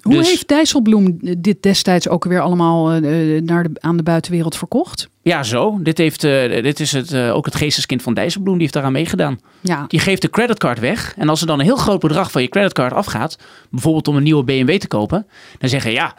Hoe 0.06 0.16
Dus- 0.16 0.28
heeft 0.30 0.48
Dijsselbloem 0.48 1.18
dit 1.38 1.64
destijds 1.64 2.10
ook 2.10 2.24
weer 2.24 2.42
allemaal 2.42 2.92
eh, 2.92 3.42
naar 3.42 3.64
de, 3.64 3.70
aan 3.80 3.98
de 3.98 4.04
buitenwereld 4.04 4.58
verkocht? 4.58 5.10
Ja, 5.22 5.44
zo. 5.44 5.80
Dit, 5.82 5.98
heeft, 5.98 6.24
eh, 6.24 6.64
dit 6.64 6.80
is 6.80 6.92
het, 6.92 7.12
eh, 7.12 7.36
ook 7.36 7.46
het 7.46 7.56
geesteskind 7.56 8.02
van 8.02 8.14
Dijsselbloem, 8.14 8.54
die 8.54 8.62
heeft 8.62 8.74
daaraan 8.74 8.92
meegedaan. 8.92 9.40
Ja, 9.62 9.86
Je 9.88 10.00
geeft 10.00 10.22
de 10.22 10.30
creditcard 10.30 10.80
weg. 10.80 11.14
En 11.18 11.30
als 11.30 11.42
er 11.42 11.48
dan 11.48 11.60
een 11.60 11.66
heel 11.66 11.76
groot 11.76 12.00
bedrag 12.00 12.32
van 12.32 12.42
je 12.42 12.48
creditcard 12.48 12.94
afgaat, 12.94 13.38
bijvoorbeeld 13.70 14.08
om 14.08 14.16
een 14.16 14.24
nieuwe 14.24 14.44
BMW 14.44 14.78
te 14.78 14.88
kopen, 14.88 15.28
dan 15.58 15.70
zeggen 15.70 15.92
ja, 15.92 16.16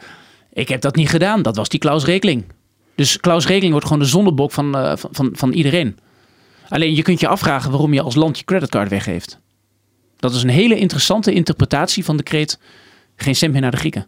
ik 0.53 0.67
heb 0.67 0.81
dat 0.81 0.95
niet 0.95 1.09
gedaan. 1.09 1.41
Dat 1.41 1.55
was 1.55 1.69
die 1.69 1.79
Klaus 1.79 2.05
Rekeling. 2.05 2.43
Dus 2.95 3.19
Klaus 3.19 3.45
Regeling 3.45 3.71
wordt 3.71 3.87
gewoon 3.87 4.01
de 4.01 4.09
zondebok 4.09 4.51
van, 4.51 4.77
eh, 4.77 4.97
van, 4.97 5.09
van, 5.13 5.29
van 5.33 5.51
iedereen. 5.51 5.97
Alleen 6.69 6.95
je 6.95 7.01
kunt 7.01 7.19
je 7.19 7.27
afvragen 7.27 7.71
waarom 7.71 7.93
je 7.93 8.01
als 8.01 8.15
land 8.15 8.37
je 8.37 8.45
creditcard 8.45 8.89
weggeeft. 8.89 9.39
Dat 10.17 10.33
is 10.33 10.43
een 10.43 10.49
hele 10.49 10.75
interessante 10.77 11.33
interpretatie 11.33 12.05
van 12.05 12.17
de 12.17 12.23
kreet 12.23 12.59
geen 13.17 13.35
cent 13.35 13.51
meer 13.51 13.61
naar 13.61 13.71
de 13.71 13.77
Grieken. 13.77 14.07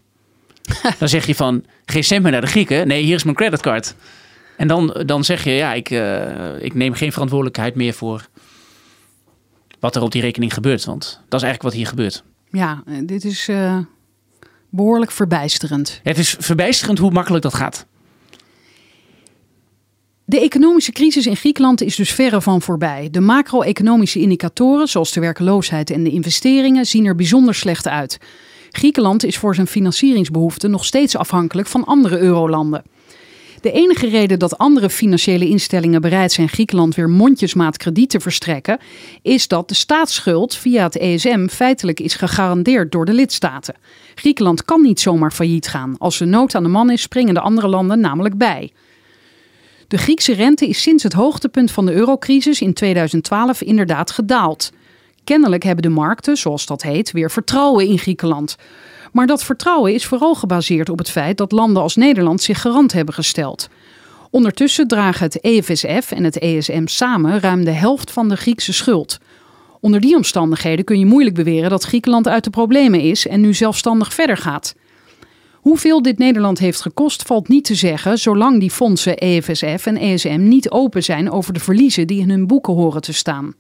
dan 1.00 1.10
zeg 1.10 1.26
je 1.26 1.36
van 1.36 1.66
geen 1.86 2.04
cent 2.04 2.24
meer 2.24 2.32
naar 2.32 2.42
de 2.42 2.48
Grieken. 2.48 2.88
Nee, 2.88 3.04
hier 3.04 3.16
is 3.16 3.24
mijn 3.24 3.36
creditcard. 3.36 3.96
En 4.58 4.68
dan, 4.68 5.04
dan 5.06 5.24
zeg 5.24 5.44
je 5.44 5.52
ja, 5.52 5.74
ik, 5.74 5.90
eh, 5.90 6.64
ik 6.64 6.74
neem 6.74 6.94
geen 6.94 7.12
verantwoordelijkheid 7.12 7.76
meer 7.76 7.94
voor 7.94 8.28
wat 9.80 9.96
er 9.96 10.02
op 10.02 10.12
die 10.12 10.22
rekening 10.22 10.54
gebeurt. 10.54 10.86
Want 10.86 11.22
dat 11.28 11.40
is 11.42 11.46
eigenlijk 11.46 11.62
wat 11.62 11.74
hier 11.74 11.88
gebeurt. 11.88 12.24
Ja, 12.52 12.84
eh, 12.86 12.96
dit 13.04 13.24
is 13.24 13.48
eh, 13.48 13.78
behoorlijk 14.70 15.12
verbijsterend. 15.12 16.00
Het 16.04 16.18
is 16.18 16.36
verbijsterend 16.40 17.00
hoe 17.00 17.12
makkelijk 17.12 17.44
dat 17.44 17.54
gaat. 17.54 17.86
De 20.26 20.40
economische 20.40 20.92
crisis 20.92 21.26
in 21.26 21.36
Griekenland 21.36 21.82
is 21.82 21.96
dus 21.96 22.12
verre 22.12 22.42
van 22.42 22.62
voorbij. 22.62 23.08
De 23.12 23.20
macro-economische 23.20 24.20
indicatoren, 24.20 24.88
zoals 24.88 25.12
de 25.12 25.20
werkloosheid 25.20 25.90
en 25.90 26.04
de 26.04 26.10
investeringen, 26.10 26.86
zien 26.86 27.06
er 27.06 27.16
bijzonder 27.16 27.56
slecht 27.56 27.88
uit. 27.88 28.20
Griekenland 28.70 29.24
is 29.24 29.38
voor 29.38 29.56
zijn 29.56 29.68
financieringsbehoeften 29.68 30.72
nog 30.72 30.86
steeds 30.86 31.16
afhankelijk 31.16 31.68
van 31.68 31.84
andere 31.84 32.20
eurolanden. 32.20 32.84
De 33.62 33.72
enige 33.72 34.08
reden 34.08 34.40
dat 34.40 34.58
andere 34.58 34.90
financiële 34.90 35.48
instellingen 35.48 36.02
bereid 36.02 36.32
zijn 36.32 36.50
Griekenland 36.50 36.96
weer 36.96 37.10
mondjesmaat 37.10 37.78
krediet 37.78 38.10
te 38.10 38.20
verstrekken, 38.20 38.80
is 39.22 39.48
dat 39.48 39.68
de 39.68 39.76
staatsschuld 39.76 40.56
via 40.56 40.84
het 40.84 40.98
ESM 40.98 41.48
feitelijk 41.48 42.00
is 42.00 42.16
gegarandeerd 42.16 42.92
door 42.92 43.06
de 43.06 43.14
lidstaten. 43.14 43.76
Griekenland 44.16 44.66
kan 44.66 44.82
niet 44.82 45.00
zomaar 45.00 45.32
failliet 45.32 45.68
gaan. 45.68 45.96
Als 45.98 46.18
de 46.18 46.26
nood 46.26 46.56
aan 46.56 46.64
de 46.64 46.70
man 46.70 46.90
is, 46.90 47.02
springen 47.02 47.34
de 47.34 47.40
andere 47.40 47.68
landen 47.68 48.00
namelijk 48.00 48.38
bij. 48.38 48.72
De 49.88 49.98
Griekse 49.98 50.34
rente 50.34 50.68
is 50.68 50.82
sinds 50.82 51.04
het 51.04 51.14
hoogtepunt 51.14 51.72
van 51.72 51.86
de 51.86 51.94
eurocrisis 51.94 52.62
in 52.62 52.74
2012 52.74 53.62
inderdaad 53.62 54.12
gedaald. 54.12 54.72
Kennelijk 55.30 55.64
hebben 55.64 55.84
de 55.84 55.90
markten, 55.90 56.38
zoals 56.38 56.66
dat 56.66 56.82
heet, 56.82 57.12
weer 57.12 57.32
vertrouwen 57.32 57.88
in 57.88 57.98
Griekenland. 57.98 58.56
Maar 59.12 59.28
dat 59.28 59.44
vertrouwen 59.44 59.94
is 59.94 60.06
vooral 60.06 60.36
gebaseerd 60.36 60.90
op 60.90 60.98
het 60.98 61.10
feit 61.10 61.38
dat 61.38 61.52
landen 61.52 61.82
als 61.82 61.96
Nederland 61.96 62.42
zich 62.42 62.62
garant 62.62 62.92
hebben 62.92 63.14
gesteld. 63.14 63.70
Ondertussen 64.30 64.88
dragen 64.88 65.26
het 65.26 65.40
EFSF 65.42 66.12
en 66.12 66.24
het 66.24 66.40
ESM 66.40 66.86
samen 66.86 67.40
ruim 67.40 67.66
de 67.66 67.72
helft 67.72 68.12
van 68.12 68.30
de 68.30 68.36
Griekse 68.36 68.74
schuld. 68.74 69.18
Onder 69.80 70.02
die 70.02 70.16
omstandigheden 70.16 70.86
kun 70.86 71.00
je 71.00 71.06
moeilijk 71.06 71.36
beweren 71.36 71.70
dat 71.70 71.84
Griekenland 71.84 72.28
uit 72.28 72.44
de 72.44 72.50
problemen 72.50 73.02
is 73.02 73.28
en 73.28 73.42
nu 73.42 73.54
zelfstandig 73.54 74.14
verder 74.14 74.38
gaat. 74.38 74.76
Hoeveel 75.54 76.02
dit 76.02 76.18
Nederland 76.18 76.60
heeft 76.60 76.82
gekost 76.82 77.22
valt 77.22 77.48
niet 77.48 77.66
te 77.66 77.76
zeggen, 77.76 78.18
zolang 78.18 78.60
die 78.60 78.72
fondsen 78.72 79.18
EFSF 79.18 79.86
en 79.86 79.98
ESM 79.98 80.48
niet 80.48 80.70
open 80.70 81.04
zijn 81.04 81.32
over 81.32 81.54
de 81.54 81.60
verliezen 81.60 82.08
die 82.08 82.20
in 82.22 82.30
hun 82.30 82.48
boeken 82.48 82.74
horen 82.74 83.02
te 83.02 83.14
staan. 83.14 83.54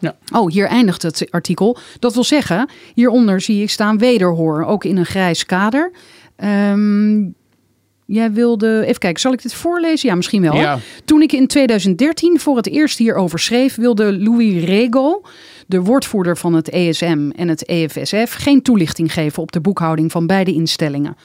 Ja. 0.00 0.16
Oh, 0.32 0.50
hier 0.50 0.66
eindigt 0.66 1.02
het 1.02 1.26
artikel. 1.30 1.78
Dat 1.98 2.14
wil 2.14 2.24
zeggen, 2.24 2.68
hieronder 2.94 3.40
zie 3.40 3.62
ik 3.62 3.70
staan 3.70 3.98
wederhoor, 3.98 4.64
ook 4.64 4.84
in 4.84 4.96
een 4.96 5.06
grijs 5.06 5.46
kader. 5.46 5.92
Ehm, 6.36 7.22
jij 8.06 8.32
wilde, 8.32 8.84
even 8.86 8.98
kijken, 8.98 9.20
zal 9.20 9.32
ik 9.32 9.42
dit 9.42 9.54
voorlezen? 9.54 10.08
Ja, 10.08 10.14
misschien 10.14 10.42
wel. 10.42 10.54
Ja. 10.54 10.78
Toen 11.04 11.22
ik 11.22 11.32
in 11.32 11.46
2013 11.46 12.40
voor 12.40 12.56
het 12.56 12.68
eerst 12.68 12.98
hierover 12.98 13.38
schreef, 13.38 13.74
wilde 13.74 14.18
Louis 14.18 14.64
Rego, 14.64 15.22
de 15.66 15.80
woordvoerder 15.80 16.36
van 16.36 16.54
het 16.54 16.70
ESM 16.70 17.30
en 17.36 17.48
het 17.48 17.64
EFSF, 17.64 18.34
geen 18.34 18.62
toelichting 18.62 19.12
geven 19.12 19.42
op 19.42 19.52
de 19.52 19.60
boekhouding 19.60 20.10
van 20.10 20.26
beide 20.26 20.52
instellingen. 20.52 21.16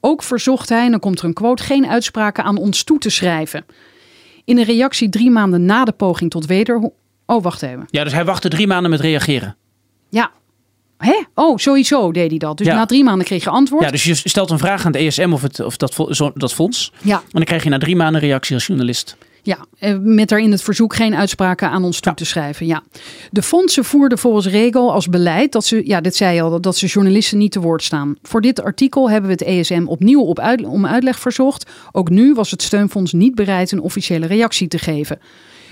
Ook 0.00 0.22
verzocht 0.22 0.68
hij, 0.68 0.84
en 0.84 0.90
dan 0.90 1.00
komt 1.00 1.18
er 1.18 1.24
een 1.24 1.32
quote, 1.32 1.62
geen 1.62 1.86
uitspraken 1.86 2.44
aan 2.44 2.56
ons 2.56 2.84
toe 2.84 2.98
te 2.98 3.10
schrijven. 3.10 3.64
In 4.44 4.58
een 4.58 4.64
reactie 4.64 5.08
drie 5.08 5.30
maanden 5.30 5.64
na 5.64 5.84
de 5.84 5.92
poging 5.92 6.30
tot 6.30 6.46
wederhoor. 6.46 6.92
Oh, 7.26 7.42
wacht 7.42 7.62
even. 7.62 7.86
Ja, 7.90 8.04
dus 8.04 8.12
hij 8.12 8.24
wachtte 8.24 8.48
drie 8.48 8.66
maanden 8.66 8.90
met 8.90 9.00
reageren. 9.00 9.56
Ja. 10.10 10.30
Hè? 10.98 11.20
Oh, 11.34 11.56
sowieso 11.56 12.12
deed 12.12 12.28
hij 12.30 12.38
dat. 12.38 12.58
Dus 12.58 12.66
Ja. 12.66 12.74
na 12.74 12.86
drie 12.86 13.04
maanden 13.04 13.26
kreeg 13.26 13.44
je 13.44 13.50
antwoord. 13.50 13.84
Ja, 13.84 13.90
dus 13.90 14.04
je 14.04 14.14
stelt 14.14 14.50
een 14.50 14.58
vraag 14.58 14.84
aan 14.86 14.92
het 14.92 15.00
ESM 15.00 15.30
of, 15.32 15.42
het, 15.42 15.60
of 15.60 15.76
dat, 15.76 15.94
vo- 15.94 16.12
zo, 16.12 16.30
dat 16.34 16.54
fonds. 16.54 16.92
Ja. 17.02 17.16
En 17.16 17.22
dan 17.30 17.44
krijg 17.44 17.62
je 17.62 17.68
na 17.70 17.78
drie 17.78 17.96
maanden 17.96 18.22
een 18.22 18.28
reactie 18.28 18.54
als 18.54 18.66
journalist. 18.66 19.16
Ja, 19.44 19.58
eh, 19.78 19.96
met 20.00 20.28
daarin 20.28 20.50
het 20.50 20.62
verzoek 20.62 20.94
geen 20.94 21.14
uitspraken 21.14 21.70
aan 21.70 21.84
ons 21.84 22.00
toe 22.00 22.10
Ja. 22.10 22.16
te 22.16 22.24
schrijven. 22.24 22.66
Ja. 22.66 22.82
De 23.30 23.42
fondsen 23.42 23.84
voerden 23.84 24.18
volgens 24.18 24.46
regel 24.46 24.92
als 24.92 25.08
beleid 25.08 25.52
dat 25.52 25.64
ze, 25.64 25.82
ja, 25.86 26.00
dit 26.00 26.16
zei 26.16 26.34
je 26.34 26.42
al, 26.42 26.60
dat 26.60 26.76
ze 26.76 26.86
journalisten 26.86 27.38
niet 27.38 27.52
te 27.52 27.60
woord 27.60 27.82
staan. 27.82 28.16
Voor 28.22 28.40
dit 28.40 28.62
artikel 28.62 29.10
hebben 29.10 29.30
we 29.30 29.36
het 29.36 29.44
ESM 29.44 29.84
opnieuw 29.86 30.20
op 30.22 30.38
uit, 30.38 30.64
om 30.64 30.86
uitleg 30.86 31.18
verzocht. 31.18 31.70
Ook 31.92 32.10
nu 32.10 32.34
was 32.34 32.50
het 32.50 32.62
steunfonds 32.62 33.12
niet 33.12 33.34
bereid 33.34 33.72
een 33.72 33.80
officiële 33.80 34.26
reactie 34.26 34.68
te 34.68 34.78
geven. 34.78 35.18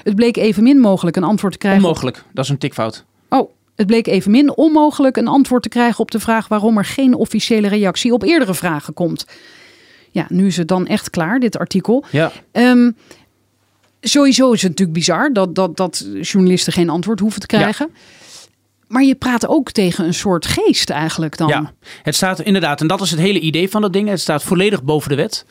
Het 0.03 0.15
bleek 0.15 0.37
evenmin 0.37 0.79
mogelijk 0.79 1.17
een 1.17 1.23
antwoord 1.25 1.53
te 1.53 1.59
krijgen. 1.59 1.81
op- 1.83 1.89
Onmogelijk, 1.89 2.25
dat 2.33 2.45
is 2.45 2.51
een 2.51 2.59
tikfout. 2.59 3.05
Oh, 3.29 3.51
het 3.77 3.87
bleek 3.87 4.07
evenmin 4.07 4.57
onmogelijk 4.57 5.17
een 5.17 5.29
antwoord 5.29 5.63
te 5.63 5.69
krijgen 5.69 6.01
op 6.01 6.11
de 6.11 6.21
vraag 6.21 6.49
waarom 6.49 6.79
er 6.79 6.85
geen 6.85 7.15
officiële 7.15 7.69
reactie 7.69 8.13
op 8.13 8.23
eerdere 8.23 8.55
vragen 8.55 8.95
komt. 8.95 9.25
Ja, 10.11 10.27
nu 10.29 10.47
is 10.47 10.57
het 10.57 10.69
dan 10.69 10.87
echt 10.87 11.11
klaar, 11.11 11.39
dit 11.41 11.59
artikel. 11.59 12.05
Ja. 12.11 12.33
Ehm, 12.53 12.91
sowieso 14.01 14.53
is 14.53 14.61
het 14.63 14.71
natuurlijk 14.71 14.99
bizar 14.99 15.33
dat, 15.33 15.55
dat, 15.55 15.77
dat 15.77 16.07
journalisten 16.21 16.73
geen 16.73 16.89
antwoord 16.89 17.21
hoeven 17.21 17.41
te 17.41 17.47
krijgen. 17.47 17.91
Maar 18.89 19.03
je 19.05 19.15
praat 19.15 19.47
ook 19.47 19.71
tegen 19.71 20.05
een 20.05 20.15
soort 20.15 20.47
geest 20.47 20.91
eigenlijk 20.91 21.37
dan. 21.37 21.49
Ja, 21.49 21.73
het 22.03 22.15
staat 22.15 22.41
inderdaad, 22.41 22.81
en 22.81 22.87
dat 22.87 23.01
is 23.01 23.11
het 23.11 23.21
hele 23.21 23.41
idee 23.41 23.69
van 23.69 23.81
dat 23.81 23.93
ding. 23.93 24.09
Het 24.09 24.21
staat 24.21 24.43
volledig 24.43 24.83
boven 24.83 25.09
de 25.11 25.17
wet. 25.17 25.45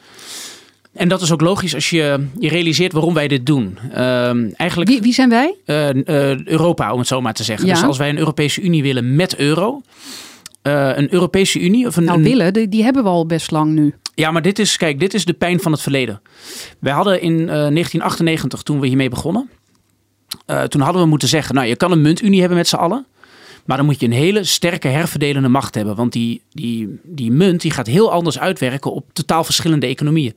En 0.99 1.07
dat 1.09 1.21
is 1.21 1.31
ook 1.31 1.41
logisch 1.41 1.75
als 1.75 1.89
je 1.89 2.27
je 2.39 2.49
realiseert 2.49 2.91
waarom 2.93 3.13
wij 3.13 3.27
dit 3.27 3.45
doen. 3.45 3.77
Ehm, 3.91 4.49
eigenlijk 4.55 4.89
Wie, 4.89 5.01
wie 5.01 5.13
zijn 5.13 5.29
wij? 5.29 5.55
eh, 5.65 5.89
eh, 5.89 6.45
Europa, 6.45 6.91
om 6.93 6.99
het 6.99 7.07
zo 7.07 7.21
maar 7.21 7.33
te 7.33 7.43
zeggen. 7.43 7.67
Ja. 7.67 7.73
Dus 7.73 7.83
als 7.83 7.97
wij 7.97 8.09
een 8.09 8.17
Europese 8.17 8.61
Unie 8.61 8.81
willen 8.83 9.15
met 9.15 9.35
euro. 9.35 9.81
eh, 10.61 10.91
een 10.95 11.13
Europese 11.13 11.59
Unie 11.59 11.87
of 11.87 11.95
een, 11.95 12.03
Nou, 12.03 12.23
willen, 12.23 12.53
die, 12.53 12.69
die 12.69 12.83
hebben 12.83 13.03
we 13.03 13.09
al 13.09 13.25
best 13.25 13.51
lang 13.51 13.71
nu. 13.73 13.93
Ja, 14.15 14.31
maar 14.31 14.41
dit 14.41 14.59
is, 14.59 14.77
kijk, 14.77 14.99
dit 14.99 15.13
is 15.13 15.25
de 15.25 15.33
pijn 15.33 15.59
van 15.59 15.71
het 15.71 15.81
verleden. 15.81 16.21
Wij 16.79 16.93
hadden 16.93 17.21
in 17.21 17.33
eh, 17.39 17.45
1998, 17.45 18.61
toen 18.61 18.79
we 18.79 18.87
hiermee 18.87 19.09
begonnen, 19.09 19.49
toen 20.67 20.81
hadden 20.81 21.01
we 21.01 21.07
moeten 21.07 21.27
zeggen, 21.27 21.55
nou, 21.55 21.67
je 21.67 21.75
kan 21.75 21.91
een 21.91 22.01
muntunie 22.01 22.39
hebben 22.39 22.57
met 22.57 22.67
z'n 22.67 22.75
allen, 22.75 23.05
maar 23.65 23.77
dan 23.77 23.85
moet 23.85 23.99
je 23.99 24.05
een 24.05 24.11
hele 24.11 24.43
sterke 24.43 24.87
herverdelende 24.87 25.47
macht 25.49 25.75
hebben, 25.75 25.95
want 25.95 26.11
die, 26.13 26.41
die, 26.51 26.99
die 27.03 27.31
munt 27.31 27.61
die 27.61 27.71
gaat 27.71 27.87
heel 27.87 28.11
anders 28.11 28.39
uitwerken 28.39 28.91
op 28.93 29.05
totaal 29.13 29.43
verschillende 29.43 29.87
economieën. 29.87 30.33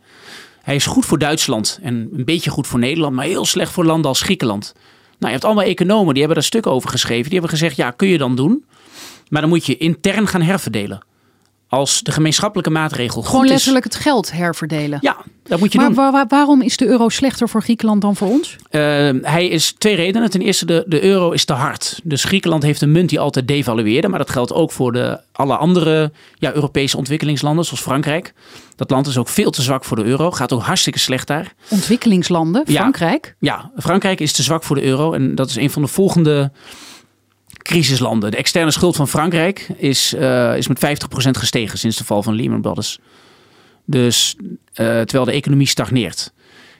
Hij 0.63 0.75
is 0.75 0.87
goed 0.87 1.05
voor 1.07 1.19
Duitsland 1.19 1.79
en 1.83 2.09
een 2.13 2.25
beetje 2.25 2.51
goed 2.51 2.67
voor 2.67 2.79
Nederland, 2.79 3.15
maar 3.15 3.25
heel 3.25 3.45
slecht 3.45 3.73
voor 3.73 3.85
landen 3.85 4.09
als 4.09 4.23
Griekenland. 4.23 4.73
Nou, 5.19 5.35
je 5.35 5.41
hebt 5.41 5.45
allemaal 5.45 5.65
economen, 5.65 6.09
die 6.15 6.19
hebben 6.23 6.35
daar 6.35 6.47
stuk 6.47 6.67
over 6.67 6.91
geschreven. 6.91 7.31
Die 7.31 7.33
hebben 7.33 7.51
gezegd, 7.51 7.77
ja, 7.77 7.91
kun 7.91 8.09
je 8.09 8.19
dan 8.19 8.37
doen, 8.37 8.65
maar 9.29 9.41
dan 9.41 9.51
moet 9.51 9.67
je 9.67 9.77
intern 9.77 10.27
gaan 10.27 10.43
herverdelen. 10.43 11.03
Als 11.73 12.03
de 12.03 12.13
gemeenschappelijke 12.13 12.71
maatregel 12.71 13.23
Gewoon 13.23 13.35
goed 13.41 13.45
is, 13.45 13.51
letterlijk 13.51 13.85
het 13.85 13.95
geld 13.95 14.33
herverdelen. 14.33 14.99
ja, 15.03 15.17
dat 15.43 15.59
moet 15.59 15.73
je 15.73 15.79
maar 15.79 15.87
doen. 15.87 15.97
wa- 16.13 16.27
waarom 16.29 16.63
is 16.63 16.77
de 16.77 16.87
euro 16.87 17.09
slechter 17.09 17.49
voor 17.49 17.63
Griekenland 17.63 18.01
dan 18.01 18.17
voor 18.17 18.29
ons? 18.29 18.57
Eh, 18.71 18.81
hij 19.23 19.49
is 19.49 19.75
twee 19.79 19.95
redenen. 19.95 20.31
Ten 20.31 20.41
eerste, 20.41 20.65
de, 20.67 20.85
de 20.87 21.05
euro 21.05 21.31
is 21.31 21.45
te 21.45 21.53
hard. 21.53 22.01
Dus 22.05 22.25
Griekenland 22.25 22.63
heeft 22.63 22.81
een 22.83 22.93
munt 22.93 23.09
die 23.09 23.21
altijd 23.21 23.49
devalueerde. 23.49 24.09
Maar 24.09 24.19
dat 24.19 24.31
geldt 24.31 24.53
ook 24.53 24.73
voor 24.73 24.93
de, 24.93 25.21
alle 25.33 25.57
andere 25.57 26.13
ja, 26.35 26.53
Europese 26.55 26.97
ontwikkelingslanden, 26.97 27.65
zoals 27.65 27.81
Frankrijk. 27.83 28.33
Dat 28.77 28.91
land 28.91 29.07
is 29.07 29.19
ook 29.19 29.29
veel 29.29 29.51
te 29.51 29.63
zwak 29.63 29.85
voor 29.85 29.97
de 29.97 30.05
euro. 30.05 30.31
Gaat 30.31 30.53
ook 30.53 30.63
hartstikke 30.63 30.99
slecht 30.99 31.27
daar. 31.27 31.53
Ontwikkelingslanden, 31.69 32.63
Ja. 32.67 32.81
Frankrijk. 32.81 33.35
Ja, 33.39 33.71
Frankrijk 33.77 34.21
is 34.21 34.33
te 34.33 34.43
zwak 34.43 34.63
voor 34.63 34.77
de 34.77 34.83
euro. 34.85 35.13
En 35.13 35.35
dat 35.35 35.49
is 35.49 35.57
een 35.57 35.71
van 35.71 35.83
de 35.83 35.89
volgende 35.89 36.51
crisislanden. 37.63 38.31
De 38.31 38.37
externe 38.37 38.71
schuld 38.71 38.97
van 38.97 39.09
Frankrijk 39.09 39.69
is, 39.77 40.15
eh, 40.15 40.57
is 40.57 40.69
met 40.69 40.79
50% 40.79 41.37
gestegen 41.37 41.79
sinds 41.79 41.97
de 41.97 42.05
val 42.05 42.23
van 42.23 42.35
Lehman 42.35 42.61
Brothers. 42.61 42.99
Dus 43.85 44.37
eh, 44.73 44.87
terwijl 44.87 45.25
de 45.25 45.33
economie 45.33 45.67
stagneert. 45.67 46.33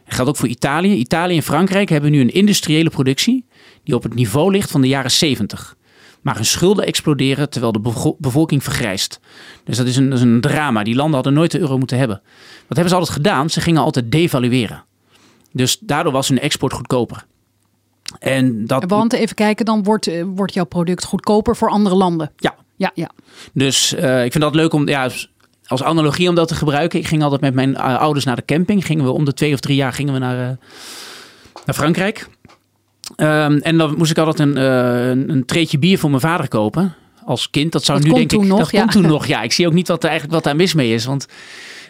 Dat 0.05 0.15
geldt 0.15 0.31
ook 0.31 0.37
voor 0.37 0.49
Italië. 0.49 0.95
Italië 0.95 1.37
en 1.37 1.43
Frankrijk 1.43 1.89
hebben 1.89 2.11
nu 2.11 2.21
een 2.21 2.33
industriële 2.33 2.91
productie 2.91 3.45
die 3.85 3.95
op 3.95 4.03
het 4.03 4.15
niveau 4.15 4.53
ligt 4.53 4.71
van 4.71 4.81
de 4.81 4.89
jaren 4.89 5.11
70. 5.11 5.77
Maar 6.23 6.35
hun 6.35 6.45
schulden 6.45 6.87
exploderen 6.87 7.51
terwijl 7.51 7.73
de 7.73 7.81
bevo- 7.81 8.17
bevolking 8.19 8.63
vergrijst. 8.63 9.21
Dus 9.65 9.77
dat 9.77 9.87
is, 9.87 9.97
een, 9.97 10.09
dat 10.09 10.19
is 10.19 10.25
een 10.25 10.41
drama. 10.41 10.83
Die 10.83 10.95
landen 10.95 11.15
hadden 11.15 11.33
nooit 11.33 11.51
de 11.51 11.59
euro 11.59 11.79
moeten 11.79 11.99
hebben. 11.99 12.21
Wat 12.69 12.77
hebben 12.77 12.89
ze 12.89 12.95
altijd 12.95 13.17
gedaan? 13.17 13.51
Ze 13.51 13.61
gingen 13.61 13.83
altijd 13.83 14.13
devalueren. 14.13 14.85
Dus 15.53 15.79
daardoor 15.79 16.13
was 16.13 16.29
hun 16.29 16.41
export 16.41 16.73
goedkoper. 16.73 17.27
En 18.19 18.67
dat, 18.67 18.85
Want 18.87 19.13
even 19.13 19.35
kijken, 19.35 19.65
dan 19.65 19.83
wordt, 19.83 20.07
eh, 20.07 20.25
wordt 20.27 20.55
jouw 20.55 20.65
product 20.65 21.05
goedkoper 21.05 21.57
voor 21.57 21.71
andere 21.71 21.95
landen. 21.95 22.33
ja, 22.37 22.55
Ja, 22.77 22.91
ja. 22.95 23.11
dus 23.53 23.95
eh, 23.95 24.25
ik 24.25 24.33
vind 24.33 24.45
dat 24.45 24.55
leuk 24.55 24.73
om, 24.73 24.89
ja, 24.89 25.09
als 25.67 25.83
analogie 25.83 26.29
om 26.29 26.35
dat 26.35 26.49
te 26.49 26.55
gebruiken. 26.55 26.99
Ik 26.99 27.07
ging 27.07 27.23
altijd 27.23 27.41
met 27.41 27.55
mijn 27.55 27.77
eh, 27.77 27.99
ouders 27.99 28.25
naar 28.25 28.37
de 28.37 28.45
camping. 28.45 28.87
Gingen 28.87 29.05
we 29.05 29.11
om 29.11 29.25
de 29.25 29.35
twee 29.35 29.53
of 29.53 29.61
drie 29.61 29.77
jaar 29.77 29.93
gingen 29.93 30.13
we 30.13 30.19
naar, 30.19 30.37
naar 31.67 31.75
Frankrijk. 31.75 32.29
Ehm, 33.17 33.59
en 33.59 33.79
dan 33.79 33.95
moest 33.97 34.11
ik 34.11 34.19
altijd 34.19 34.39
een, 34.39 34.57
eh, 34.57 35.09
een, 35.09 35.31
een 35.31 35.45
treetje 35.45 35.79
bier 35.79 35.99
voor 35.99 36.11
mijn 36.11 36.23
vader 36.23 36.49
kopen. 36.49 36.95
Als 37.25 37.51
kind. 37.51 37.73
Dat 37.73 37.85
zou 37.85 37.99
Dat 37.99 38.07
nu 38.07 38.15
denk 38.15 38.29
toen 38.29 38.43
ik. 38.43 38.49
nog, 38.49 38.59
dat 38.59 38.71
ja. 38.71 38.81
kon 38.81 38.91
toen 38.91 39.07
nog. 39.11 39.27
Ja, 39.27 39.43
ik 39.43 39.53
zie 39.53 39.67
ook 39.67 39.73
niet 39.73 39.89
wat, 39.89 40.03
er 40.03 40.11
eigenlijk 40.11 40.35
wat 40.35 40.45
daar 40.45 40.57
mis 40.57 40.75
mee 40.75 40.95
is. 40.95 41.05
Want 41.05 41.27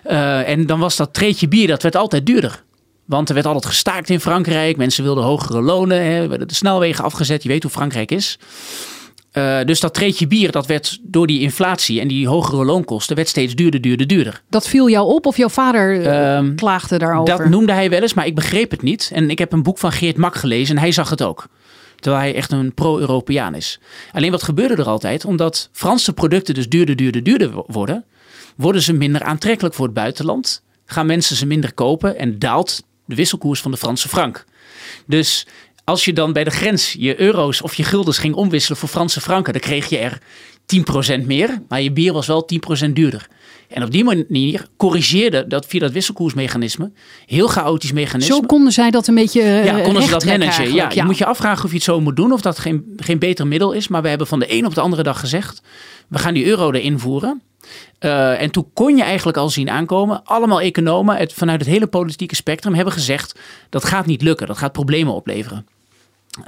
en 0.02 0.66
dan 0.66 0.78
was 0.78 0.96
dat 0.96 1.14
treetje 1.14 1.48
bier, 1.48 1.66
dat 1.66 1.82
werd 1.82 1.96
altijd 1.96 2.26
duurder. 2.26 2.62
Want 3.05 3.28
er 3.28 3.34
werd 3.34 3.46
altijd 3.46 3.66
gestaakt 3.66 4.11
in 4.11 4.20
Frankrijk. 4.20 4.76
Mensen 4.76 5.05
wilden 5.05 5.24
hogere 5.24 5.62
lonen. 5.62 6.05
Hè, 6.05 6.28
werden 6.28 6.48
de 6.48 6.55
snelwegen 6.55 7.05
afgezet. 7.05 7.42
Je 7.42 7.48
weet 7.48 7.62
hoe 7.62 7.72
Frankrijk 7.72 8.11
is. 8.11 8.38
Uh, 9.32 9.64
dus 9.64 9.80
dat 9.80 9.94
treetje 9.94 10.26
bier, 10.26 10.53
dat 10.53 10.66
werd 10.66 10.98
door 11.03 11.26
die 11.26 11.40
inflatie 11.40 12.00
en 12.00 12.09
die 12.09 12.28
hogere 12.28 12.64
loonkosten, 12.64 13.16
werd 13.16 13.28
steeds 13.28 13.55
duurder, 13.55 13.80
duurder, 13.80 14.07
duurder. 14.07 14.42
Dat 14.48 14.68
viel 14.68 14.88
jou 14.88 15.14
op 15.14 15.26
of 15.26 15.36
jouw 15.36 15.48
vader 15.48 16.00
uh, 16.00 16.55
klaagde 16.57 16.98
daarover? 16.98 17.36
Dat 17.36 17.48
noemde 17.48 17.72
hij 17.72 17.90
wel 17.90 18.00
eens, 18.00 18.14
maar 18.14 18.26
ik 18.26 18.34
begreep 18.34 18.70
het 18.70 18.82
niet. 18.82 19.11
En 19.14 19.30
ik 19.30 19.38
heb 19.38 19.53
een 19.53 19.62
boek 19.62 19.78
van 19.78 19.92
Geert 19.92 20.16
Mak 20.16 20.34
gelezen 20.34 20.76
en 20.76 20.82
hij 20.82 20.92
zag 20.92 21.11
het 21.11 21.22
ook. 21.22 21.46
Terwijl 21.96 22.22
hij 22.22 22.34
echt 22.34 22.53
een 22.53 22.74
pro-Europeaan 22.74 23.55
is. 23.55 23.80
Alleen 24.12 24.30
wat 24.30 24.42
gebeurde 24.42 24.76
er 24.76 24.88
altijd? 24.88 25.24
Omdat 25.24 25.68
Franse 25.72 26.12
producten 26.12 26.55
dus 26.55 26.68
duurder, 26.68 26.96
duurder, 26.96 27.22
duurder 27.22 27.50
worden, 27.66 28.05
worden 28.57 28.82
ze 28.82 28.92
minder 28.92 29.22
aantrekkelijk 29.22 29.74
voor 29.74 29.84
het 29.84 29.94
buitenland. 29.94 30.62
Gaan 30.86 31.07
mensen 31.07 31.36
ze 31.36 31.46
minder 31.46 31.74
kopen 31.74 32.18
en 32.18 32.38
daalt 32.38 32.82
de 33.12 33.18
wisselkoers 33.18 33.60
van 33.60 33.70
de 33.70 33.76
Franse 33.76 34.08
frank. 34.08 34.44
Dus 35.06 35.46
als 35.84 36.04
je 36.04 36.12
dan 36.12 36.32
bij 36.32 36.44
de 36.44 36.50
grens 36.50 36.94
je 36.98 37.20
euro's 37.20 37.62
of 37.62 37.74
je 37.74 37.84
guldens 37.84 38.18
ging 38.18 38.34
omwisselen 38.34 38.78
voor 38.78 38.88
Franse 38.88 39.20
franken, 39.20 39.52
dan 39.52 39.62
kreeg 39.62 39.88
je 39.88 39.98
er 39.98 40.18
10% 41.22 41.26
meer, 41.26 41.62
maar 41.68 41.82
je 41.82 41.92
bier 41.92 42.12
was 42.12 42.26
wel 42.26 42.48
10% 42.86 42.90
duurder. 42.92 43.28
En 43.68 43.82
op 43.82 43.90
die 43.90 44.04
manier 44.04 44.66
corrigeerde 44.76 45.46
dat 45.46 45.66
via 45.66 45.80
dat 45.80 45.92
wisselkoersmechanisme, 45.92 46.92
heel 47.26 47.46
chaotisch 47.46 47.92
mechanisme. 47.92 48.34
Zo 48.34 48.40
konden 48.40 48.72
zij 48.72 48.90
dat 48.90 49.06
een 49.06 49.14
beetje 49.14 49.42
Ja, 49.42 49.80
konden 49.80 50.02
ze 50.02 50.10
dat 50.10 50.24
managen. 50.24 50.74
Ja, 50.74 50.90
je 50.94 51.04
moet 51.04 51.18
je 51.18 51.24
afvragen 51.24 51.64
of 51.64 51.70
je 51.70 51.76
het 51.76 51.84
zo 51.84 52.00
moet 52.00 52.16
doen, 52.16 52.32
of 52.32 52.40
dat 52.40 52.58
geen, 52.58 52.92
geen 52.96 53.18
beter 53.18 53.46
middel 53.46 53.72
is. 53.72 53.88
Maar 53.88 54.02
we 54.02 54.08
hebben 54.08 54.26
van 54.26 54.38
de 54.38 54.52
een 54.52 54.66
op 54.66 54.74
de 54.74 54.80
andere 54.80 55.02
dag 55.02 55.20
gezegd, 55.20 55.62
we 56.08 56.18
gaan 56.18 56.34
die 56.34 56.44
euro 56.44 56.72
erin 56.72 56.98
voeren. 56.98 57.42
Uh, 58.00 58.40
en 58.40 58.50
toen 58.50 58.70
kon 58.72 58.96
je 58.96 59.02
eigenlijk 59.02 59.36
al 59.36 59.50
zien 59.50 59.70
aankomen. 59.70 60.24
Allemaal 60.24 60.60
economen 60.60 61.16
het, 61.16 61.32
vanuit 61.32 61.60
het 61.60 61.68
hele 61.68 61.86
politieke 61.86 62.34
spectrum 62.34 62.74
hebben 62.74 62.92
gezegd: 62.92 63.38
dat 63.68 63.84
gaat 63.84 64.06
niet 64.06 64.22
lukken, 64.22 64.46
dat 64.46 64.58
gaat 64.58 64.72
problemen 64.72 65.14
opleveren. 65.14 65.66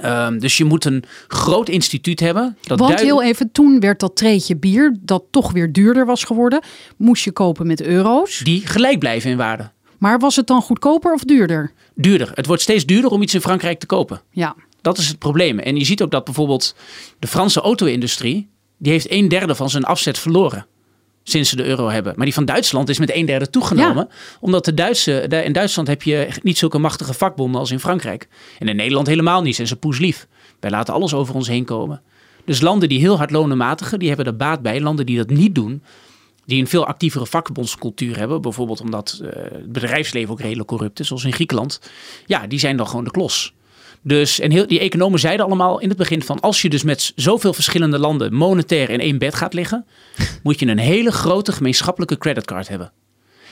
Um, 0.03 0.39
dus 0.39 0.57
je 0.57 0.65
moet 0.65 0.85
een 0.85 1.03
groot 1.27 1.69
instituut 1.69 2.19
hebben. 2.19 2.57
Dat 2.61 2.79
Want 2.79 2.99
heel 2.99 3.23
even, 3.23 3.51
toen 3.51 3.79
werd 3.79 3.99
dat 3.99 4.15
treetje 4.15 4.55
bier, 4.55 4.97
dat 5.01 5.23
toch 5.31 5.51
weer 5.51 5.71
duurder 5.71 6.05
was 6.05 6.23
geworden, 6.23 6.61
moest 6.97 7.23
je 7.23 7.31
kopen 7.31 7.67
met 7.67 7.81
euro's. 7.81 8.39
Die 8.39 8.67
gelijk 8.67 8.99
blijven 8.99 9.29
in 9.29 9.37
waarde. 9.37 9.71
Maar 9.97 10.19
was 10.19 10.35
het 10.35 10.47
dan 10.47 10.61
goedkoper 10.61 11.13
of 11.13 11.23
duurder? 11.23 11.71
Duurder. 11.95 12.31
Het 12.33 12.45
wordt 12.45 12.61
steeds 12.61 12.85
duurder 12.85 13.11
om 13.11 13.21
iets 13.21 13.33
in 13.33 13.41
Frankrijk 13.41 13.79
te 13.79 13.85
kopen. 13.85 14.21
Ja. 14.29 14.55
Dat 14.81 14.97
is 14.97 15.07
het 15.07 15.19
probleem. 15.19 15.59
En 15.59 15.75
je 15.75 15.85
ziet 15.85 16.01
ook 16.01 16.11
dat 16.11 16.25
bijvoorbeeld 16.25 16.75
de 17.19 17.27
Franse 17.27 17.61
auto-industrie, 17.61 18.49
die 18.77 18.91
heeft 18.91 19.11
een 19.11 19.27
derde 19.27 19.55
van 19.55 19.69
zijn 19.69 19.83
afzet 19.83 20.19
verloren 20.19 20.65
sinds 21.27 21.49
ze 21.49 21.55
de 21.55 21.65
euro 21.65 21.89
hebben. 21.89 22.13
Maar 22.15 22.25
die 22.25 22.33
van 22.33 22.45
Duitsland 22.45 22.89
is 22.89 22.99
met 22.99 23.15
een 23.15 23.25
derde 23.25 23.49
toegenomen. 23.49 24.09
Omdat 24.39 24.65
de 24.65 24.73
Duitse, 24.73 25.21
in 25.21 25.53
Duitsland 25.53 25.87
heb 25.87 26.03
je 26.03 26.27
niet 26.41 26.57
zulke 26.57 26.77
machtige 26.77 27.13
vakbonden 27.13 27.59
als 27.59 27.71
in 27.71 27.79
Frankrijk. 27.79 28.27
En 28.59 28.67
in 28.67 28.75
Nederland 28.75 29.07
helemaal 29.07 29.41
niet. 29.41 29.55
Zijn 29.55 29.67
ze 29.67 29.75
poeslief. 29.75 30.27
Wij 30.59 30.69
laten 30.69 30.93
alles 30.93 31.13
over 31.13 31.35
ons 31.35 31.47
heen 31.47 31.65
komen. 31.65 32.01
Dus 32.45 32.61
landen 32.61 32.89
die 32.89 32.99
heel 32.99 33.17
hard 33.17 33.31
lonen 33.31 33.57
matigen, 33.57 33.99
die 33.99 34.07
hebben 34.07 34.25
er 34.25 34.35
baat 34.35 34.61
bij. 34.61 34.81
Landen 34.81 35.05
die 35.05 35.17
dat 35.17 35.29
niet 35.29 35.55
doen, 35.55 35.83
die 36.45 36.61
een 36.61 36.67
veel 36.67 36.85
actievere 36.85 37.25
vakbondscultuur 37.25 38.17
hebben. 38.17 38.41
Bijvoorbeeld 38.41 38.81
omdat 38.81 39.19
uh, 39.21 39.29
het 39.33 39.71
bedrijfsleven 39.71 40.31
ook 40.31 40.39
redelijk 40.39 40.67
corrupt 40.67 40.99
is, 40.99 41.07
zoals 41.07 41.23
in 41.23 41.33
Griekenland. 41.33 41.79
Ja, 42.25 42.47
die 42.47 42.59
zijn 42.59 42.77
dan 42.77 42.87
gewoon 42.87 43.03
de 43.03 43.11
klos. 43.11 43.53
Dus, 44.07 44.39
en 44.39 44.51
heel, 44.51 44.67
die 44.67 44.79
economen 44.79 45.19
zeiden 45.19 45.45
allemaal 45.45 45.79
in 45.79 45.89
het 45.89 45.97
begin 45.97 46.23
van... 46.23 46.39
als 46.39 46.61
je 46.61 46.69
dus 46.69 46.83
met 46.83 47.11
zoveel 47.15 47.53
verschillende 47.53 47.99
landen 47.99 48.33
monetair 48.33 48.89
in 48.89 48.99
één 48.99 49.17
bed 49.17 49.35
gaat 49.35 49.53
liggen... 49.53 49.85
moet 50.43 50.59
je 50.59 50.67
een 50.67 50.77
hele 50.77 51.11
grote 51.11 51.51
gemeenschappelijke 51.51 52.17
creditcard 52.17 52.67
hebben. 52.67 52.91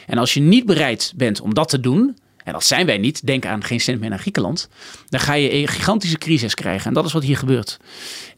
En 0.06 0.18
als 0.18 0.34
je 0.34 0.40
niet 0.40 0.66
bereid 0.66 1.14
bent 1.16 1.42
om 1.42 1.54
dat 1.54 1.70
te 1.70 1.80
doen... 1.80 2.18
en 2.44 2.54
dat 2.54 2.64
zijn 2.64 2.86
wij 2.86 2.98
niet, 2.98 3.26
denk 3.26 3.46
aan 3.46 3.64
geen 3.64 3.80
cent 3.80 4.00
meer 4.00 4.10
naar 4.10 4.20
Griekenland... 4.20 4.70
dan 5.10 5.20
ga 5.20 5.34
je 5.34 5.54
een 5.54 5.68
gigantische 5.68 6.18
crisis 6.18 6.54
krijgen. 6.54 6.88
En 6.88 6.94
dat 6.94 7.06
is 7.06 7.14
wat 7.14 7.24
hier 7.24 7.38
gebeurt. 7.38 7.80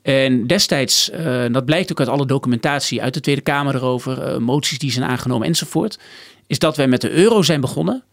En 0.01 0.47
destijds, 0.47 1.09
uh, 1.09 1.45
dat 1.51 1.65
blijkt 1.65 1.91
ook 1.91 1.99
uit 1.99 2.09
alle 2.09 2.25
documentatie... 2.25 3.01
uit 3.01 3.13
de 3.13 3.19
Tweede 3.21 3.41
Kamer 3.41 3.75
erover, 3.75 4.29
uh, 4.29 4.37
moties 4.37 4.79
die 4.79 4.91
zijn 4.91 5.05
aangenomen 5.05 5.47
enzovoort... 5.47 5.99
is 6.47 6.59
dat 6.59 6.77
wij 6.77 6.87
met 6.87 7.01
de 7.01 7.11
euro 7.11 7.41
zijn 7.41 7.61
begonnen 7.61 8.03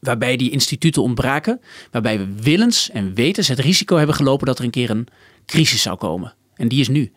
waarbij 0.00 0.36
die 0.36 0.50
instituten 0.50 1.02
ontbraken, 1.02 1.60
waarbij 1.90 2.18
we 2.18 2.26
willens 2.42 2.90
en 2.90 3.14
wetens 3.14 3.48
het 3.48 3.58
risico 3.58 3.96
hebben 3.96 4.14
gelopen 4.14 4.46
dat 4.46 4.58
er 4.58 4.64
een 4.64 4.70
keer 4.70 4.90
een 4.90 5.06
crisis 5.46 5.82
zou 5.82 5.96
komen. 5.96 6.34
En 6.54 6.68
die 6.68 6.80
is 6.80 6.88
nu. 6.88 7.12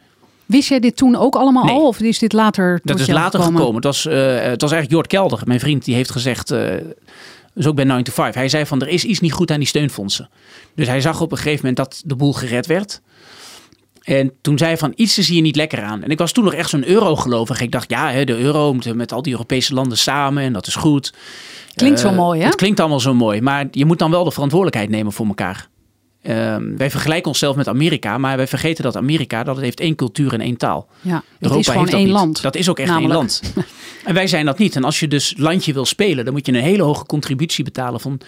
Wist 0.45 0.69
jij 0.69 0.79
dit 0.79 0.95
toen 0.95 1.15
ook 1.15 1.35
allemaal 1.35 1.69
al 1.69 1.87
of 1.87 1.99
is 1.99 2.19
dit 2.19 2.33
later 2.33 2.79
Dat 2.83 2.99
is 2.99 3.07
later 3.07 3.41
gekomen. 3.41 3.75
Het, 3.75 3.83
was, 3.83 4.05
uh, 4.05 4.13
het 4.41 4.61
was 4.61 4.71
eigenlijk 4.71 4.91
Jort 4.91 5.07
Kelder, 5.07 5.41
mijn 5.45 5.59
vriend, 5.59 5.85
die 5.85 5.95
heeft 5.95 6.11
gezegd, 6.11 6.51
uh, 6.51 6.73
dus 7.53 7.67
ook 7.67 7.75
bij 7.75 7.85
9 7.85 8.03
to 8.03 8.11
5. 8.11 8.33
Hij 8.33 8.49
zei 8.49 8.65
van 8.65 8.81
er 8.81 8.87
is 8.87 9.03
iets 9.03 9.19
niet 9.19 9.33
goed 9.33 9.51
aan 9.51 9.59
die 9.59 9.67
steunfondsen. 9.67 10.29
Dus 10.75 10.87
hij 10.87 11.01
zag 11.01 11.21
op 11.21 11.31
een 11.31 11.37
gegeven 11.37 11.57
moment 11.57 11.77
dat 11.77 12.01
de 12.05 12.15
boel 12.15 12.33
gered 12.33 12.65
werd. 12.65 13.01
En 14.01 14.33
toen 14.41 14.57
zei 14.57 14.69
hij 14.69 14.79
van 14.79 14.93
iets 14.95 15.17
is 15.17 15.27
hier 15.27 15.41
niet 15.41 15.55
lekker 15.55 15.81
aan. 15.81 16.03
En 16.03 16.09
ik 16.09 16.17
was 16.17 16.31
toen 16.31 16.43
nog 16.43 16.53
echt 16.53 16.69
zo'n 16.69 16.87
euro-gelovig. 16.87 17.61
Ik 17.61 17.71
dacht, 17.71 17.89
ja, 17.89 18.25
de 18.25 18.37
euro 18.37 18.73
moet 18.73 18.95
met 18.95 19.11
al 19.11 19.21
die 19.21 19.31
Europese 19.31 19.73
landen 19.73 19.97
samen 19.97 20.43
en 20.43 20.53
dat 20.53 20.67
is 20.67 20.75
goed. 20.75 21.13
Klinkt 21.75 21.99
zo 21.99 22.07
eh, 22.07 22.15
mooi, 22.15 22.39
hè? 22.39 22.45
Het 22.45 22.55
klinkt 22.55 22.79
allemaal 22.79 22.99
zo 22.99 23.13
mooi, 23.13 23.41
maar 23.41 23.67
je 23.71 23.85
moet 23.85 23.99
dan 23.99 24.11
wel 24.11 24.23
de 24.23 24.31
verantwoordelijkheid 24.31 24.89
nemen 24.89 25.11
voor 25.13 25.25
elkaar. 25.27 25.69
Uh, 26.23 26.55
wij 26.77 26.89
vergelijken 26.89 27.27
onszelf 27.27 27.55
met 27.55 27.67
Amerika, 27.67 28.17
maar 28.17 28.37
wij 28.37 28.47
vergeten 28.47 28.83
dat 28.83 28.95
Amerika 28.95 29.43
dat 29.43 29.55
het 29.55 29.63
heeft 29.63 29.79
één 29.79 29.95
cultuur 29.95 30.33
en 30.33 30.41
één 30.41 30.57
taal. 30.57 30.87
Ja, 31.01 31.23
het 31.39 31.55
is 31.55 31.67
gewoon 31.67 31.87
één 31.87 32.03
niet. 32.03 32.13
land. 32.13 32.41
Dat 32.41 32.55
is 32.55 32.69
ook 32.69 32.79
echt 32.79 32.95
één 32.97 33.07
land. 33.07 33.41
en 34.05 34.13
wij 34.13 34.27
zijn 34.27 34.45
dat 34.45 34.57
niet. 34.57 34.75
En 34.75 34.83
als 34.83 34.99
je 34.99 35.07
dus 35.07 35.33
landje 35.37 35.73
wil 35.73 35.85
spelen, 35.85 36.25
dan 36.25 36.33
moet 36.33 36.45
je 36.45 36.51
een 36.51 36.61
hele 36.61 36.83
hoge 36.83 37.05
contributie 37.05 37.63
betalen 37.63 37.99
van 37.99 38.21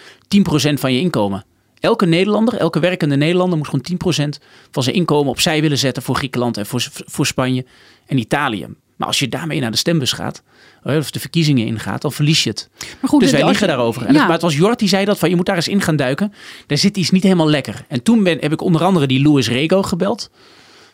10% 0.69 0.73
van 0.73 0.93
je 0.93 0.99
inkomen. 0.99 1.45
Elke 1.83 2.05
Nederlander, 2.05 2.57
elke 2.57 2.79
werkende 2.79 3.15
Nederlander 3.15 3.57
moet 3.57 3.67
gewoon 3.67 4.33
10% 4.35 4.43
van 4.71 4.83
zijn 4.83 4.95
inkomen 4.95 5.31
opzij 5.31 5.61
willen 5.61 5.77
zetten 5.77 6.03
voor 6.03 6.15
Griekenland 6.15 6.57
en 6.57 6.65
voor, 6.65 6.87
voor 6.91 7.25
Spanje 7.25 7.65
en 8.05 8.17
Italië. 8.17 8.67
Maar 8.95 9.07
als 9.07 9.19
je 9.19 9.27
daarmee 9.27 9.59
naar 9.59 9.71
de 9.71 9.77
stembus 9.77 10.11
gaat, 10.11 10.43
of 10.83 11.11
de 11.11 11.19
verkiezingen 11.19 11.65
ingaat, 11.65 12.01
dan 12.01 12.11
verlies 12.11 12.43
je 12.43 12.49
het. 12.49 12.69
Maar 12.99 13.09
goed, 13.09 13.19
dus 13.19 13.31
wij 13.31 13.45
liggen 13.45 13.67
daarover. 13.67 14.01
En 14.01 14.07
ja. 14.07 14.13
het, 14.13 14.23
maar 14.23 14.31
het 14.31 14.41
was 14.41 14.55
Jort 14.55 14.79
die 14.79 14.87
zei 14.87 15.05
dat 15.05 15.19
van 15.19 15.29
je 15.29 15.35
moet 15.35 15.45
daar 15.45 15.55
eens 15.55 15.67
in 15.67 15.81
gaan 15.81 15.95
duiken. 15.95 16.33
Daar 16.67 16.77
zit 16.77 16.97
iets 16.97 17.09
niet 17.09 17.23
helemaal 17.23 17.49
lekker. 17.49 17.85
En 17.87 18.03
toen 18.03 18.23
ben, 18.23 18.37
heb 18.39 18.51
ik 18.51 18.61
onder 18.61 18.83
andere 18.83 19.07
die 19.07 19.21
Louis 19.21 19.49
Rego 19.49 19.81
gebeld. 19.81 20.29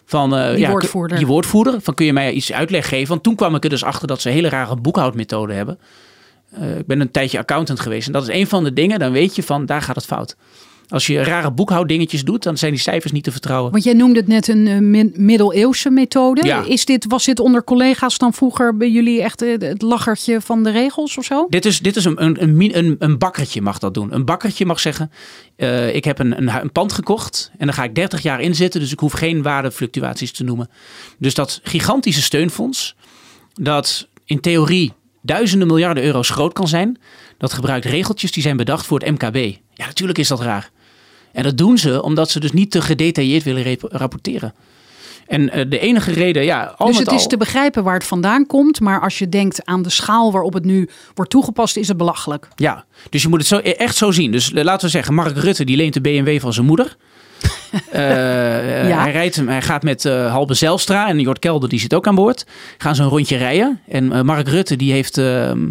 Van, 0.05 0.37
uh, 0.37 0.49
die, 0.49 0.59
ja, 0.59 0.69
woordvoerder. 0.69 1.17
die 1.17 1.27
woordvoerder. 1.27 1.81
Van 1.81 1.93
kun 1.93 2.05
je 2.05 2.13
mij 2.13 2.31
iets 2.31 2.51
uitleg 2.51 2.89
geven? 2.89 3.07
Want 3.07 3.23
toen 3.23 3.35
kwam 3.35 3.55
ik 3.55 3.63
er 3.63 3.69
dus 3.69 3.83
achter 3.83 4.07
dat 4.07 4.21
ze 4.21 4.29
hele 4.29 4.49
rare 4.49 4.75
boekhoudmethode 4.75 5.53
hebben. 5.53 5.79
Uh, 6.59 6.77
ik 6.77 6.85
ben 6.85 6.99
een 6.99 7.11
tijdje 7.11 7.37
accountant 7.37 7.79
geweest. 7.79 8.07
En 8.07 8.13
dat 8.13 8.27
is 8.27 8.35
een 8.35 8.47
van 8.47 8.63
de 8.63 8.73
dingen, 8.73 8.99
dan 8.99 9.11
weet 9.11 9.35
je 9.35 9.43
van 9.43 9.65
daar 9.65 9.81
gaat 9.81 9.95
het 9.95 10.05
fout. 10.05 10.35
Als 10.89 11.07
je 11.07 11.23
rare 11.23 11.51
boekhouddingetjes 11.51 12.23
doet, 12.23 12.43
dan 12.43 12.57
zijn 12.57 12.71
die 12.71 12.81
cijfers 12.81 13.11
niet 13.11 13.23
te 13.23 13.31
vertrouwen. 13.31 13.71
Want 13.71 13.83
jij 13.83 13.93
noemde 13.93 14.19
het 14.19 14.27
net 14.27 14.47
een 14.47 14.65
uh, 14.65 15.11
middeleeuwse 15.13 15.89
methode. 15.89 16.45
Ja. 16.45 16.63
Is 16.63 16.85
dit, 16.85 17.05
was 17.07 17.25
dit 17.25 17.39
onder 17.39 17.63
collega's 17.63 18.17
dan 18.17 18.33
vroeger 18.33 18.77
bij 18.77 18.89
jullie 18.89 19.21
echt 19.21 19.41
uh, 19.41 19.59
het 19.59 19.81
lachertje 19.81 20.41
van 20.41 20.63
de 20.63 20.69
regels 20.69 21.17
of 21.17 21.23
zo? 21.23 21.47
Dit 21.49 21.65
is, 21.65 21.79
dit 21.79 21.95
is 21.95 22.05
een, 22.05 22.23
een, 22.23 22.77
een, 22.77 22.95
een 22.99 23.17
bakkertje 23.17 23.61
mag 23.61 23.79
dat 23.79 23.93
doen. 23.93 24.13
Een 24.13 24.25
bakkertje 24.25 24.65
mag 24.65 24.79
zeggen, 24.79 25.11
uh, 25.57 25.95
ik 25.95 26.03
heb 26.03 26.19
een, 26.19 26.37
een, 26.37 26.61
een 26.61 26.71
pand 26.71 26.93
gekocht 26.93 27.51
en 27.57 27.65
dan 27.65 27.75
ga 27.75 27.83
ik 27.83 27.95
30 27.95 28.21
jaar 28.21 28.41
in 28.41 28.55
zitten. 28.55 28.79
Dus 28.79 28.91
ik 28.91 28.99
hoef 28.99 29.13
geen 29.13 29.41
waardefluctuaties 29.41 30.31
te 30.31 30.43
noemen. 30.43 30.69
Dus 31.17 31.33
dat 31.33 31.59
gigantische 31.63 32.21
steunfonds, 32.21 32.95
dat 33.53 34.07
in 34.25 34.39
theorie 34.39 34.93
duizenden 35.21 35.67
miljarden 35.67 36.03
euro's 36.03 36.29
groot 36.29 36.53
kan 36.53 36.67
zijn. 36.67 36.97
Dat 37.37 37.53
gebruikt 37.53 37.85
regeltjes 37.85 38.31
die 38.31 38.43
zijn 38.43 38.57
bedacht 38.57 38.85
voor 38.85 38.99
het 38.99 39.11
MKB. 39.11 39.55
Ja, 39.73 39.85
natuurlijk 39.85 40.19
is 40.19 40.27
dat 40.27 40.41
raar. 40.41 40.69
En 41.31 41.43
dat 41.43 41.57
doen 41.57 41.77
ze 41.77 42.03
omdat 42.03 42.29
ze 42.29 42.39
dus 42.39 42.51
niet 42.51 42.71
te 42.71 42.81
gedetailleerd 42.81 43.43
willen 43.43 43.77
rapporteren. 43.81 44.53
En 45.29 45.41
uh, 45.41 45.65
de 45.69 45.79
enige 45.79 46.11
reden, 46.11 46.43
ja. 46.43 46.73
Al 46.77 46.87
dus 46.87 46.97
het 46.97 47.11
is 47.11 47.27
te 47.27 47.37
begrijpen 47.37 47.83
waar 47.83 47.93
het 47.93 48.03
vandaan 48.03 48.45
komt, 48.45 48.79
maar 48.79 49.01
als 49.01 49.19
je 49.19 49.29
denkt 49.29 49.65
aan 49.65 49.81
de 49.81 49.89
schaal 49.89 50.31
waarop 50.31 50.53
het 50.53 50.65
nu 50.65 50.89
wordt 51.13 51.31
toegepast, 51.31 51.77
is 51.77 51.87
het 51.87 51.97
belachelijk. 51.97 52.47
Ja, 52.55 52.85
dus 53.09 53.21
je 53.21 53.27
moet 53.27 53.39
het 53.39 53.47
zo, 53.47 53.57
e-, 53.57 53.71
echt 53.71 53.95
zo 53.95 54.11
zien. 54.11 54.31
Dus 54.31 54.51
laten 54.51 54.85
we 54.85 54.91
zeggen, 54.91 55.13
Mark 55.13 55.37
Rutte 55.37 55.63
die 55.63 55.77
leent 55.77 55.93
de 55.93 56.01
BMW 56.01 56.39
van 56.39 56.53
zijn 56.53 56.65
moeder. 56.65 56.95
uh, 57.73 57.99
ja. 58.89 59.01
hij, 59.01 59.11
rijdt, 59.11 59.35
hij 59.35 59.61
gaat 59.61 59.83
met 59.83 60.05
uh, 60.05 60.31
Halbe 60.31 60.53
Zelstra 60.53 61.07
en 61.07 61.19
Jort 61.19 61.39
Kelder, 61.39 61.69
die 61.69 61.79
zit 61.79 61.93
ook 61.93 62.07
aan 62.07 62.15
boord. 62.15 62.45
Gaan 62.77 62.95
ze 62.95 63.01
een 63.01 63.09
rondje 63.09 63.37
rijden. 63.37 63.79
En 63.87 64.25
Mark 64.25 64.47
Rutte 64.47 64.75
die 64.75 64.91
heeft 64.91 65.17
ehm, 65.17 65.67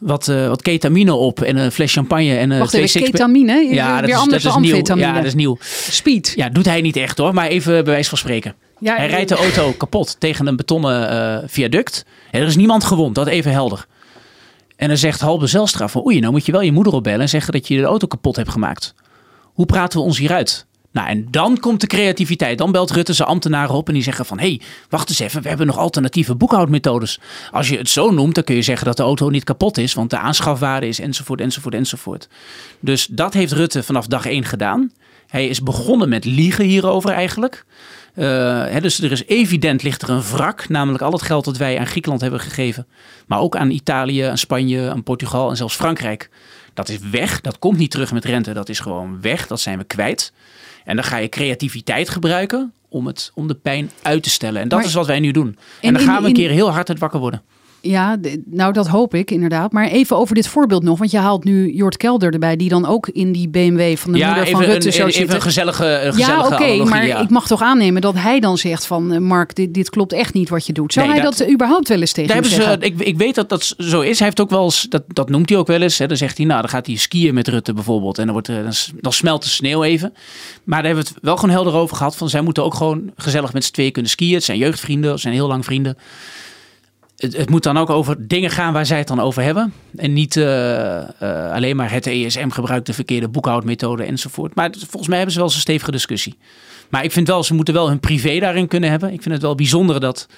wat, 0.00 0.28
uh, 0.28 0.48
wat 0.48 0.62
ketamine 0.62 1.14
op 1.14 1.40
en 1.40 1.56
een 1.56 1.72
fles 1.72 1.92
champagne 1.92 2.36
en 2.36 2.50
een 2.50 2.58
Wacht 2.58 2.70
twee 2.70 2.82
even, 2.82 3.02
ketamine? 3.02 3.74
Ja, 3.74 4.00
dat 4.00 4.10
is, 4.10 4.42
dat 4.42 4.44
is 4.44 4.56
nieuw. 4.56 4.96
Ja, 4.96 5.12
dat 5.12 5.24
is 5.24 5.34
nieuw. 5.34 5.58
Speed. 5.90 6.32
Ja, 6.36 6.48
doet 6.48 6.64
hij 6.64 6.80
niet 6.80 6.96
echt 6.96 7.18
hoor, 7.18 7.34
maar 7.34 7.46
even 7.46 7.72
bij 7.72 7.92
wijze 7.92 8.08
van 8.08 8.18
spreken. 8.18 8.54
Ja, 8.78 8.96
hij 8.96 9.06
rijdt 9.06 9.28
de 9.28 9.34
auto 9.34 9.72
kapot 9.72 10.16
tegen 10.20 10.46
een 10.46 10.56
betonnen 10.56 11.12
uh, 11.12 11.48
viaduct. 11.48 12.04
En 12.30 12.40
er 12.40 12.46
is 12.46 12.56
niemand 12.56 12.84
gewond, 12.84 13.14
dat 13.14 13.26
even 13.26 13.52
helder. 13.52 13.86
En 14.76 14.88
dan 14.88 14.96
zegt 14.96 15.20
Halbe 15.20 15.46
Zelstra 15.46 15.88
van 15.88 16.04
oei, 16.04 16.20
nou 16.20 16.32
moet 16.32 16.46
je 16.46 16.52
wel 16.52 16.60
je 16.60 16.72
moeder 16.72 16.92
opbellen 16.92 17.20
en 17.20 17.28
zeggen 17.28 17.52
dat 17.52 17.68
je 17.68 17.76
de 17.76 17.82
auto 17.82 18.06
kapot 18.06 18.36
hebt 18.36 18.50
gemaakt. 18.50 18.94
Hoe 19.42 19.66
praten 19.66 19.98
we 19.98 20.04
ons 20.04 20.18
hieruit? 20.18 20.66
Nou, 20.92 21.08
en 21.08 21.26
dan 21.30 21.58
komt 21.58 21.80
de 21.80 21.86
creativiteit. 21.86 22.58
Dan 22.58 22.72
belt 22.72 22.90
Rutte 22.90 23.12
zijn 23.12 23.28
ambtenaren 23.28 23.74
op 23.74 23.88
en 23.88 23.94
die 23.94 24.02
zeggen 24.02 24.24
van... 24.24 24.38
hé, 24.38 24.46
hey, 24.46 24.60
wacht 24.88 25.08
eens 25.08 25.18
even, 25.18 25.42
we 25.42 25.48
hebben 25.48 25.66
nog 25.66 25.78
alternatieve 25.78 26.34
boekhoudmethodes. 26.34 27.20
Als 27.50 27.68
je 27.68 27.78
het 27.78 27.88
zo 27.88 28.10
noemt, 28.10 28.34
dan 28.34 28.44
kun 28.44 28.54
je 28.54 28.62
zeggen 28.62 28.86
dat 28.86 28.96
de 28.96 29.02
auto 29.02 29.28
niet 29.28 29.44
kapot 29.44 29.78
is... 29.78 29.94
want 29.94 30.10
de 30.10 30.18
aanschafwaarde 30.18 30.88
is 30.88 31.00
enzovoort, 31.00 31.40
enzovoort, 31.40 31.74
enzovoort. 31.74 32.28
Dus 32.80 33.06
dat 33.06 33.34
heeft 33.34 33.52
Rutte 33.52 33.82
vanaf 33.82 34.06
dag 34.06 34.26
één 34.26 34.44
gedaan. 34.44 34.92
Hij 35.26 35.48
is 35.48 35.62
begonnen 35.62 36.08
met 36.08 36.24
liegen 36.24 36.64
hierover 36.64 37.10
eigenlijk. 37.10 37.64
Uh, 38.14 38.26
hè, 38.64 38.80
dus 38.80 39.00
er 39.00 39.12
is 39.12 39.26
evident 39.26 39.82
ligt 39.82 40.02
er 40.02 40.10
een 40.10 40.22
wrak, 40.22 40.68
namelijk 40.68 41.02
al 41.02 41.12
het 41.12 41.22
geld 41.22 41.44
dat 41.44 41.56
wij 41.56 41.78
aan 41.78 41.86
Griekenland 41.86 42.20
hebben 42.20 42.40
gegeven, 42.40 42.86
maar 43.26 43.40
ook 43.40 43.56
aan 43.56 43.70
Italië, 43.70 44.22
aan 44.22 44.38
Spanje, 44.38 44.90
aan 44.90 45.02
Portugal 45.02 45.50
en 45.50 45.56
zelfs 45.56 45.74
Frankrijk. 45.74 46.30
Dat 46.74 46.88
is 46.88 46.98
weg, 46.98 47.40
dat 47.40 47.58
komt 47.58 47.78
niet 47.78 47.90
terug 47.90 48.12
met 48.12 48.24
rente, 48.24 48.52
dat 48.52 48.68
is 48.68 48.80
gewoon 48.80 49.20
weg, 49.20 49.46
dat 49.46 49.60
zijn 49.60 49.78
we 49.78 49.84
kwijt. 49.84 50.32
En 50.84 50.96
dan 50.96 51.04
ga 51.04 51.16
je 51.16 51.28
creativiteit 51.28 52.08
gebruiken 52.08 52.72
om, 52.88 53.06
het, 53.06 53.30
om 53.34 53.46
de 53.46 53.54
pijn 53.54 53.90
uit 54.02 54.22
te 54.22 54.30
stellen. 54.30 54.62
En 54.62 54.68
dat 54.68 54.84
is 54.84 54.94
wat 54.94 55.06
wij 55.06 55.20
nu 55.20 55.30
doen. 55.30 55.58
En, 55.80 55.92
dan 55.92 56.02
gaan 56.02 56.22
we 56.22 56.28
een 56.28 56.34
keer 56.34 56.50
heel 56.50 56.72
hard 56.72 56.88
het 56.88 56.98
wakker 56.98 57.20
worden. 57.20 57.42
Ja, 57.82 58.16
nou 58.44 58.72
dat 58.72 58.86
hoop 58.86 59.14
ik 59.14 59.30
inderdaad. 59.30 59.72
Maar 59.72 59.86
even 59.88 60.16
over 60.16 60.34
dit 60.34 60.46
voorbeeld 60.46 60.82
nog. 60.82 60.98
Want 60.98 61.10
je 61.10 61.18
haalt 61.18 61.44
nu 61.44 61.72
Jort 61.72 61.96
Kelder 61.96 62.32
erbij. 62.32 62.56
Die 62.56 62.68
dan 62.68 62.86
ook 62.86 63.08
in 63.08 63.32
die 63.32 63.48
BMW 63.48 63.96
van 63.96 64.12
de 64.12 64.18
ja, 64.18 64.26
moeder 64.26 64.46
van 64.50 64.62
Rutte 64.62 64.86
een, 64.86 64.92
zou 64.92 65.10
even 65.10 65.34
een 65.34 65.42
gezellige, 65.42 65.86
een 65.86 66.16
Ja, 66.16 66.46
oké. 66.46 66.84
maar 66.84 67.06
ja. 67.06 67.18
ik 67.20 67.30
mag 67.30 67.46
toch 67.46 67.62
aannemen 67.62 68.00
dat 68.02 68.14
hij 68.14 68.40
dan 68.40 68.58
zegt 68.58 68.86
van... 68.86 69.12
Uh, 69.12 69.18
Mark, 69.18 69.54
dit, 69.54 69.74
dit 69.74 69.90
klopt 69.90 70.12
echt 70.12 70.34
niet 70.34 70.48
wat 70.48 70.66
je 70.66 70.72
doet. 70.72 70.92
Zou 70.92 71.06
Nee, 71.06 71.14
hij 71.14 71.24
dat, 71.24 71.36
dat- 71.38 71.50
überhaupt 71.50 71.88
wel 71.88 72.00
eens 72.00 72.12
tegen 72.12 72.34
Daar 72.34 72.44
ze, 72.44 72.54
zeggen? 72.54 72.80
ik, 72.82 73.00
ik 73.00 73.16
weet 73.18 73.34
dat 73.34 73.48
dat 73.48 73.74
zo 73.78 74.00
is. 74.00 74.18
Hij 74.18 74.26
heeft 74.26 74.40
ook 74.40 74.50
wel 74.50 74.64
eens, 74.64 74.86
dat, 74.88 75.02
dat 75.06 75.28
noemt 75.28 75.48
hij 75.48 75.58
ook 75.58 75.66
wel 75.66 75.80
eens. 75.82 75.98
Hè. 75.98 76.06
Dan 76.06 76.16
zegt 76.16 76.36
hij, 76.36 76.46
nou, 76.46 76.60
dan 76.60 76.70
gaat 76.70 76.86
hij 76.86 76.96
skiën 76.96 77.34
met 77.34 77.48
Rutte 77.48 77.72
bijvoorbeeld. 77.72 78.18
En 78.18 78.24
dan, 78.24 78.32
wordt, 78.32 78.48
er- 78.48 78.90
dan, 79.00 79.12
smelt 79.12 79.42
de 79.42 79.48
sneeuw 79.48 79.82
even. 79.82 80.12
Maar 80.64 80.78
daar 80.82 80.86
hebben 80.86 81.04
we 81.04 81.10
het 81.14 81.22
wel 81.22 81.36
gewoon 81.36 81.50
helder 81.54 81.72
over 81.74 81.96
gehad. 81.96 82.16
Van 82.16 82.28
zij 82.28 82.40
moeten 82.40 82.64
ook 82.64 82.74
gewoon 82.74 83.10
gezellig 83.16 83.52
met 83.52 83.64
z'n 83.64 83.72
tweeën 83.72 83.92
kunnen 83.92 84.10
skiën. 84.10 84.34
Het 84.34 84.44
zijn 84.44 84.58
jeugdvrienden, 84.58 85.10
het 85.10 85.20
zijn 85.20 85.34
heel 85.34 85.48
lang 85.48 85.64
vrienden. 85.64 85.96
Het, 87.20 87.50
moet 87.50 87.62
dan 87.62 87.76
ook 87.76 87.90
over 87.90 88.28
dingen 88.28 88.50
gaan 88.50 88.72
waar 88.72 88.86
zij 88.86 88.98
het 88.98 89.08
dan 89.08 89.20
over 89.20 89.42
hebben. 89.42 89.72
En 89.96 90.12
niet 90.12 90.36
eh, 90.36 90.98
eh, 90.98 91.52
alleen 91.52 91.76
maar 91.76 91.90
het 91.90 92.06
ESM 92.06 92.48
gebruikt 92.48 92.86
de 92.86 92.92
verkeerde 92.92 93.28
boekhoudmethode 93.28 94.02
enzovoort. 94.02 94.54
Maar 94.54 94.70
volgens 94.78 95.06
mij 95.06 95.16
hebben 95.16 95.32
ze 95.32 95.38
wel 95.38 95.48
eens 95.48 95.56
een 95.56 95.62
stevige 95.62 95.90
discussie. 95.90 96.38
Maar 96.88 97.04
ik 97.04 97.12
vind 97.12 97.26
wel, 97.26 97.42
ze 97.42 97.54
moeten 97.54 97.74
wel 97.74 97.88
hun 97.88 98.00
privé 98.00 98.38
daarin 98.38 98.68
kunnen 98.68 98.90
hebben. 98.90 99.12
Ik 99.12 99.22
vind 99.22 99.34
het 99.34 99.42
wel 99.42 99.54
bijzonder 99.54 100.00
dat 100.00 100.28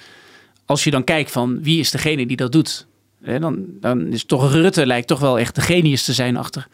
als 0.65 0.83
je 0.83 0.91
dan 0.91 1.03
kijkt 1.03 1.31
van 1.31 1.63
wie 1.63 1.79
is 1.79 1.91
degene 1.91 2.25
die 2.25 2.37
dat 2.37 2.51
doet. 2.51 2.87
Hè, 3.21 3.39
dan, 3.39 3.65
dan 3.79 4.07
is 4.07 4.25
toch 4.25 4.51
Rutte 4.51 4.85
lijkt 4.85 5.07
toch 5.07 5.19
wel 5.19 5.39
echt 5.39 5.55
de 5.55 5.61
genius 5.61 6.03
te 6.03 6.13
zijn 6.13 6.37
achter 6.37 6.67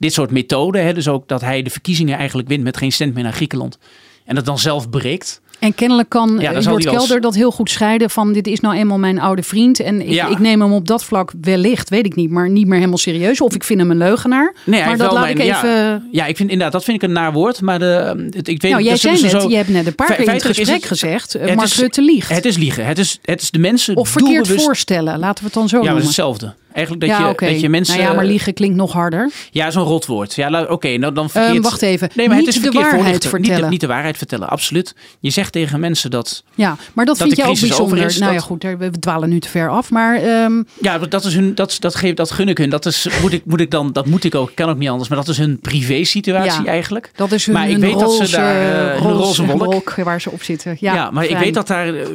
dit 0.00 0.12
soort 0.12 0.30
methoden. 0.30 0.94
Dus 0.94 1.08
ook 1.08 1.28
dat 1.28 1.40
hij 1.40 1.62
de 1.62 1.70
verkiezingen 1.70 2.18
eigenlijk 2.18 2.48
wint 2.48 2.62
met 2.62 2.76
geen 2.76 2.92
cent 2.92 3.14
meer 3.14 3.22
naar 3.22 3.32
Griekenland. 3.32 3.78
En 4.24 4.34
dat 4.34 4.44
dan 4.44 4.58
zelf 4.58 4.90
breekt. 4.90 5.40
En 5.60 5.74
kennelijk 5.74 6.08
kan 6.08 6.34
Ja, 6.38 6.50
ja, 6.50 6.60
Jort 6.60 6.66
als- 6.66 6.84
Kelder 6.96 7.20
dat 7.20 7.34
heel 7.34 7.50
goed 7.50 7.70
scheiden 7.70 8.10
van 8.10 8.32
dit 8.32 8.46
is 8.46 8.60
nou 8.60 8.74
eenmaal 8.76 8.98
mijn 8.98 9.20
oude 9.20 9.42
vriend. 9.42 9.80
En 9.80 10.00
ik, 10.00 10.08
Ja. 10.10 10.28
ik 10.28 10.38
neem 10.38 10.60
hem 10.60 10.72
op 10.72 10.86
dat 10.88 11.04
vlak 11.04 11.32
wellicht, 11.40 11.88
weet 11.88 12.06
ik 12.06 12.14
niet, 12.14 12.30
maar 12.30 12.50
niet 12.50 12.66
meer 12.66 12.76
helemaal 12.78 12.98
serieus. 12.98 13.40
Of 13.40 13.54
ik 13.54 13.64
vind 13.64 13.80
hem 13.80 13.90
een 13.90 13.96
leugenaar. 13.96 14.54
Nee, 14.64 14.84
maar 14.84 14.96
dat 14.96 15.12
laat 15.12 15.22
mijn- 15.22 15.36
ik 15.38 15.42
even... 15.42 15.68
Ja, 15.70 16.02
ja, 16.10 16.26
ik 16.26 16.36
vind 16.36 16.48
inderdaad, 16.50 16.72
dat 16.72 16.84
vind 16.84 17.02
ik 17.02 17.08
een 17.08 17.14
naar 17.14 17.32
woord. 17.32 17.60
Maar 17.60 17.78
de, 17.78 18.26
het, 18.30 18.48
ik 18.48 18.62
weet 18.62 18.70
nou, 18.72 18.84
jij 18.84 18.96
zei 18.96 19.20
net, 19.22 19.30
zo- 19.30 19.48
je 19.48 19.56
hebt 19.56 19.68
net 19.68 19.86
een 19.86 19.94
paar 19.94 20.06
keer 20.14 20.20
in 20.26 20.28
het 20.34 20.44
gesprek 20.44 20.74
het- 20.76 20.84
gezegd, 20.84 21.34
eh, 21.34 21.46
het 21.46 21.54
Mark 21.54 21.68
is- 21.68 21.78
Rutte 21.78 22.02
liegt. 22.02 22.28
Het 22.30 22.44
is 22.44 22.56
liegen. 22.56 22.86
Het 22.86 22.98
is, 22.98 23.18
het 23.22 23.42
is 23.42 23.50
de 23.50 23.58
mensen 23.58 23.96
of 23.96 24.08
verkeerd 24.08 24.34
doelbewust... 24.34 24.64
voorstellen, 24.64 25.18
laten 25.18 25.38
we 25.38 25.44
het 25.44 25.54
dan 25.54 25.68
zo 25.68 25.76
Ja, 25.76 25.82
maar 25.82 25.94
het 25.94 26.04
noemen. 26.04 26.10
is 26.10 26.16
hetzelfde. 26.16 26.54
Eigenlijk 26.72 27.06
dat, 27.06 27.18
ja, 27.18 27.28
je, 27.28 27.46
dat 27.52 27.60
je 27.60 27.68
mensen... 27.68 27.96
Nou 27.96 28.08
ja, 28.08 28.14
maar 28.14 28.24
liegen 28.24 28.54
klinkt 28.54 28.76
nog 28.76 28.92
harder. 28.92 29.30
Ja, 29.50 29.70
zo'n 29.70 29.84
rotwoord. 29.84 30.34
Ja, 30.34 30.62
oké, 30.64 30.96
nou 30.96 31.12
dan 31.14 31.30
verkeerd... 31.30 31.54
Ehm, 31.54 31.62
wacht 31.62 31.82
even. 31.82 32.10
Nee, 32.14 32.28
maar 32.28 32.36
Niet 32.36 32.46
het 32.46 32.54
is 32.56 32.62
de 32.62 32.70
waarheid 32.70 32.94
voorlichten. 32.94 33.12
Niet 33.12 33.22
de, 33.22 33.46
vertellen. 33.46 33.70
niet 33.70 33.80
de 33.80 33.86
waarheid 33.86 34.16
vertellen, 34.16 34.48
absoluut. 34.48 34.94
Je 35.20 35.30
zegt 35.30 35.52
tegen 35.52 35.80
mensen 35.80 36.10
dat... 36.10 36.44
Ja, 36.54 36.76
maar 36.92 37.04
dat, 37.04 37.18
Dat 37.18 37.26
vind 37.26 37.38
jij 37.38 37.46
ook 37.48 37.60
bijzonder. 37.60 38.04
is, 38.04 38.18
nou 38.18 38.32
ja, 38.32 38.38
goed, 38.38 38.62
we 38.62 38.90
dwalen 39.00 39.28
nu 39.28 39.40
te 39.40 39.48
ver 39.48 39.68
af. 39.68 39.90
Maar 39.90 40.16
ehm, 40.16 40.62
Ja, 40.80 40.98
dat 40.98 41.24
is 41.24 41.34
hun, 41.34 41.54
dat, 41.54 41.76
dat, 41.78 41.94
geef, 41.94 42.14
dat 42.14 42.30
gun 42.30 42.48
ik 42.48 42.58
hun. 42.58 42.70
Dat 42.70 42.86
is, 42.86 43.08
moet 43.22 43.32
ik, 43.32 43.44
moet 43.44 43.60
ik 43.60 43.70
dan, 43.70 43.92
dat 43.92 44.06
moet 44.06 44.24
ik 44.24 44.34
ook, 44.34 44.50
kan 44.54 44.68
ook 44.68 44.78
niet 44.78 44.88
anders. 44.88 45.08
Maar 45.08 45.18
dat 45.18 45.28
is 45.28 45.38
hun 45.38 45.58
privé 45.60 46.04
situatie 46.04 46.62
Ja. 46.62 46.68
eigenlijk. 46.70 47.10
dat 47.16 47.32
is 47.32 47.46
hun, 47.46 47.54
Maar 47.54 47.68
ik 47.70 47.76
weet 47.76 47.98
dat 47.98 48.12
ze 48.12 48.30
daar, 48.30 48.54
hun 49.02 49.12
roze 49.12 49.46
wolk- 49.46 49.94
waar 49.94 50.20
ze 50.20 50.30
op 50.30 50.42
zitten. 50.42 50.76
Ja, 50.80 50.94
Ja, 50.94 51.10
maar 51.10 51.24
ik 51.24 51.36
weet 51.36 51.54
dat 51.54 51.66
daar 51.66 51.94
eh, 51.94 52.06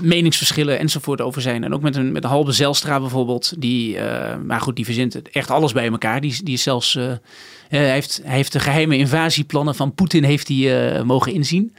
meningsverschillen 0.00 0.78
enzovoort 0.78 1.20
over 1.20 1.42
zijn. 1.42 1.64
En 1.64 1.74
ook 1.74 1.82
met 1.82 1.96
een, 1.96 2.12
met 2.12 2.24
een 2.24 2.30
halve 2.30 2.52
Zelstra 2.52 3.00
bijvoorbeeld. 3.00 3.52
Die, 3.58 3.96
eh, 3.98 4.36
maar 4.46 4.60
goed, 4.60 4.76
die 4.76 4.84
verzint 4.84 5.22
echt 5.30 5.50
alles 5.50 5.72
bij 5.72 5.88
elkaar. 5.90 6.20
Die, 6.20 6.30
is- 6.30 6.40
die 6.40 6.54
is 6.54 6.62
zelfs, 6.62 6.96
eh, 6.96 7.10
eh, 7.12 7.18
hij, 7.68 7.92
heeft, 7.92 8.20
hij 8.24 8.34
heeft 8.36 8.52
de 8.52 8.60
geheime 8.60 8.96
invasieplannen 8.96 9.74
van 9.74 9.94
Poetin 9.94 10.24
heeft 10.24 10.48
hij, 10.48 11.02
mogen 11.04 11.32
inzien. 11.32 11.72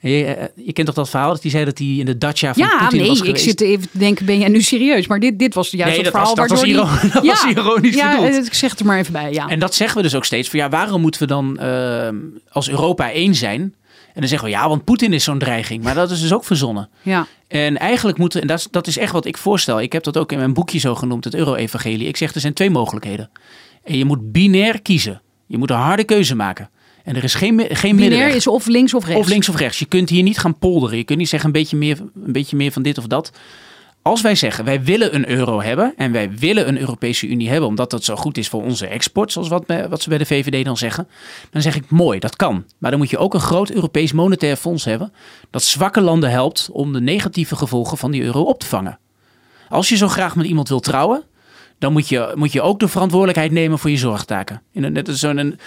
Je, 0.00 0.50
je 0.56 0.72
kent 0.72 0.86
toch 0.86 0.96
dat 0.96 1.10
verhaal 1.10 1.30
dat 1.32 1.42
hij 1.42 1.50
zei 1.50 1.64
dat 1.64 1.78
hij 1.78 1.86
in 1.86 2.04
de 2.04 2.18
dacha 2.18 2.54
van 2.54 2.62
Ja, 2.62 2.78
Poetin 2.78 2.98
nee, 2.98 3.08
was 3.08 3.18
ik 3.18 3.24
geweest? 3.24 3.44
zit 3.44 3.60
even 3.60 3.90
te 3.90 3.98
denken, 3.98 4.26
ben 4.26 4.38
jij 4.38 4.48
nu 4.48 4.62
serieus? 4.62 5.06
Maar 5.06 5.20
dit, 5.20 5.38
dit 5.38 5.54
was 5.54 5.70
juist 5.70 5.94
Nee, 5.94 6.02
was- 6.02 6.10
verhaal 6.12 6.34
dat 6.34 6.48
was 6.50 6.62
die- 6.62 6.74
dat 7.12 7.24
was 7.26 7.44
ironisch 7.44 7.94
ja, 7.94 8.10
bedoeld. 8.10 8.38
eh, 8.38 8.44
ik 8.44 8.54
zeg 8.54 8.70
het 8.70 8.80
er 8.80 8.86
maar 8.86 8.98
even 8.98 9.12
bij, 9.12 9.32
ja. 9.32 9.48
En 9.48 9.58
dat 9.58 9.74
zeggen 9.74 9.96
we 9.96 10.02
dus 10.02 10.14
ook 10.14 10.24
steeds. 10.24 10.48
Van, 10.48 10.58
ja, 10.58 10.68
waarom 10.68 11.00
moeten 11.00 11.20
we 11.20 11.26
dan 11.26 11.58
als 12.50 12.68
Europa 12.70 13.10
één 13.12 13.34
zijn? 13.34 13.74
En 14.14 14.20
dan 14.20 14.28
zeggen 14.28 14.48
we 14.48 14.54
ja, 14.54 14.68
want 14.68 14.84
Poetin 14.84 15.12
is 15.12 15.24
zo'n 15.24 15.38
dreiging. 15.38 15.82
Maar 15.82 15.94
dat 15.94 16.10
is 16.10 16.20
dus 16.20 16.32
ook 16.32 16.44
verzonnen. 16.44 16.88
ja. 17.02 17.26
En 17.48 17.78
eigenlijk 17.78 18.18
moeten, 18.18 18.40
en 18.40 18.46
dat, 18.46 18.58
is- 18.58 18.68
dat 18.70 18.86
is 18.86 18.98
echt 18.98 19.12
wat 19.12 19.24
ik 19.24 19.36
voorstel. 19.36 19.80
Ik 19.80 19.92
heb 19.92 20.02
dat 20.04 20.16
ook 20.16 20.32
in 20.32 20.38
mijn 20.38 20.52
boekje 20.54 20.78
zo 20.78 20.94
genoemd, 20.94 21.24
het 21.24 21.34
Euro-evangelie. 21.34 22.08
Ik 22.08 22.16
zeg 22.16 22.34
er 22.34 22.40
zijn 22.40 22.52
twee 22.52 22.70
mogelijkheden. 22.70 23.30
En 23.84 23.98
je 23.98 24.04
moet 24.04 24.32
binair 24.32 24.82
kiezen. 24.82 25.22
Je 25.46 25.58
moet 25.58 25.70
een 25.70 25.76
harde 25.76 26.04
keuze 26.04 26.34
maken. 26.34 26.70
En 27.04 27.16
er 27.16 27.24
is 27.24 27.34
geen, 27.34 27.58
geen 27.60 27.66
Binair 27.66 27.94
middenweg. 28.10 28.34
is 28.34 28.46
of 28.46 28.66
links 28.66 28.94
of 28.94 29.04
rechts. 29.04 29.20
Of 29.20 29.28
links 29.28 29.48
of 29.48 29.56
rechts. 29.56 29.78
Je 29.78 29.84
kunt 29.84 30.08
hier 30.10 30.22
niet 30.22 30.38
gaan 30.38 30.58
polderen. 30.58 30.96
Je 30.96 31.04
kunt 31.04 31.18
niet 31.18 31.28
zeggen 31.28 31.48
een 31.48 31.54
beetje 31.60 31.76
meer, 31.76 31.98
een 32.24 32.32
beetje 32.32 32.56
meer 32.56 32.72
van 32.72 32.82
dit 32.82 32.98
of 32.98 33.06
dat. 33.06 33.32
Als 34.04 34.20
wij 34.20 34.34
zeggen 34.34 34.64
wij 34.64 34.82
willen 34.82 35.14
een 35.14 35.28
euro 35.28 35.62
hebben 35.62 35.94
en 35.96 36.12
wij 36.12 36.30
willen 36.30 36.68
een 36.68 36.78
Europese 36.78 37.26
Unie 37.26 37.48
hebben 37.48 37.68
omdat 37.68 37.90
dat 37.90 38.04
zo 38.04 38.16
goed 38.16 38.38
is 38.38 38.48
voor 38.48 38.62
onze 38.62 38.86
export, 38.86 39.32
zoals 39.32 39.48
wat, 39.48 39.64
wat 39.88 40.02
ze 40.02 40.08
bij 40.08 40.18
de 40.18 40.26
VVD 40.26 40.64
dan 40.64 40.76
zeggen, 40.76 41.08
dan 41.50 41.62
zeg 41.62 41.76
ik 41.76 41.90
mooi, 41.90 42.18
dat 42.18 42.36
kan. 42.36 42.64
Maar 42.78 42.90
dan 42.90 43.00
moet 43.00 43.10
je 43.10 43.18
ook 43.18 43.34
een 43.34 43.40
groot 43.40 43.70
Europees 43.70 44.12
monetair 44.12 44.56
fonds 44.56 44.84
hebben 44.84 45.12
dat 45.50 45.62
zwakke 45.62 46.00
landen 46.00 46.30
helpt 46.30 46.68
om 46.72 46.92
de 46.92 47.00
negatieve 47.00 47.56
gevolgen 47.56 47.98
van 47.98 48.10
die 48.10 48.22
euro 48.22 48.42
op 48.42 48.60
te 48.60 48.66
vangen. 48.66 48.98
Als 49.68 49.88
je 49.88 49.96
zo 49.96 50.08
graag 50.08 50.36
met 50.36 50.46
iemand 50.46 50.68
wil 50.68 50.80
trouwen, 50.80 51.22
dan 51.78 51.92
moet 51.92 52.08
je, 52.08 52.32
moet 52.34 52.52
je 52.52 52.62
ook 52.62 52.80
de 52.80 52.88
verantwoordelijkheid 52.88 53.52
nemen 53.52 53.78
voor 53.78 53.90
je 53.90 53.96
zorgtaken. 53.96 54.62
In 54.72 54.84
een, 54.84 54.92
net 54.92 55.08
zo'n 55.12 55.38
een, 55.38 55.58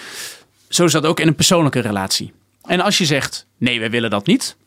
zo 0.70 0.86
is 0.86 0.92
dat 0.92 1.06
ook 1.06 1.20
in 1.20 1.28
een 1.28 1.36
persoonlijke 1.36 1.80
relatie. 1.80 2.34
En 2.62 2.80
als 2.80 2.98
je 2.98 3.06
zegt, 3.06 3.48
nee, 3.58 3.80
wij 3.80 3.90
willen 3.90 4.10
dat 4.10 4.26
niet. 4.26 4.58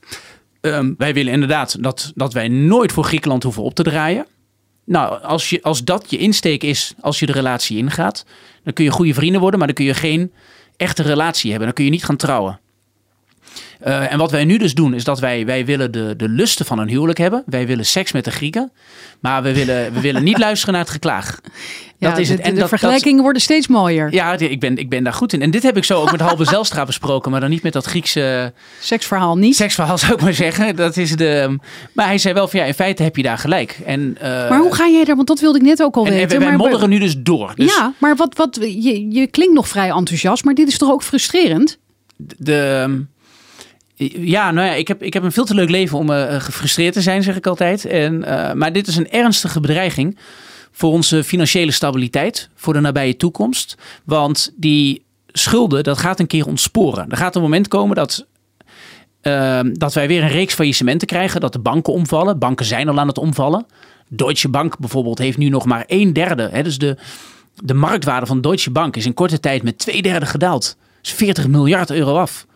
Ehm, 0.60 0.92
wij 0.96 1.14
willen 1.14 1.32
inderdaad 1.32 1.82
dat, 1.82 2.12
dat 2.14 2.32
wij 2.32 2.48
nooit 2.48 2.92
voor 2.92 3.04
Griekenland 3.04 3.42
hoeven 3.42 3.62
op 3.62 3.74
te 3.74 3.82
draaien. 3.82 4.26
Nou, 4.84 5.22
als, 5.22 5.50
je, 5.50 5.62
als 5.62 5.84
dat 5.84 6.10
je 6.10 6.18
insteek 6.18 6.62
is, 6.62 6.94
als 7.00 7.18
je 7.18 7.26
de 7.26 7.32
relatie 7.32 7.76
ingaat, 7.76 8.24
dan 8.64 8.72
kun 8.72 8.84
je 8.84 8.90
goede 8.90 9.14
vrienden 9.14 9.40
worden, 9.40 9.58
maar 9.58 9.68
dan 9.68 9.76
kun 9.76 9.84
je 9.84 9.94
geen 9.94 10.32
echte 10.76 11.02
relatie 11.02 11.50
hebben. 11.50 11.66
Dan 11.66 11.76
kun 11.76 11.84
je 11.84 11.90
niet 11.90 12.04
gaan 12.04 12.16
trouwen. 12.16 12.60
Eh, 13.80 14.12
en 14.12 14.18
wat 14.18 14.30
wij 14.30 14.44
nu 14.44 14.58
dus 14.58 14.74
doen, 14.74 14.94
is 14.94 15.04
dat 15.04 15.20
wij, 15.20 15.46
wij 15.46 15.64
willen 15.64 15.92
de, 15.92 16.14
de 16.16 16.28
lusten 16.28 16.66
van 16.66 16.78
een 16.78 16.88
huwelijk 16.88 17.18
hebben. 17.18 17.42
Wij 17.46 17.66
willen 17.66 17.86
seks 17.86 18.12
met 18.12 18.24
de 18.24 18.30
Grieken. 18.30 18.72
Maar 19.20 19.42
we 19.42 19.54
willen, 19.54 19.92
we 19.92 20.00
willen 20.00 20.24
niet 20.24 20.38
luisteren 20.46 20.74
naar 20.74 20.82
het 20.82 20.92
geklaag. 20.92 21.40
Dat 22.00 22.18
is 22.18 22.26
de, 22.28 22.34
het. 22.34 22.42
En 22.42 22.54
de 22.54 22.60
dat- 22.60 22.68
vergelijkingen 22.68 23.22
worden 23.22 23.42
steeds 23.42 23.68
mooier. 23.68 24.12
ja, 24.12 24.38
ik 24.38 24.60
ben, 24.60 24.76
ik 24.76 24.88
ben 24.88 25.04
daar 25.04 25.12
goed 25.12 25.32
in. 25.32 25.42
En 25.42 25.50
dit 25.50 25.62
heb 25.62 25.76
ik 25.76 25.84
zo 25.84 26.00
ook 26.00 26.10
met 26.12 26.20
Halbe 26.20 26.44
Zelstra 26.54 26.84
besproken, 26.84 27.30
maar 27.30 27.40
dan 27.40 27.50
niet 27.50 27.62
met 27.62 27.72
dat 27.72 27.84
Griekse 27.86 28.52
Seksverhaal 28.80 29.38
niet. 29.38 29.56
seksverhaal, 29.56 29.98
zou 29.98 30.12
ik 30.12 30.20
maar 30.20 30.34
zeggen. 30.34 30.76
Dat 30.76 30.96
is 30.96 31.16
de, 31.16 31.58
maar 31.92 32.06
hij 32.06 32.18
zei 32.18 32.34
wel 32.34 32.48
van 32.48 32.60
ja, 32.60 32.66
in 32.66 32.74
feite 32.74 33.02
heb 33.02 33.16
je 33.16 33.22
daar 33.22 33.38
gelijk. 33.38 33.78
En, 33.86 34.16
eh, 34.20 34.28
maar 34.50 34.58
hoe 34.60 34.74
ga 34.74 34.88
jij 34.88 35.04
daar, 35.04 35.16
want 35.16 35.28
dat 35.28 35.40
wilde 35.40 35.58
ik 35.58 35.64
net 35.64 35.82
ook 35.82 35.96
al 35.96 36.06
en, 36.06 36.12
en 36.12 36.18
weten. 36.18 36.38
wij 36.38 36.48
maar, 36.48 36.56
modderen 36.56 36.88
nu 36.88 36.98
dus 36.98 37.14
door. 37.18 37.52
Dus 37.56 37.76
Ja, 37.76 37.92
maar 37.98 38.16
wat, 38.16 38.36
wat, 38.36 38.58
je, 38.60 39.06
je 39.10 39.26
klinkt 39.26 39.54
nog 39.54 39.68
vrij 39.68 39.90
enthousiast, 39.90 40.44
maar 40.44 40.54
dit 40.54 40.68
is 40.68 40.78
toch 40.78 40.90
ook 40.90 41.02
frustrerend? 41.02 41.78
de, 42.36 43.04
ja, 44.20 44.50
nou 44.50 44.66
ja, 44.66 44.72
ik 44.72 44.88
heb, 44.88 45.02
ik 45.02 45.12
heb 45.12 45.22
een 45.22 45.32
veel 45.32 45.44
te 45.44 45.54
leuk 45.54 45.70
leven 45.70 45.98
om 45.98 46.10
eh, 46.10 46.40
gefrustreerd 46.40 46.92
te 46.92 47.00
zijn, 47.00 47.22
zeg 47.22 47.36
ik 47.36 47.46
altijd. 47.46 47.84
En, 47.84 48.24
eh, 48.24 48.52
maar 48.54 48.72
dit 48.72 48.86
is 48.86 48.96
een 48.96 49.10
ernstige 49.10 49.60
bedreiging 49.60 50.18
voor 50.72 50.92
onze 50.92 51.24
financiële 51.24 51.70
stabiliteit, 51.70 52.48
voor 52.54 52.72
de 52.72 52.80
nabije 52.80 53.16
toekomst. 53.16 53.76
Want 54.04 54.52
die 54.56 55.04
schulden, 55.26 55.84
dat 55.84 55.98
gaat 55.98 56.20
een 56.20 56.26
keer 56.26 56.46
ontsporen. 56.46 57.10
Er 57.10 57.16
gaat 57.16 57.36
een 57.36 57.42
moment 57.42 57.68
komen 57.68 57.96
dat, 57.96 58.26
eh, 59.20 59.60
dat 59.72 59.94
wij 59.94 60.08
weer 60.08 60.22
een 60.22 60.28
reeks 60.28 60.54
faillissementen 60.54 61.08
krijgen, 61.08 61.40
dat 61.40 61.52
de 61.52 61.58
banken 61.58 61.92
omvallen. 61.92 62.38
Banken 62.38 62.66
zijn 62.66 62.88
al 62.88 62.98
aan 62.98 63.08
het 63.08 63.18
omvallen. 63.18 63.66
Deutsche 64.08 64.48
Bank 64.48 64.78
bijvoorbeeld 64.78 65.18
heeft 65.18 65.38
nu 65.38 65.48
nog 65.48 65.64
maar 65.64 65.84
een 65.86 66.12
derde. 66.12 66.48
Hè, 66.52 66.62
dus 66.62 66.78
de, 66.78 66.96
de 67.54 67.74
marktwaarde 67.74 68.26
van 68.26 68.40
Deutsche 68.40 68.70
Bank 68.70 68.96
is 68.96 69.06
in 69.06 69.14
korte 69.14 69.40
tijd 69.40 69.62
met 69.62 69.78
twee 69.78 70.02
derde 70.02 70.26
gedaald. 70.26 70.76
Dus 71.00 71.12
40 71.12 71.48
miljard 71.48 71.90
euro 71.90 72.16
af. 72.16 72.46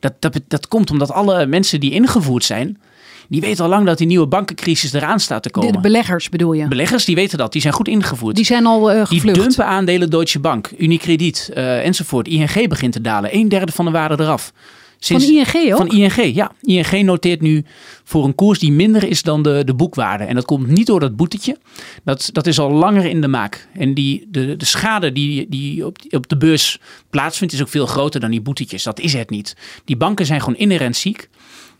Dat, 0.00 0.12
dat, 0.18 0.40
dat 0.48 0.68
komt 0.68 0.90
omdat 0.90 1.10
alle 1.10 1.46
mensen 1.46 1.80
die 1.80 1.90
ingevoerd 1.90 2.44
zijn, 2.44 2.80
Die 3.28 3.40
weten 3.40 3.64
al 3.64 3.70
lang 3.70 3.86
dat 3.86 3.98
die 3.98 4.06
nieuwe 4.06 4.26
bankencrisis 4.26 4.92
eraan 4.92 5.20
staat 5.20 5.42
te 5.42 5.50
komen. 5.50 5.72
de 5.72 5.80
beleggers 5.80 6.28
bedoel 6.28 6.52
je? 6.52 6.68
Beleggers 6.68 7.04
die 7.04 7.14
weten 7.14 7.38
dat, 7.38 7.52
die 7.52 7.60
zijn 7.60 7.74
goed 7.74 7.88
ingevoerd. 7.88 8.36
Die 8.36 8.44
zijn 8.44 8.66
al 8.66 8.84
Die 8.84 9.06
gevlucht. 9.06 9.40
dumpen 9.40 9.66
aandelen 9.66 10.10
Deutsche 10.10 10.38
Bank, 10.40 10.70
Unicredit 10.78 11.50
eh, 11.54 11.86
enzovoort. 11.86 12.28
ING 12.28 12.68
begint 12.68 12.92
te 12.92 13.00
dalen. 13.00 13.34
Een 13.36 13.48
derde 13.48 13.72
van 13.72 13.84
de 13.84 13.90
waarde 13.90 14.22
eraf. 14.24 14.52
Van 15.00 15.20
ING 15.20 15.72
ook? 15.72 15.76
Van 15.76 15.88
ING, 15.88 16.34
ja. 16.34 16.52
ING 16.62 17.02
noteert 17.02 17.40
nu 17.40 17.64
voor 18.04 18.24
een 18.24 18.34
koers 18.34 18.58
die 18.58 18.72
minder 18.72 19.04
is 19.04 19.22
dan 19.22 19.42
de, 19.42 19.62
de 19.64 19.74
boekwaarde. 19.74 20.24
En 20.24 20.34
dat 20.34 20.44
komt 20.44 20.66
niet 20.66 20.86
door 20.86 21.00
dat 21.00 21.16
boetetje. 21.16 21.58
Dat, 22.04 22.28
dat 22.32 22.46
is 22.46 22.58
al 22.58 22.70
langer 22.70 23.04
in 23.04 23.20
de 23.20 23.28
maak. 23.28 23.68
En 23.72 23.94
die, 23.94 24.26
de, 24.30 24.56
de 24.56 24.64
schade 24.64 25.12
die, 25.12 25.46
die 25.48 25.86
op, 25.86 25.96
op 26.10 26.28
de 26.28 26.36
beurs 26.36 26.78
plaatsvindt 27.10 27.54
is 27.54 27.60
ook 27.60 27.68
veel 27.68 27.86
groter 27.86 28.20
dan 28.20 28.30
die 28.30 28.40
boetetjes. 28.40 28.82
Dat 28.82 29.00
is 29.00 29.12
het 29.12 29.30
niet. 29.30 29.56
Die 29.84 29.96
banken 29.96 30.26
zijn 30.26 30.40
gewoon 30.40 30.58
inherent 30.58 30.96
ziek. 30.96 31.28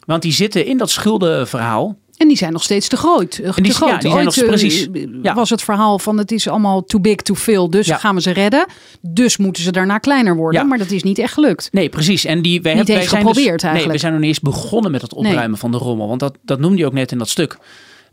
Want 0.06 0.22
die 0.22 0.32
zitten 0.32 0.66
in 0.66 0.78
dat 0.78 0.90
schuldenverhaal. 0.90 1.96
En 2.16 2.28
die 2.28 2.36
zijn 2.36 2.52
nog 2.52 2.62
steeds 2.62 2.88
te 2.88 2.96
groot. 2.96 3.34
eh, 3.38 3.46
En 3.46 3.62
die- 3.62 3.64
te 3.72 3.76
groot. 3.76 3.90
ja, 3.90 3.98
die 3.98 4.10
zijn 4.10 4.24
nog- 4.24 4.36
eh, 4.36 4.46
precies. 4.46 4.88
Ja. 5.22 5.34
was 5.34 5.50
het 5.50 5.62
verhaal 5.62 5.98
van 5.98 6.18
het 6.18 6.32
is 6.32 6.48
allemaal 6.48 6.84
too 6.84 7.00
big 7.00 7.14
to 7.16 7.34
fail. 7.34 7.70
Dus 7.70 7.86
Ja. 7.86 7.96
gaan 7.96 8.14
we 8.14 8.20
ze 8.20 8.30
redden. 8.30 8.66
Dus 9.00 9.36
moeten 9.36 9.62
ze 9.62 9.72
daarna 9.72 9.98
kleiner 9.98 10.36
worden. 10.36 10.60
Ja. 10.60 10.66
Maar 10.66 10.78
dat 10.78 10.90
is 10.90 11.02
niet 11.02 11.18
echt 11.18 11.32
gelukt. 11.32 11.68
Nee, 11.72 11.88
precies. 11.88 12.24
En 12.24 12.42
die, 12.42 12.62
wij 12.62 12.74
Niet 12.74 12.86
hebben, 12.86 12.96
wij 13.04 13.08
zijn 13.08 13.22
dus- 13.24 13.30
geprobeerd 13.32 13.62
Nee, 13.62 13.70
eigenlijk. 13.70 13.92
we 13.92 13.98
zijn 14.00 14.12
nog 14.12 14.20
niet 14.20 14.30
eens 14.30 14.40
begonnen 14.54 14.90
met 14.90 15.02
het 15.02 15.14
opruimen 15.14 15.58
van 15.58 15.70
de 15.70 15.76
rommel. 15.78 16.08
Want 16.08 16.20
dat, 16.20 16.36
dat 16.42 16.58
noemde 16.58 16.78
je 16.78 16.86
ook 16.86 16.92
net 16.92 17.12
in 17.12 17.18
dat 17.18 17.28
stuk. 17.28 17.58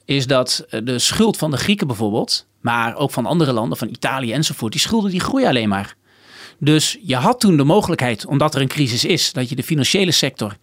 Is 0.06 0.28
dat 0.28 0.66
eh, 0.70 0.80
de 0.84 1.00
schuld 1.00 1.38
van 1.38 1.52
de 1.52 1.58
Grieken 1.58 1.88
bijvoorbeeld, 1.88 2.46
maar 2.62 2.96
ook 2.96 3.12
van 3.12 3.26
andere 3.26 3.52
landen, 3.54 3.78
van 3.78 3.88
Italië 3.90 4.32
enzovoort, 4.32 4.72
die 4.72 4.82
schulden 4.82 5.12
die 5.12 5.20
groeien 5.20 5.48
alleen 5.48 5.70
maar. 5.70 5.96
Dus 6.60 6.98
je 7.02 7.16
had 7.16 7.40
toen 7.40 7.58
de 7.58 7.64
mogelijkheid, 7.64 8.26
omdat 8.26 8.56
er 8.56 8.62
een 8.62 8.68
crisis 8.68 9.06
is, 9.06 9.32
dat 9.34 9.50
je 9.50 9.56
de 9.56 9.64
financiële 9.64 10.12
sector, 10.12 10.58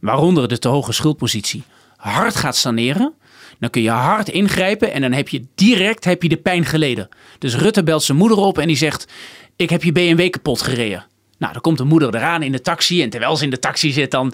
waaronder 0.00 0.48
de 0.48 0.58
te 0.58 0.68
hoge 0.68 0.92
schuldpositie, 0.92 1.62
hard 1.96 2.36
gaat 2.36 2.56
saneren. 2.56 3.14
Dan 3.58 3.70
kun 3.70 3.82
je 3.82 3.90
hard 3.90 4.28
ingrijpen 4.28 4.92
en 4.92 5.00
dan 5.00 5.12
heb 5.12 5.28
je 5.28 5.46
direct 5.54 6.04
heb 6.04 6.22
je 6.22 6.28
de 6.28 6.36
pijn 6.36 6.64
geleden. 6.64 7.08
Dus 7.38 7.56
Rutte 7.56 7.82
belt 7.82 8.02
zijn 8.02 8.18
moeder 8.18 8.38
op 8.38 8.58
en 8.58 8.66
die 8.66 8.76
zegt: 8.76 9.12
Ik 9.56 9.70
heb 9.70 9.82
je 9.82 9.92
BMW 9.92 10.30
kapot 10.30 10.62
gereden. 10.62 11.06
Nou, 11.38 11.52
dan 11.52 11.62
komt 11.62 11.78
de 11.78 11.84
moeder 11.84 12.14
eraan 12.14 12.42
in 12.42 12.52
de 12.52 12.60
taxi. 12.60 13.02
En 13.02 13.10
terwijl 13.10 13.36
ze 13.36 13.44
in 13.44 13.50
de 13.50 13.58
taxi 13.58 13.92
zit, 13.92 14.10
dan 14.10 14.32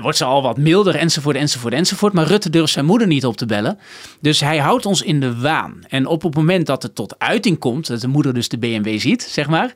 wordt 0.00 0.16
ze 0.16 0.24
al 0.24 0.42
wat 0.42 0.56
milder, 0.56 0.94
enzovoort, 0.94 1.36
enzovoort, 1.36 1.74
enzovoort. 1.74 2.12
Maar 2.12 2.26
Rutte 2.26 2.50
durft 2.50 2.72
zijn 2.72 2.84
moeder 2.84 3.06
niet 3.06 3.26
op 3.26 3.36
te 3.36 3.46
bellen. 3.46 3.78
Dus 4.20 4.40
hij 4.40 4.58
houdt 4.58 4.86
ons 4.86 5.02
in 5.02 5.20
de 5.20 5.36
waan. 5.36 5.80
En 5.88 6.06
op 6.06 6.22
het 6.22 6.34
moment 6.34 6.66
dat 6.66 6.82
het 6.82 6.94
tot 6.94 7.18
uiting 7.18 7.58
komt, 7.58 7.86
dat 7.86 8.00
de 8.00 8.08
moeder 8.08 8.34
dus 8.34 8.48
de 8.48 8.58
BMW 8.58 8.98
ziet, 8.98 9.22
zeg 9.22 9.48
maar, 9.48 9.74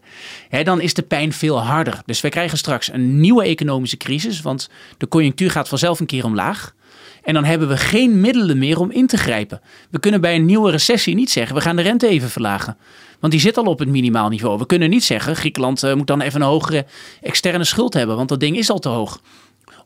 hè, 0.49 0.63
dan 0.63 0.81
is 0.81 0.95
de 0.95 1.03
pijn 1.03 1.33
veel 1.33 1.63
harder. 1.63 2.01
Dus 2.07 2.21
wij 2.21 2.31
krijgen 2.31 2.59
straks 2.59 2.93
een 2.93 3.21
nieuwe 3.21 3.45
economische 3.45 3.97
crisis, 3.97 4.41
want 4.41 4.69
de 4.99 5.09
conjunctuur 5.09 5.51
gaat 5.51 5.69
vanzelf 5.69 6.01
een 6.01 6.07
keer 6.07 6.25
omlaag. 6.25 6.75
En 7.23 7.35
dan 7.35 7.45
hebben 7.45 7.69
we 7.69 7.77
geen 7.77 8.21
middelen 8.21 8.59
meer 8.59 8.81
om 8.81 8.91
in 8.91 9.07
te 9.07 9.17
grijpen. 9.17 9.61
We 9.91 9.99
kunnen 9.99 10.21
bij 10.21 10.35
een 10.35 10.45
nieuwe 10.45 10.71
recessie 10.71 11.15
niet 11.15 11.31
zeggen, 11.31 11.57
we 11.57 11.63
gaan 11.63 11.77
de 11.77 11.83
rente 11.83 12.09
even 12.09 12.31
verlagen. 12.31 12.77
Want 13.23 13.35
die 13.35 13.43
zit 13.43 13.57
al 13.57 13.65
op 13.65 13.79
het 13.79 13.89
minimaal 13.89 14.29
niveau. 14.29 14.59
We 14.59 14.67
kunnen 14.67 14.91
niet 14.91 15.05
zeggen, 15.05 15.37
Griekenland 15.37 15.83
eh, 15.83 15.95
moet 15.95 16.07
dan 16.07 16.21
even 16.21 16.41
een 16.41 16.47
hogere 16.47 16.87
externe 17.21 17.65
schuld 17.65 17.95
hebben, 17.95 18.17
want 18.17 18.29
dat 18.29 18.41
ding 18.41 18.57
is 18.57 18.71
al 18.71 18.79
te 18.79 18.89
hoog. 18.89 19.21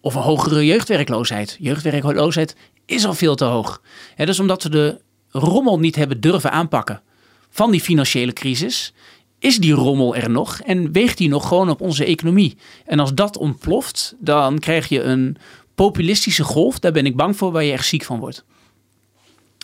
Of 0.00 0.14
een 0.14 0.22
hogere 0.22 0.66
jeugdwerkloosheid. 0.66 1.56
Jeugdwerkloosheid 1.60 2.56
is 2.86 3.06
al 3.06 3.14
veel 3.14 3.34
te 3.34 3.44
hoog. 3.44 3.82
Dus 4.16 4.40
omdat 4.40 4.62
we 4.62 4.68
de 4.68 5.00
rommel 5.30 5.78
niet 5.78 5.96
hebben 5.96 6.20
durven 6.20 6.50
aanpakken 6.50 7.02
van 7.50 7.70
die 7.70 7.80
financiële 7.80 8.32
crisis, 8.32 8.92
is 9.38 9.58
die 9.58 9.72
rommel 9.72 10.16
er 10.16 10.30
nog 10.30 10.60
en 10.60 10.92
weegt 10.92 11.18
die 11.18 11.28
nog 11.28 11.48
gewoon 11.48 11.70
op 11.70 11.80
onze 11.80 12.04
economie. 12.04 12.56
En 12.86 12.98
als 12.98 13.14
dat 13.14 13.36
ontploft, 13.36 14.14
dan 14.18 14.58
krijg 14.58 14.88
je 14.88 15.02
een 15.02 15.36
populistische 15.74 16.44
golf. 16.44 16.78
Daar 16.78 16.92
ben 16.92 17.06
ik 17.06 17.16
bang 17.16 17.36
voor, 17.36 17.52
waar 17.52 17.64
je 17.64 17.72
echt 17.72 17.86
ziek 17.86 18.04
van 18.04 18.18
wordt. 18.18 18.44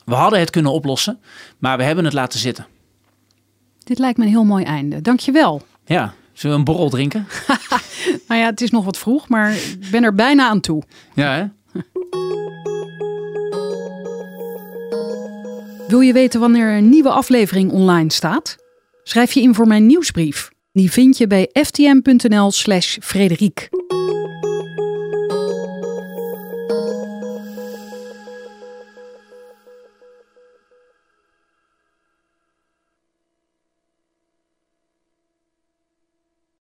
We 0.04 0.14
hadden 0.14 0.38
het 0.38 0.50
kunnen 0.50 0.72
oplossen, 0.72 1.20
maar 1.58 1.76
we 1.76 1.82
hebben 1.82 2.04
het 2.04 2.14
laten 2.14 2.38
zitten. 2.38 2.66
Dit 3.84 3.98
lijkt 3.98 4.18
me 4.18 4.24
een 4.24 4.30
heel 4.30 4.44
mooi 4.44 4.64
einde. 4.64 5.00
Dankjewel. 5.00 5.62
Ja, 5.84 6.14
zullen 6.32 6.52
we 6.52 6.58
een 6.58 6.64
borrel 6.74 6.90
drinken? 6.90 7.26
Nou 8.28 8.40
ja, 8.40 8.46
het 8.46 8.60
is 8.60 8.70
nog 8.70 8.84
wat 8.84 8.98
vroeg, 8.98 9.28
maar 9.28 9.52
ik 9.52 9.88
ben 9.90 10.04
er 10.04 10.14
bijna 10.14 10.48
aan 10.48 10.60
toe. 10.60 10.82
Ja, 11.14 11.34
hè? 11.34 11.44
Wil 15.88 16.00
je 16.00 16.12
weten 16.12 16.40
wanneer 16.40 16.76
een 16.76 16.88
nieuwe 16.88 17.10
aflevering 17.10 17.70
online 17.70 18.12
staat? 18.12 18.56
Schrijf 19.02 19.32
je 19.32 19.42
in 19.42 19.54
voor 19.54 19.66
mijn 19.66 19.86
nieuwsbrief. 19.86 20.50
Die 20.72 20.90
vind 20.90 21.18
je 21.18 21.26
bij 21.26 21.50
ftm.nl 21.52 22.50
slash 22.50 22.96
Frederik. 23.00 23.68